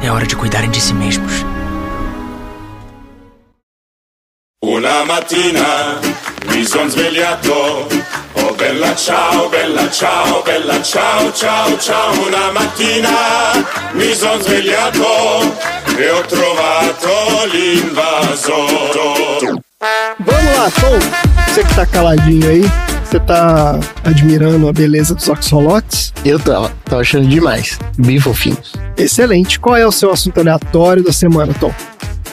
É 0.00 0.12
hora 0.12 0.24
de 0.24 0.36
cuidarem 0.36 0.70
de 0.70 0.80
si 0.80 0.94
mesmos. 0.94 1.47
Una 4.88 5.04
mattina 5.04 6.00
mi 6.48 6.64
son 6.64 6.88
svegliato. 6.90 7.86
Oh 8.32 8.54
bella 8.54 8.94
ciao, 8.96 9.50
bella 9.50 9.86
ciao, 9.90 10.42
bella 10.42 10.82
ciao, 10.82 11.30
ciao, 11.30 11.76
ciao. 11.78 12.26
Una 12.26 12.50
mattina 12.52 13.10
mi 13.92 14.14
son 14.14 14.40
svegliato 14.40 15.54
e 15.94 16.08
ho 16.08 16.22
trovato 16.22 17.10
l'invasore. 17.52 18.80
Vamos 20.20 20.56
lá, 20.56 20.70
Tom. 20.80 20.98
Você 21.46 21.64
que 21.64 21.74
tá 21.74 21.84
caladinho 21.84 22.48
aí, 22.48 22.64
você 23.04 23.20
tá 23.20 23.78
admirando 24.04 24.68
a 24.68 24.72
beleza 24.72 25.14
dos 25.14 25.28
axolotes? 25.28 26.14
Eu 26.24 26.38
tava, 26.38 26.72
tava 26.86 27.02
achando 27.02 27.28
demais. 27.28 27.78
Bem 27.98 28.18
fofinhos. 28.18 28.72
Excelente. 28.96 29.60
Qual 29.60 29.76
é 29.76 29.86
o 29.86 29.92
seu 29.92 30.10
assunto 30.10 30.40
aleatório 30.40 31.04
da 31.04 31.12
semana, 31.12 31.52
Tom? 31.60 31.74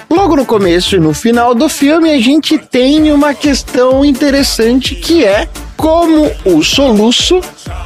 Logo 0.09 0.35
no 0.35 0.45
começo 0.45 0.95
e 0.95 0.99
no 0.99 1.13
final 1.13 1.55
do 1.55 1.67
filme, 1.67 2.11
a 2.11 2.19
gente 2.19 2.57
tem 2.57 3.11
uma 3.11 3.33
questão 3.33 4.05
interessante 4.05 4.95
que 4.95 5.25
é 5.25 5.47
como 5.75 6.31
o 6.45 6.63
soluço 6.63 7.41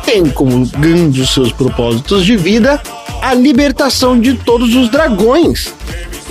tem 0.05 0.29
como 0.29 0.55
um 0.55 1.09
dos 1.09 1.33
seus 1.33 1.51
propósitos 1.51 2.25
de 2.25 2.35
vida 2.35 2.81
a 3.21 3.33
libertação 3.33 4.19
de 4.19 4.33
todos 4.33 4.75
os 4.75 4.89
dragões. 4.89 5.73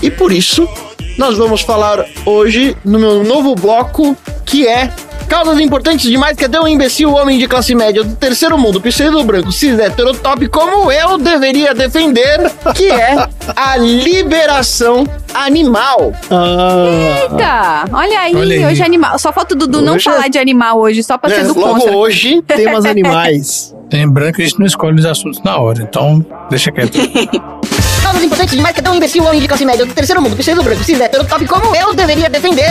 E 0.03 0.11
por 0.11 0.33
isso, 0.33 0.69
nós 1.17 1.37
vamos 1.37 1.63
falar 1.63 2.05
hoje 2.25 2.77
no 2.85 2.99
meu 2.99 3.25
novo 3.25 3.55
bloco 3.55 4.17
que 4.45 4.67
é 4.67 4.93
Causas 5.29 5.61
importantes 5.61 6.11
demais 6.11 6.37
que 6.37 6.45
até 6.47 6.59
um 6.59 6.67
imbecil 6.67 7.13
homem 7.13 7.39
de 7.39 7.47
classe 7.47 7.75
média 7.75 8.03
do 8.03 8.17
terceiro 8.17 8.57
mundo, 8.57 8.81
pseudo 8.81 9.23
branco, 9.25 9.53
cis 9.53 9.79
heterotop 9.79 10.49
como 10.49 10.91
eu 10.91 11.19
deveria 11.19 11.75
defender, 11.75 12.51
que 12.75 12.91
é 12.91 13.29
a 13.55 13.77
liberação 13.77 15.07
animal. 15.35 16.13
Ah, 16.31 17.21
Eita, 17.23 17.85
olha 17.93 18.21
aí, 18.21 18.35
Olha 18.35 18.57
aí. 18.57 18.65
hoje 18.73 18.83
é 18.83 18.87
animal. 18.87 19.19
Só 19.19 19.31
falta 19.31 19.55
o 19.55 19.59
Dudu 19.59 19.83
não 19.83 19.95
Hoje 19.97 20.09
é- 20.09 20.13
falar 20.13 20.29
de 20.29 20.39
animal 20.39 20.79
hoje, 20.81 21.03
só 21.03 21.19
pra 21.19 21.31
É, 21.31 21.35
ser 21.35 21.45
do 21.53 21.61
logo 21.61 21.75
contra. 21.75 21.97
hoje, 21.97 22.41
temas 22.43 22.85
animais. 22.87 23.75
lembrando 23.93 24.33
que 24.33 24.43
a 24.43 24.45
gente 24.47 24.59
não 24.59 24.67
escolhe 24.67 24.99
os 24.99 25.05
assuntos 25.05 25.43
na 25.43 25.59
hora, 25.59 25.83
então 25.83 26.25
deixa 26.49 26.73
quieto. 26.73 26.93
causas 28.03 28.23
importantes 28.25 28.55
demais 28.57 28.73
que 28.75 28.81
até 28.81 28.91
um 28.91 28.95
imbecil 28.95 29.23
homem 29.25 29.41
de 29.43 29.47
classe 29.47 29.65
média 29.67 29.85
do 29.85 29.93
terceiro 29.93 30.23
mundo, 30.23 30.35
pseudo 30.37 30.63
branco, 30.63 30.83
cis 30.83 30.99
heterotop 30.99 31.45
como 31.47 31.77
eu 31.77 31.93
deveria 31.95 32.31
defender. 32.31 32.71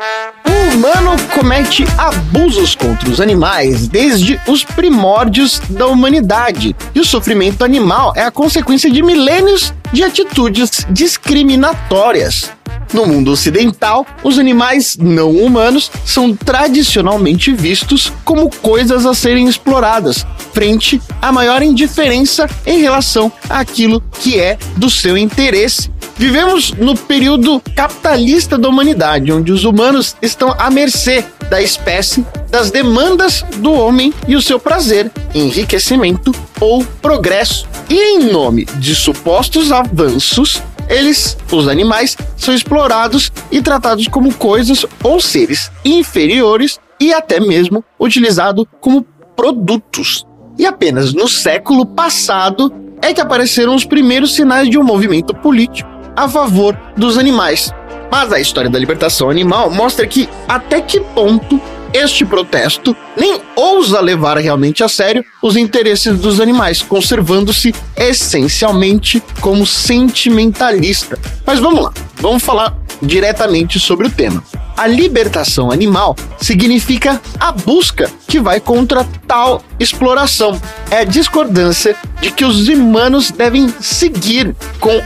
O 0.00 0.74
humano 0.76 1.16
comete 1.34 1.84
abusos 1.98 2.76
contra 2.76 3.10
os 3.10 3.20
animais 3.20 3.88
desde 3.88 4.40
os 4.46 4.62
primórdios 4.62 5.60
da 5.70 5.88
humanidade. 5.88 6.76
E 6.94 7.00
o 7.00 7.04
sofrimento 7.04 7.64
animal 7.64 8.12
é 8.14 8.22
a 8.22 8.30
consequência 8.30 8.88
de 8.88 9.02
milênios 9.02 9.74
de 9.92 10.04
atitudes 10.04 10.86
discriminatórias. 10.88 12.52
No 12.94 13.06
mundo 13.06 13.32
ocidental, 13.32 14.06
os 14.22 14.38
animais 14.38 14.96
não 14.96 15.32
humanos 15.32 15.90
são 16.06 16.32
tradicionalmente 16.32 17.52
vistos 17.52 18.12
como 18.24 18.48
coisas 18.48 19.04
a 19.04 19.14
serem 19.14 19.48
exploradas, 19.48 20.24
frente 20.52 21.02
à 21.20 21.32
maior 21.32 21.60
indiferença 21.60 22.48
em 22.64 22.78
relação 22.78 23.32
àquilo 23.50 24.00
que 24.20 24.38
é 24.38 24.56
do 24.76 24.88
seu 24.88 25.18
interesse. 25.18 25.90
Vivemos 26.18 26.72
no 26.72 26.96
período 26.96 27.62
capitalista 27.76 28.58
da 28.58 28.68
humanidade, 28.68 29.30
onde 29.30 29.52
os 29.52 29.64
humanos 29.64 30.16
estão 30.20 30.52
à 30.58 30.68
mercê 30.68 31.24
da 31.48 31.62
espécie, 31.62 32.26
das 32.50 32.72
demandas 32.72 33.44
do 33.58 33.72
homem 33.72 34.12
e 34.26 34.34
o 34.34 34.42
seu 34.42 34.58
prazer, 34.58 35.12
enriquecimento 35.32 36.32
ou 36.60 36.84
progresso. 37.00 37.68
E 37.88 37.94
em 37.94 38.32
nome 38.32 38.64
de 38.64 38.96
supostos 38.96 39.70
avanços, 39.70 40.60
eles, 40.88 41.36
os 41.52 41.68
animais, 41.68 42.16
são 42.36 42.52
explorados 42.52 43.30
e 43.52 43.62
tratados 43.62 44.08
como 44.08 44.34
coisas 44.34 44.84
ou 45.04 45.20
seres 45.20 45.70
inferiores 45.84 46.80
e 46.98 47.14
até 47.14 47.38
mesmo 47.38 47.84
utilizados 47.96 48.66
como 48.80 49.06
produtos. 49.36 50.26
E 50.58 50.66
apenas 50.66 51.14
no 51.14 51.28
século 51.28 51.86
passado 51.86 52.74
é 53.00 53.14
que 53.14 53.20
apareceram 53.20 53.76
os 53.76 53.84
primeiros 53.84 54.34
sinais 54.34 54.68
de 54.68 54.76
um 54.76 54.82
movimento 54.82 55.32
político 55.32 55.97
a 56.16 56.28
favor 56.28 56.78
dos 56.96 57.18
animais. 57.18 57.72
Mas 58.10 58.32
a 58.32 58.40
história 58.40 58.70
da 58.70 58.78
libertação 58.78 59.28
animal 59.28 59.70
mostra 59.70 60.06
que 60.06 60.28
até 60.48 60.80
que 60.80 61.00
ponto 61.00 61.60
este 61.92 62.24
protesto 62.24 62.96
nem 63.16 63.40
ousa 63.56 64.00
levar 64.00 64.36
realmente 64.38 64.84
a 64.84 64.88
sério 64.88 65.24
os 65.42 65.56
interesses 65.56 66.18
dos 66.18 66.40
animais, 66.40 66.82
conservando-se 66.82 67.74
essencialmente 67.96 69.22
como 69.40 69.66
sentimentalista. 69.66 71.18
Mas 71.46 71.58
vamos 71.58 71.82
lá, 71.82 71.92
vamos 72.16 72.42
falar 72.42 72.76
diretamente 73.00 73.78
sobre 73.78 74.06
o 74.06 74.10
tema. 74.10 74.42
A 74.76 74.86
libertação 74.86 75.70
animal 75.70 76.14
significa 76.40 77.20
a 77.38 77.50
busca 77.50 78.10
que 78.26 78.38
vai 78.38 78.60
contra 78.60 79.04
tal 79.26 79.62
exploração. 79.78 80.60
É 80.90 80.98
a 80.98 81.04
discordância 81.04 81.96
de 82.20 82.30
que 82.30 82.44
os 82.44 82.68
humanos 82.68 83.30
devem 83.30 83.68
seguir 83.80 84.54
com 84.78 85.00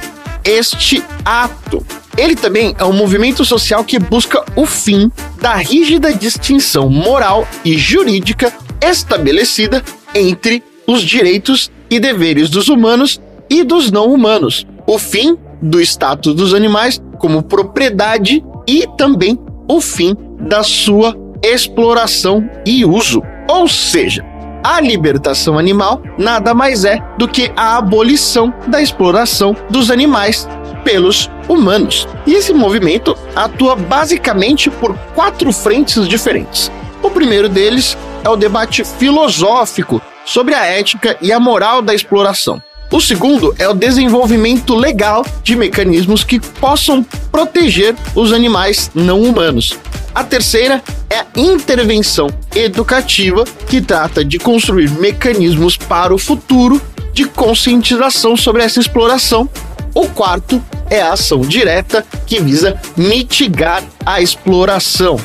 este 0.44 1.02
ato. 1.24 1.84
Ele 2.16 2.34
também 2.34 2.74
é 2.78 2.84
um 2.84 2.92
movimento 2.92 3.44
social 3.44 3.84
que 3.84 3.98
busca 3.98 4.44
o 4.54 4.66
fim 4.66 5.10
da 5.40 5.54
rígida 5.54 6.12
distinção 6.12 6.90
moral 6.90 7.46
e 7.64 7.76
jurídica 7.76 8.52
estabelecida 8.82 9.82
entre 10.14 10.62
os 10.86 11.02
direitos 11.02 11.70
e 11.88 11.98
deveres 11.98 12.50
dos 12.50 12.68
humanos 12.68 13.20
e 13.48 13.62
dos 13.62 13.90
não 13.90 14.12
humanos, 14.12 14.66
o 14.86 14.98
fim 14.98 15.36
do 15.60 15.80
status 15.80 16.34
dos 16.34 16.54
animais 16.54 17.00
como 17.18 17.42
propriedade 17.42 18.44
e 18.66 18.86
também 18.96 19.38
o 19.68 19.80
fim 19.80 20.16
da 20.40 20.62
sua 20.62 21.16
exploração 21.42 22.48
e 22.66 22.84
uso. 22.84 23.22
Ou 23.48 23.68
seja, 23.68 24.24
a 24.62 24.80
libertação 24.80 25.58
animal 25.58 26.00
nada 26.18 26.54
mais 26.54 26.84
é 26.84 26.98
do 27.18 27.26
que 27.26 27.52
a 27.56 27.76
abolição 27.76 28.52
da 28.68 28.80
exploração 28.80 29.56
dos 29.68 29.90
animais 29.90 30.48
pelos 30.84 31.30
humanos. 31.48 32.08
E 32.26 32.34
esse 32.34 32.52
movimento 32.52 33.16
atua 33.34 33.76
basicamente 33.76 34.70
por 34.70 34.96
quatro 35.14 35.52
frentes 35.52 36.06
diferentes. 36.08 36.70
O 37.02 37.10
primeiro 37.10 37.48
deles 37.48 37.96
é 38.24 38.28
o 38.28 38.36
debate 38.36 38.84
filosófico 38.84 40.00
sobre 40.24 40.54
a 40.54 40.64
ética 40.64 41.16
e 41.20 41.32
a 41.32 41.40
moral 41.40 41.82
da 41.82 41.94
exploração. 41.94 42.62
O 42.92 43.00
segundo 43.00 43.54
é 43.58 43.66
o 43.66 43.72
desenvolvimento 43.72 44.74
legal 44.74 45.24
de 45.42 45.56
mecanismos 45.56 46.22
que 46.22 46.38
possam 46.38 47.02
proteger 47.32 47.96
os 48.14 48.34
animais 48.34 48.90
não 48.94 49.22
humanos. 49.22 49.78
A 50.14 50.22
terceira 50.22 50.82
é 51.08 51.20
a 51.20 51.26
intervenção 51.34 52.28
educativa, 52.54 53.44
que 53.66 53.80
trata 53.80 54.22
de 54.22 54.38
construir 54.38 54.90
mecanismos 54.90 55.74
para 55.74 56.14
o 56.14 56.18
futuro 56.18 56.80
de 57.14 57.24
conscientização 57.24 58.36
sobre 58.36 58.62
essa 58.62 58.78
exploração. 58.78 59.48
O 59.94 60.06
quarto 60.08 60.62
é 60.90 61.00
a 61.00 61.14
ação 61.14 61.40
direta 61.40 62.04
que 62.26 62.42
visa 62.42 62.78
mitigar 62.94 63.82
a 64.04 64.20
exploração. 64.20 65.18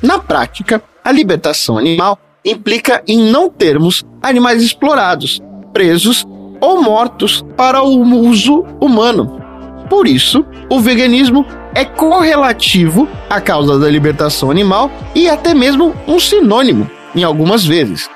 Na 0.00 0.18
prática, 0.18 0.82
a 1.04 1.12
libertação 1.12 1.76
animal 1.76 2.18
implica 2.42 3.02
em 3.06 3.30
não 3.30 3.50
termos 3.50 4.02
animais 4.22 4.62
explorados, 4.62 5.42
presos 5.70 6.26
ou 6.64 6.82
mortos 6.82 7.44
para 7.56 7.82
o 7.82 8.00
uso 8.26 8.64
humano. 8.80 9.38
Por 9.90 10.08
isso, 10.08 10.44
o 10.70 10.80
veganismo 10.80 11.44
é 11.74 11.84
correlativo 11.84 13.06
à 13.28 13.38
causa 13.38 13.78
da 13.78 13.90
libertação 13.90 14.50
animal 14.50 14.90
e 15.14 15.28
até 15.28 15.52
mesmo 15.52 15.94
um 16.08 16.18
sinônimo, 16.18 16.90
em 17.14 17.22
algumas 17.22 17.66
vezes. 17.66 18.08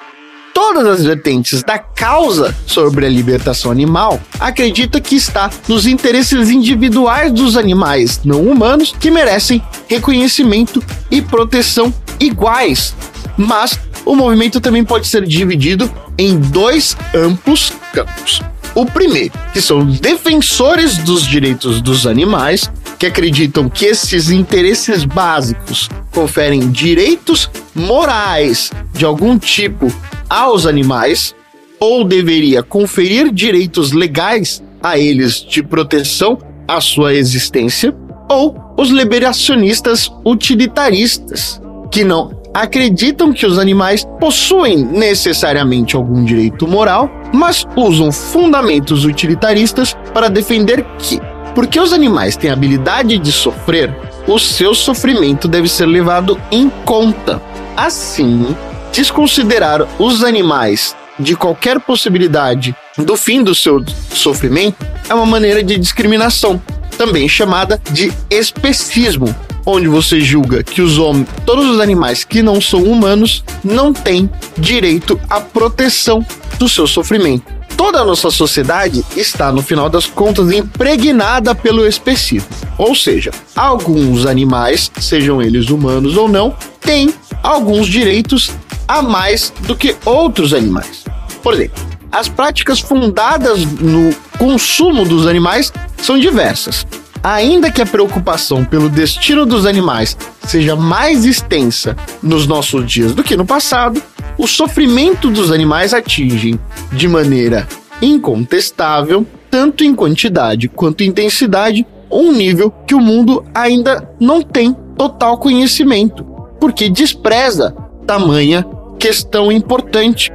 Todas 0.54 0.86
as 0.86 1.04
vertentes 1.04 1.62
da 1.62 1.78
causa 1.78 2.56
sobre 2.66 3.04
a 3.04 3.08
libertação 3.08 3.70
animal 3.70 4.18
acreditam 4.40 5.00
que 5.00 5.14
está 5.14 5.50
nos 5.68 5.86
interesses 5.86 6.50
individuais 6.50 7.30
dos 7.30 7.56
animais 7.56 8.20
não 8.24 8.42
humanos 8.42 8.94
que 8.98 9.10
merecem 9.10 9.62
reconhecimento 9.86 10.82
e 11.10 11.20
proteção 11.20 11.92
iguais. 12.18 12.94
Mas 13.36 13.78
o 14.08 14.16
movimento 14.16 14.58
também 14.58 14.82
pode 14.82 15.06
ser 15.06 15.26
dividido 15.26 15.92
em 16.16 16.40
dois 16.40 16.96
amplos 17.14 17.74
campos. 17.92 18.40
O 18.74 18.86
primeiro, 18.86 19.34
que 19.52 19.60
são 19.60 19.84
defensores 19.84 20.96
dos 20.96 21.26
direitos 21.26 21.82
dos 21.82 22.06
animais, 22.06 22.70
que 22.98 23.04
acreditam 23.04 23.68
que 23.68 23.84
esses 23.84 24.30
interesses 24.30 25.04
básicos 25.04 25.90
conferem 26.10 26.70
direitos 26.70 27.50
morais 27.74 28.70
de 28.94 29.04
algum 29.04 29.38
tipo 29.38 29.92
aos 30.26 30.64
animais, 30.64 31.34
ou 31.78 32.02
deveria 32.02 32.62
conferir 32.62 33.30
direitos 33.30 33.92
legais 33.92 34.62
a 34.82 34.98
eles 34.98 35.34
de 35.34 35.62
proteção 35.62 36.38
à 36.66 36.80
sua 36.80 37.12
existência, 37.12 37.94
ou 38.30 38.56
os 38.78 38.88
liberacionistas 38.88 40.10
utilitaristas, 40.24 41.60
que 41.90 42.04
não 42.04 42.37
acreditam 42.52 43.32
que 43.32 43.46
os 43.46 43.58
animais 43.58 44.06
possuem 44.20 44.84
necessariamente 44.84 45.96
algum 45.96 46.24
direito 46.24 46.66
moral, 46.66 47.10
mas 47.32 47.66
usam 47.76 48.10
fundamentos 48.10 49.04
utilitaristas 49.04 49.96
para 50.12 50.28
defender 50.28 50.84
que, 50.98 51.20
porque 51.54 51.78
os 51.78 51.92
animais 51.92 52.36
têm 52.36 52.50
habilidade 52.50 53.18
de 53.18 53.32
sofrer, 53.32 53.94
o 54.26 54.38
seu 54.38 54.74
sofrimento 54.74 55.48
deve 55.48 55.68
ser 55.68 55.86
levado 55.86 56.40
em 56.50 56.68
conta. 56.84 57.40
Assim, 57.76 58.54
desconsiderar 58.92 59.86
os 59.98 60.24
animais 60.24 60.96
de 61.18 61.34
qualquer 61.34 61.80
possibilidade 61.80 62.74
do 62.96 63.16
fim 63.16 63.42
do 63.42 63.54
seu 63.54 63.84
sofrimento 64.12 64.86
é 65.08 65.14
uma 65.14 65.26
maneira 65.26 65.62
de 65.62 65.78
discriminação, 65.78 66.60
também 66.96 67.28
chamada 67.28 67.80
de 67.90 68.12
especismo, 68.30 69.34
onde 69.70 69.86
você 69.86 70.18
julga 70.18 70.62
que 70.62 70.80
os 70.80 70.98
homens, 70.98 71.28
todos 71.44 71.68
os 71.68 71.78
animais 71.78 72.24
que 72.24 72.42
não 72.42 72.58
são 72.58 72.82
humanos, 72.84 73.44
não 73.62 73.92
têm 73.92 74.28
direito 74.56 75.20
à 75.28 75.42
proteção 75.42 76.24
do 76.58 76.66
seu 76.66 76.86
sofrimento. 76.86 77.52
Toda 77.76 78.00
a 78.00 78.04
nossa 78.04 78.30
sociedade 78.30 79.04
está, 79.14 79.52
no 79.52 79.60
final 79.60 79.90
das 79.90 80.06
contas, 80.06 80.50
impregnada 80.50 81.54
pelo 81.54 81.86
especismo. 81.86 82.48
Ou 82.78 82.94
seja, 82.94 83.30
alguns 83.54 84.24
animais, 84.24 84.90
sejam 84.98 85.42
eles 85.42 85.68
humanos 85.68 86.16
ou 86.16 86.28
não, 86.28 86.56
têm 86.80 87.12
alguns 87.42 87.86
direitos 87.86 88.50
a 88.88 89.02
mais 89.02 89.52
do 89.66 89.76
que 89.76 89.94
outros 90.06 90.54
animais. 90.54 91.04
Por 91.42 91.52
exemplo, 91.52 91.80
as 92.10 92.26
práticas 92.26 92.80
fundadas 92.80 93.60
no 93.64 94.14
consumo 94.38 95.04
dos 95.04 95.26
animais 95.26 95.70
são 95.98 96.18
diversas. 96.18 96.86
Ainda 97.22 97.70
que 97.70 97.82
a 97.82 97.86
preocupação 97.86 98.64
pelo 98.64 98.88
destino 98.88 99.44
dos 99.44 99.66
animais 99.66 100.16
seja 100.46 100.76
mais 100.76 101.24
extensa 101.24 101.96
nos 102.22 102.46
nossos 102.46 102.86
dias 102.90 103.14
do 103.14 103.24
que 103.24 103.36
no 103.36 103.44
passado, 103.44 104.02
o 104.36 104.46
sofrimento 104.46 105.30
dos 105.30 105.50
animais 105.50 105.92
atinge, 105.92 106.58
de 106.92 107.08
maneira 107.08 107.66
incontestável, 108.00 109.26
tanto 109.50 109.84
em 109.84 109.94
quantidade 109.94 110.68
quanto 110.68 111.02
em 111.02 111.08
intensidade, 111.08 111.84
um 112.10 112.32
nível 112.32 112.70
que 112.86 112.94
o 112.94 113.00
mundo 113.00 113.44
ainda 113.54 114.08
não 114.20 114.40
tem 114.40 114.74
total 114.96 115.38
conhecimento, 115.38 116.24
porque 116.60 116.88
despreza 116.88 117.74
tamanha 118.06 118.64
questão 118.98 119.50
importante. 119.52 120.32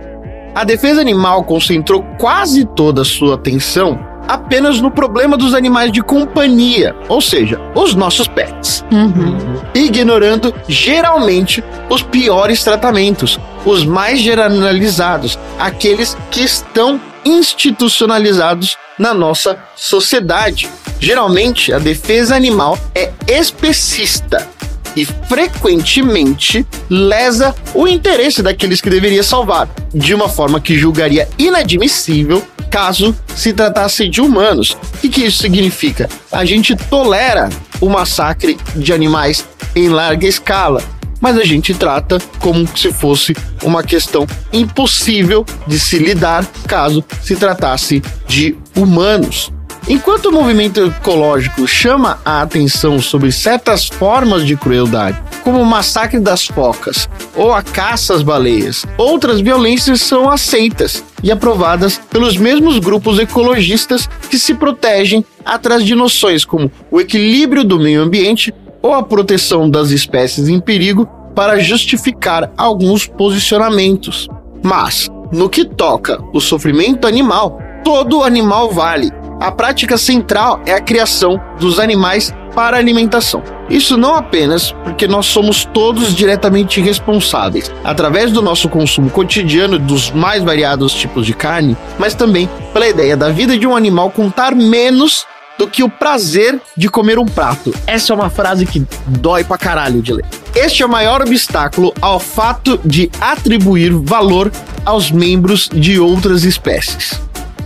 A 0.54 0.64
defesa 0.64 1.02
animal 1.02 1.44
concentrou 1.44 2.04
quase 2.20 2.66
toda 2.66 3.02
a 3.02 3.06
sua 3.06 3.36
atenção 3.36 4.13
apenas 4.28 4.80
no 4.82 4.90
problema 4.92 5.38
dos 5.38 5.54
animais 5.54 5.92
de 5.92 6.02
companhia, 6.02 6.96
ou 7.08 7.22
seja, 7.22 7.60
os 7.76 7.94
nossos 7.96 8.28
pets, 8.28 8.84
Uhum. 8.92 9.38
ignorando 9.74 10.54
geralmente 10.68 11.64
os 11.90 12.02
piores 12.02 12.64
tratamentos, 12.64 13.40
os 13.66 13.86
mais 13.86 14.20
generalizados, 14.20 15.38
aqueles 15.60 16.18
que 16.32 16.42
estão 16.42 17.00
institucionalizados 17.26 18.78
na 18.98 19.14
nossa 19.14 19.58
sociedade. 19.76 20.70
Geralmente, 21.00 21.74
a 21.74 21.80
defesa 21.80 22.36
animal 22.36 22.78
é 22.96 23.12
especista 23.28 24.48
e 24.96 25.06
frequentemente 25.06 26.66
lesa 26.90 27.56
o 27.74 27.88
interesse 27.88 28.42
daqueles 28.42 28.82
que 28.82 28.90
deveria 28.90 29.24
salvar, 29.24 29.70
de 29.94 30.14
uma 30.14 30.30
forma 30.30 30.60
que 30.60 30.78
julgaria 30.78 31.28
inadmissível 31.38 32.44
caso 32.70 33.16
se 33.36 33.54
tratasse 33.54 34.08
de 34.08 34.20
humanos. 34.20 34.76
O 35.04 35.10
que 35.10 35.26
isso 35.26 35.38
significa? 35.38 36.10
A 36.32 36.44
gente 36.44 36.76
tolera 36.76 37.50
o 37.80 37.90
massacre 37.90 38.58
de 38.76 38.92
animais 38.92 39.46
em 39.76 39.90
larga 39.90 40.28
escala, 40.28 40.82
mas 41.22 41.38
a 41.38 41.44
gente 41.44 41.74
trata 41.74 42.20
como 42.40 42.68
se 42.76 42.92
fosse 42.92 43.36
uma 43.64 43.84
questão 43.84 44.28
impossível 44.52 45.46
de 45.68 45.80
se 45.80 45.98
lidar 45.98 46.46
caso 46.68 47.04
se 47.22 47.36
tratasse 47.36 48.02
de 48.28 48.58
humanos. 48.76 49.52
Enquanto 49.88 50.28
o 50.28 50.32
movimento 50.32 50.80
ecológico 50.80 51.68
chama 51.68 52.18
a 52.24 52.42
atenção 52.42 53.02
sobre 53.02 53.34
certas 53.34 53.88
formas 53.88 54.46
de 54.46 54.56
crueldade, 54.56 55.22
como 55.44 55.60
o 55.60 55.66
massacre 55.66 56.22
das 56.22 56.46
focas 56.46 57.10
ou 57.36 57.52
a 57.52 57.62
caça 57.62 58.14
às 58.14 58.24
baleias, 58.24 58.86
outras 58.98 59.42
violências 59.42 60.02
são 60.02 60.30
aceitas 60.30 61.04
e 61.22 61.30
aprovadas 61.30 62.00
pelos 62.10 62.38
mesmos 62.38 62.80
grupos 62.80 63.20
ecologistas 63.20 64.10
que 64.30 64.40
se 64.40 64.54
protegem 64.54 65.26
atrás 65.44 65.84
de 65.84 65.96
noções 65.96 66.46
como 66.46 66.72
o 66.90 67.02
equilíbrio 67.02 67.66
do 67.66 67.78
meio 67.78 68.02
ambiente 68.02 68.54
ou 68.82 68.94
a 68.94 69.04
proteção 69.04 69.70
das 69.70 69.92
espécies 69.92 70.48
em 70.48 70.62
perigo 70.62 71.06
para 71.36 71.60
justificar 71.60 72.50
alguns 72.56 73.06
posicionamentos. 73.06 74.30
Mas, 74.64 75.10
no 75.32 75.50
que 75.50 75.66
toca 75.66 76.24
o 76.32 76.40
sofrimento 76.40 77.06
animal, 77.06 77.60
todo 77.84 78.24
animal 78.24 78.72
vale. 78.72 79.23
A 79.44 79.52
prática 79.52 79.98
central 79.98 80.62
é 80.66 80.72
a 80.72 80.80
criação 80.80 81.38
dos 81.60 81.78
animais 81.78 82.34
para 82.56 82.78
alimentação. 82.78 83.44
Isso 83.70 83.98
não 83.98 84.16
apenas 84.16 84.72
porque 84.72 85.06
nós 85.06 85.26
somos 85.26 85.66
todos 85.66 86.16
diretamente 86.16 86.80
responsáveis, 86.80 87.70
através 87.84 88.32
do 88.32 88.42
nosso 88.42 88.70
consumo 88.70 89.10
cotidiano 89.10 89.78
dos 89.78 90.12
mais 90.12 90.42
variados 90.42 90.94
tipos 90.94 91.26
de 91.26 91.34
carne, 91.34 91.76
mas 92.00 92.16
também 92.16 92.50
pela 92.72 92.88
ideia 92.88 93.18
da 93.18 93.32
vida 93.32 93.58
de 93.58 93.68
um 93.68 93.76
animal 93.76 94.10
contar 94.12 94.56
menos 94.56 95.28
do 95.60 95.68
que 95.68 95.84
o 95.84 95.90
prazer 95.90 96.62
de 96.78 96.88
comer 96.88 97.20
um 97.20 97.26
prato. 97.26 97.76
Essa 97.86 98.14
é 98.14 98.16
uma 98.16 98.30
frase 98.30 98.66
que 98.66 98.88
dói 99.06 99.44
pra 99.44 99.58
caralho 99.58 100.02
de 100.02 100.14
ler. 100.14 100.26
Este 100.56 100.84
é 100.84 100.86
o 100.86 100.90
maior 100.90 101.22
obstáculo 101.22 101.94
ao 102.00 102.18
fato 102.18 102.80
de 102.86 103.12
atribuir 103.20 103.92
valor 103.92 104.50
aos 104.86 105.12
membros 105.12 105.68
de 105.68 106.00
outras 106.00 106.46
espécies. 106.46 107.22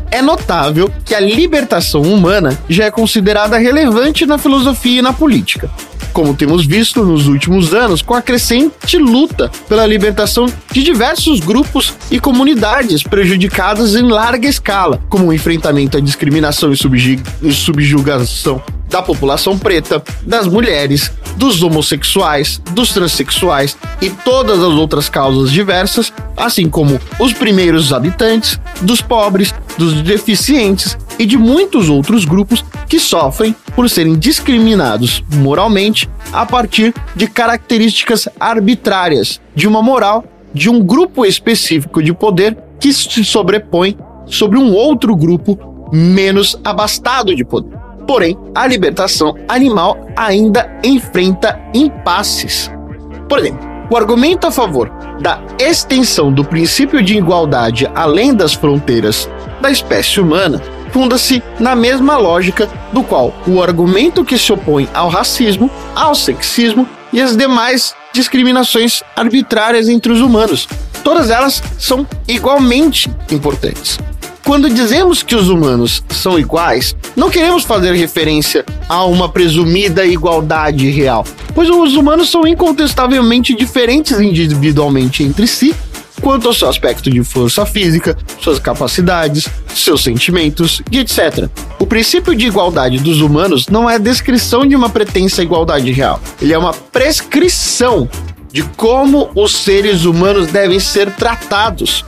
É 0.10 0.22
notável 0.22 0.92
que 1.04 1.14
a 1.14 1.20
libertação 1.20 2.02
humana 2.02 2.58
já 2.70 2.86
é 2.86 2.92
considerada 2.92 3.58
relevante 3.58 4.26
na 4.26 4.38
filosofia 4.38 5.00
e 5.00 5.02
na 5.02 5.14
política, 5.14 5.70
como 6.14 6.34
temos 6.34 6.66
visto 6.66 7.04
nos 7.04 7.28
últimos 7.28 7.74
anos 7.74 8.02
com 8.02 8.14
a 8.14 8.22
crescente 8.22 8.98
luta 8.98 9.52
pela 9.68 9.86
libertação 9.86 10.46
de 10.72 10.84
diversos 10.84 11.40
grupos 11.40 11.94
e 12.10 12.20
comunidades 12.20 13.04
prejudicadas 13.04 13.96
em 13.96 14.04
larga 14.04 14.48
escala, 14.48 15.02
como 15.10 15.28
o 15.28 15.34
enfrentamento 15.34 15.98
à 15.98 16.00
discriminação 16.00 16.72
e 16.72 16.78
subju- 16.78 17.22
subjugação 17.52 18.62
da 18.90 19.02
população 19.02 19.58
preta, 19.58 20.02
das 20.22 20.48
mulheres, 20.48 21.12
dos 21.36 21.62
homossexuais, 21.62 22.62
dos 22.72 22.94
transexuais 22.94 23.78
e 24.02 24.10
todas 24.10 24.60
as 24.60 24.74
outras 24.74 25.10
causas 25.10 25.52
diversas, 25.52 26.14
assim 26.38 26.70
como 26.70 26.98
os 27.20 27.34
primeiros 27.34 27.92
habitantes, 27.92 28.58
dos 28.82 29.02
pobres, 29.02 29.54
dos 29.78 29.94
deficientes 30.02 30.98
e 31.20 31.26
de 31.26 31.38
muitos 31.38 31.90
outros 31.90 32.24
grupos 32.24 32.64
que 32.88 32.98
sofrem 32.98 33.54
por 33.76 33.90
serem 33.90 34.16
discriminados 34.18 35.22
moralmente 35.34 35.87
a 36.32 36.46
partir 36.46 36.94
de 37.16 37.28
características 37.28 38.28
arbitrárias 38.40 39.42
de 39.56 39.68
uma 39.68 39.82
moral 39.82 40.24
de 40.54 40.70
um 40.70 40.82
grupo 40.82 41.26
específico 41.26 42.02
de 42.02 42.14
poder 42.14 42.58
que 42.80 42.92
se 42.94 43.24
sobrepõe 43.24 43.98
sobre 44.26 44.58
um 44.58 44.74
outro 44.74 45.16
grupo 45.16 45.58
menos 45.92 46.60
abastado 46.64 47.36
de 47.36 47.46
poder. 47.46 47.78
Porém, 48.08 48.38
a 48.56 48.66
libertação 48.66 49.36
animal 49.48 49.98
ainda 50.16 50.80
enfrenta 50.84 51.60
impasses. 51.74 52.72
Por 53.28 53.40
exemplo, 53.40 53.68
o 53.90 53.98
argumento 53.98 54.48
a 54.48 54.52
favor 54.52 54.90
da 55.22 55.42
extensão 55.60 56.32
do 56.32 56.44
princípio 56.44 57.02
de 57.02 57.18
igualdade 57.18 57.90
além 57.96 58.34
das 58.34 58.54
fronteiras 58.54 59.30
da 59.62 59.72
espécie 59.72 60.20
humana 60.20 60.62
funda-se 60.92 61.42
na 61.60 61.76
mesma 61.76 62.18
lógica 62.18 62.70
do 62.92 63.04
qual 63.04 63.34
o 63.48 63.62
argumento 63.62 64.26
que 64.26 64.38
se 64.38 64.52
opõe 64.52 64.88
ao 64.94 65.10
racismo, 65.10 65.70
ao 65.96 66.16
sexismo 66.16 66.88
e 67.12 67.22
as 67.22 67.36
demais 67.36 67.96
discriminações 68.14 69.04
arbitrárias 69.16 69.90
entre 69.90 70.12
os 70.12 70.22
humanos. 70.22 70.68
Todas 71.04 71.30
elas 71.30 71.62
são 71.78 72.06
igualmente 72.28 73.10
importantes. 73.32 74.00
Quando 74.44 74.70
dizemos 74.70 75.24
que 75.24 75.36
os 75.36 75.50
humanos 75.50 76.02
são 76.10 76.40
iguais, 76.40 76.96
não 77.18 77.30
queremos 77.30 77.64
fazer 77.64 77.92
referência 77.94 78.66
a 78.88 79.04
uma 79.04 79.28
presumida 79.28 80.06
igualdade 80.06 80.90
real, 80.90 81.26
pois 81.54 81.70
os 81.70 81.96
humanos 81.96 82.30
são 82.30 82.48
incontestavelmente 82.48 83.54
diferentes 83.54 84.18
individualmente 84.20 85.22
entre 85.22 85.46
si 85.48 85.76
quanto 86.22 86.48
ao 86.48 86.54
seu 86.54 86.70
aspecto 86.70 87.10
de 87.10 87.24
força 87.24 87.66
física, 87.66 88.18
suas 88.42 88.60
capacidades, 88.60 89.48
seus 89.74 90.04
sentimentos 90.04 90.82
e 90.92 91.00
etc. 91.00 91.50
O 91.80 91.86
princípio 91.86 92.36
de 92.36 92.48
igualdade 92.48 93.00
dos 93.00 93.22
humanos 93.22 93.68
não 93.68 93.90
é 93.90 93.96
a 93.96 94.00
descrição 94.00 94.66
de 94.66 94.76
uma 94.76 94.90
pretensa 94.90 95.42
igualdade 95.42 95.92
real, 95.92 96.20
ele 96.42 96.54
é 96.54 96.58
uma 96.58 96.74
prescrição 96.74 98.10
de 98.52 98.64
como 98.64 99.30
os 99.36 99.56
seres 99.56 100.06
humanos 100.06 100.48
devem 100.48 100.80
ser 100.80 101.12
tratados. 101.16 102.04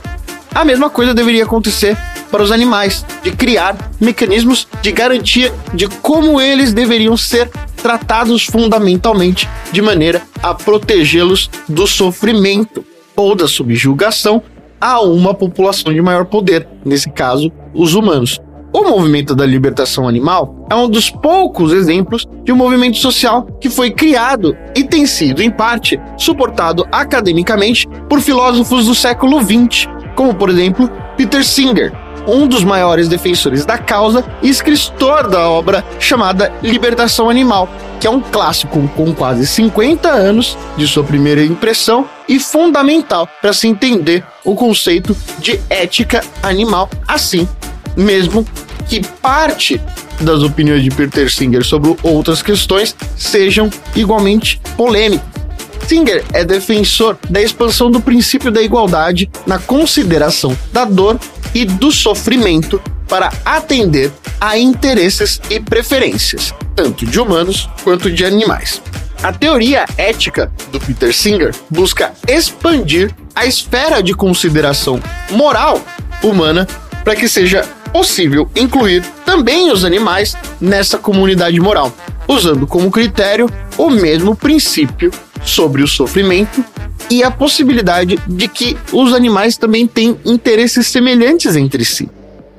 A 0.52 0.64
mesma 0.64 0.90
coisa 0.90 1.14
deveria 1.14 1.44
acontecer 1.44 1.96
para 2.30 2.42
os 2.42 2.52
animais, 2.52 3.04
de 3.22 3.32
criar 3.32 3.76
mecanismos 4.00 4.66
de 4.80 4.92
garantia 4.92 5.52
de 5.74 5.88
como 5.88 6.40
eles 6.40 6.72
deveriam 6.72 7.16
ser 7.16 7.50
tratados 7.76 8.46
fundamentalmente 8.46 9.48
de 9.72 9.82
maneira 9.82 10.22
a 10.42 10.54
protegê-los 10.54 11.50
do 11.68 11.86
sofrimento 11.86 12.84
ou 13.16 13.34
da 13.34 13.46
subjugação 13.46 14.42
a 14.80 15.00
uma 15.00 15.34
população 15.34 15.92
de 15.92 16.00
maior 16.00 16.24
poder, 16.24 16.66
nesse 16.84 17.10
caso, 17.10 17.52
os 17.74 17.94
humanos. 17.94 18.40
O 18.72 18.84
movimento 18.84 19.34
da 19.34 19.44
libertação 19.44 20.08
animal 20.08 20.66
é 20.70 20.74
um 20.76 20.88
dos 20.88 21.10
poucos 21.10 21.72
exemplos 21.72 22.24
de 22.44 22.52
um 22.52 22.56
movimento 22.56 22.98
social 22.98 23.44
que 23.60 23.68
foi 23.68 23.90
criado 23.90 24.56
e 24.76 24.84
tem 24.84 25.06
sido, 25.06 25.42
em 25.42 25.50
parte, 25.50 26.00
suportado 26.16 26.86
academicamente 26.92 27.88
por 28.08 28.20
filósofos 28.20 28.86
do 28.86 28.94
século 28.94 29.40
XX, 29.42 29.88
como, 30.14 30.34
por 30.34 30.48
exemplo, 30.48 30.88
Peter 31.16 31.44
Singer, 31.44 31.92
um 32.26 32.46
dos 32.46 32.64
maiores 32.64 33.08
defensores 33.08 33.64
da 33.64 33.78
causa 33.78 34.24
e 34.42 34.48
escritor 34.48 35.28
da 35.28 35.48
obra 35.48 35.84
chamada 35.98 36.52
Libertação 36.62 37.30
Animal, 37.30 37.68
que 37.98 38.06
é 38.06 38.10
um 38.10 38.20
clássico 38.20 38.88
com 38.96 39.14
quase 39.14 39.46
50 39.46 40.08
anos 40.08 40.56
de 40.76 40.86
sua 40.86 41.04
primeira 41.04 41.44
impressão 41.44 42.08
e 42.28 42.38
fundamental 42.38 43.28
para 43.40 43.52
se 43.52 43.68
entender 43.68 44.24
o 44.44 44.54
conceito 44.54 45.16
de 45.38 45.60
ética 45.68 46.22
animal, 46.42 46.88
assim 47.06 47.48
mesmo 47.96 48.46
que 48.88 49.00
parte 49.22 49.80
das 50.20 50.42
opiniões 50.42 50.82
de 50.82 50.90
Peter 50.90 51.32
Singer 51.32 51.64
sobre 51.64 51.96
outras 52.02 52.42
questões 52.42 52.94
sejam 53.16 53.70
igualmente 53.94 54.60
polêmicas. 54.76 55.29
Singer 55.86 56.24
é 56.32 56.44
defensor 56.44 57.18
da 57.28 57.42
expansão 57.42 57.90
do 57.90 58.00
princípio 58.00 58.50
da 58.50 58.62
igualdade 58.62 59.30
na 59.46 59.58
consideração 59.58 60.56
da 60.72 60.84
dor 60.84 61.18
e 61.54 61.64
do 61.64 61.90
sofrimento 61.90 62.80
para 63.08 63.32
atender 63.44 64.12
a 64.40 64.56
interesses 64.56 65.40
e 65.50 65.58
preferências, 65.58 66.54
tanto 66.74 67.04
de 67.04 67.20
humanos 67.20 67.68
quanto 67.82 68.10
de 68.10 68.24
animais. 68.24 68.80
A 69.22 69.32
teoria 69.32 69.84
ética 69.98 70.50
do 70.72 70.80
Peter 70.80 71.14
Singer 71.14 71.54
busca 71.68 72.12
expandir 72.26 73.14
a 73.34 73.44
esfera 73.44 74.02
de 74.02 74.14
consideração 74.14 75.00
moral 75.30 75.82
humana 76.22 76.66
para 77.04 77.14
que 77.14 77.28
seja 77.28 77.62
possível 77.92 78.48
incluir 78.54 79.04
também 79.24 79.70
os 79.70 79.84
animais 79.84 80.36
nessa 80.60 80.96
comunidade 80.96 81.58
moral, 81.60 81.92
usando 82.26 82.66
como 82.66 82.90
critério 82.90 83.50
o 83.80 83.88
mesmo 83.88 84.36
princípio 84.36 85.10
sobre 85.42 85.82
o 85.82 85.88
sofrimento 85.88 86.62
e 87.10 87.24
a 87.24 87.30
possibilidade 87.30 88.18
de 88.28 88.46
que 88.46 88.76
os 88.92 89.14
animais 89.14 89.56
também 89.56 89.86
têm 89.86 90.18
interesses 90.22 90.86
semelhantes 90.88 91.56
entre 91.56 91.82
si. 91.82 92.10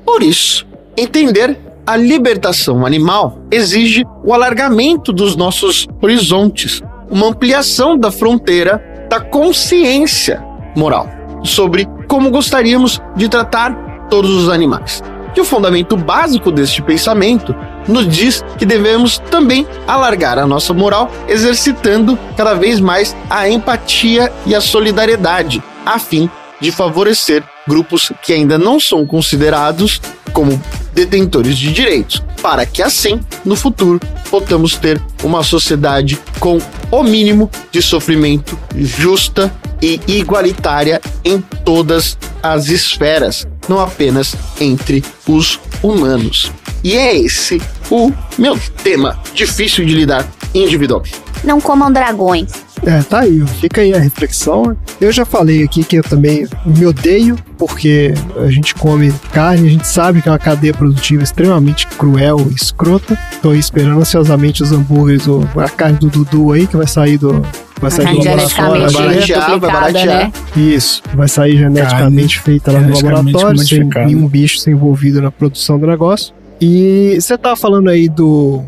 Por 0.03 0.23
isso, 0.23 0.65
entender 0.97 1.59
a 1.85 1.95
libertação 1.95 2.87
animal 2.87 3.39
exige 3.51 4.03
o 4.23 4.33
alargamento 4.33 5.13
dos 5.13 5.35
nossos 5.35 5.87
horizontes, 6.01 6.81
uma 7.07 7.27
ampliação 7.27 7.95
da 7.95 8.09
fronteira 8.09 8.83
da 9.07 9.19
consciência 9.19 10.43
moral 10.75 11.07
sobre 11.43 11.87
como 12.07 12.31
gostaríamos 12.31 12.99
de 13.15 13.29
tratar 13.29 14.07
todos 14.09 14.31
os 14.31 14.49
animais. 14.49 15.03
E 15.35 15.41
o 15.41 15.45
fundamento 15.45 15.95
básico 15.95 16.51
deste 16.51 16.81
pensamento 16.81 17.55
nos 17.87 18.07
diz 18.07 18.43
que 18.57 18.65
devemos 18.65 19.17
também 19.17 19.65
alargar 19.87 20.37
a 20.37 20.45
nossa 20.45 20.73
moral, 20.73 21.11
exercitando 21.27 22.17
cada 22.35 22.53
vez 22.53 22.79
mais 22.79 23.15
a 23.29 23.49
empatia 23.49 24.31
e 24.45 24.53
a 24.53 24.61
solidariedade, 24.61 25.63
a 25.85 25.97
fim 25.97 26.29
de 26.59 26.71
favorecer 26.71 27.43
grupos 27.67 28.11
que 28.21 28.33
ainda 28.33 28.57
não 28.57 28.79
são 28.79 29.05
considerados 29.05 30.01
como 30.31 30.61
detentores 30.93 31.57
de 31.57 31.71
direitos, 31.71 32.23
para 32.41 32.65
que 32.65 32.81
assim, 32.81 33.19
no 33.43 33.55
futuro, 33.55 33.99
possamos 34.29 34.75
ter 34.75 35.01
uma 35.23 35.43
sociedade 35.43 36.17
com 36.39 36.59
o 36.89 37.03
mínimo 37.03 37.49
de 37.71 37.81
sofrimento 37.81 38.57
justa 38.75 39.51
e 39.81 39.99
igualitária 40.07 41.01
em 41.23 41.41
todas 41.65 42.17
as 42.41 42.67
esferas, 42.67 43.47
não 43.67 43.79
apenas 43.79 44.35
entre 44.59 45.03
os 45.27 45.59
humanos. 45.81 46.51
E 46.83 46.95
é 46.95 47.15
esse 47.15 47.61
o 47.91 48.11
meu 48.37 48.57
tema 48.83 49.19
difícil 49.33 49.85
de 49.85 49.93
lidar 49.93 50.25
individualmente. 50.55 51.21
Não 51.43 51.59
comam 51.59 51.91
dragões. 51.91 52.51
É, 52.83 53.01
tá 53.03 53.19
aí, 53.19 53.43
fica 53.59 53.81
aí 53.81 53.93
a 53.93 53.99
reflexão. 53.99 54.75
Eu 54.99 55.11
já 55.11 55.25
falei 55.25 55.63
aqui 55.63 55.83
que 55.83 55.97
eu 55.97 56.03
também 56.03 56.47
me 56.65 56.85
odeio, 56.85 57.37
porque 57.57 58.13
a 58.37 58.49
gente 58.49 58.73
come 58.75 59.13
carne, 59.31 59.67
a 59.67 59.71
gente 59.71 59.87
sabe 59.87 60.21
que 60.21 60.29
é 60.29 60.31
uma 60.31 60.39
cadeia 60.39 60.73
produtiva 60.73 61.21
extremamente 61.21 61.85
cruel 61.87 62.47
e 62.49 62.55
escrota. 62.55 63.17
Tô 63.41 63.51
aí 63.51 63.59
esperando 63.59 63.99
ansiosamente 63.99 64.63
os 64.63 64.71
hambúrgueres, 64.71 65.27
ou 65.27 65.47
a 65.55 65.69
carne 65.69 65.99
do 65.99 66.09
Dudu 66.09 66.51
aí, 66.53 66.65
que 66.65 66.77
vai 66.77 66.87
sair 66.87 67.17
do. 67.17 67.45
Vai 67.79 67.89
sair 67.89 68.05
do 68.05 68.17
laboratório. 68.17 68.81
Vai 68.81 68.91
baratear, 68.91 69.39
vai 69.39 69.59
duplicada, 69.59 69.59
baratear. 69.59 70.05
né? 70.05 70.33
Isso, 70.55 71.01
vai 71.15 71.27
sair 71.27 71.57
geneticamente 71.57 72.39
feita 72.39 72.71
lá 72.71 72.79
no 72.79 72.93
laboratório, 72.93 73.59
sem 73.59 73.83
nenhum 73.83 74.27
bicho 74.27 74.59
ser 74.59 74.71
envolvido 74.71 75.21
na 75.21 75.31
produção 75.31 75.79
do 75.79 75.87
negócio. 75.87 76.33
E 76.61 77.17
você 77.19 77.37
tava 77.37 77.55
falando 77.55 77.89
aí 77.89 78.07
do. 78.07 78.61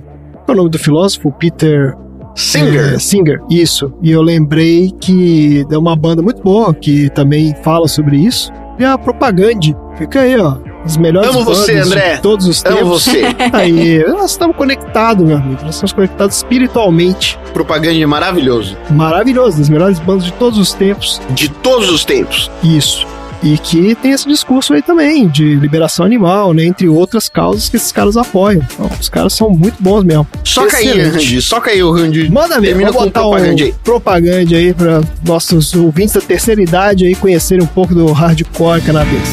Qual 0.46 0.50
é 0.50 0.52
o 0.54 0.56
nome 0.56 0.70
do 0.72 0.80
filósofo? 0.80 1.32
Peter 1.32 1.96
Singer. 2.36 2.96
é, 2.96 3.00
Singer, 3.00 3.40
isso. 3.50 3.94
E 4.02 4.12
eu 4.12 4.22
lembrei 4.22 4.92
que 5.00 5.64
deu 5.70 5.80
uma 5.80 5.96
banda 5.96 6.22
muito 6.22 6.42
boa 6.42 6.74
que 6.74 7.10
também 7.12 7.56
fala 7.64 7.88
sobre 7.88 8.18
isso. 8.18 8.52
E 8.80 8.84
a 8.84 8.98
Propagande. 8.98 9.76
Fica 9.96 10.22
aí, 10.22 10.36
ó. 10.40 10.58
As 10.84 10.98
melhores 10.98 11.30
Amo 11.30 11.46
bandas 11.46 11.60
você, 11.60 11.78
André. 11.78 12.16
de 12.16 12.22
todos 12.22 12.48
os 12.48 12.62
tempos. 12.62 12.82
Amo 12.82 12.90
você. 12.90 13.22
Aí, 13.54 14.04
nós 14.06 14.32
estamos 14.32 14.58
conectados, 14.58 15.26
meu 15.26 15.38
amigo. 15.38 15.62
Nós 15.64 15.76
estamos 15.76 15.94
conectados 15.94 16.36
espiritualmente. 16.38 17.40
Propaganda 17.54 17.98
é 17.98 18.06
maravilhoso. 18.06 18.76
Maravilhoso, 18.90 19.60
das 19.60 19.70
melhores 19.70 20.00
bandas 20.00 20.26
de 20.26 20.34
todos 20.34 20.60
os 20.60 20.74
tempos. 20.74 21.22
De 21.30 21.48
todos 21.50 21.90
os 21.90 22.04
tempos. 22.04 22.52
Isso. 22.62 23.08
E 23.44 23.58
que 23.58 23.94
tem 23.96 24.12
esse 24.12 24.26
discurso 24.26 24.74
aí 24.74 24.82
também, 24.82 25.28
de 25.28 25.56
liberação 25.56 26.06
animal, 26.06 26.54
né? 26.54 26.64
Entre 26.64 26.88
outras 26.88 27.28
causas 27.28 27.68
que 27.68 27.76
esses 27.76 27.92
caras 27.92 28.16
apoiam. 28.16 28.62
Então, 28.74 28.90
os 29.00 29.10
caras 29.10 29.34
são 29.34 29.50
muito 29.50 29.76
bons 29.84 30.04
mesmo. 30.06 30.26
Soca 30.46 30.78
aí. 30.78 31.02
Randy. 31.02 31.42
Soca 31.42 31.72
aí 31.72 31.84
o 31.84 31.92
Randy. 31.92 32.30
Manda 32.32 32.60
mesmo, 32.62 32.68
Termina 32.68 32.92
vou 32.92 33.02
com 33.02 33.06
botar 33.08 33.20
propaganda 33.22 33.62
um 33.62 33.66
aí. 33.66 33.76
propaganda 33.84 34.56
aí 34.56 34.74
para 34.74 35.02
nossos 35.26 35.74
ouvintes 35.76 36.14
da 36.14 36.22
terceira 36.22 36.62
idade 36.62 37.06
aí 37.06 37.16
conhecerem 37.16 37.64
um 37.64 37.68
pouco 37.68 37.94
do 37.94 38.12
hardcore 38.14 38.82
canadense. 38.82 39.32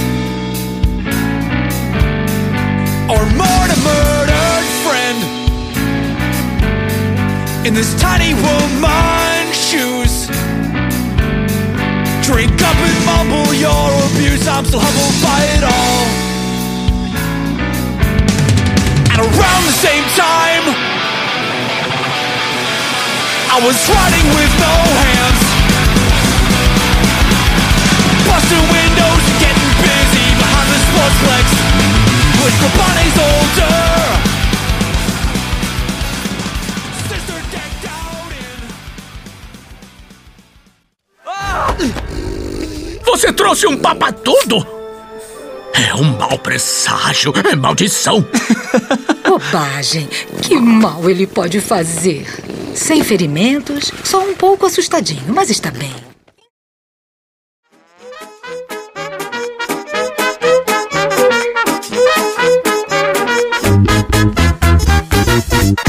or 3.09 3.25
murder, 3.35 3.77
murdered 3.83 4.67
friend 4.85 5.19
in 7.67 7.75
this 7.75 7.95
tiny 8.01 8.35
woman's 8.35 9.57
shoes. 9.57 10.29
Drink 12.25 12.51
mumble 13.25 13.53
your 13.53 13.89
abuse. 14.09 14.49
I'm 14.49 14.65
still 14.65 14.81
humbled 14.81 15.17
by 15.21 15.41
it 15.57 15.65
all. 15.65 16.05
And 19.13 19.19
around 19.21 19.63
the 19.69 19.77
same 19.77 20.07
time, 20.17 20.65
I 23.53 23.59
was 23.61 23.77
running 23.93 24.27
with 24.33 24.53
no 24.57 24.75
hands. 25.05 25.43
Busting 28.25 28.67
windows 28.73 29.23
and 29.29 29.39
getting 29.45 29.71
busy 29.85 30.27
behind 30.41 30.69
the 30.73 30.81
sportsplex. 30.89 31.45
With 32.41 32.57
the 32.57 32.71
bunnies 32.79 33.17
older 33.21 34.30
trouxe 43.51 43.67
um 43.67 43.77
papatudo? 43.77 44.67
É 45.73 45.95
um 45.95 46.17
mau 46.17 46.39
presságio, 46.39 47.33
é 47.51 47.57
maldição. 47.57 48.25
Bobagem. 49.27 50.09
Que 50.43 50.57
mal 50.57 51.09
ele 51.09 51.27
pode 51.27 51.61
fazer? 51.61 52.27
Sem 52.75 53.03
ferimentos, 53.03 53.91
só 54.05 54.21
um 54.21 54.35
pouco 54.35 54.67
assustadinho, 54.67 55.35
mas 55.35 55.51
está 55.51 55.71
bem. 55.71 55.93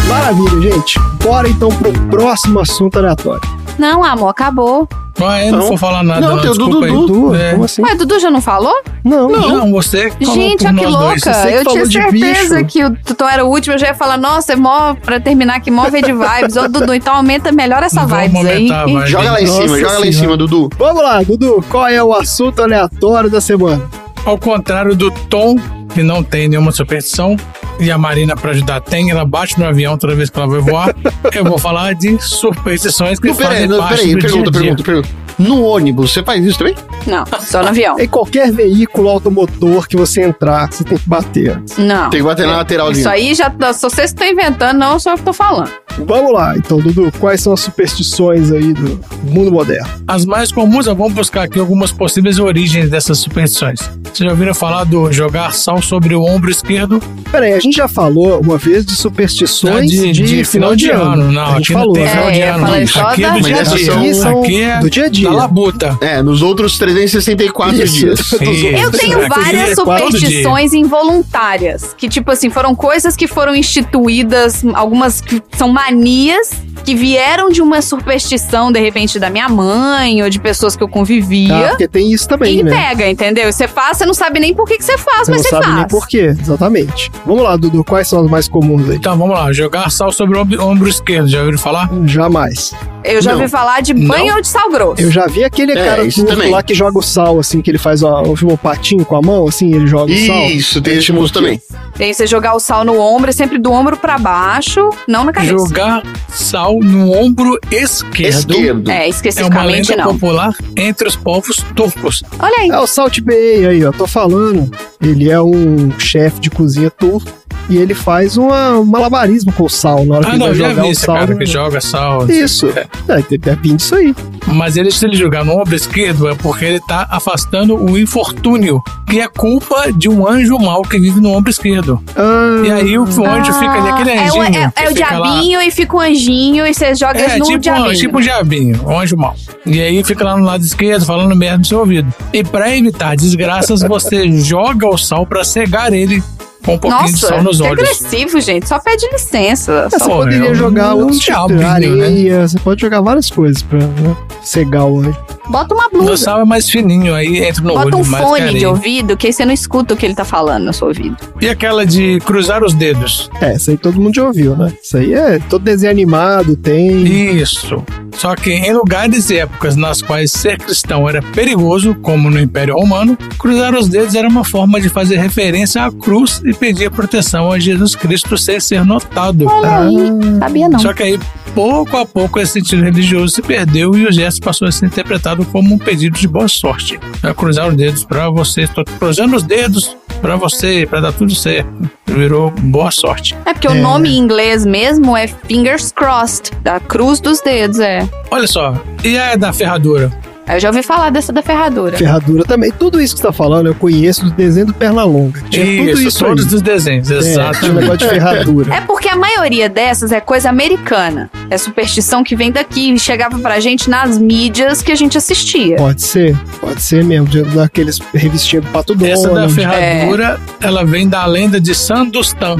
Maravilha, 0.07 0.71
gente. 0.71 0.99
Bora 1.23 1.47
então 1.47 1.69
pro 1.69 1.91
próximo 2.09 2.59
assunto 2.59 2.97
aleatório. 2.97 3.41
Não, 3.77 4.03
amor, 4.03 4.29
acabou. 4.29 4.87
Ah, 5.23 5.39
é, 5.39 5.51
não, 5.51 5.59
Não. 5.59 5.67
vou 5.67 5.77
falar 5.77 6.03
nada. 6.03 6.21
Não, 6.21 6.35
Não, 6.35 6.41
tem 6.41 6.49
o 6.49 6.53
desculpa 6.53 6.85
aí. 6.85 6.91
Dudu. 6.91 7.35
É. 7.35 7.51
Como 7.51 7.63
assim? 7.65 7.81
Ué, 7.81 7.95
Dudu 7.95 8.19
já 8.19 8.31
não 8.31 8.41
falou? 8.41 8.73
Não. 9.03 9.29
Não, 9.29 9.71
você 9.71 10.09
que 10.11 10.25
falou 10.25 10.41
Gente, 10.41 10.65
olha 10.67 10.77
que 10.79 10.85
louca. 10.85 11.33
Você 11.33 11.57
Eu 11.57 11.65
tinha 11.65 11.85
certeza 11.85 12.63
que 12.63 12.83
o 12.83 12.95
Tutão 12.95 13.29
era 13.29 13.45
o 13.45 13.49
último. 13.49 13.75
Eu 13.75 13.79
já 13.79 13.87
ia 13.87 13.93
falar, 13.95 14.17
nossa, 14.17 14.53
é 14.53 14.55
mó 14.55 14.93
pra 14.95 15.19
terminar 15.19 15.55
aqui, 15.57 15.69
mó 15.71 15.87
de 15.89 16.01
vibes. 16.01 16.55
Ô, 16.57 16.67
Dudu, 16.67 16.93
então 16.93 17.15
aumenta 17.15 17.51
melhor 17.51 17.83
essa 17.83 18.05
vibes 18.05 18.45
aí. 18.45 18.67
vai. 18.67 19.07
Joga 19.07 19.31
lá 19.31 19.41
em 19.41 19.45
Nossa 19.45 19.61
cima, 19.61 19.79
joga 19.79 19.99
lá 19.99 20.07
em 20.07 20.11
cima, 20.11 20.37
Dudu. 20.37 20.69
Vamos 20.77 21.03
lá, 21.03 21.21
Dudu. 21.23 21.63
Qual 21.69 21.87
é 21.87 22.01
o 22.03 22.13
assunto 22.13 22.61
aleatório 22.61 23.29
da 23.29 23.41
semana? 23.41 23.81
Ao 24.25 24.37
contrário 24.37 24.95
do 24.95 25.09
Tom, 25.11 25.55
que 25.93 26.03
não 26.03 26.23
tem 26.23 26.47
nenhuma 26.47 26.71
superstição, 26.71 27.35
e 27.79 27.89
a 27.91 27.97
Marina, 27.97 28.35
pra 28.35 28.51
ajudar, 28.51 28.79
tem, 28.81 29.09
ela 29.09 29.25
bate 29.25 29.59
no 29.59 29.65
avião 29.65 29.97
toda 29.97 30.15
vez 30.15 30.29
que 30.29 30.37
ela 30.37 30.47
vai 30.47 30.59
voar. 30.59 30.95
eu 31.33 31.43
vou 31.43 31.57
falar 31.57 31.93
de 31.93 32.19
superstições 32.21 33.19
que 33.19 33.27
Não, 33.27 33.35
peraí, 33.35 33.53
fazem 33.53 33.67
não, 33.67 33.77
parte 33.79 33.95
peraí, 33.97 34.15
do 34.15 34.21
pergunta, 34.21 34.51
dia 34.51 34.59
a 34.59 34.63
dia. 34.63 34.75
pergunta, 34.75 34.83
pergunta. 34.83 35.20
No 35.39 35.63
ônibus, 35.63 36.11
você 36.13 36.21
faz 36.23 36.43
isso 36.45 36.59
também? 36.59 36.75
Não, 37.07 37.23
só 37.39 37.61
no 37.63 37.69
avião. 37.69 37.99
Em 37.99 38.07
qualquer 38.07 38.51
veículo 38.51 39.09
automotor 39.09 39.87
que 39.87 39.95
você 39.97 40.21
entrar, 40.23 40.71
você 40.71 40.83
tem 40.83 40.97
que 40.97 41.07
bater. 41.09 41.59
Não. 41.77 42.09
Tem 42.09 42.19
que 42.19 42.25
bater 42.25 42.45
na 42.45 42.57
lateralzinha. 42.57 42.99
Isso 43.01 43.09
aí 43.09 43.33
já. 43.33 43.51
Se 43.73 43.81
vocês 43.81 44.11
estão 44.11 44.27
inventando, 44.27 44.77
não 44.77 44.99
sou 44.99 45.13
eu 45.13 45.17
que 45.17 45.23
tô 45.23 45.33
falando. 45.33 45.71
Vamos 46.05 46.31
lá, 46.33 46.55
então, 46.57 46.79
Dudu. 46.79 47.11
Quais 47.19 47.41
são 47.41 47.53
as 47.53 47.59
superstições 47.59 48.51
aí 48.51 48.71
do 48.73 48.99
mundo 49.23 49.51
moderno? 49.51 49.87
As 50.07 50.25
mais 50.25 50.51
comuns, 50.51 50.85
eu 50.87 50.95
vou 50.95 51.09
buscar 51.09 51.43
aqui 51.43 51.59
algumas 51.59 51.91
possíveis 51.91 52.39
origens 52.39 52.89
dessas 52.89 53.17
superstições. 53.19 53.79
Vocês 54.03 54.19
já 54.19 54.29
ouviram 54.29 54.53
falar 54.53 54.83
do 54.85 55.11
jogar 55.11 55.53
sal 55.53 55.81
sobre 55.81 56.13
o 56.15 56.21
ombro 56.23 56.49
esquerdo? 56.51 57.01
Peraí, 57.31 57.53
a 57.53 57.59
gente 57.59 57.77
já 57.77 57.87
falou 57.87 58.39
uma 58.41 58.57
vez 58.57 58.85
de 58.85 58.95
superstições 58.95 59.89
de, 59.89 60.11
de, 60.11 60.23
de 60.23 60.43
final 60.45 60.75
de 60.75 60.89
ano. 60.89 61.31
Não, 61.31 61.41
a 61.43 61.57
gente 61.57 61.63
aqui 61.63 61.73
não 61.73 61.79
falou. 61.81 61.93
tem 61.93 62.03
né? 62.03 62.09
final 62.11 62.27
É, 62.27 62.31
de 62.31 62.39
eu 62.39 62.45
ia 62.45 62.53
ano. 62.55 62.67
não. 62.79 62.87
só 62.87 63.01
Aqui 63.01 63.23
é 63.23 63.27
da- 63.27 63.33
do 63.33 63.41
Mas 63.41 63.45
dia 63.45 63.55
a 63.55 63.61
essas 63.61 63.79
dia. 63.79 63.91
são- 64.13 64.13
são 64.13 64.39
Aqui 64.41 64.61
é 64.61 64.79
do 64.79 64.89
dia 64.89 65.05
a 65.05 65.09
dia. 65.21 65.29
Da 65.29 65.35
labuta. 65.35 65.97
É, 66.01 66.21
nos 66.21 66.41
outros 66.41 66.77
364 66.77 67.75
Isso. 67.83 67.93
dias. 67.95 68.19
Isso. 68.41 68.65
Eu 68.67 68.91
tenho 68.91 69.27
várias 69.29 69.75
superstições 69.75 70.73
involuntárias. 70.73 71.93
Que, 71.97 72.07
tipo 72.09 72.31
assim, 72.31 72.49
foram 72.49 72.75
coisas 72.75 73.15
que 73.15 73.27
foram 73.27 73.55
instituídas, 73.55 74.63
algumas 74.73 75.21
que 75.21 75.41
são 75.57 75.69
manias 75.69 76.51
que 76.83 76.95
vieram 76.95 77.49
de 77.49 77.61
uma 77.61 77.79
superstição, 77.79 78.71
de 78.71 78.79
repente, 78.79 79.19
da 79.19 79.29
minha 79.29 79.47
mãe 79.47 80.23
ou 80.23 80.29
de 80.31 80.39
pessoas 80.39 80.75
que 80.75 80.81
eu 80.81 80.87
convivia. 80.87 81.67
porque 81.69 81.87
tem 81.87 82.11
isso 82.11 82.27
também, 82.27 82.57
E 82.59 82.63
né? 82.63 82.71
pega, 82.71 83.07
entendeu? 83.07 83.51
Você 83.53 83.67
faz, 83.67 83.97
você 83.97 84.05
não 84.05 84.15
sabe 84.15 84.39
nem 84.39 84.51
por 84.53 84.65
que, 84.67 84.77
que 84.79 84.83
você 84.83 84.97
faz, 84.97 85.27
Você 85.27 85.31
mas 85.31 85.37
não 85.37 85.43
você 85.43 85.49
sabe 85.49 85.65
faz. 85.65 85.75
nem 85.77 85.87
por 85.87 86.07
quê, 86.07 86.35
exatamente. 86.39 87.11
Vamos 87.23 87.43
lá, 87.43 87.55
Dudu, 87.55 87.83
quais 87.83 88.07
são 88.07 88.23
as 88.23 88.29
mais 88.31 88.47
comuns 88.47 88.89
aí? 88.89 88.95
Então 88.95 89.15
vamos 89.15 89.35
lá, 89.37 89.53
jogar 89.53 89.91
sal 89.91 90.11
sobre 90.11 90.35
o 90.37 90.41
ombro- 90.65 90.89
esquerdo. 90.89 91.27
Já 91.27 91.39
ouviram 91.41 91.59
falar? 91.59 91.87
Jamais. 92.05 92.73
Eu 93.03 93.21
já 93.21 93.31
Não. 93.33 93.39
ouvi 93.39 93.49
falar 93.51 93.81
de 93.81 93.93
Não? 93.93 94.07
banho 94.07 94.41
de 94.41 94.47
sal 94.47 94.69
grosso. 94.71 95.01
Eu 95.01 95.10
já 95.11 95.27
vi 95.27 95.43
aquele 95.43 95.73
É, 95.73 95.85
cara 95.85 96.03
isso 96.03 96.21
turco 96.21 96.31
também. 96.35 96.51
lá 96.51 96.63
que 96.63 96.73
joga 96.73 96.97
o 96.97 97.01
sal, 97.01 97.39
assim, 97.39 97.61
que 97.61 97.69
ele 97.69 97.77
faz 97.77 98.01
ó, 98.03 98.23
o 98.23 98.57
patinho 98.57 99.05
com 99.05 99.15
a 99.15 99.21
mão, 99.21 99.47
assim, 99.47 99.73
ele 99.75 99.85
joga 99.87 100.11
o 100.11 100.25
sal. 100.25 100.45
Isso, 100.49 100.81
tem 100.81 100.97
esse 100.97 101.11
músico 101.11 101.39
também. 101.39 101.61
Tem 101.95 102.13
você 102.13 102.25
jogar 102.25 102.55
o 102.55 102.59
sal 102.59 102.83
no 102.83 102.97
ombro, 102.99 103.29
é 103.29 103.33
sempre 103.33 103.57
do 103.57 103.71
ombro 103.71 103.97
pra 103.97 104.17
baixo, 104.17 104.89
não 105.07 105.23
na 105.23 105.31
cabeça. 105.31 105.53
Jogar 105.53 106.03
sal 106.29 106.79
no 106.81 107.11
ombro 107.13 107.59
esquerdo. 107.71 108.51
Esquerdo. 108.53 108.89
É, 108.91 108.93
É 108.93 108.99
uma 109.01 109.07
especificamente 109.09 109.89
lenda 109.91 110.03
não. 110.05 110.13
popular 110.13 110.55
entre 110.75 111.07
os 111.07 111.15
povos 111.15 111.57
turcos. 111.75 112.23
Olha 112.39 112.57
aí. 112.61 112.69
É 112.69 112.79
o 112.79 112.87
Salt 112.87 113.19
Bay 113.21 113.65
aí, 113.65 113.85
ó, 113.85 113.91
tô 113.91 114.07
falando. 114.07 114.71
Ele 115.01 115.29
é 115.29 115.41
um 115.41 115.91
chefe 115.99 116.39
de 116.39 116.49
cozinha 116.49 116.89
turco 116.89 117.31
e 117.71 117.77
ele 117.77 117.93
faz 117.95 118.37
uma- 118.37 118.77
um 118.79 118.85
malabarismo 118.85 119.51
com 119.53 119.63
o 119.63 119.69
sal 119.69 120.05
na 120.05 120.17
hora 120.17 120.23
que 120.25 120.29
Ah, 120.31 120.33
ele 120.35 120.39
não, 120.39 120.45
vai 120.47 120.55
já 120.55 120.69
jogar 120.69 120.81
vi 120.83 120.87
o 120.87 120.91
esse 120.91 121.01
sal. 121.01 121.15
cara 121.15 121.31
no- 121.33 121.37
que 121.39 121.45
joga 121.45 121.81
sal. 121.81 122.29
Isso. 122.29 122.67
É, 123.07 123.21
tem 123.23 123.39
tem 123.39 123.55
vindo 123.55 123.77
disso 123.77 123.95
aí. 123.95 124.13
Mas 124.47 124.75
ele, 124.77 124.91
se 124.91 125.05
ele 125.05 125.15
jogar 125.15 125.43
no 125.45 125.53
ombro 125.59 125.73
esquerdo, 125.75 126.27
é 126.27 126.35
porque 126.35 126.65
ele 126.65 126.79
tá 126.81 127.07
afastando 127.09 127.75
o 127.75 127.97
infortúnio, 127.97 128.81
que 129.07 129.19
é 129.19 129.27
culpa 129.27 129.91
de 129.93 130.09
um 130.09 130.27
anjo 130.27 130.57
mau 130.59 130.81
que 130.81 130.99
vive 130.99 131.19
no 131.21 131.31
ombro 131.31 131.49
esquerdo. 131.49 132.01
Ah, 132.15 132.61
E 132.65 132.71
aí 132.71 132.97
o 132.97 133.03
anjo 133.03 133.53
fica 133.53 133.71
ali, 133.71 133.89
aquele 133.89 134.09
é, 134.11 134.15
o, 134.15 134.41
anjinho. 134.41 134.43
é, 134.45 134.71
que 134.71 134.83
é 134.83 134.85
o 134.85 134.95
fica 134.95 135.17
lá- 135.19 135.29
diabinho 135.31 135.61
e 135.61 135.71
fica 135.71 135.95
o 135.95 135.99
anjinho 135.99 136.65
e 136.67 136.73
você 136.73 136.93
joga 136.95 137.19
É, 137.19 137.37
no 137.37 137.45
tipo, 137.45 137.59
diabinho. 137.59 137.95
tipo 137.95 138.17
um 138.17 138.21
diabinho, 138.21 138.81
um 138.85 138.99
anjo 138.99 139.15
mau. 139.17 139.35
E 139.65 139.79
aí 139.81 140.03
fica 140.03 140.23
lá 140.23 140.35
no 140.37 140.43
lado 140.45 140.63
esquerdo 140.63 141.05
falando 141.05 141.35
merda 141.35 141.59
no 141.59 141.65
seu 141.65 141.79
ouvido. 141.79 142.11
E 142.33 142.43
pra 142.43 142.75
evitar 142.75 143.15
desgraças, 143.15 143.81
você 143.81 144.29
joga 144.41 144.87
o 144.87 144.97
sal 144.97 145.25
pra 145.25 145.43
cegar 145.43 145.93
ele 145.93 146.21
com 146.63 146.75
um 146.75 146.77
pouquinho 146.77 147.05
de 147.05 147.11
Nossa, 147.13 147.27
sal 147.27 147.43
nos 147.43 147.57
que 147.57 147.63
olhos. 147.63 147.79
agressivo, 147.79 148.39
gente. 148.41 148.67
Só 148.67 148.79
pede 148.79 149.07
licença. 149.11 149.89
Você 149.89 149.99
Só- 149.99 150.07
poderia 150.09 150.51
um- 150.51 150.55
jogar 150.55 150.95
um 150.95 151.07
diabinho, 151.07 151.59
de 151.59 152.29
né? 152.29 152.47
você 152.47 152.59
pode 152.59 152.81
jogar 152.81 153.01
várias 153.01 153.29
coisas 153.29 153.61
pra 153.63 153.79
né, 153.79 154.15
cegar 154.43 154.85
o 154.85 154.99
anjo. 154.99 155.17
Bota 155.51 155.73
uma 155.75 155.87
O 155.87 155.89
blusa. 155.89 156.17
sal 156.17 156.41
é 156.41 156.45
mais 156.45 156.69
fininho, 156.69 157.13
aí 157.13 157.43
entra 157.43 157.61
no 157.63 157.73
Bota 157.73 157.85
olho 157.87 157.97
um 157.97 158.03
mais 158.05 158.23
que 158.23 158.29
fone 158.29 158.41
de 158.41 158.47
areia. 158.49 158.69
ouvido 158.69 159.17
que 159.17 159.27
aí 159.27 159.33
você 159.33 159.45
não 159.45 159.53
escuta 159.53 159.93
o 159.93 159.97
que 159.97 160.05
ele 160.05 160.15
tá 160.15 160.23
falando 160.25 160.65
no 160.65 160.73
seu 160.73 160.87
ouvido. 160.87 161.17
E 161.41 161.49
aquela 161.49 161.85
de 161.85 162.19
cruzar 162.21 162.63
os 162.63 162.73
dedos? 162.73 163.29
É, 163.41 163.55
isso 163.55 163.69
aí 163.71 163.77
todo 163.77 163.99
mundo 163.99 164.15
já 164.15 164.23
ouviu, 164.25 164.55
né? 164.55 164.71
Isso 164.81 164.97
aí 164.97 165.13
é 165.13 165.39
todo 165.49 165.63
desenho 165.63 165.91
animado, 165.91 166.55
tem. 166.55 167.03
Isso. 167.37 167.83
Só 168.15 168.35
que 168.35 168.51
em 168.51 168.73
lugares 168.73 169.29
e 169.29 169.39
épocas 169.39 169.75
nas 169.75 170.01
quais 170.01 170.31
ser 170.31 170.57
cristão 170.57 171.07
era 171.07 171.21
perigoso, 171.21 171.95
como 171.95 172.29
no 172.29 172.39
Império 172.39 172.75
Romano, 172.75 173.17
cruzar 173.39 173.73
os 173.73 173.87
dedos 173.87 174.15
era 174.15 174.27
uma 174.27 174.43
forma 174.43 174.79
de 174.79 174.89
fazer 174.89 175.17
referência 175.17 175.83
à 175.83 175.91
cruz 175.91 176.41
e 176.45 176.53
pedir 176.53 176.91
proteção 176.91 177.51
a 177.51 177.57
Jesus 177.59 177.95
Cristo 177.95 178.37
sem 178.37 178.59
ser 178.59 178.85
notado. 178.85 179.45
Olha 179.47 179.79
aí, 179.79 179.97
sabia 180.39 180.69
não. 180.69 180.79
Só 180.79 180.93
que 180.93 181.03
aí, 181.03 181.19
pouco 181.55 181.97
a 181.97 182.05
pouco, 182.05 182.39
esse 182.39 182.53
sentido 182.53 182.83
religioso 182.83 183.33
se 183.33 183.41
perdeu 183.41 183.95
e 183.95 184.05
o 184.05 184.11
gesto 184.11 184.41
passou 184.41 184.67
a 184.67 184.71
ser 184.71 184.85
interpretado 184.85 185.40
como 185.45 185.73
um 185.75 185.77
pedido 185.77 186.17
de 186.17 186.27
boa 186.27 186.47
sorte. 186.47 186.99
É 187.23 187.33
cruzar 187.33 187.67
os 187.67 187.75
dedos 187.75 188.03
pra 188.03 188.29
você. 188.29 188.61
Estou 188.61 188.83
cruzando 188.85 189.35
os 189.35 189.43
dedos 189.43 189.95
pra 190.21 190.35
você, 190.35 190.85
pra 190.89 190.99
dar 190.99 191.11
tudo 191.13 191.33
certo. 191.35 191.69
Virou 192.07 192.51
boa 192.51 192.91
sorte. 192.91 193.35
É 193.45 193.53
porque 193.53 193.67
o 193.67 193.71
É. 193.71 193.81
nome 193.81 194.09
em 194.09 194.17
inglês 194.17 194.65
mesmo 194.65 195.15
é 195.15 195.27
fingers 195.27 195.91
crossed, 195.91 196.51
da 196.61 196.79
cruz 196.79 197.19
dos 197.19 197.39
dedos, 197.41 197.79
é. 197.79 198.07
Olha 198.29 198.47
só, 198.47 198.73
e 199.03 199.17
a 199.17 199.35
da 199.35 199.53
ferradura? 199.53 200.11
Eu 200.47 200.59
já 200.59 200.69
ouvi 200.69 200.83
falar 200.83 201.09
dessa 201.11 201.31
da 201.31 201.41
ferradura. 201.41 201.97
Ferradura 201.97 202.43
também. 202.43 202.71
Tudo 202.71 202.99
isso 203.01 203.13
que 203.15 203.21
você 203.21 203.27
tá 203.27 203.33
falando 203.33 203.67
eu 203.67 203.75
conheço 203.75 204.25
do 204.25 204.31
desenho 204.31 204.65
do 204.67 204.73
Pernalonga. 204.73 205.41
Tinha 205.49 205.65
tudo 205.93 206.01
isso 206.01 206.19
todos 206.19 206.47
aí. 206.47 206.55
os 206.55 206.61
desenhos, 206.61 207.09
É, 207.11 207.19
tinha 207.53 207.71
um 207.71 207.75
negócio 207.75 207.97
de 207.99 208.07
ferradura. 208.09 208.73
É 208.75 208.81
porque 208.81 209.07
a 209.07 209.15
maioria 209.15 209.69
dessas 209.69 210.11
é 210.11 210.19
coisa 210.19 210.49
americana. 210.49 211.29
É 211.49 211.57
superstição 211.57 212.23
que 212.23 212.35
vem 212.35 212.51
daqui 212.51 212.91
e 212.93 212.99
chegava 212.99 213.39
pra 213.39 213.59
gente 213.59 213.89
nas 213.89 214.17
mídias 214.17 214.81
que 214.81 214.91
a 214.91 214.95
gente 214.95 215.17
assistia. 215.17 215.77
Pode 215.77 216.01
ser, 216.01 216.35
pode 216.59 216.81
ser 216.81 217.03
mesmo. 217.03 217.27
Daqueles 217.55 217.99
revistinhas 218.13 218.65
do 218.65 218.71
Pato 218.71 218.93
Essa 219.05 219.27
da 219.29 219.33
Donald. 219.33 219.53
ferradura, 219.53 220.39
É. 220.61 220.67
ela 220.67 220.83
vem 220.83 221.07
da 221.07 221.25
lenda 221.25 221.61
de 221.61 221.73
Sandustan, 221.73 222.57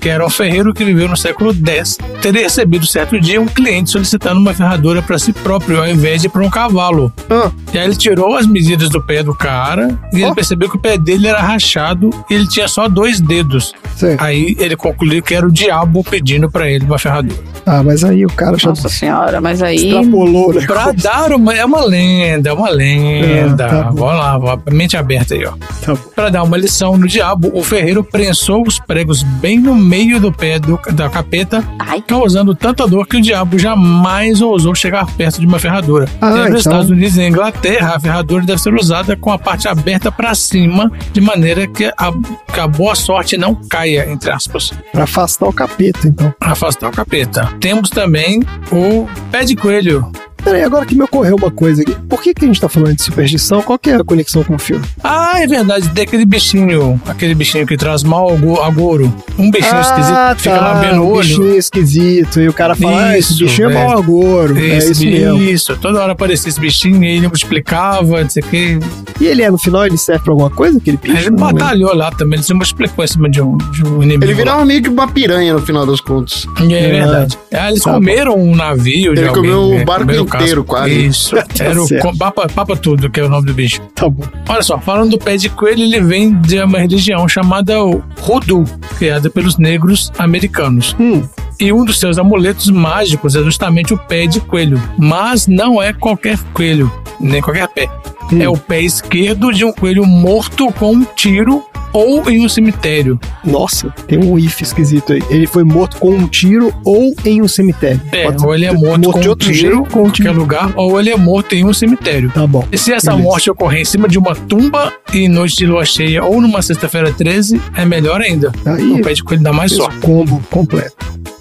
que 0.00 0.08
era 0.08 0.24
um 0.24 0.30
ferreiro 0.30 0.72
que 0.74 0.84
viveu 0.84 1.08
no 1.08 1.16
século 1.16 1.52
X. 1.54 1.98
Teria 2.20 2.42
recebido 2.42 2.86
certo 2.86 3.18
dia 3.20 3.40
um 3.40 3.46
cliente 3.46 3.90
solicitando 3.90 4.38
uma 4.40 4.52
ferradura 4.54 5.00
para 5.02 5.18
si 5.18 5.32
próprio, 5.32 5.78
ao 5.80 5.88
invés 5.88 6.22
de 6.22 6.28
para 6.28 6.42
um 6.42 6.50
cavalo. 6.50 7.12
Ah, 7.30 7.50
E 7.72 7.78
aí 7.78 7.84
ele 7.86 7.96
tirou 7.96 8.36
as 8.36 8.46
medidas 8.46 8.88
do 8.88 9.02
pé 9.02 9.22
do 9.22 9.34
cara 9.34 9.98
e 10.12 10.16
ele 10.16 10.26
Ó. 10.30 10.34
percebeu 10.34 10.68
que 10.68 10.76
o 10.76 10.80
pé 10.80 10.96
dele 10.98 11.26
era 11.26 11.40
rachado 11.40 12.10
e 12.30 12.34
ele 12.34 12.46
tinha 12.46 12.68
só 12.68 12.88
dois 12.88 13.20
dedos. 13.20 13.72
sei. 13.96 14.16
Aí 14.18 14.56
ele 14.58 14.76
concluiu 14.76 15.22
que 15.22 15.34
era 15.34 15.46
o 15.46 15.52
diabo 15.52 16.04
pedindo 16.04 16.50
para 16.50 16.68
ele 16.70 16.84
uma 16.84 16.98
ferradura. 16.98 17.38
Ah, 17.66 17.82
mas 17.82 18.04
aí 18.04 18.26
o 18.26 18.28
cara 18.28 18.58
já 18.58 18.68
Nossa 18.68 18.88
senhora, 18.90 19.40
mas 19.40 19.62
aí. 19.62 19.76
extrapolou, 19.76 20.52
né? 20.52 20.66
Pra 20.66 20.92
dar 20.92 21.32
uma. 21.32 21.54
É 21.54 21.64
uma 21.64 21.82
lenda, 21.82 22.50
é 22.50 22.52
uma 22.52 22.68
lenda. 22.68 23.64
É, 23.64 23.68
tá. 23.68 23.82
Vamos 23.90 24.00
lá, 24.00 24.36
vamos- 24.38 24.64
mente 24.70 24.96
aberta 24.98 25.34
aí, 25.34 25.46
ó. 25.46 25.52
Tá. 25.84 25.96
Pra 26.14 26.28
dar 26.28 26.42
uma 26.42 26.58
lição 26.58 26.98
no 26.98 27.06
diabo, 27.08 27.50
o 27.54 27.62
ferreiro 27.62 28.04
prensou 28.04 28.62
os 28.66 28.78
pregos 28.78 29.22
bem 29.22 29.58
no 29.58 29.74
meio 29.74 30.20
do 30.20 30.30
pé 30.30 30.58
do, 30.58 30.78
da 30.92 31.08
capeta, 31.08 31.64
Ai. 31.78 32.02
causando 32.06 32.54
tanta 32.54 32.86
dor 32.86 33.06
que 33.06 33.16
o 33.16 33.20
diabo 33.22 33.58
jamais 33.58 34.42
ousou 34.42 34.74
chegar 34.74 35.06
perto 35.06 35.40
de 35.40 35.46
uma 35.46 35.58
ferradura. 35.58 36.06
Ah, 36.20 36.30
nos 36.30 36.44
então- 36.46 36.56
Estados 36.58 36.90
Unidos 36.90 37.03
e 37.12 37.18
na 37.18 37.28
Inglaterra, 37.28 37.96
a 37.96 38.00
ferradura 38.00 38.44
deve 38.44 38.60
ser 38.60 38.74
usada 38.74 39.16
com 39.16 39.30
a 39.30 39.38
parte 39.38 39.68
aberta 39.68 40.10
pra 40.10 40.34
cima, 40.34 40.90
de 41.12 41.20
maneira 41.20 41.66
que 41.66 41.84
a, 41.84 42.12
que 42.52 42.60
a 42.60 42.66
boa 42.66 42.94
sorte 42.94 43.36
não 43.36 43.54
caia, 43.54 44.10
entre 44.10 44.30
aspas. 44.30 44.72
Pra 44.90 45.04
afastar 45.04 45.46
o 45.46 45.52
capeta, 45.52 46.08
então. 46.08 46.34
Afastar 46.40 46.88
o 46.88 46.92
capeta. 46.92 47.52
Temos 47.60 47.90
também 47.90 48.40
o 48.72 49.06
pé 49.30 49.44
de 49.44 49.54
coelho. 49.54 50.10
Peraí, 50.44 50.62
agora 50.62 50.84
que 50.84 50.94
me 50.94 51.02
ocorreu 51.02 51.36
uma 51.36 51.50
coisa 51.50 51.80
aqui. 51.82 51.96
Por 52.08 52.22
que, 52.22 52.34
que 52.34 52.44
a 52.44 52.48
gente 52.48 52.60
tá 52.60 52.68
falando 52.68 52.94
de 52.94 53.02
superstição? 53.02 53.62
Qual 53.62 53.78
que 53.78 53.88
é 53.90 53.94
a 53.96 54.04
conexão 54.04 54.44
com 54.44 54.54
o 54.56 54.58
filme? 54.58 54.84
Ah, 55.02 55.40
é 55.40 55.46
verdade. 55.46 55.88
Tem 55.88 56.04
aquele 56.04 56.26
bichinho, 56.26 57.00
aquele 57.06 57.34
bichinho 57.34 57.66
que 57.66 57.76
traz 57.76 58.02
mal 58.02 58.28
ao 58.28 58.62
agouro. 58.62 59.12
Um 59.38 59.50
bichinho 59.50 59.80
esquisito 59.80 60.16
que 60.36 60.42
fica 60.42 60.60
lambendo 60.60 61.02
o 61.02 61.04
um 61.06 61.12
olho. 61.12 61.20
bichinho 61.26 61.56
esquisito. 61.56 62.40
E 62.40 62.48
o 62.48 62.52
cara 62.52 62.74
fala, 62.76 63.06
ah, 63.08 63.18
esse 63.18 63.32
Isso, 63.32 63.44
bichinho 63.44 63.70
é 63.70 63.72
é. 63.72 63.74
mau 63.86 63.98
agouro. 63.98 64.58
É 64.58 64.76
Esse, 64.76 64.92
isso 64.92 65.04
mesmo. 65.06 65.42
Isso, 65.42 65.76
toda 65.78 66.02
hora 66.02 66.12
aparecia 66.12 66.48
esse 66.50 66.60
bichinho 66.60 67.02
e 67.02 67.08
ele 67.16 67.26
multiplicava, 67.26 68.22
não 68.22 68.28
sei 68.30 68.42
o 68.42 68.46
que. 68.46 68.78
E 69.20 69.26
ele 69.26 69.42
é, 69.42 69.50
no 69.50 69.56
final, 69.58 69.86
ele 69.86 69.96
serve 69.96 70.24
pra 70.24 70.32
alguma 70.32 70.50
coisa, 70.50 70.76
aquele 70.76 70.96
bicho? 70.98 71.16
Ele 71.16 71.24
lembro. 71.30 71.40
batalhou 71.40 71.94
lá 71.94 72.10
também, 72.10 72.36
ele 72.38 72.42
se 72.44 72.52
multiplicou 72.52 73.02
em 73.04 73.08
cima 73.08 73.30
de 73.30 73.40
um, 73.40 73.56
de 73.56 73.82
um 73.86 74.02
inimigo. 74.02 74.24
Ele 74.24 74.34
virava 74.34 74.64
meio 74.64 74.82
que 74.82 74.88
uma 74.88 75.08
piranha 75.08 75.54
no 75.54 75.60
final 75.60 75.86
das 75.86 76.00
contas. 76.00 76.46
É, 76.60 76.72
é 76.84 76.88
verdade. 76.90 77.38
Ah, 77.52 77.70
eles 77.70 77.82
Tá 77.82 77.94
comeram 77.94 78.36
um 78.36 78.54
navio 78.54 79.14
de 79.14 79.20
Ele 79.20 79.28
alguém, 79.28 79.42
comeu 79.42 79.62
o 79.62 79.74
né? 79.78 79.84
barco 79.84 80.06
casco. 80.06 80.33
Inteiro, 80.42 80.64
quase. 80.64 81.06
Isso. 81.06 81.36
Tá 81.54 81.64
Era 81.64 81.82
o 81.82 82.18
papa, 82.18 82.48
papa 82.48 82.76
tudo, 82.76 83.08
que 83.08 83.20
é 83.20 83.24
o 83.24 83.28
nome 83.28 83.46
do 83.46 83.54
bicho. 83.54 83.80
Tá 83.94 84.08
bom. 84.08 84.24
Olha 84.48 84.62
só, 84.62 84.78
falando 84.78 85.10
do 85.10 85.18
pé 85.18 85.36
de 85.36 85.48
coelho, 85.48 85.82
ele 85.82 86.00
vem 86.00 86.34
de 86.34 86.60
uma 86.60 86.78
religião 86.78 87.28
chamada 87.28 87.82
o 87.84 88.02
Hoodoo, 88.26 88.64
criada 88.98 89.30
pelos 89.30 89.56
negros 89.56 90.10
americanos. 90.18 90.96
Hum. 90.98 91.22
E 91.60 91.72
um 91.72 91.84
dos 91.84 92.00
seus 92.00 92.18
amuletos 92.18 92.68
mágicos 92.70 93.36
é 93.36 93.42
justamente 93.42 93.94
o 93.94 93.98
pé 93.98 94.26
de 94.26 94.40
coelho. 94.40 94.82
Mas 94.98 95.46
não 95.46 95.80
é 95.80 95.92
qualquer 95.92 96.38
coelho, 96.52 96.92
nem 97.20 97.40
qualquer 97.40 97.68
pé. 97.68 97.88
Hum. 98.32 98.42
É 98.42 98.48
o 98.48 98.56
pé 98.56 98.80
esquerdo 98.80 99.52
de 99.52 99.64
um 99.64 99.72
coelho 99.72 100.04
morto 100.04 100.72
com 100.72 100.92
um 100.94 101.04
tiro 101.04 101.64
ou 101.94 102.28
em 102.28 102.44
um 102.44 102.48
cemitério. 102.48 103.18
Nossa, 103.44 103.88
tem 104.06 104.18
um 104.18 104.36
if 104.38 104.60
esquisito 104.60 105.12
aí. 105.14 105.22
Ele 105.30 105.46
foi 105.46 105.64
morto 105.64 105.96
com 105.98 106.10
um 106.10 106.26
tiro 106.26 106.74
ou 106.84 107.14
em 107.24 107.40
um 107.40 107.48
cemitério. 107.48 108.00
É, 108.12 108.24
Pode 108.24 108.44
ou 108.44 108.54
ele 108.54 108.66
é 108.66 108.72
morto, 108.72 109.10
com 109.12 109.20
de 109.20 109.26
um 109.28 109.30
outro 109.30 109.52
tiro 109.52 109.58
jeito, 109.76 109.76
com 109.90 110.00
em 110.00 110.02
um 110.02 110.04
qualquer 110.06 110.12
tiro. 110.22 110.34
lugar, 110.34 110.72
ou 110.76 111.00
ele 111.00 111.10
é 111.10 111.16
morto 111.16 111.54
em 111.54 111.64
um 111.64 111.72
cemitério. 111.72 112.30
Tá 112.34 112.46
bom. 112.46 112.66
E 112.70 112.76
se 112.76 112.92
essa 112.92 113.12
Beleza. 113.12 113.28
morte 113.28 113.50
ocorrer 113.50 113.80
em 113.80 113.84
cima 113.84 114.08
de 114.08 114.18
uma 114.18 114.34
tumba 114.34 114.92
em 115.12 115.28
noite 115.28 115.56
de 115.56 115.66
lua 115.66 115.84
cheia 115.84 116.24
ou 116.24 116.40
numa 116.40 116.60
sexta-feira 116.60 117.12
13, 117.12 117.60
é 117.76 117.84
melhor 117.84 118.20
ainda. 118.20 118.50
Aí, 118.66 118.92
o 118.92 119.00
pé 119.02 119.12
de 119.12 119.22
coelho 119.22 119.42
dá 119.42 119.52
mais 119.52 119.72
sorte. 119.72 119.96
combo 120.00 120.42
completo. 120.50 120.96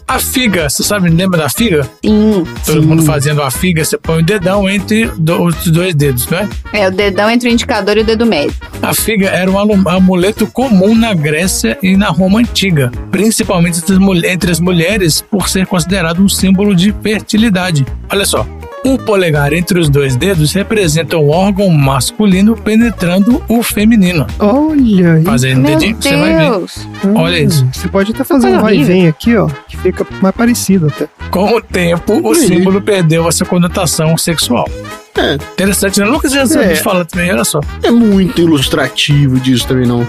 A 0.07 0.19
figa, 0.19 0.69
você 0.69 0.83
sabe, 0.83 1.09
lembra 1.09 1.39
da 1.39 1.49
figa? 1.49 1.83
Sim. 2.05 2.43
Todo 2.65 2.81
Sim. 2.81 2.87
mundo 2.87 3.03
fazendo 3.03 3.41
a 3.41 3.49
figa, 3.49 3.83
você 3.83 3.97
põe 3.97 4.19
o 4.21 4.25
dedão 4.25 4.69
entre 4.69 5.07
do- 5.17 5.43
os 5.43 5.55
dois 5.67 5.95
dedos, 5.95 6.27
né? 6.27 6.47
É 6.71 6.87
o 6.87 6.91
dedão 6.91 7.29
entre 7.29 7.49
o 7.49 7.51
indicador 7.51 7.97
e 7.97 8.01
o 8.01 8.03
dedo 8.03 8.25
médio. 8.25 8.53
A 8.81 8.93
figa 8.93 9.27
era 9.29 9.49
um 9.49 9.57
amuleto 9.89 10.45
comum 10.45 10.93
na 10.95 11.13
Grécia 11.13 11.77
e 11.81 11.95
na 11.97 12.09
Roma 12.09 12.39
antiga, 12.39 12.91
principalmente 13.11 13.81
entre 14.25 14.51
as 14.51 14.59
mulheres, 14.59 15.21
por 15.21 15.47
ser 15.49 15.65
considerado 15.65 16.21
um 16.21 16.29
símbolo 16.29 16.75
de 16.75 16.93
fertilidade. 17.01 17.85
Olha 18.11 18.25
só. 18.25 18.45
O 18.85 18.97
polegar 18.97 19.53
entre 19.53 19.79
os 19.79 19.89
dois 19.89 20.15
dedos 20.15 20.51
representa 20.53 21.17
o 21.17 21.29
órgão 21.29 21.69
masculino 21.69 22.55
penetrando 22.55 23.41
o 23.47 23.63
feminino. 23.63 24.27
Olha 24.39 25.13
aí. 25.13 25.23
Fazendo 25.23 25.61
Meu 25.61 25.77
dedinho, 25.77 25.97
você 25.99 26.15
vai 26.17 26.35
ver. 26.35 26.49
Deus. 26.49 26.87
Olha 27.15 27.39
isso. 27.39 27.67
Você 27.71 27.87
pode 27.87 28.11
até 28.11 28.23
fazer 28.23 28.47
um 28.47 28.61
vai 28.61 28.77
e 28.77 28.83
vem 28.83 29.07
aqui, 29.07 29.35
ó, 29.35 29.47
que 29.67 29.77
fica 29.77 30.05
mais 30.21 30.35
parecido 30.35 30.87
até. 30.87 31.07
Com 31.31 31.55
o 31.55 31.61
tempo, 31.61 32.19
o 32.27 32.35
símbolo 32.35 32.81
perdeu 32.81 33.27
essa 33.27 33.45
conotação 33.45 34.17
sexual. 34.17 34.67
É. 35.15 35.35
Interessante, 35.35 35.99
né? 35.99 36.05
nunca 36.07 36.27
tinha 36.27 36.41
É. 36.41 36.75
falar 36.75 37.05
também, 37.05 37.31
olha 37.31 37.43
só. 37.43 37.59
É 37.83 37.91
muito 37.91 38.41
ilustrativo 38.41 39.39
disso 39.39 39.67
também, 39.67 39.85
não. 39.87 40.05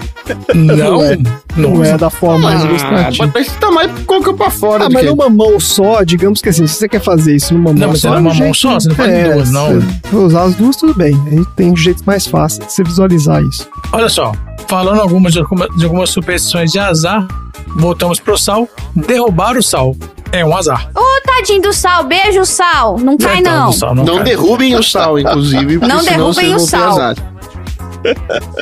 Não, 0.53 1.03
é. 1.03 1.17
Não 1.55 1.83
é 1.83 1.95
da 1.97 2.09
forma 2.09 2.39
mais 2.49 2.63
Ah, 2.63 2.67
ilustrativa. 2.67 3.27
parece 3.27 3.51
que 3.51 3.57
tá 3.59 3.71
mais 3.71 3.91
coloca 4.05 4.33
pra 4.33 4.49
fora 4.49 4.85
Ah, 4.85 4.89
mas 4.91 5.03
que... 5.03 5.09
numa 5.09 5.29
mão 5.29 5.59
só, 5.59 6.03
digamos 6.03 6.41
que 6.41 6.49
assim, 6.49 6.65
se 6.65 6.73
você 6.75 6.89
quer 6.89 7.01
fazer 7.01 7.35
isso 7.35 7.53
numa 7.53 7.65
mão 7.71 7.73
Não, 7.81 7.87
mas 7.89 8.01
só. 8.01 8.07
é 8.09 8.11
numa 8.17 8.21
mão 8.33 8.33
jeito- 8.33 8.57
só, 8.57 8.73
você 8.79 8.89
não 8.89 8.95
faz 8.95 9.09
é, 9.11 9.33
duas, 9.33 9.51
não. 9.51 9.83
Usar 10.11 10.43
as 10.43 10.55
duas, 10.55 10.75
tudo 10.75 10.93
bem. 10.95 11.13
Aí 11.31 11.45
tem 11.55 11.75
jeitos 11.75 12.03
mais 12.03 12.25
fáceis 12.25 12.65
de 12.67 12.73
você 12.73 12.83
visualizar 12.83 13.43
isso. 13.43 13.67
Olha 13.93 14.09
só, 14.09 14.31
falando 14.67 15.01
algumas 15.01 15.33
de, 15.33 15.39
alguma- 15.39 15.67
de 15.77 15.83
algumas 15.85 16.09
superstições 16.09 16.71
de 16.71 16.79
azar, 16.79 17.27
voltamos 17.75 18.19
pro 18.19 18.37
sal. 18.37 18.67
Derrubar 18.95 19.55
o 19.55 19.61
sal 19.63 19.95
é 20.39 20.45
um 20.45 20.55
azar. 20.55 20.89
Ô, 20.95 21.01
tadinho 21.25 21.61
do 21.61 21.73
sal. 21.73 22.03
Beijo, 22.05 22.45
sal. 22.45 22.97
Não 22.99 23.17
cai, 23.17 23.41
não. 23.41 23.71
sal, 23.71 23.95
Não 23.95 24.15
cai. 24.15 24.23
derrubem 24.23 24.75
o 24.75 24.83
sal, 24.83 25.19
inclusive, 25.19 25.77
Não 25.85 26.03
derrubem 26.03 26.55
o 26.55 26.59
sal. 26.59 26.97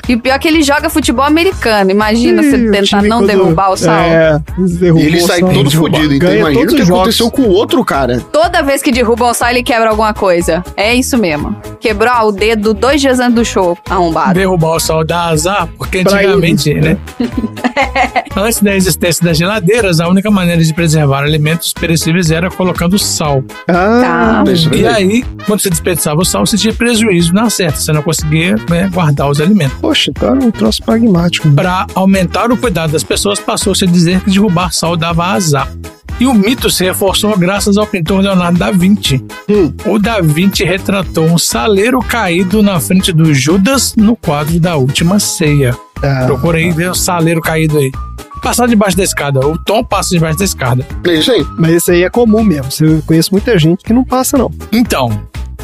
E 0.07 0.15
o 0.15 0.19
pior 0.19 0.35
é 0.35 0.39
que 0.39 0.47
ele 0.47 0.61
joga 0.63 0.89
futebol 0.89 1.25
americano. 1.25 1.91
Imagina 1.91 2.41
Ih, 2.41 2.49
você 2.49 2.55
o 2.67 2.71
tentar 2.71 3.01
não 3.01 3.19
quando- 3.19 3.27
derrubar 3.27 3.71
o 3.71 3.77
sal. 3.77 3.93
É, 3.99 4.41
derrubou 4.57 5.03
Ele 5.05 5.17
o 5.17 5.27
sai 5.27 5.39
todo 5.39 5.51
Derruba. 5.69 5.71
fodido, 5.97 6.13
então 6.13 6.35
imagina 6.35 6.71
o 6.71 6.75
que 6.75 6.81
aconteceu 6.81 7.31
com 7.31 7.41
o 7.43 7.49
outro 7.51 7.83
cara. 7.85 8.19
Toda 8.31 8.61
vez 8.61 8.81
que 8.81 8.91
derrubam 8.91 9.29
o 9.29 9.33
sal, 9.33 9.49
ele 9.49 9.63
quebra 9.63 9.89
alguma 9.89 10.13
coisa. 10.13 10.63
É 10.75 10.93
isso 10.93 11.17
mesmo. 11.17 11.55
Quebrou 11.79 12.11
ah, 12.13 12.23
o 12.23 12.31
dedo 12.31 12.73
dois 12.73 13.01
dias 13.01 13.19
antes 13.19 13.35
do 13.35 13.45
show, 13.45 13.77
arrombado. 13.89 14.33
Derrubar 14.33 14.75
o 14.75 14.79
sal 14.79 15.03
dá 15.03 15.25
azar, 15.29 15.67
porque 15.77 16.03
Pra 16.03 16.13
antigamente, 16.17 16.69
ele. 16.69 16.81
né? 16.81 16.97
Antes 18.35 18.61
da 18.61 18.75
existência 18.75 19.23
das 19.23 19.37
geladeiras, 19.37 19.99
a 19.99 20.07
única 20.07 20.29
maneira 20.31 20.63
de 20.63 20.73
preservar 20.73 21.23
alimentos 21.23 21.71
perecíveis 21.73 22.31
era 22.31 22.49
colocando 22.49 22.97
sal. 22.97 23.43
Ah, 23.67 24.43
Tá. 24.43 24.43
É 24.73 24.75
E 24.77 24.87
aí, 24.87 25.23
quando 25.45 25.59
você 25.59 25.69
desperdiçava 25.69 26.21
o 26.21 26.25
sal, 26.25 26.45
você 26.45 26.57
tinha 26.57 26.73
prejuízo 26.73 27.33
na 27.33 27.49
certa, 27.49 27.79
você 27.79 27.91
não 27.91 28.01
conseguia 28.01 28.55
né, 28.69 28.89
guardar 28.91 29.29
os 29.33 29.41
alimentos. 29.41 29.77
poxa, 29.81 30.11
então 30.11 30.29
era 30.35 30.45
um 30.45 30.51
troço 30.51 30.81
pragmático. 30.83 31.49
Para 31.51 31.85
aumentar 31.95 32.51
o 32.51 32.57
cuidado 32.57 32.91
das 32.93 33.03
pessoas, 33.03 33.39
passou-se 33.39 33.83
a 33.83 33.87
dizer 33.87 34.21
que 34.21 34.31
derrubar 34.31 34.71
sal 34.73 34.95
dava 34.95 35.25
azar. 35.25 35.69
E 36.19 36.27
o 36.27 36.33
mito 36.33 36.69
se 36.69 36.83
reforçou 36.85 37.35
graças 37.37 37.77
ao 37.77 37.87
pintor 37.87 38.21
Leonardo 38.21 38.59
da 38.59 38.69
Vinci. 38.71 39.23
Hum. 39.49 39.73
O 39.85 39.97
da 39.97 40.21
Vinci 40.21 40.63
retratou 40.63 41.25
um 41.25 41.37
saleiro 41.39 41.99
caído 41.99 42.61
na 42.61 42.79
frente 42.79 43.11
do 43.11 43.33
Judas 43.33 43.95
no 43.97 44.15
quadro 44.15 44.59
da 44.59 44.75
Última 44.75 45.19
Ceia. 45.19 45.75
Ah, 46.03 46.23
Procura 46.27 46.59
aí 46.59 46.71
ver 46.71 46.91
o 46.91 46.95
saleiro 46.95 47.41
caído 47.41 47.79
aí. 47.79 47.91
Passar 48.43 48.67
debaixo 48.67 48.95
da 48.95 49.03
escada. 49.03 49.39
O 49.39 49.57
Tom 49.57 49.83
passa 49.83 50.11
debaixo 50.11 50.37
da 50.37 50.45
escada. 50.45 50.85
É 51.07 51.13
isso 51.13 51.31
aí. 51.31 51.45
mas 51.57 51.71
esse 51.71 51.91
aí 51.91 52.03
é 52.03 52.09
comum 52.09 52.43
mesmo. 52.43 52.67
Eu 52.81 53.01
conheço 53.05 53.29
muita 53.31 53.57
gente 53.57 53.83
que 53.83 53.91
não 53.93 54.03
passa, 54.03 54.37
não. 54.37 54.51
Então, 54.71 55.09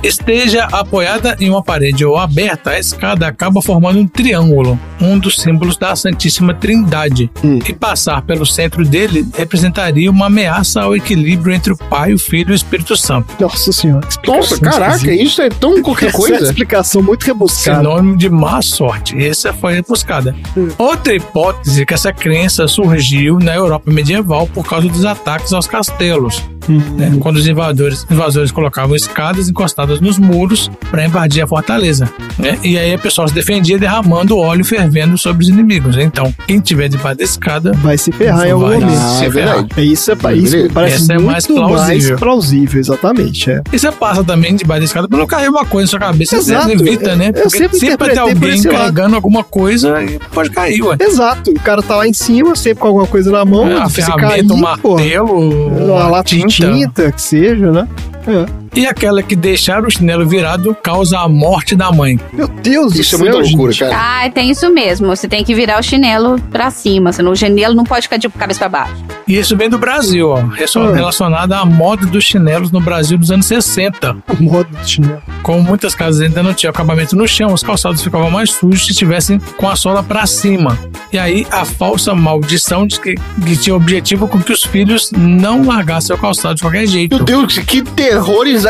esteja 0.03 0.65
apoiada 0.71 1.35
em 1.39 1.49
uma 1.49 1.63
parede 1.63 2.05
ou 2.05 2.17
aberta, 2.17 2.71
a 2.71 2.80
escada 2.80 3.27
acaba 3.27 3.61
formando 3.61 3.99
um 3.99 4.07
triângulo, 4.07 4.80
um 5.01 5.17
dos 5.17 5.35
símbolos 5.38 5.77
da 5.77 5.95
Santíssima 5.95 6.53
Trindade. 6.53 7.30
Hum. 7.43 7.59
E 7.67 7.73
passar 7.73 8.21
pelo 8.21 8.45
centro 8.45 8.85
dele 8.85 9.27
representaria 9.35 10.09
uma 10.09 10.27
ameaça 10.27 10.81
ao 10.81 10.95
equilíbrio 10.95 11.53
entre 11.53 11.73
o 11.73 11.77
Pai, 11.77 12.13
o 12.13 12.19
Filho 12.19 12.49
e 12.49 12.53
o 12.53 12.55
Espírito 12.55 12.95
Santo. 12.95 13.34
Nossa 13.39 13.71
senhora. 13.71 14.07
Nossa, 14.26 14.59
caraca, 14.59 14.95
esquisita. 14.95 15.23
isso 15.23 15.41
é 15.41 15.49
tão 15.49 15.81
qualquer 15.81 16.09
Essa 16.09 16.17
é 16.17 16.19
coisa. 16.19 16.43
explicação 16.45 17.01
muito 17.01 17.23
rebuscada. 17.23 17.77
Sinônimo 17.80 18.17
de 18.17 18.30
má 18.30 18.61
sorte. 18.61 19.17
E 19.17 19.26
essa 19.27 19.53
foi 19.53 19.73
rebuscada. 19.73 20.35
Outra 20.77 21.13
hipótese 21.15 21.81
é 21.81 21.85
que 21.85 21.93
essa 21.93 22.11
crença 22.13 22.67
surgiu 22.67 23.39
na 23.39 23.55
Europa 23.55 23.91
medieval 23.91 24.47
por 24.47 24.65
causa 24.67 24.88
dos 24.88 25.05
ataques 25.05 25.53
aos 25.53 25.67
castelos. 25.67 26.41
né? 26.67 27.17
Quando 27.19 27.38
os 27.38 27.47
invasores, 27.47 28.05
invasores 28.09 28.51
colocavam 28.51 28.95
escadas 28.95 29.49
encostadas 29.49 29.89
nos 30.02 30.18
muros 30.20 30.70
para 30.91 31.06
invadir 31.06 31.41
a 31.44 31.48
fortaleza. 31.48 32.10
né? 32.38 32.57
E 32.64 32.78
aí 32.78 32.94
o 32.95 32.99
pessoal 32.99 33.28
se 33.28 33.34
defendia 33.34 33.78
derramando 33.78 34.38
óleo 34.38 34.64
fervendo 34.64 35.18
sobre 35.18 35.44
os 35.44 35.49
inimigos. 35.49 35.98
Então, 35.98 36.34
quem 36.48 36.60
tiver 36.60 36.88
debaixo 36.90 37.18
da 37.18 37.24
escada 37.24 37.72
Vai 37.82 37.98
se 37.98 38.11
ferrar 38.11 38.48
em 38.48 38.52
algum 38.52 38.66
momento. 38.70 38.86
Ah, 38.90 39.16
se 39.20 39.26
é 39.26 39.32
ferrar. 39.32 39.56
verdade. 39.56 39.70
É 39.78 39.84
isso, 39.84 40.11
é, 40.11 40.34
isso 40.36 40.57
me 40.57 40.70
parece 40.70 40.95
Essa 40.95 41.14
é 41.14 41.16
muito 41.18 41.26
mais 41.28 41.48
mais 41.48 41.48
plausível. 41.48 42.18
plausível. 42.18 42.80
exatamente. 42.80 43.52
É. 43.52 43.61
E 43.72 43.80
você 43.80 43.91
passa 43.91 44.24
também 44.24 44.56
debaixo 44.56 44.80
da 44.82 44.86
escada 44.86 45.07
pra 45.07 45.18
não 45.18 45.26
carregar 45.28 45.52
uma 45.52 45.66
coisa 45.66 45.86
na 45.86 45.90
sua 45.90 45.99
cabeça. 45.99 46.36
Exato. 46.36 46.68
Você 46.68 46.74
evita, 46.74 47.16
né? 47.16 47.30
Eu 47.30 47.34
Porque 47.44 47.57
sempre 47.57 47.80
sempre 47.80 47.98
vai 47.98 48.10
ter 48.10 48.14
interpretei 48.22 48.36
por 48.36 48.44
alguém 48.44 48.57
esse 48.60 48.68
lado. 48.68 48.78
carregando 48.78 49.16
alguma 49.16 49.44
coisa 49.44 50.03
e 50.03 50.20
pode 50.34 50.49
cair, 50.49 50.82
ué. 50.84 50.98
Exato, 50.99 51.52
o 51.52 51.60
cara 51.60 51.82
tá 51.82 51.95
lá 51.95 52.07
em 52.07 52.14
cima, 52.14 52.56
sempre 52.56 52.82
com 52.82 52.88
alguma 52.88 53.07
coisa 53.07 53.32
na 53.32 53.45
mão. 53.45 53.68
É, 53.70 53.78
uma 53.78 53.90
se 53.90 53.95
ferramenta, 53.95 54.28
cair, 54.30 54.44
um 54.45 54.48
pô, 54.48 54.57
martelo, 54.57 55.68
uma 55.68 55.94
uma 55.99 56.07
lata 56.07 56.30
de 56.30 56.41
tinta. 56.45 56.72
tinta, 56.74 57.11
que 57.11 57.22
seja, 57.22 57.72
né? 57.72 57.88
É. 58.28 58.45
E 58.76 58.86
aquela 58.86 59.22
que 59.24 59.36
deixar 59.36 59.84
o 59.84 59.90
chinelo 59.90 60.28
virado 60.28 60.76
causa 60.82 61.20
a 61.20 61.28
morte 61.28 61.76
da 61.76 61.91
mãe. 61.91 62.20
Meu 62.32 62.48
Deus 62.48 62.94
do 62.94 63.02
Isso 63.02 63.16
é 63.16 63.18
muita 63.20 63.38
loucura, 63.38 63.72
gente. 63.72 63.90
cara. 63.90 64.26
Ah, 64.26 64.30
tem 64.30 64.50
isso 64.50 64.72
mesmo. 64.72 65.08
Você 65.08 65.28
tem 65.28 65.44
que 65.44 65.54
virar 65.56 65.80
o 65.80 65.84
chinelo 65.84 66.40
pra 66.52 66.70
cima. 66.70 67.12
Senão 67.12 67.32
o 67.32 67.36
chinelo 67.36 67.74
não 67.74 67.84
pode 67.84 68.04
ficar 68.04 68.18
de 68.18 68.30
cabeça 68.30 68.60
pra 68.60 68.70
baixo. 68.70 68.96
E 69.28 69.38
isso 69.38 69.56
vem 69.56 69.70
do 69.70 69.78
Brasil, 69.78 70.30
ó. 70.30 70.40
Ah. 70.40 70.94
Relacionado 70.94 71.54
à 71.54 71.66
moda 71.66 72.06
dos 72.06 72.24
chinelos 72.24 72.72
no 72.72 72.80
Brasil 72.80 73.18
dos 73.18 73.32
anos 73.32 73.46
60. 73.46 74.18
O 74.40 74.44
modo 74.44 74.70
de 74.78 74.90
chinelo. 74.90 75.22
Como 75.44 75.62
muitas 75.62 75.96
casas 75.96 76.22
ainda 76.22 76.44
não 76.44 76.54
tinham 76.54 76.72
acabamento 76.72 77.16
no 77.16 77.28
chão, 77.28 77.54
os 77.54 77.64
calçados 77.64 78.02
ficavam 78.04 78.30
mais 78.30 78.52
sujos 78.52 78.86
se 78.86 78.91
estivessem 78.91 79.40
com 79.58 79.68
a 79.70 79.76
sola 79.76 80.04
pra 80.04 80.26
cima. 80.26 80.78
E 81.12 81.18
aí 81.18 81.46
a 81.52 81.66
falsa 81.66 82.14
maldição 82.14 82.86
de 82.86 83.00
que, 83.00 83.16
que 83.16 83.58
tinha 83.58 83.74
o 83.74 83.78
objetivo 83.78 84.28
com 84.28 84.40
que 84.40 84.52
os 84.52 84.64
filhos 84.64 85.12
não 85.12 85.66
largassem 85.66 86.16
o 86.16 86.20
calçado 86.20 86.56
de 86.56 86.62
qualquer 86.62 86.86
jeito. 86.88 87.16
Meu 87.16 87.26
Deus, 87.26 87.58
que 87.58 87.82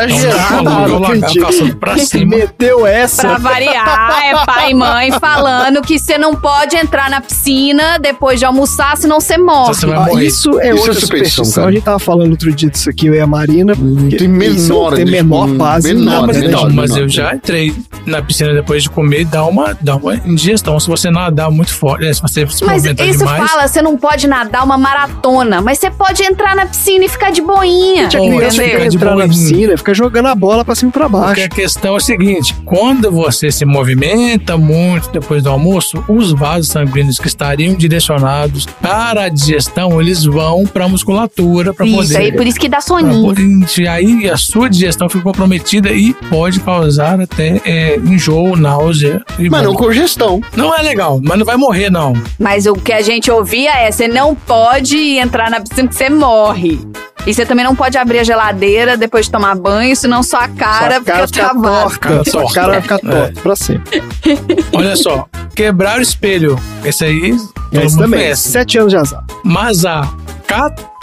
exagerado. 0.08 0.60
Então, 0.60 0.64
não 0.64 0.84
o 0.96 0.98
lagarto 1.00 1.06
acredito. 1.24 1.46
caçando 1.46 1.76
pra 1.76 1.98
cima. 1.98 2.36
Meteu 2.36 2.86
essa. 2.86 3.22
Pra 3.28 3.38
variar, 3.38 4.20
é 4.24 4.44
pai 4.46 4.70
e 4.70 4.74
mãe 4.74 5.12
falando 5.20 5.82
que 5.82 5.98
você 5.98 6.16
não 6.18 6.34
pode 6.34 6.76
entrar 6.76 7.10
na 7.10 7.20
piscina 7.20 7.98
depois 7.98 8.38
de 8.38 8.44
almoçar, 8.44 8.96
senão 8.96 9.20
você 9.20 9.36
morre. 9.38 9.74
Você 9.74 9.86
vai 9.86 9.96
Ah, 9.96 10.00
morrer. 10.06 10.26
isso 10.26 10.58
é 10.60 10.68
Isso 10.70 10.76
outra 10.78 10.92
é 10.92 11.00
superstição, 11.00 11.44
superstição. 11.44 11.66
A 11.66 11.72
gente 11.72 11.82
tava 11.84 11.98
falando 11.98 12.30
outro 12.30 12.52
dia 12.52 12.70
disso 12.70 12.88
aqui, 12.90 13.06
eu 13.06 13.14
e 13.14 13.20
a 13.20 13.26
Marina. 13.26 13.74
porque 13.76 14.16
tem 14.16 14.28
menor, 14.28 14.94
tem 14.94 15.04
menor 15.04 15.48
base. 15.48 15.92
menor, 15.94 16.20
Não, 16.20 16.26
mas, 16.26 16.36
né? 16.38 16.46
então, 16.46 16.60
menor, 16.64 16.74
mas 16.74 16.90
menor. 16.90 17.04
eu 17.04 17.08
já 17.08 17.34
entrei 17.34 17.74
na 18.06 18.22
piscina 18.22 18.52
depois 18.54 18.82
de 18.82 18.90
comer, 18.90 19.24
dá 19.24 19.44
uma, 19.44 19.76
dá 19.80 19.96
uma 19.96 20.14
indigestão. 20.16 20.78
Se 20.80 20.88
você 20.88 21.10
nadar 21.10 21.50
muito 21.50 21.72
forte, 21.74 22.06
é, 22.06 22.12
se 22.12 22.20
você 22.22 22.46
se 22.48 22.64
Mas 22.64 22.84
isso 22.84 23.18
demais. 23.18 23.50
fala, 23.50 23.68
você 23.68 23.82
não 23.82 23.96
pode 23.96 24.26
nadar 24.26 24.64
uma 24.64 24.78
maratona, 24.78 25.60
mas 25.60 25.78
você 25.78 25.90
pode 25.90 26.22
entrar 26.22 26.54
na 26.56 26.66
piscina 26.66 27.04
e 27.04 27.08
ficar 27.08 27.30
de 27.30 27.40
boinha. 27.42 28.08
Criança 28.08 28.62
de 28.88 28.96
entrar 28.96 29.16
na 29.16 29.28
piscina, 29.28 29.76
fica 29.80 29.92
jogando 29.94 30.26
a 30.26 30.34
bola 30.34 30.64
pra 30.64 30.74
cima 30.74 30.90
e 30.90 30.92
pra 30.92 31.08
Porque 31.08 31.26
baixo. 31.26 31.42
a 31.44 31.48
questão 31.48 31.94
é 31.94 31.96
a 31.96 32.00
seguinte: 32.00 32.54
quando 32.64 33.10
você 33.10 33.50
se 33.50 33.64
movimenta 33.64 34.56
muito 34.56 35.10
depois 35.10 35.42
do 35.42 35.50
almoço, 35.50 36.02
os 36.08 36.32
vasos 36.32 36.68
sanguíneos 36.68 37.18
que 37.18 37.26
estariam 37.26 37.74
direcionados 37.74 38.66
para 38.80 39.24
a 39.24 39.28
digestão, 39.28 40.00
eles 40.00 40.24
vão 40.24 40.64
para 40.66 40.84
a 40.84 40.88
musculatura 40.88 41.72
para 41.74 41.86
Isso 41.86 41.96
poder. 41.96 42.16
aí, 42.16 42.32
por 42.32 42.46
isso 42.46 42.58
que 42.58 42.68
dá 42.68 42.80
soninho. 42.80 43.34
E 43.78 43.88
aí 43.88 44.30
a 44.30 44.36
sua 44.36 44.68
digestão 44.70 45.08
fica 45.08 45.22
comprometida 45.24 45.90
e 45.90 46.12
pode 46.14 46.60
causar 46.60 47.20
até 47.20 47.60
é, 47.64 47.96
enjoo, 47.96 48.56
náusea. 48.56 49.22
E 49.38 49.48
Mas 49.48 49.62
não 49.62 49.74
congestão. 49.74 50.40
não 50.56 50.74
é 50.76 50.82
legal, 50.82 51.20
mas 51.22 51.38
não 51.38 51.44
vai 51.46 51.56
morrer, 51.56 51.90
não. 51.90 52.12
Mas 52.38 52.66
o 52.66 52.74
que 52.74 52.92
a 52.92 53.02
gente 53.02 53.30
ouvia 53.30 53.72
é: 53.72 53.90
você 53.90 54.06
não 54.06 54.34
pode 54.34 54.96
entrar 55.18 55.50
na 55.50 55.60
piscina 55.60 55.88
que 55.88 55.94
você 55.94 56.08
morre. 56.10 56.78
E 57.26 57.34
você 57.34 57.44
também 57.44 57.62
não 57.66 57.76
pode 57.76 57.98
abrir 57.98 58.18
a 58.20 58.24
geladeira 58.24 58.96
depois 58.96 59.26
de 59.26 59.32
tomar 59.32 59.54
banho, 59.54 59.69
senão 59.96 60.22
sua 60.22 60.48
cara, 60.48 60.96
Sua 60.96 61.04
cara 61.04 61.26
fica 61.26 61.42
fica 61.48 61.54
torta. 61.62 61.98
Cara 61.98 62.24
Sua 62.24 62.40
torta. 62.42 62.54
cara 62.54 62.72
vai 62.72 62.82
ficar 62.82 62.94
É. 62.96 62.98
torta 63.10 63.40
pra 63.40 63.56
sempre. 63.56 64.02
Olha 64.74 64.96
só, 64.96 65.26
quebrar 65.54 65.98
o 65.98 66.02
espelho. 66.02 66.58
Esse 66.84 67.04
aí, 67.04 67.36
Esse 67.72 67.96
também. 67.98 68.20
conhece. 68.20 68.50
Sete 68.50 68.78
anos 68.78 68.90
de 68.92 68.96
azar. 68.98 69.24
Mas 69.44 69.84
a 69.84 70.02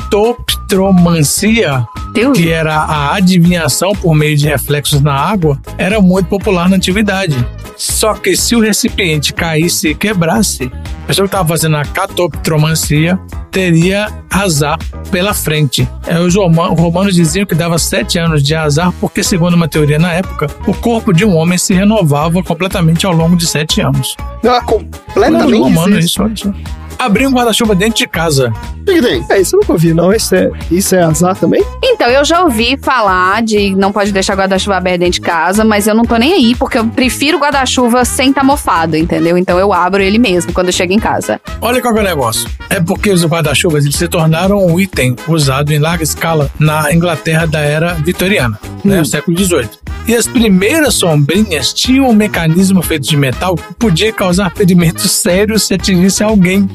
catoptromancia, 0.10 1.86
Deus. 2.14 2.38
que 2.38 2.50
era 2.50 2.76
a 2.76 3.16
adivinhação 3.16 3.94
por 3.94 4.14
meio 4.16 4.36
de 4.38 4.48
reflexos 4.48 5.02
na 5.02 5.14
água, 5.14 5.60
era 5.78 6.00
muito 6.02 6.28
popular 6.28 6.70
na 6.70 6.76
antiguidade. 6.78 7.36
Só 7.76 8.14
que 8.16 8.36
se 8.36 8.56
o 8.56 8.60
recipiente 8.60 9.34
caísse 9.34 9.90
e 9.90 9.96
quebrasse, 9.96 10.72
a 11.04 11.08
pessoa 11.08 11.28
que 11.28 11.34
estava 11.34 11.48
fazendo 11.48 11.78
a 11.78 11.86
catoptromancia 11.86 13.20
teria 13.52 14.08
azar 14.32 14.78
pela 15.12 15.34
frente. 15.34 15.88
É, 16.08 16.20
os 16.20 16.34
roma- 16.36 16.68
romanos 16.70 17.14
diziam 17.16 17.46
que 17.46 17.54
dava 17.56 17.78
sete 17.78 18.18
anos 18.18 18.42
de 18.44 18.56
azar 18.56 18.92
porque, 19.00 19.24
segundo 19.24 19.54
uma 19.54 19.68
teoria 19.68 20.00
na 20.00 20.12
época, 20.12 20.48
o 20.66 20.74
corpo 20.74 21.14
de 21.14 21.24
um 21.24 21.36
homem 21.36 21.58
se 21.58 21.74
renovava 21.74 22.42
completamente 22.44 23.06
ao 23.06 23.14
longo 23.14 23.36
de 23.38 23.46
sete 23.48 23.80
anos. 23.80 24.16
Ah, 24.44 24.62
completamente. 24.62 25.58
romano, 25.60 26.00
isso, 26.00 26.22
olha 26.24 26.36
só. 26.36 26.52
Abrir 26.98 27.28
um 27.28 27.32
guarda-chuva 27.32 27.76
dentro 27.76 27.98
de 27.98 28.08
casa. 28.08 28.52
O 28.82 28.86
que, 28.86 29.02
tem? 29.02 29.26
É, 29.30 29.42
isso 29.42 29.56
eu 29.56 29.60
nunca 29.60 29.74
ouvi, 29.74 29.94
não. 29.94 30.12
Isso 30.14 30.36
é, 30.36 30.50
isso 30.72 30.96
é 30.96 31.04
azar 31.04 31.36
também? 31.36 31.64
Então, 31.84 32.08
eu 32.08 32.24
já 32.26 32.44
ouvi 32.44 32.78
falar 32.82 33.44
de 33.44 33.76
não 33.76 33.92
pode 33.92 34.12
deixar 34.12 34.36
guarda-chuva 34.36 34.78
aberto 34.78 35.00
dentro 35.00 35.14
de 35.14 35.22
casa, 35.22 35.64
mas 35.64 35.88
eu 35.88 35.96
não 35.96 36.04
tô 36.04 36.16
nem 36.18 36.34
aí, 36.34 36.56
porque 36.56 36.78
eu 36.78 36.88
prefiro 36.88 37.38
guarda-chuva 37.38 38.04
sem 38.06 38.30
estar 38.30 38.44
mofado, 38.44 38.96
entendeu? 38.96 39.38
Então 39.38 39.60
eu 39.60 39.74
abro 39.74 40.02
ele 40.02 40.18
mesmo 40.18 40.54
quando 40.54 40.68
eu 40.68 40.74
chego 40.74 40.94
em 40.94 41.00
casa. 41.00 41.40
Olha 41.62 41.82
qual 41.82 41.94
que 41.94 42.00
é 42.00 42.04
o 42.04 42.06
negócio. 42.06 42.50
É 42.70 42.80
porque 42.80 43.10
os 43.12 43.26
guarda-chuvas 43.26 43.84
eles 43.86 43.96
se 43.96 44.08
tornaram 44.08 44.66
um 44.66 44.80
item 44.80 45.16
usado 45.28 45.72
em 45.72 45.80
larga 45.80 46.04
escala 46.04 46.50
na 46.60 46.94
Inglaterra 46.94 47.46
da 47.46 47.60
era 47.60 47.94
vitoriana, 47.94 48.60
né, 48.84 49.04
século 49.04 49.38
XVIII. 49.38 49.70
E 50.08 50.16
as 50.16 50.26
primeiras 50.26 50.94
sombrinhas 50.94 51.74
tinham 51.74 52.08
um 52.08 52.14
mecanismo 52.14 52.82
feito 52.82 53.06
de 53.06 53.18
metal 53.18 53.56
que 53.56 53.74
podia 53.74 54.14
causar 54.14 54.50
ferimentos 54.56 55.12
sérios 55.12 55.64
se 55.64 55.74
atingisse 55.74 56.24
alguém. 56.24 56.70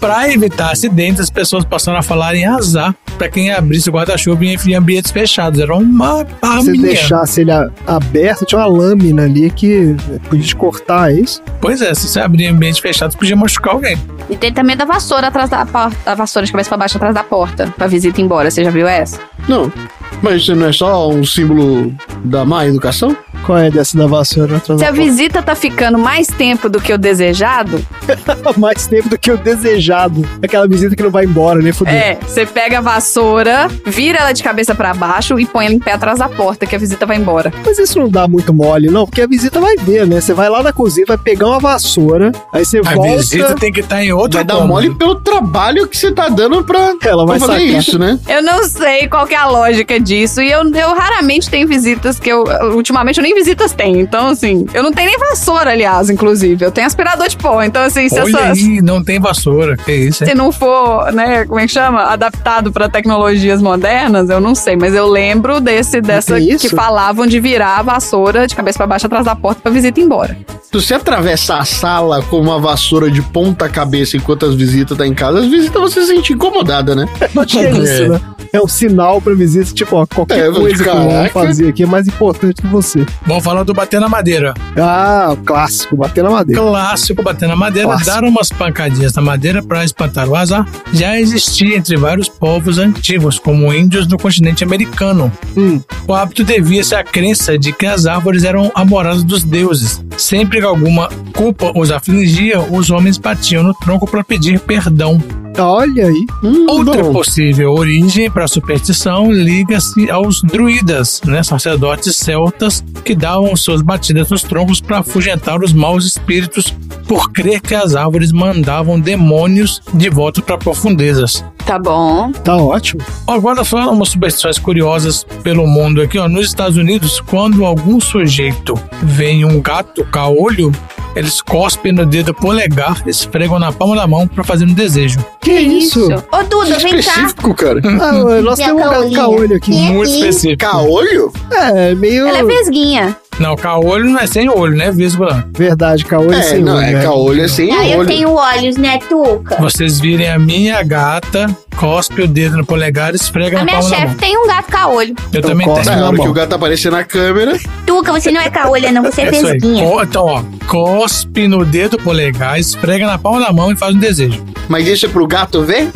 Para 0.00 0.32
evitar 0.32 0.72
acidentes, 0.72 1.20
as 1.20 1.30
pessoas 1.30 1.64
passaram 1.64 1.98
a 1.98 2.02
falar 2.02 2.34
em 2.34 2.44
azar 2.44 2.94
para 3.16 3.28
quem 3.28 3.52
abrisse 3.52 3.88
o 3.88 3.92
guarda-chuva 3.92 4.44
em 4.44 4.74
ambientes 4.74 5.12
fechados. 5.12 5.60
Era 5.60 5.76
uma 5.76 6.24
se 6.24 6.34
arminha. 6.42 6.82
deixasse 6.82 7.42
ele 7.42 7.52
aberto, 7.86 8.44
tinha 8.44 8.60
uma 8.60 8.66
lâmina 8.66 9.22
ali 9.22 9.48
que 9.50 9.94
podia 10.28 10.44
te 10.44 10.56
cortar, 10.56 11.12
é 11.12 11.20
isso? 11.20 11.40
Pois 11.60 11.80
é, 11.80 11.94
se 11.94 12.08
você 12.08 12.20
abrir 12.20 12.44
em 12.44 12.48
ambientes 12.48 12.80
fechados, 12.80 13.14
podia 13.14 13.36
machucar 13.36 13.74
alguém. 13.74 13.96
E 14.28 14.36
tem 14.36 14.52
também 14.52 14.76
da 14.76 14.84
vassoura 14.84 15.28
atrás 15.28 15.48
da 15.48 15.64
porta, 15.64 15.96
a 16.10 16.14
vassoura 16.14 16.46
de 16.46 16.52
cabeça 16.52 16.68
pra 16.68 16.78
baixo 16.78 16.96
atrás 16.96 17.14
da 17.14 17.22
porta, 17.22 17.72
pra 17.76 17.86
visita 17.86 18.20
ir 18.20 18.24
embora. 18.24 18.50
Você 18.50 18.64
já 18.64 18.70
viu 18.70 18.88
essa? 18.88 19.20
Não. 19.48 19.72
Mas 20.20 20.42
isso 20.42 20.54
não 20.54 20.66
é 20.68 20.72
só 20.72 21.08
um 21.10 21.24
símbolo 21.24 21.92
da 22.24 22.44
má 22.44 22.66
educação? 22.66 23.16
Qual 23.44 23.58
é 23.58 23.70
dessa 23.72 23.98
da 23.98 24.06
vassoura 24.06 24.58
atrás 24.58 24.78
Se 24.80 24.86
a 24.86 24.92
visita 24.92 25.42
tá 25.42 25.52
ficando 25.56 25.98
mais 25.98 26.28
tempo 26.28 26.68
do 26.68 26.80
que 26.80 26.92
o 26.92 26.98
desejado? 26.98 27.84
Mais 28.56 28.86
tempo 28.86 29.08
do 29.08 29.18
que 29.18 29.30
o 29.32 29.36
desejado. 29.36 30.24
Aquela 30.42 30.68
visita 30.68 30.94
que 30.94 31.02
não 31.02 31.10
vai 31.10 31.24
embora, 31.24 31.60
nem 31.60 31.72
fudeu. 31.72 31.92
é, 31.94 32.18
você 32.24 32.44
pega 32.46 32.78
a 32.78 32.80
vassoura, 32.80 33.68
vira 33.86 34.18
ela 34.18 34.32
de 34.32 34.42
cabeça 34.42 34.74
pra 34.74 34.92
baixo 34.94 35.38
e 35.40 35.46
põe 35.46 35.66
ela 35.66 35.74
em 35.74 35.78
pé 35.78 35.92
atrás 35.92 36.18
da 36.18 36.28
porta, 36.28 36.66
que 36.66 36.76
a 36.76 36.78
visita 36.78 37.04
vai 37.06 37.16
embora. 37.16 37.52
Mas 37.64 37.78
isso 37.78 37.98
não 37.98 38.08
dá 38.08 38.28
muito 38.28 38.52
mole, 38.52 38.88
não, 38.90 39.06
porque 39.06 39.22
a 39.22 39.26
visita 39.26 39.60
vai 39.60 39.76
ver, 39.76 40.06
né? 40.06 40.20
Você 40.20 40.34
vai 40.34 40.48
lá 40.48 40.62
na 40.62 40.72
cozinha, 40.72 41.06
vai 41.06 41.16
pegar 41.18 41.46
uma 41.48 41.58
vassoura, 41.58 42.30
aí 42.52 42.64
você 42.64 42.78
A 42.84 42.94
volta. 42.94 43.16
visita 43.16 43.54
tem 43.56 43.72
que 43.72 43.80
estar 43.80 44.04
em 44.04 44.12
outro 44.12 44.36
Vai 44.38 44.44
dar 44.44 44.54
cômodo. 44.54 44.68
mole 44.72 44.94
pelo 44.94 45.14
trabalho 45.16 45.88
que 45.88 45.96
você 45.96 46.12
tá 46.12 46.28
dando 46.28 46.62
pra, 46.64 46.94
Ela 47.04 47.24
vai 47.26 47.38
pra 47.38 47.48
fazer 47.48 47.66
sacar. 47.66 47.80
isso, 47.80 47.98
né? 47.98 48.18
Eu 48.28 48.42
não 48.42 48.64
sei 48.64 49.08
qual 49.08 49.26
que 49.26 49.34
é 49.34 49.38
a 49.38 49.46
lógica 49.48 49.98
disso. 50.02 50.40
E 50.42 50.50
eu, 50.50 50.62
eu 50.74 50.94
raramente 50.94 51.48
tenho 51.48 51.66
visitas 51.66 52.18
que 52.18 52.28
eu. 52.30 52.44
Ultimamente 52.74 53.18
eu 53.18 53.22
nem 53.22 53.34
visitas 53.34 53.72
tenho. 53.72 54.00
Então, 54.00 54.28
assim, 54.28 54.66
eu 54.74 54.82
não 54.82 54.92
tenho 54.92 55.08
nem 55.10 55.18
vassoura, 55.18 55.70
aliás, 55.70 56.10
inclusive. 56.10 56.64
Eu 56.64 56.70
tenho 56.70 56.86
aspirador 56.86 57.28
de 57.28 57.36
pó. 57.36 57.62
Então, 57.62 57.82
assim, 57.82 58.08
se, 58.08 58.18
Olha 58.20 58.28
essa- 58.36 58.52
aí, 58.52 58.80
não 58.82 59.02
tem 59.02 59.20
vassoura. 59.20 59.76
Que 59.76 59.92
isso, 59.92 60.24
se 60.24 60.30
hein? 60.30 60.36
não 60.36 60.50
for, 60.52 61.12
né, 61.12 61.44
como 61.46 61.58
é 61.60 61.66
que 61.66 61.72
chama? 61.72 62.02
Adaptado 62.04 62.72
para 62.72 62.88
tecnologias 62.88 63.60
modernas, 63.62 64.28
eu 64.30 64.40
não 64.40 64.54
sei. 64.54 64.76
Mas 64.76 64.94
eu 64.94 65.06
lembro 65.06 65.60
desse, 65.60 66.00
dessa 66.00 66.38
isso? 66.38 66.68
que 66.68 66.74
falavam 66.74 67.26
de 67.26 67.38
virar 67.40 67.78
a 67.78 67.82
vassoura 67.82 68.46
de 68.46 68.54
cabeça 68.54 68.78
para 68.78 68.86
baixo 68.86 69.06
atrás 69.06 69.24
da 69.24 69.34
porta 69.36 69.60
pra 69.62 69.70
visita 69.72 70.00
ir 70.00 70.04
embora. 70.04 70.36
Se 70.62 70.80
você 70.80 70.94
atravessar 70.94 71.58
a 71.60 71.64
sala 71.64 72.22
com 72.22 72.38
uma 72.40 72.58
vassoura 72.58 73.10
de 73.10 73.20
ponta 73.20 73.68
cabeça 73.68 74.16
enquanto 74.16 74.46
as 74.46 74.54
visitas 74.54 74.96
tá 74.96 75.06
em 75.06 75.12
casa, 75.14 75.40
as 75.40 75.46
visitas 75.46 75.74
vão 75.78 75.88
se 75.88 76.04
sentir 76.06 76.32
incomodada, 76.32 76.94
né? 76.94 77.06
Que 77.46 77.58
é 77.60 77.70
isso, 77.70 78.08
né? 78.08 78.20
É 78.54 78.60
um 78.60 78.66
sinal 78.68 79.20
pra 79.20 79.34
visita, 79.34 79.72
tipo, 79.72 79.91
ó, 79.96 80.06
qualquer 80.06 80.48
É, 80.48 80.52
coisa 80.52 80.82
que 80.82 80.88
eu 80.88 80.94
vou 80.96 81.08
caraca. 81.10 81.30
fazer 81.32 81.68
aqui 81.68 81.82
é 81.82 81.86
mais 81.86 82.06
importante 82.08 82.60
que 82.62 82.66
você. 82.68 83.04
Vamos 83.26 83.44
falar 83.44 83.62
do 83.62 83.72
bater 83.74 84.00
na 84.00 84.08
madeira. 84.08 84.54
Ah, 84.78 85.30
o 85.32 85.36
clássico, 85.38 85.96
bater 85.96 86.22
na 86.24 86.30
madeira. 86.30 86.60
Clássico 86.62 87.22
bater 87.22 87.48
na 87.48 87.56
madeira, 87.56 87.88
Clássico. 87.88 88.10
dar 88.10 88.24
umas 88.24 88.48
pancadinhas 88.50 89.14
na 89.14 89.22
madeira 89.22 89.62
para 89.62 89.84
espantar 89.84 90.28
o 90.28 90.34
azar, 90.36 90.66
já 90.92 91.18
existia 91.18 91.76
entre 91.76 91.96
vários 91.96 92.28
povos 92.28 92.78
antigos, 92.78 93.38
como 93.38 93.72
índios 93.72 94.06
no 94.06 94.18
continente 94.18 94.64
americano. 94.64 95.30
Hum. 95.56 95.80
O 96.06 96.14
hábito 96.14 96.44
devia-se 96.44 96.94
à 96.94 97.02
crença 97.04 97.58
de 97.58 97.72
que 97.72 97.86
as 97.86 98.06
árvores 98.06 98.44
eram 98.44 98.70
a 98.74 98.84
morada 98.84 99.22
dos 99.22 99.44
deuses. 99.44 100.02
Sempre 100.16 100.60
que 100.60 100.66
alguma 100.66 101.08
culpa 101.34 101.72
os 101.74 101.90
afligia, 101.90 102.60
os 102.60 102.90
homens 102.90 103.18
batiam 103.18 103.62
no 103.62 103.74
tronco 103.74 104.06
para 104.06 104.22
pedir 104.24 104.58
perdão. 104.60 105.20
Olha 105.58 106.06
aí. 106.06 106.26
Hum, 106.42 106.66
Outra 106.68 107.02
bom. 107.02 107.12
possível 107.12 107.72
origem 107.72 108.30
para 108.30 108.44
a 108.44 108.48
superstição 108.48 109.30
liga-se 109.30 110.10
aos 110.10 110.42
druidas, 110.42 111.20
né, 111.24 111.42
sacerdotes 111.42 112.16
celtas 112.16 112.82
que 113.04 113.14
davam 113.14 113.54
suas 113.56 113.82
batidas 113.82 114.30
nos 114.30 114.42
troncos 114.42 114.80
para 114.80 114.98
afugentar 115.00 115.62
os 115.62 115.72
maus 115.72 116.04
espíritos 116.06 116.74
por 117.06 117.30
crer 117.32 117.60
que 117.60 117.74
as 117.74 117.94
árvores 117.94 118.32
mandavam 118.32 118.98
demônios 118.98 119.82
de 119.92 120.08
volta 120.08 120.40
para 120.40 120.56
profundezas. 120.56 121.44
Tá 121.66 121.78
bom. 121.78 122.32
Tá 122.32 122.56
ótimo. 122.56 123.02
Agora 123.26 123.64
falando 123.64 123.92
umas 123.92 124.08
superstições 124.08 124.58
curiosas 124.58 125.24
pelo 125.42 125.66
mundo 125.66 126.00
aqui, 126.02 126.18
ó. 126.18 126.28
Nos 126.28 126.46
Estados 126.46 126.76
Unidos, 126.76 127.20
quando 127.20 127.64
algum 127.64 128.00
sujeito 128.00 128.74
vê 129.02 129.44
um 129.44 129.60
gato 129.60 130.04
caolho, 130.06 130.72
eles 131.14 131.40
cospem 131.40 131.92
no 131.92 132.04
dedo 132.06 132.32
polegar, 132.34 133.02
esfregam 133.06 133.58
na 133.58 133.72
palma 133.72 133.96
da 133.96 134.06
mão 134.06 134.26
para 134.26 134.42
fazer 134.44 134.64
um 134.64 134.72
desejo. 134.72 135.18
Que 135.40 135.52
isso? 135.52 136.06
Ô, 136.32 136.42
Duda, 136.44 136.74
é 136.76 136.80
cá. 136.80 136.88
específico, 136.98 137.54
cara. 137.54 137.80
Ah, 138.02 138.40
nós 138.42 138.58
Minha 138.58 138.68
temos 138.74 139.06
um 139.06 139.12
caolho 139.12 139.56
aqui. 139.56 139.70
Vem 139.70 139.92
Muito 139.94 140.10
aqui. 140.10 140.18
específico. 140.20 140.58
Caolho? 140.58 141.32
É, 141.52 141.94
meio. 141.94 142.26
Ela 142.26 142.38
é 142.38 142.44
vesguinha. 142.44 143.16
Não, 143.38 143.56
caolho 143.56 144.04
não 144.04 144.18
é 144.20 144.26
sem 144.26 144.48
olho, 144.48 144.76
né? 144.76 144.90
Vírgula. 144.90 145.48
Verdade, 145.56 146.04
caolho 146.04 146.34
É, 146.34 146.42
sem 146.42 146.60
não, 146.62 146.76
olho, 146.76 146.84
é 146.84 146.90
né? 146.92 147.02
caolho 147.02 147.42
é 147.44 147.48
sem 147.48 147.72
Ah, 147.72 147.88
eu 147.88 147.98
olho. 148.00 148.06
tenho 148.08 148.30
olhos, 148.32 148.76
né, 148.76 148.98
Tuca? 149.08 149.56
Vocês 149.56 149.98
virem 149.98 150.28
a 150.30 150.38
minha 150.38 150.82
gata, 150.82 151.46
cospe 151.76 152.22
o 152.22 152.28
dedo 152.28 152.58
no 152.58 152.66
polegar 152.66 153.12
e 153.12 153.16
esfrega 153.16 153.56
A 153.56 153.60
na 153.60 153.64
minha 153.64 153.76
palma 153.78 153.90
da 153.90 153.96
chefe 153.96 154.08
mão. 154.08 154.16
tem 154.18 154.36
um 154.36 154.46
gato 154.46 154.66
caolho. 154.70 155.14
Eu 155.32 155.40
também 155.42 155.66
cospe 155.66 155.84
tenho. 155.84 155.96
Na 155.96 156.00
na 156.02 156.06
hora 156.08 156.16
mão. 156.16 156.26
que 156.26 156.30
o 156.30 156.34
gato 156.34 156.54
aparecer 156.54 156.92
na 156.92 157.04
câmera, 157.04 157.58
Tuca, 157.86 158.12
você 158.12 158.30
não 158.30 158.40
é 158.40 158.50
caolho, 158.50 158.92
não, 158.92 159.02
você 159.02 159.22
é 159.22 159.26
É 159.26 159.30
vesguinha. 159.30 159.84
Então, 160.02 160.26
ó, 160.26 160.42
cospe 160.66 161.01
no 161.48 161.64
dedo 161.64 161.98
polegar, 161.98 162.58
esfrega 162.58 163.06
na 163.06 163.18
palma 163.18 163.40
da 163.40 163.52
mão 163.52 163.70
e 163.72 163.76
faz 163.76 163.94
um 163.94 163.98
desejo. 163.98 164.42
mas 164.68 164.86
isso 164.86 165.06
é 165.06 165.08
pro 165.08 165.26
gato 165.26 165.62
ver? 165.62 165.90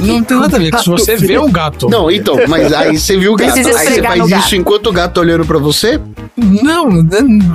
Não 0.00 0.22
tem 0.22 0.38
nada 0.38 0.56
a 0.56 0.60
ver. 0.60 0.78
Se 0.78 0.88
você 0.88 1.16
vê 1.18 1.38
o 1.38 1.48
gato. 1.50 1.88
Não, 1.88 2.10
então, 2.10 2.36
mas 2.48 2.72
aí 2.72 2.98
você 2.98 3.16
viu 3.18 3.32
o 3.32 3.36
gato. 3.36 3.52
Precisa 3.52 3.78
Aí 3.78 3.86
você 3.88 4.02
faz 4.02 4.30
isso 4.44 4.56
enquanto 4.56 4.86
o 4.88 4.92
gato 4.92 5.14
tá 5.14 5.20
olhando 5.20 5.44
pra 5.44 5.58
você? 5.58 6.00
Não, 6.36 6.88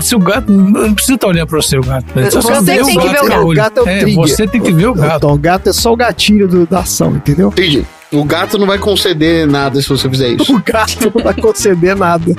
se 0.02 0.16
o 0.16 0.20
gato. 0.20 0.52
Não 0.52 0.94
precisa 0.94 1.16
estar 1.16 1.28
olhando 1.28 1.48
pra 1.48 1.62
você 1.62 1.78
o 1.78 1.82
gato. 1.84 2.06
Só 2.32 2.42
Você 2.42 2.62
vê 2.62 2.84
tem 2.84 3.00
que 3.00 3.08
ver 3.08 3.20
o 3.20 3.22
com 3.22 3.28
gato. 3.30 3.42
O 3.48 3.54
gato 3.54 3.78
é 3.78 3.82
o 3.82 3.86
trigger. 3.86 4.16
você 4.16 4.48
tem 4.48 4.62
que 4.62 4.72
ver 4.72 4.88
o 4.88 4.94
gato. 4.94 5.16
Então, 5.18 5.34
o 5.34 5.38
gato 5.38 5.70
é 5.70 5.74
só 5.74 5.94
o 5.94 5.96
gatilho 5.96 6.48
do- 6.48 6.66
da 6.68 6.80
ação, 6.80 7.12
entendeu? 7.16 7.48
Entendi. 7.50 7.86
O 8.12 8.24
gato 8.24 8.58
não 8.60 8.68
vai 8.68 8.78
conceder 8.78 9.48
nada 9.48 9.82
se 9.82 9.90
você 9.90 10.08
fizer 10.08 10.30
isso. 10.30 10.56
O 10.56 10.62
gato 10.64 11.12
não 11.16 11.24
vai 11.24 11.34
conceder 11.34 11.96
nada. 11.96 12.36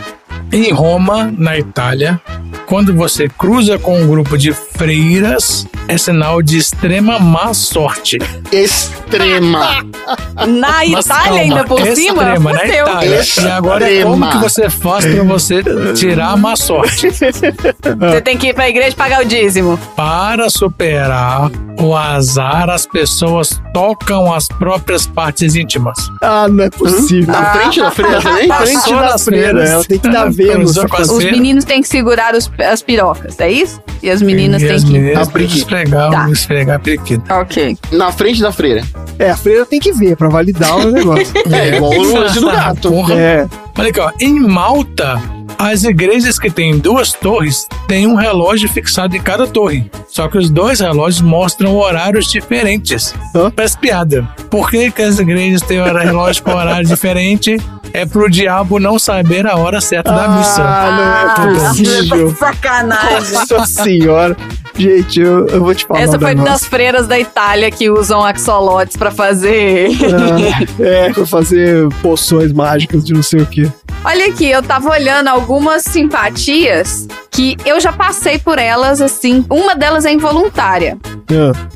Em 0.52 0.70
Roma, 0.72 1.32
na 1.36 1.58
Itália, 1.58 2.20
quando 2.66 2.94
você 2.94 3.28
cruza 3.28 3.78
com 3.78 4.00
um 4.00 4.06
grupo 4.06 4.38
de 4.38 4.52
freiras, 4.52 5.66
é 5.88 5.98
sinal 5.98 6.40
de 6.42 6.58
extrema 6.58 7.18
má 7.18 7.52
sorte. 7.52 8.18
Extrema. 8.52 9.84
Na 10.46 10.68
Mas 10.88 11.06
Itália 11.06 11.24
calma, 11.24 11.40
ainda 11.40 11.64
por 11.64 11.80
cima? 11.80 12.22
extrema, 12.22 12.52
na. 12.52 12.66
Itália. 12.66 13.22
E 13.42 13.48
agora, 13.48 13.90
Extrema. 13.90 14.10
como 14.10 14.30
que 14.30 14.38
você 14.38 14.68
faz 14.68 15.06
pra 15.06 15.22
você 15.22 15.62
tirar 15.94 16.30
a 16.32 16.36
má 16.36 16.56
sorte? 16.56 17.08
Você 17.14 18.20
tem 18.22 18.36
que 18.36 18.48
ir 18.48 18.54
pra 18.54 18.68
igreja 18.68 18.94
pagar 18.96 19.22
o 19.22 19.24
dízimo. 19.24 19.78
Para 19.96 20.50
superar 20.50 21.50
o 21.78 21.94
azar, 21.96 22.68
as 22.70 22.86
pessoas 22.86 23.60
tocam 23.72 24.32
as 24.32 24.48
próprias 24.48 25.06
partes 25.06 25.54
íntimas. 25.54 25.96
Ah, 26.20 26.48
não 26.48 26.64
é 26.64 26.70
possível. 26.70 27.32
Na 27.32 27.44
frente 27.52 27.80
da 27.80 27.90
freira 27.90 28.20
também? 28.22 28.46
Na 28.48 28.56
frente 28.56 28.92
da 28.92 29.18
freira, 29.18 29.64
ela 29.64 29.84
tem 29.84 29.98
que 29.98 30.06
estar 30.08 30.23
com 30.32 30.96
as 30.96 31.08
coisa. 31.08 31.12
Os 31.12 31.24
meninos 31.24 31.64
têm 31.64 31.80
que 31.82 31.88
segurar 31.88 32.34
os- 32.34 32.50
as 32.58 32.82
pirocas, 32.82 33.38
é 33.40 33.50
isso? 33.50 33.82
E 34.02 34.10
as 34.10 34.20
meninas 34.22 34.62
e 34.62 34.66
têm 34.66 34.76
as 34.76 34.84
que. 34.84 34.90
meninas 34.92 35.22
A 35.22 35.26
que 35.26 35.32
periquita. 35.32 35.58
esfregar, 35.58 36.10
Tá. 36.10 36.30
esfregar 36.30 36.76
a 36.76 36.78
periquita. 36.78 37.40
Ok. 37.40 37.78
Na 37.92 38.12
frente 38.12 38.40
da 38.42 38.52
freira. 38.52 38.82
É, 39.18 39.30
a 39.30 39.36
freira 39.36 39.64
tem 39.64 39.78
que 39.80 39.92
ver 39.92 40.16
pra 40.16 40.28
validar 40.28 40.76
o 40.76 40.90
negócio. 40.90 41.32
É, 41.52 41.76
igual 41.76 41.92
o 41.92 42.14
lance 42.18 42.40
do 42.40 42.46
gato. 42.50 42.90
Porra. 42.90 43.14
É. 43.14 43.46
Olha 43.78 43.88
aqui, 43.90 44.00
ó. 44.00 44.10
Em 44.20 44.38
Malta, 44.40 45.20
as 45.58 45.84
igrejas 45.84 46.38
que 46.38 46.50
têm 46.50 46.78
duas 46.78 47.12
torres 47.12 47.66
têm 47.88 48.06
um 48.06 48.14
relógio 48.14 48.68
fixado 48.68 49.16
em 49.16 49.20
cada 49.20 49.46
torre. 49.46 49.90
Só 50.08 50.28
que 50.28 50.38
os 50.38 50.48
dois 50.50 50.80
relógios 50.80 51.20
mostram 51.22 51.74
horários 51.76 52.26
diferentes. 52.30 53.14
Hã? 53.34 53.50
Parece 53.50 53.78
piada. 53.78 54.28
Por 54.50 54.70
que, 54.70 54.90
que 54.90 55.02
as 55.02 55.18
igrejas 55.18 55.62
têm 55.62 55.80
hora- 55.80 56.02
relógio 56.04 56.42
com 56.42 56.52
horário 56.52 56.86
diferente? 56.86 57.56
É 57.96 58.04
pro 58.04 58.28
diabo 58.28 58.80
não 58.80 58.98
saber 58.98 59.46
a 59.46 59.56
hora 59.56 59.80
certa 59.80 60.10
da 60.12 60.26
missa. 60.26 60.60
Ah, 60.64 61.36
não 61.46 61.54
é 61.54 61.68
possível. 61.68 62.34
Sacanagem. 62.36 63.32
Nossa 63.32 63.66
senhora. 63.84 64.36
Gente, 64.76 65.20
eu, 65.20 65.46
eu 65.46 65.60
vou 65.62 65.72
te 65.72 65.86
falar 65.86 66.00
Essa 66.00 66.18
foi 66.18 66.30
negócio. 66.34 66.52
das 66.52 66.64
freiras 66.64 67.06
da 67.06 67.16
Itália 67.20 67.70
que 67.70 67.88
usam 67.88 68.20
axolotes 68.24 68.96
pra 68.96 69.12
fazer. 69.12 69.90
Ah, 70.12 70.82
é, 70.82 71.14
foi 71.14 71.24
fazer 71.24 71.88
poções 72.02 72.52
mágicas 72.52 73.04
de 73.04 73.12
não 73.12 73.22
sei 73.22 73.42
o 73.42 73.46
que. 73.46 73.70
Olha 74.04 74.26
aqui, 74.26 74.50
eu 74.50 74.60
tava 74.60 74.90
olhando 74.90 75.28
algumas 75.28 75.84
simpatias 75.84 77.06
que 77.34 77.56
eu 77.66 77.80
já 77.80 77.92
passei 77.92 78.38
por 78.38 78.58
elas, 78.58 79.02
assim. 79.02 79.44
Uma 79.50 79.74
delas 79.74 80.06
é 80.06 80.12
involuntária. 80.12 80.96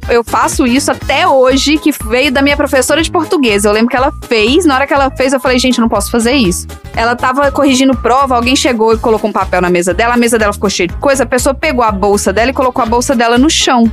Eu 0.09 0.23
faço 0.23 0.67
isso 0.67 0.91
até 0.93 1.27
hoje, 1.27 1.79
que 1.79 1.91
veio 1.91 2.31
da 2.31 2.41
minha 2.41 2.57
professora 2.57 3.03
de 3.03 3.11
português. 3.11 3.65
Eu 3.65 3.73
lembro 3.73 3.89
que 3.89 3.97
ela 3.97 4.13
fez, 4.29 4.65
na 4.65 4.77
hora 4.77 4.87
que 4.87 4.95
ela 4.95 5.11
fez, 5.11 5.33
eu 5.33 5.41
falei, 5.41 5.59
gente, 5.59 5.79
eu 5.79 5.83
não 5.83 5.89
posso 5.89 6.11
fazer 6.11 6.33
isso. 6.33 6.67
Ela 6.95 7.17
tava 7.17 7.51
corrigindo 7.51 7.97
prova, 7.97 8.37
alguém 8.37 8.55
chegou 8.55 8.95
e 8.95 8.99
colocou 8.99 9.31
um 9.31 9.33
papel 9.33 9.61
na 9.61 9.69
mesa 9.69 9.93
dela, 9.93 10.15
a 10.15 10.17
mesa 10.17 10.39
dela 10.39 10.53
ficou 10.53 10.71
cheia 10.71 10.87
de 10.87 10.95
coisa, 10.95 11.25
a 11.25 11.27
pessoa 11.27 11.55
pegou 11.55 11.85
a 11.85 11.91
bolsa 11.91 12.33
dela 12.33 12.51
e 12.51 12.55
colocou 12.55 12.83
a 12.83 12.87
bolsa 12.87 13.15
dela 13.17 13.37
no 13.37 13.51
chão. 13.51 13.91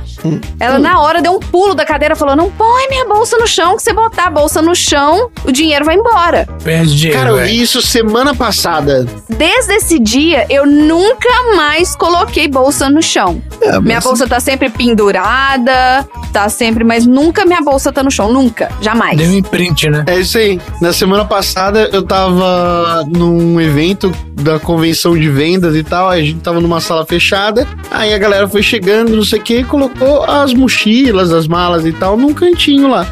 Ela, 0.60 0.78
na 0.78 1.00
hora, 1.00 1.20
deu 1.20 1.32
um 1.32 1.40
pulo 1.40 1.74
da 1.74 1.84
cadeira 1.84 2.14
e 2.14 2.16
falou: 2.16 2.36
Não 2.36 2.50
põe 2.50 2.88
minha 2.88 3.04
bolsa 3.06 3.36
no 3.38 3.46
chão, 3.46 3.76
que 3.76 3.82
você 3.82 3.92
botar 3.92 4.26
a 4.26 4.30
bolsa 4.30 4.62
no 4.62 4.74
chão, 4.74 5.30
o 5.44 5.50
dinheiro 5.50 5.84
vai 5.84 5.96
embora. 5.96 6.46
Perde 6.62 6.96
dinheiro. 6.96 7.18
Cara, 7.18 7.30
eu 7.30 7.44
vi 7.44 7.60
isso 7.60 7.82
semana 7.82 8.34
passada. 8.34 9.06
Desde 9.28 9.74
esse 9.74 9.98
dia, 9.98 10.46
eu 10.48 10.66
nunca 10.66 11.28
mais 11.56 11.96
coloquei 11.96 12.46
bolsa 12.46 12.88
no 12.90 13.02
chão. 13.02 13.42
É, 13.60 13.80
Minha 13.80 13.96
mas- 13.96 14.04
bolsa 14.04 14.28
tá 14.28 14.38
sempre 14.38 14.68
pendurada, 14.70 16.06
tá 16.32 16.48
sempre, 16.48 16.84
mas 16.84 17.06
nunca 17.06 17.44
minha 17.44 17.60
bolsa 17.62 17.90
tá 17.92 18.02
no 18.02 18.10
chão, 18.10 18.32
nunca, 18.32 18.70
jamais. 18.80 19.16
Deu 19.16 19.28
um 19.30 19.34
imprint, 19.34 19.88
né? 19.88 20.04
É 20.06 20.20
isso 20.20 20.38
aí. 20.38 20.60
Na 20.80 20.92
semana 20.92 21.24
passada 21.24 21.88
eu 21.92 22.02
tava 22.02 23.04
num 23.08 23.60
evento 23.60 24.12
da 24.34 24.58
convenção 24.60 25.18
de 25.18 25.28
vendas 25.28 25.74
e 25.74 25.82
tal. 25.82 26.08
A 26.08 26.20
gente 26.20 26.40
tava 26.40 26.60
numa 26.60 26.80
sala 26.80 27.04
fechada. 27.06 27.66
Aí 27.90 28.12
a 28.12 28.18
galera 28.18 28.46
foi 28.46 28.62
chegando, 28.62 29.16
não 29.16 29.24
sei 29.24 29.38
o 29.38 29.42
que, 29.42 29.58
e 29.60 29.64
colocou 29.64 30.22
as 30.24 30.52
mochilas, 30.52 31.32
as 31.32 31.48
malas 31.48 31.84
e 31.86 31.92
tal 31.92 32.16
num 32.16 32.34
cantinho 32.34 32.88
lá. 32.88 33.06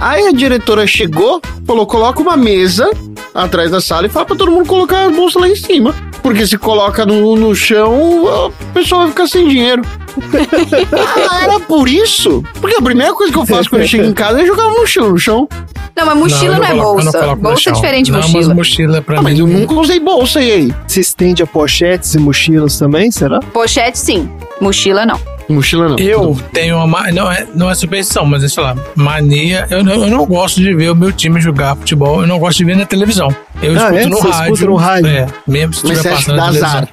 Aí 0.00 0.26
a 0.26 0.32
diretora 0.32 0.86
chegou, 0.86 1.40
falou: 1.66 1.86
coloca 1.86 2.20
uma 2.22 2.36
mesa 2.36 2.90
atrás 3.34 3.70
da 3.70 3.80
sala 3.80 4.06
e 4.06 4.10
fala 4.10 4.26
pra 4.26 4.36
todo 4.36 4.50
mundo 4.50 4.66
colocar 4.66 5.06
as 5.06 5.14
bolsas 5.14 5.40
lá 5.42 5.48
em 5.48 5.54
cima. 5.56 5.94
Porque 6.22 6.46
se 6.46 6.58
coloca 6.58 7.06
no, 7.06 7.34
no 7.36 7.54
chão, 7.54 8.26
a 8.46 8.72
pessoa 8.74 9.02
vai 9.02 9.10
ficar 9.10 9.26
sem 9.26 9.48
dinheiro. 9.48 9.82
ah, 11.30 11.42
era 11.44 11.60
por 11.60 11.88
isso? 11.88 12.42
Porque 12.60 12.76
a 12.76 12.82
primeira 12.82 13.14
coisa 13.14 13.32
que 13.32 13.38
eu 13.38 13.46
faço 13.46 13.70
quando 13.70 13.82
eu 13.82 13.88
chego 13.88 14.04
em 14.04 14.12
casa 14.12 14.42
é 14.42 14.46
jogar 14.46 14.64
no 14.68 14.86
chão. 14.86 15.10
No 15.10 15.18
chão. 15.18 15.48
Não, 15.96 16.06
mas 16.06 16.16
mochila 16.16 16.56
não, 16.58 16.58
eu 16.58 16.64
é 16.64 16.68
coloco- 16.70 17.02
bolsa. 17.02 17.26
no 17.26 17.36
bolsa 17.36 17.70
é 17.70 17.72
diferente 17.72 18.06
de 18.06 18.12
não, 18.12 18.18
mochila. 18.20 18.38
Mas 18.48 18.56
mochila 18.56 19.02
pra 19.02 19.16
Ah, 19.18 19.22
mim. 19.22 19.24
mas 19.30 19.38
eu 19.38 19.46
nunca 19.46 19.74
usei 19.74 20.00
bolsa 20.00 20.40
e 20.42 20.50
aí? 20.52 20.74
Se 20.86 21.00
estende 21.00 21.42
a 21.42 21.46
pochetes 21.46 22.14
e 22.14 22.18
mochilas 22.18 22.78
também, 22.78 23.10
será? 23.10 23.38
Pochete, 23.52 23.98
sim. 23.98 24.30
Mochila, 24.60 25.04
não. 25.04 25.18
Mochila 25.52 25.88
não. 25.90 25.98
Eu 25.98 26.38
tenho 26.52 26.76
uma. 26.76 26.86
ma- 26.86 27.10
Não 27.12 27.30
é, 27.30 27.46
não 27.54 27.70
é 27.70 27.74
superstição, 27.74 28.24
mas 28.24 28.42
é, 28.44 28.48
sei 28.48 28.62
lá, 28.62 28.76
mania. 28.94 29.66
Eu 29.70 29.82
não, 29.84 29.92
eu 29.94 30.06
não 30.06 30.26
gosto 30.26 30.60
de 30.60 30.74
ver 30.74 30.90
o 30.90 30.94
meu 30.96 31.12
time 31.12 31.40
jogar 31.40 31.76
futebol, 31.76 32.20
eu 32.22 32.26
não 32.26 32.38
gosto 32.38 32.58
de 32.58 32.64
ver 32.64 32.76
na 32.76 32.86
televisão. 32.86 33.34
Eu 33.62 33.72
Ah, 33.72 33.76
escuto 33.76 33.96
é? 33.98 34.06
no 34.06 34.16
Você 34.16 34.28
rádio. 34.28 34.54
escuta 34.54 34.70
no 34.70 34.76
rádio? 34.76 35.06
É, 35.08 35.26
mesmo 35.46 35.74
se 35.74 35.86
estiver 35.92 36.10
passando 36.14 36.36
na 36.36 36.42
televisão. 36.44 36.68
azar? 36.68 36.88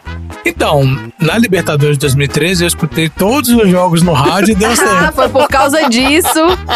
Então, 0.45 0.97
na 1.19 1.37
Libertadores 1.37 1.97
de 1.97 2.01
2013, 2.01 2.63
eu 2.63 2.67
escutei 2.67 3.09
todos 3.09 3.49
os 3.49 3.69
jogos 3.69 4.01
no 4.01 4.13
rádio 4.13 4.51
e 4.53 4.55
deu 4.55 4.69
Ah, 4.71 4.75
certo. 4.75 5.13
foi 5.15 5.29
por 5.29 5.47
causa 5.49 5.89
disso. 5.89 6.29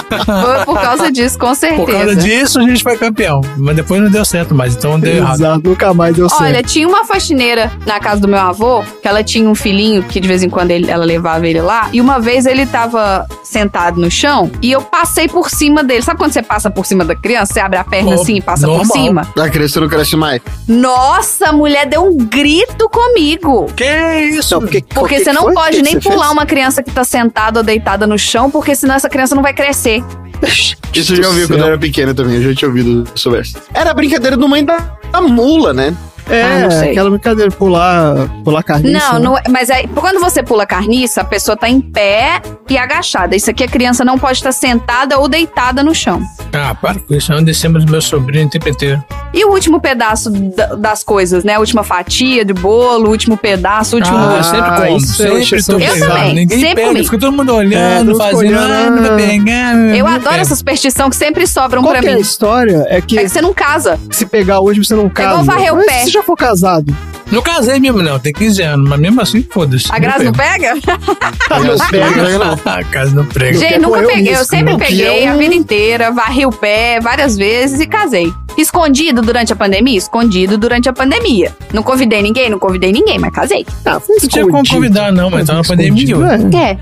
Foi 0.09 0.65
por 0.65 0.81
causa 0.81 1.11
disso, 1.11 1.37
com 1.39 1.53
certeza. 1.55 1.81
Por 1.85 1.91
causa 1.91 2.15
disso, 2.15 2.59
a 2.59 2.63
gente 2.63 2.83
foi 2.83 2.97
campeão. 2.97 3.41
Mas 3.57 3.75
depois 3.75 4.01
não 4.01 4.09
deu 4.09 4.25
certo 4.25 4.53
mais, 4.53 4.75
então 4.75 4.99
deu 4.99 5.15
errado. 5.17 5.35
Exato, 5.35 5.61
nunca 5.69 5.93
mais 5.93 6.15
deu 6.15 6.27
certo. 6.29 6.43
Olha, 6.43 6.61
tinha 6.63 6.87
uma 6.87 7.05
faxineira 7.05 7.71
na 7.85 7.99
casa 7.99 8.19
do 8.21 8.27
meu 8.27 8.39
avô, 8.39 8.83
que 9.01 9.07
ela 9.07 9.23
tinha 9.23 9.47
um 9.49 9.55
filhinho 9.55 10.03
que 10.03 10.19
de 10.19 10.27
vez 10.27 10.43
em 10.43 10.49
quando 10.49 10.71
ele- 10.71 10.89
ela 10.91 11.05
levava 11.05 11.47
ele 11.47 11.61
lá, 11.61 11.70
e 11.93 11.99
uma 12.01 12.19
vez 12.19 12.45
ele 12.45 12.65
tava 12.65 13.25
sentado 13.43 13.99
no 13.99 14.09
chão 14.09 14.49
e 14.61 14.71
eu 14.71 14.81
passei 14.81 15.27
por 15.27 15.49
cima 15.49 15.83
dele. 15.83 16.01
Sabe 16.01 16.17
quando 16.19 16.31
você 16.33 16.41
passa 16.41 16.69
por 16.69 16.85
cima 16.85 17.03
da 17.05 17.15
criança? 17.15 17.53
Você 17.53 17.59
abre 17.59 17.77
a 17.79 17.83
perna 17.83 18.11
Oh, 18.11 18.21
assim 18.21 18.35
e 18.37 18.41
passa 18.41 18.65
normal. 18.67 18.85
por 18.87 18.93
cima? 18.93 19.27
A 19.37 19.49
criança 19.49 19.79
não 19.79 19.87
cresce 19.89 20.15
mais. 20.15 20.41
Nossa, 20.67 21.49
a 21.49 21.53
mulher 21.53 21.85
deu 21.87 22.05
um 22.05 22.17
grito 22.17 22.89
comigo. 22.89 23.67
Que 23.75 23.85
isso? 24.33 24.53
Não, 24.55 24.61
porque, 24.61 24.83
Porque 24.93 25.15
que 25.17 25.23
você 25.23 25.29
que 25.29 25.35
não 25.35 25.43
foi? 25.43 25.53
pode 25.53 25.77
que 25.77 25.83
nem 25.83 25.99
pular 25.99 26.19
fez? 26.25 26.31
uma 26.31 26.45
criança 26.45 26.81
que 26.83 26.91
tá 26.91 27.03
sentada 27.03 27.59
ou 27.59 27.63
deitada 27.63 28.05
no 28.07 28.17
chão, 28.17 28.49
porque 28.49 28.75
senão 28.75 28.95
essa 28.95 29.09
criança 29.09 29.35
não 29.35 29.41
vai 29.43 29.53
crescer. 29.53 30.03
Isso 30.93 31.13
eu 31.13 31.17
já 31.23 31.27
ouvi 31.29 31.41
do 31.41 31.47
quando 31.49 31.59
eu 31.61 31.65
era 31.67 31.77
pequeno 31.77 32.13
também, 32.13 32.35
eu 32.35 32.41
já 32.49 32.55
tinha 32.55 32.67
ouvido 32.69 33.07
sobre 33.15 33.41
isso. 33.41 33.57
Era 33.73 33.91
a 33.91 33.93
brincadeira 33.93 34.35
do 34.35 34.47
mãe 34.49 34.63
da, 34.65 34.77
da 35.11 35.21
mula, 35.21 35.71
né? 35.73 35.95
É, 36.31 36.43
Ah, 36.43 36.59
não 36.59 36.71
sei. 36.71 36.91
aquela 36.91 37.09
brincadeira 37.09 37.49
de 37.49 37.55
pular, 37.55 38.15
pular 38.43 38.63
carniça. 38.63 38.97
Não, 39.07 39.13
né? 39.13 39.19
não 39.25 39.37
é- 39.37 39.43
mas 39.49 39.69
aí, 39.69 39.87
quando 39.93 40.19
você 40.19 40.41
pula 40.41 40.65
carniça, 40.65 41.21
a 41.21 41.23
pessoa 41.23 41.57
tá 41.57 41.67
em 41.69 41.81
pé 41.81 42.41
e 42.69 42.77
agachada. 42.77 43.35
Isso 43.35 43.49
aqui 43.49 43.63
a 43.63 43.67
criança 43.67 44.05
não 44.05 44.17
pode 44.17 44.37
estar 44.37 44.51
sentada 44.51 45.19
ou 45.19 45.27
deitada 45.27 45.83
no 45.83 45.93
chão. 45.93 46.21
Ah, 46.53 46.73
para 46.75 46.99
com 46.99 47.13
isso. 47.13 47.31
Eu 47.33 47.41
descemos 47.43 47.83
do 47.85 47.91
meu 47.91 48.01
sobrinho 48.01 48.47
o 48.47 48.49
tempo 48.49 48.69
inteiro. 48.69 49.03
E 49.33 49.45
o 49.45 49.49
último 49.51 49.79
pedaço 49.79 50.29
da- 50.29 50.75
das 50.75 51.03
coisas, 51.03 51.43
né? 51.43 51.55
A 51.55 51.59
última 51.59 51.83
fatia 51.83 52.43
de 52.43 52.53
bolo, 52.53 53.07
o 53.07 53.11
último 53.11 53.37
pedaço, 53.37 53.95
o 53.95 53.99
último. 53.99 54.17
Ah, 54.17 54.21
eu 54.33 54.39
Ah, 54.39 54.43
sempre 54.43 54.69
como. 54.71 54.97
é 54.97 54.99
Sempre 54.99 55.41
exceção 55.41 55.79
tô 55.79 55.85
pegando. 55.85 56.07
também, 56.09 56.33
Ninguém 56.35 56.59
sempre 56.59 56.75
pega, 56.75 56.87
comi. 56.87 57.03
fica 57.03 57.19
todo 57.19 57.31
mundo 57.31 57.51
É, 57.51 57.55
olhando, 57.55 58.11
todo 58.11 58.17
fazendo. 58.17 58.37
olhando, 58.39 58.99
Ah, 59.05 59.07
vai 59.15 59.27
pegar. 59.27 59.75
Eu 59.95 60.05
adoro 60.07 60.23
pega. 60.29 60.41
essa 60.41 60.55
superstição 60.55 61.09
que 61.09 61.15
sempre 61.15 61.47
sobram 61.47 61.81
Qual 61.81 61.91
pra 61.93 62.01
que 62.01 62.07
é 62.09 62.11
a 62.11 62.15
mim. 62.15 62.21
história? 62.21 62.85
É 62.89 62.99
que 63.01 63.17
É 63.17 63.23
que 63.23 63.29
você 63.29 63.41
não 63.41 63.53
casa. 63.53 63.97
se 64.11 64.25
pegar 64.25 64.59
hoje 64.59 64.83
você 64.83 64.95
não 64.95 65.07
casa. 65.09 65.29
igual 65.29 65.43
varrer 65.45 65.73
o 65.73 65.85
pé. 65.85 65.99
você 66.03 66.09
já 66.11 66.20
for 66.23 66.35
casado, 66.35 66.95
Não 67.31 67.41
casei 67.41 67.79
mesmo, 67.79 68.01
não. 68.01 68.19
Tem 68.19 68.33
15 68.33 68.61
anos. 68.61 68.89
Mas 68.89 68.99
mesmo 68.99 69.21
assim, 69.21 69.45
foda-se. 69.49 69.87
A 69.89 69.97
Grazi 69.99 70.25
não 70.25 70.33
pega? 70.33 70.75
Não 70.75 71.87
pega, 71.89 72.37
não. 72.37 72.59
A 72.65 72.83
casa 72.83 73.15
não 73.15 73.25
prega. 73.25 73.57
Gente, 73.57 73.79
nunca 73.79 74.03
peguei. 74.03 74.35
Eu 74.35 74.43
sempre 74.43 74.77
peguei 74.77 75.21
Que 75.21 75.27
a 75.27 75.35
vida 75.35 75.55
inteira, 75.55 76.11
varri 76.11 76.45
o 76.45 76.51
pé 76.51 76.99
várias 76.99 77.37
vezes 77.37 77.79
e 77.79 77.87
casei. 77.87 78.33
Escondido 78.57 79.21
durante 79.21 79.53
a 79.53 79.55
pandemia? 79.55 79.97
Escondido 79.97 80.57
durante 80.57 80.89
a 80.89 80.93
pandemia. 80.93 81.55
Não 81.73 81.81
convidei 81.83 82.21
ninguém? 82.21 82.49
Não 82.49 82.59
convidei 82.59 82.91
ninguém, 82.91 83.17
mas 83.17 83.31
casei. 83.31 83.65
Ah, 83.85 83.99
foi 83.99 84.17
Não 84.21 84.27
tinha 84.27 84.45
como 84.47 84.67
convidar, 84.67 85.11
não, 85.11 85.29
mas 85.29 85.47
tá 85.47 85.53
na 85.53 85.63
pandemia. 85.63 86.15
É. 86.53 86.71
É. 86.71 86.77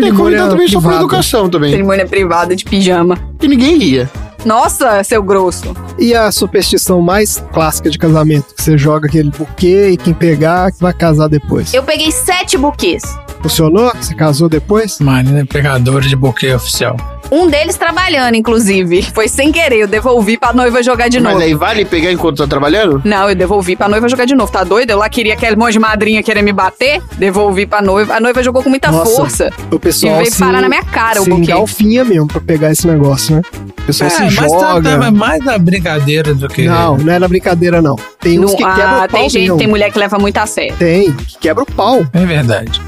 Tem 0.00 0.14
convidado 0.14 0.50
também 0.50 0.68
só 0.68 0.80
por 0.80 0.92
educação 0.92 1.48
também. 1.48 1.70
Cerimônia 1.70 2.06
privada 2.06 2.54
de 2.54 2.64
pijama. 2.64 3.18
E 3.42 3.48
ninguém 3.48 3.82
ia. 3.82 4.10
Nossa, 4.48 5.04
seu 5.04 5.22
grosso. 5.22 5.74
E 5.98 6.14
a 6.14 6.32
superstição 6.32 7.02
mais 7.02 7.44
clássica 7.52 7.90
de 7.90 7.98
casamento? 7.98 8.54
Que 8.54 8.62
você 8.62 8.78
joga 8.78 9.06
aquele 9.06 9.30
buquê 9.30 9.90
e 9.90 9.96
quem 9.98 10.14
pegar 10.14 10.72
que 10.72 10.80
vai 10.80 10.94
casar 10.94 11.28
depois. 11.28 11.74
Eu 11.74 11.82
peguei 11.82 12.10
sete 12.10 12.56
buquês. 12.56 13.02
Funcionou? 13.42 13.92
Você 14.00 14.14
casou 14.14 14.48
depois? 14.48 14.98
Marina 15.00 15.40
é 15.40 15.44
pegadora 15.44 16.06
de 16.06 16.16
buquê 16.16 16.52
oficial. 16.54 16.96
Um 17.30 17.46
deles 17.46 17.76
trabalhando, 17.76 18.36
inclusive. 18.36 19.02
Foi 19.02 19.28
sem 19.28 19.52
querer. 19.52 19.80
Eu 19.80 19.86
devolvi 19.86 20.38
pra 20.38 20.52
noiva 20.52 20.82
jogar 20.82 21.08
de 21.08 21.20
Mas 21.20 21.34
novo. 21.34 21.44
aí 21.44 21.52
vale 21.54 21.84
pegar 21.84 22.10
enquanto 22.10 22.38
tá 22.38 22.46
trabalhando? 22.46 23.02
Não, 23.04 23.28
eu 23.28 23.34
devolvi 23.36 23.76
pra 23.76 23.86
noiva 23.86 24.08
jogar 24.08 24.24
de 24.24 24.34
novo. 24.34 24.50
Tá 24.50 24.64
doido? 24.64 24.90
Eu 24.90 24.98
lá 24.98 25.10
queria 25.10 25.34
aquele 25.34 25.54
monte 25.54 25.72
de 25.74 25.78
madrinha 25.78 26.22
querer 26.22 26.40
me 26.40 26.52
bater. 26.54 27.02
Devolvi 27.18 27.66
pra 27.66 27.82
noiva. 27.82 28.14
A 28.14 28.20
noiva 28.20 28.42
jogou 28.42 28.62
com 28.62 28.70
muita 28.70 28.90
Nossa, 28.90 29.14
força. 29.14 29.50
O 29.70 29.78
pessoal 29.78 30.14
E 30.14 30.18
veio 30.20 30.32
se, 30.32 30.38
parar 30.38 30.62
na 30.62 30.68
minha 30.70 30.82
cara 30.84 31.20
o 31.20 31.24
se 31.24 31.30
buquê. 31.30 31.42
engalfinha 31.42 32.02
mesmo 32.02 32.26
pra 32.26 32.40
pegar 32.40 32.70
esse 32.72 32.86
negócio, 32.86 33.36
né? 33.36 33.42
O 33.78 33.82
pessoal 33.82 34.08
É, 34.08 34.14
se 34.14 34.22
mas 34.22 34.50
tá, 34.52 34.72
joga. 34.74 34.98
tá 34.98 35.10
mais 35.10 35.44
na 35.44 35.58
brincadeira 35.58 36.34
do 36.34 36.48
que. 36.48 36.64
Não, 36.64 36.96
não 36.96 37.12
é 37.12 37.18
na 37.18 37.28
brincadeira, 37.28 37.82
não. 37.82 37.96
Tem 38.20 38.38
uns 38.38 38.52
Não- 38.52 38.56
que 38.56 38.64
quebram 38.64 38.84
ah, 38.88 39.04
o 39.04 39.08
pau 39.08 39.20
tem 39.20 39.28
gente, 39.28 39.42
mesmo. 39.42 39.58
tem 39.58 39.66
mulher 39.66 39.92
que 39.92 39.98
leva 39.98 40.18
muito 40.18 40.38
a 40.38 40.46
sério. 40.46 40.74
Tem, 40.78 41.12
que 41.12 41.38
quebra 41.38 41.62
o 41.62 41.66
pau. 41.66 42.06
É 42.14 42.24
verdade. 42.24 42.80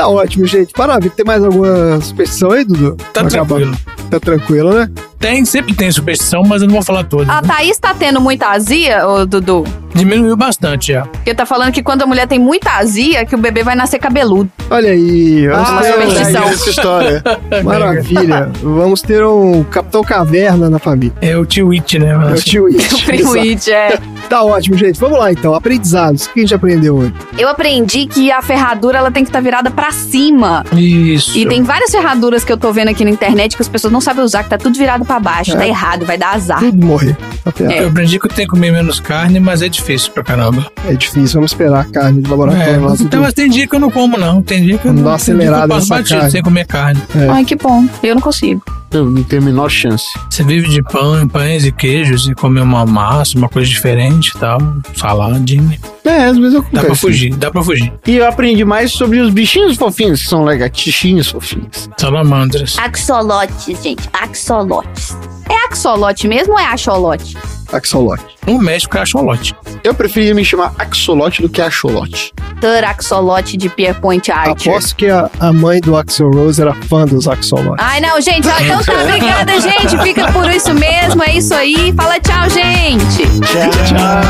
Tá 0.00 0.08
ótimo, 0.08 0.46
gente. 0.46 0.72
Parabéns. 0.72 1.12
Tem 1.12 1.26
mais 1.26 1.44
alguma 1.44 2.00
superstição 2.00 2.52
aí, 2.52 2.64
Dudu? 2.64 2.96
Tá 3.12 3.20
Pra 3.20 3.28
acabar? 3.28 3.46
tranquilo. 3.56 3.76
Tá 4.10 4.18
tranquilo, 4.18 4.72
né? 4.72 4.90
Tem, 5.18 5.44
sempre 5.44 5.74
tem 5.74 5.92
superstição, 5.92 6.42
mas 6.42 6.62
eu 6.62 6.66
não 6.68 6.74
vou 6.74 6.82
falar 6.82 7.04
todas. 7.04 7.28
A 7.28 7.42
Thaís 7.42 7.78
tá 7.78 7.92
tendo 7.92 8.18
muita 8.20 8.48
azia, 8.48 9.06
ô 9.06 9.26
Dudu? 9.26 9.64
Diminuiu 9.94 10.34
bastante 10.36 10.92
já. 10.92 11.02
Porque 11.02 11.34
tá 11.34 11.44
falando 11.44 11.72
que 11.72 11.82
quando 11.82 12.02
a 12.02 12.06
mulher 12.06 12.26
tem 12.26 12.38
muita 12.38 12.70
azia, 12.78 13.26
que 13.26 13.34
o 13.34 13.38
bebê 13.38 13.62
vai 13.62 13.74
nascer 13.74 13.98
cabeludo. 13.98 14.50
Olha 14.70 14.90
aí. 14.92 15.46
Vamos 15.48 15.68
Ah, 15.68 15.80
ter 15.82 15.92
superstição. 15.92 16.44
Essa 16.44 16.70
história. 16.70 17.22
Maravilha. 17.62 18.50
Vamos 18.62 19.02
ter 19.02 19.22
um 19.24 19.62
Capitão 19.64 20.02
Caverna 20.02 20.70
na 20.70 20.78
família. 20.78 21.12
É 21.20 21.36
o 21.36 21.44
tio 21.44 21.70
It, 21.72 21.98
né? 21.98 22.12
É 22.12 22.32
o 22.32 22.40
tio 22.40 22.66
It. 22.68 22.94
O 22.94 23.04
primo. 23.04 23.34
It, 23.34 23.70
é. 23.70 23.98
Tá 24.30 24.44
ótimo, 24.44 24.76
gente. 24.78 24.98
Vamos 25.00 25.18
lá, 25.18 25.32
então. 25.32 25.52
Aprendizados. 25.54 26.26
O 26.26 26.32
que 26.32 26.38
a 26.40 26.42
gente 26.44 26.54
aprendeu 26.54 26.94
hoje? 26.96 27.12
Eu 27.36 27.48
aprendi 27.48 28.06
que 28.06 28.30
a 28.30 28.40
ferradura 28.40 28.98
ela 28.98 29.10
tem 29.10 29.24
que 29.24 29.28
estar 29.28 29.40
virada 29.40 29.72
pra 29.72 29.90
cima. 29.90 30.64
Isso. 30.72 31.36
E 31.36 31.44
tem 31.46 31.64
várias 31.64 31.90
ferraduras 31.90 32.44
que 32.44 32.52
eu 32.52 32.56
tô 32.56 32.72
vendo 32.72 32.88
aqui 32.88 33.04
na 33.04 33.10
internet 33.10 33.56
que 33.56 33.62
as 33.62 33.68
pessoas 33.68 33.92
não 33.92 34.00
sabem 34.00 34.22
usar, 34.24 34.44
que 34.44 34.50
tá 34.50 34.56
tudo 34.56 34.78
virado 34.78 35.04
pra 35.04 35.18
baixo. 35.18 35.50
É. 35.52 35.56
Tá 35.56 35.66
errado, 35.66 36.06
vai 36.06 36.16
dar 36.16 36.34
azar. 36.36 36.60
Tudo 36.60 36.86
morrer. 36.86 37.16
Tá 37.44 37.50
ferrado. 37.50 37.76
Eu 37.76 37.88
aprendi 37.88 38.20
que 38.20 38.26
eu 38.26 38.30
tenho 38.30 38.46
que 38.48 38.54
comer 38.54 38.70
menos 38.70 39.00
carne, 39.00 39.40
mas 39.40 39.62
é 39.62 39.68
difícil 39.68 40.12
pra 40.12 40.22
caramba. 40.22 40.70
É 40.86 40.94
difícil. 40.94 41.34
Vamos 41.34 41.50
esperar 41.50 41.80
a 41.80 41.84
carne 41.84 42.22
de 42.22 42.30
laboratório 42.30 42.72
É, 42.72 42.76
lá. 42.78 42.94
então, 43.00 43.22
mas 43.22 43.34
tem 43.34 43.50
dia 43.50 43.66
que 43.66 43.74
eu 43.74 43.80
não 43.80 43.90
como, 43.90 44.16
não. 44.16 44.40
Tem 44.42 44.62
dia 44.62 44.78
que 44.78 44.86
eu 44.86 44.92
não 44.92 45.02
dia 45.02 45.02
que 45.02 45.08
eu 45.08 45.14
acelerada 45.14 45.74
passo 45.74 45.88
batido 45.88 46.18
carne. 46.20 46.30
sem 46.30 46.40
comer 46.42 46.66
carne. 46.66 47.02
É. 47.16 47.28
Ai, 47.28 47.44
que 47.44 47.56
bom. 47.56 47.84
Eu 48.00 48.14
não 48.14 48.22
consigo. 48.22 48.62
Eu 48.92 49.04
não 49.04 49.22
tenho 49.22 49.40
a 49.40 49.44
menor 49.44 49.68
chance. 49.70 50.04
Você 50.28 50.42
vive 50.42 50.68
de 50.68 50.82
pão, 50.82 51.26
pães 51.28 51.64
e 51.64 51.70
queijos 51.70 52.26
e 52.26 52.34
comer 52.34 52.60
uma 52.60 52.84
massa, 52.84 53.38
uma 53.38 53.48
coisa 53.48 53.70
diferente 53.70 54.19
e 54.28 54.38
tal. 54.38 54.60
Saladinha. 54.94 55.78
É, 56.04 56.24
às 56.24 56.38
vezes 56.38 56.54
eu 56.54 56.64
Dá 56.72 56.82
pra 56.82 56.94
fugir, 56.94 57.34
dá 57.34 57.50
pra 57.50 57.62
fugir. 57.62 57.92
E 58.06 58.16
eu 58.16 58.26
aprendi 58.26 58.64
mais 58.64 58.92
sobre 58.92 59.18
os 59.20 59.30
bichinhos 59.32 59.76
fofinhos, 59.76 60.22
que 60.22 60.28
são 60.28 60.44
lagartixinhos 60.44 61.28
fofinhos. 61.28 61.90
Salamandras. 61.96 62.76
Axolotes, 62.78 63.82
gente. 63.82 64.08
Axolotes. 64.12 65.16
É 65.48 65.66
axolote 65.66 66.28
mesmo 66.28 66.52
ou 66.54 66.58
é 66.58 66.64
axolote? 66.66 67.36
Axolote. 67.72 68.24
No 68.46 68.58
México 68.58 68.96
é 68.96 69.02
axolote. 69.02 69.54
Eu 69.84 69.94
preferia 69.94 70.34
me 70.34 70.44
chamar 70.44 70.72
axolote 70.78 71.42
do 71.42 71.48
que 71.48 71.60
axolote. 71.60 72.32
Thor 72.60 72.84
axolote 72.84 73.56
de 73.56 73.68
Pierpoint 73.68 74.30
Archer. 74.30 74.72
Aposto 74.72 74.94
que 74.96 75.06
a, 75.06 75.30
a 75.40 75.52
mãe 75.52 75.80
do 75.80 75.96
Axel 75.96 76.30
Rose 76.30 76.60
era 76.60 76.74
fã 76.74 77.06
dos 77.06 77.26
Axolotes. 77.26 77.84
Ai, 77.84 78.00
não, 78.00 78.20
gente. 78.20 78.46
Então 78.46 78.84
tá, 78.84 78.92
obrigada, 79.02 79.60
gente. 79.60 79.98
Fica 80.02 80.30
por 80.30 80.50
isso 80.50 80.74
mesmo. 80.74 81.22
É 81.22 81.38
isso 81.38 81.54
aí. 81.54 81.92
Fala 81.96 82.20
tchau, 82.20 82.50
gente. 82.50 83.22
Tchau. 83.40 84.20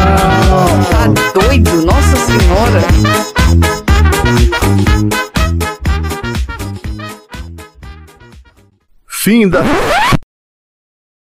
Tá 0.90 1.40
doido? 1.40 1.59
Nossa 1.84 2.16
Senhora. 2.16 2.80
Fim 9.08 9.48
da. 9.48 9.60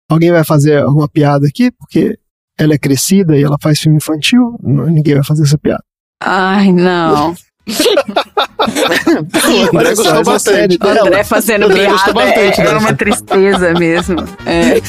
Alguém 0.09 0.31
vai 0.31 0.43
fazer 0.43 0.81
alguma 0.83 1.09
piada 1.09 1.47
aqui? 1.47 1.71
Porque 1.71 2.17
ela 2.57 2.73
é 2.73 2.77
crescida 2.77 3.37
e 3.37 3.43
ela 3.43 3.57
faz 3.61 3.79
filme 3.79 3.97
infantil. 3.97 4.57
Ninguém 4.61 5.15
vai 5.15 5.23
fazer 5.23 5.43
essa 5.43 5.57
piada. 5.57 5.83
Ai, 6.21 6.71
não. 6.71 7.35
O 7.67 9.77
André 9.77 9.95
gostou 9.95 10.13
essa 10.13 10.23
bastante. 10.23 10.77
O 10.81 10.87
André 10.87 11.23
fazendo 11.23 11.65
André 11.65 11.85
piada. 11.85 12.13
bastante 12.13 12.61
É, 12.61 12.65
é 12.65 12.77
uma 12.77 12.93
tristeza 12.93 13.73
mesmo. 13.73 14.23
É. 14.47 14.79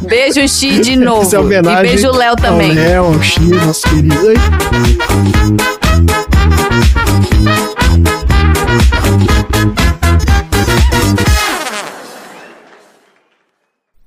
Beijo, 0.00 0.48
Xi, 0.48 0.80
de 0.80 0.96
novo. 0.96 1.22
Isso 1.22 1.36
é 1.36 1.38
homenagem 1.38 1.84
e 1.84 1.88
beijo, 1.88 2.10
Léo 2.10 2.34
também. 2.36 2.72
Léo, 2.72 3.04
ao 3.04 3.22
Xi, 3.22 3.40
nosso 3.40 3.82
querido. 3.88 4.16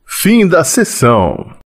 Fim 0.06 0.48
da 0.48 0.64
sessão. 0.64 1.61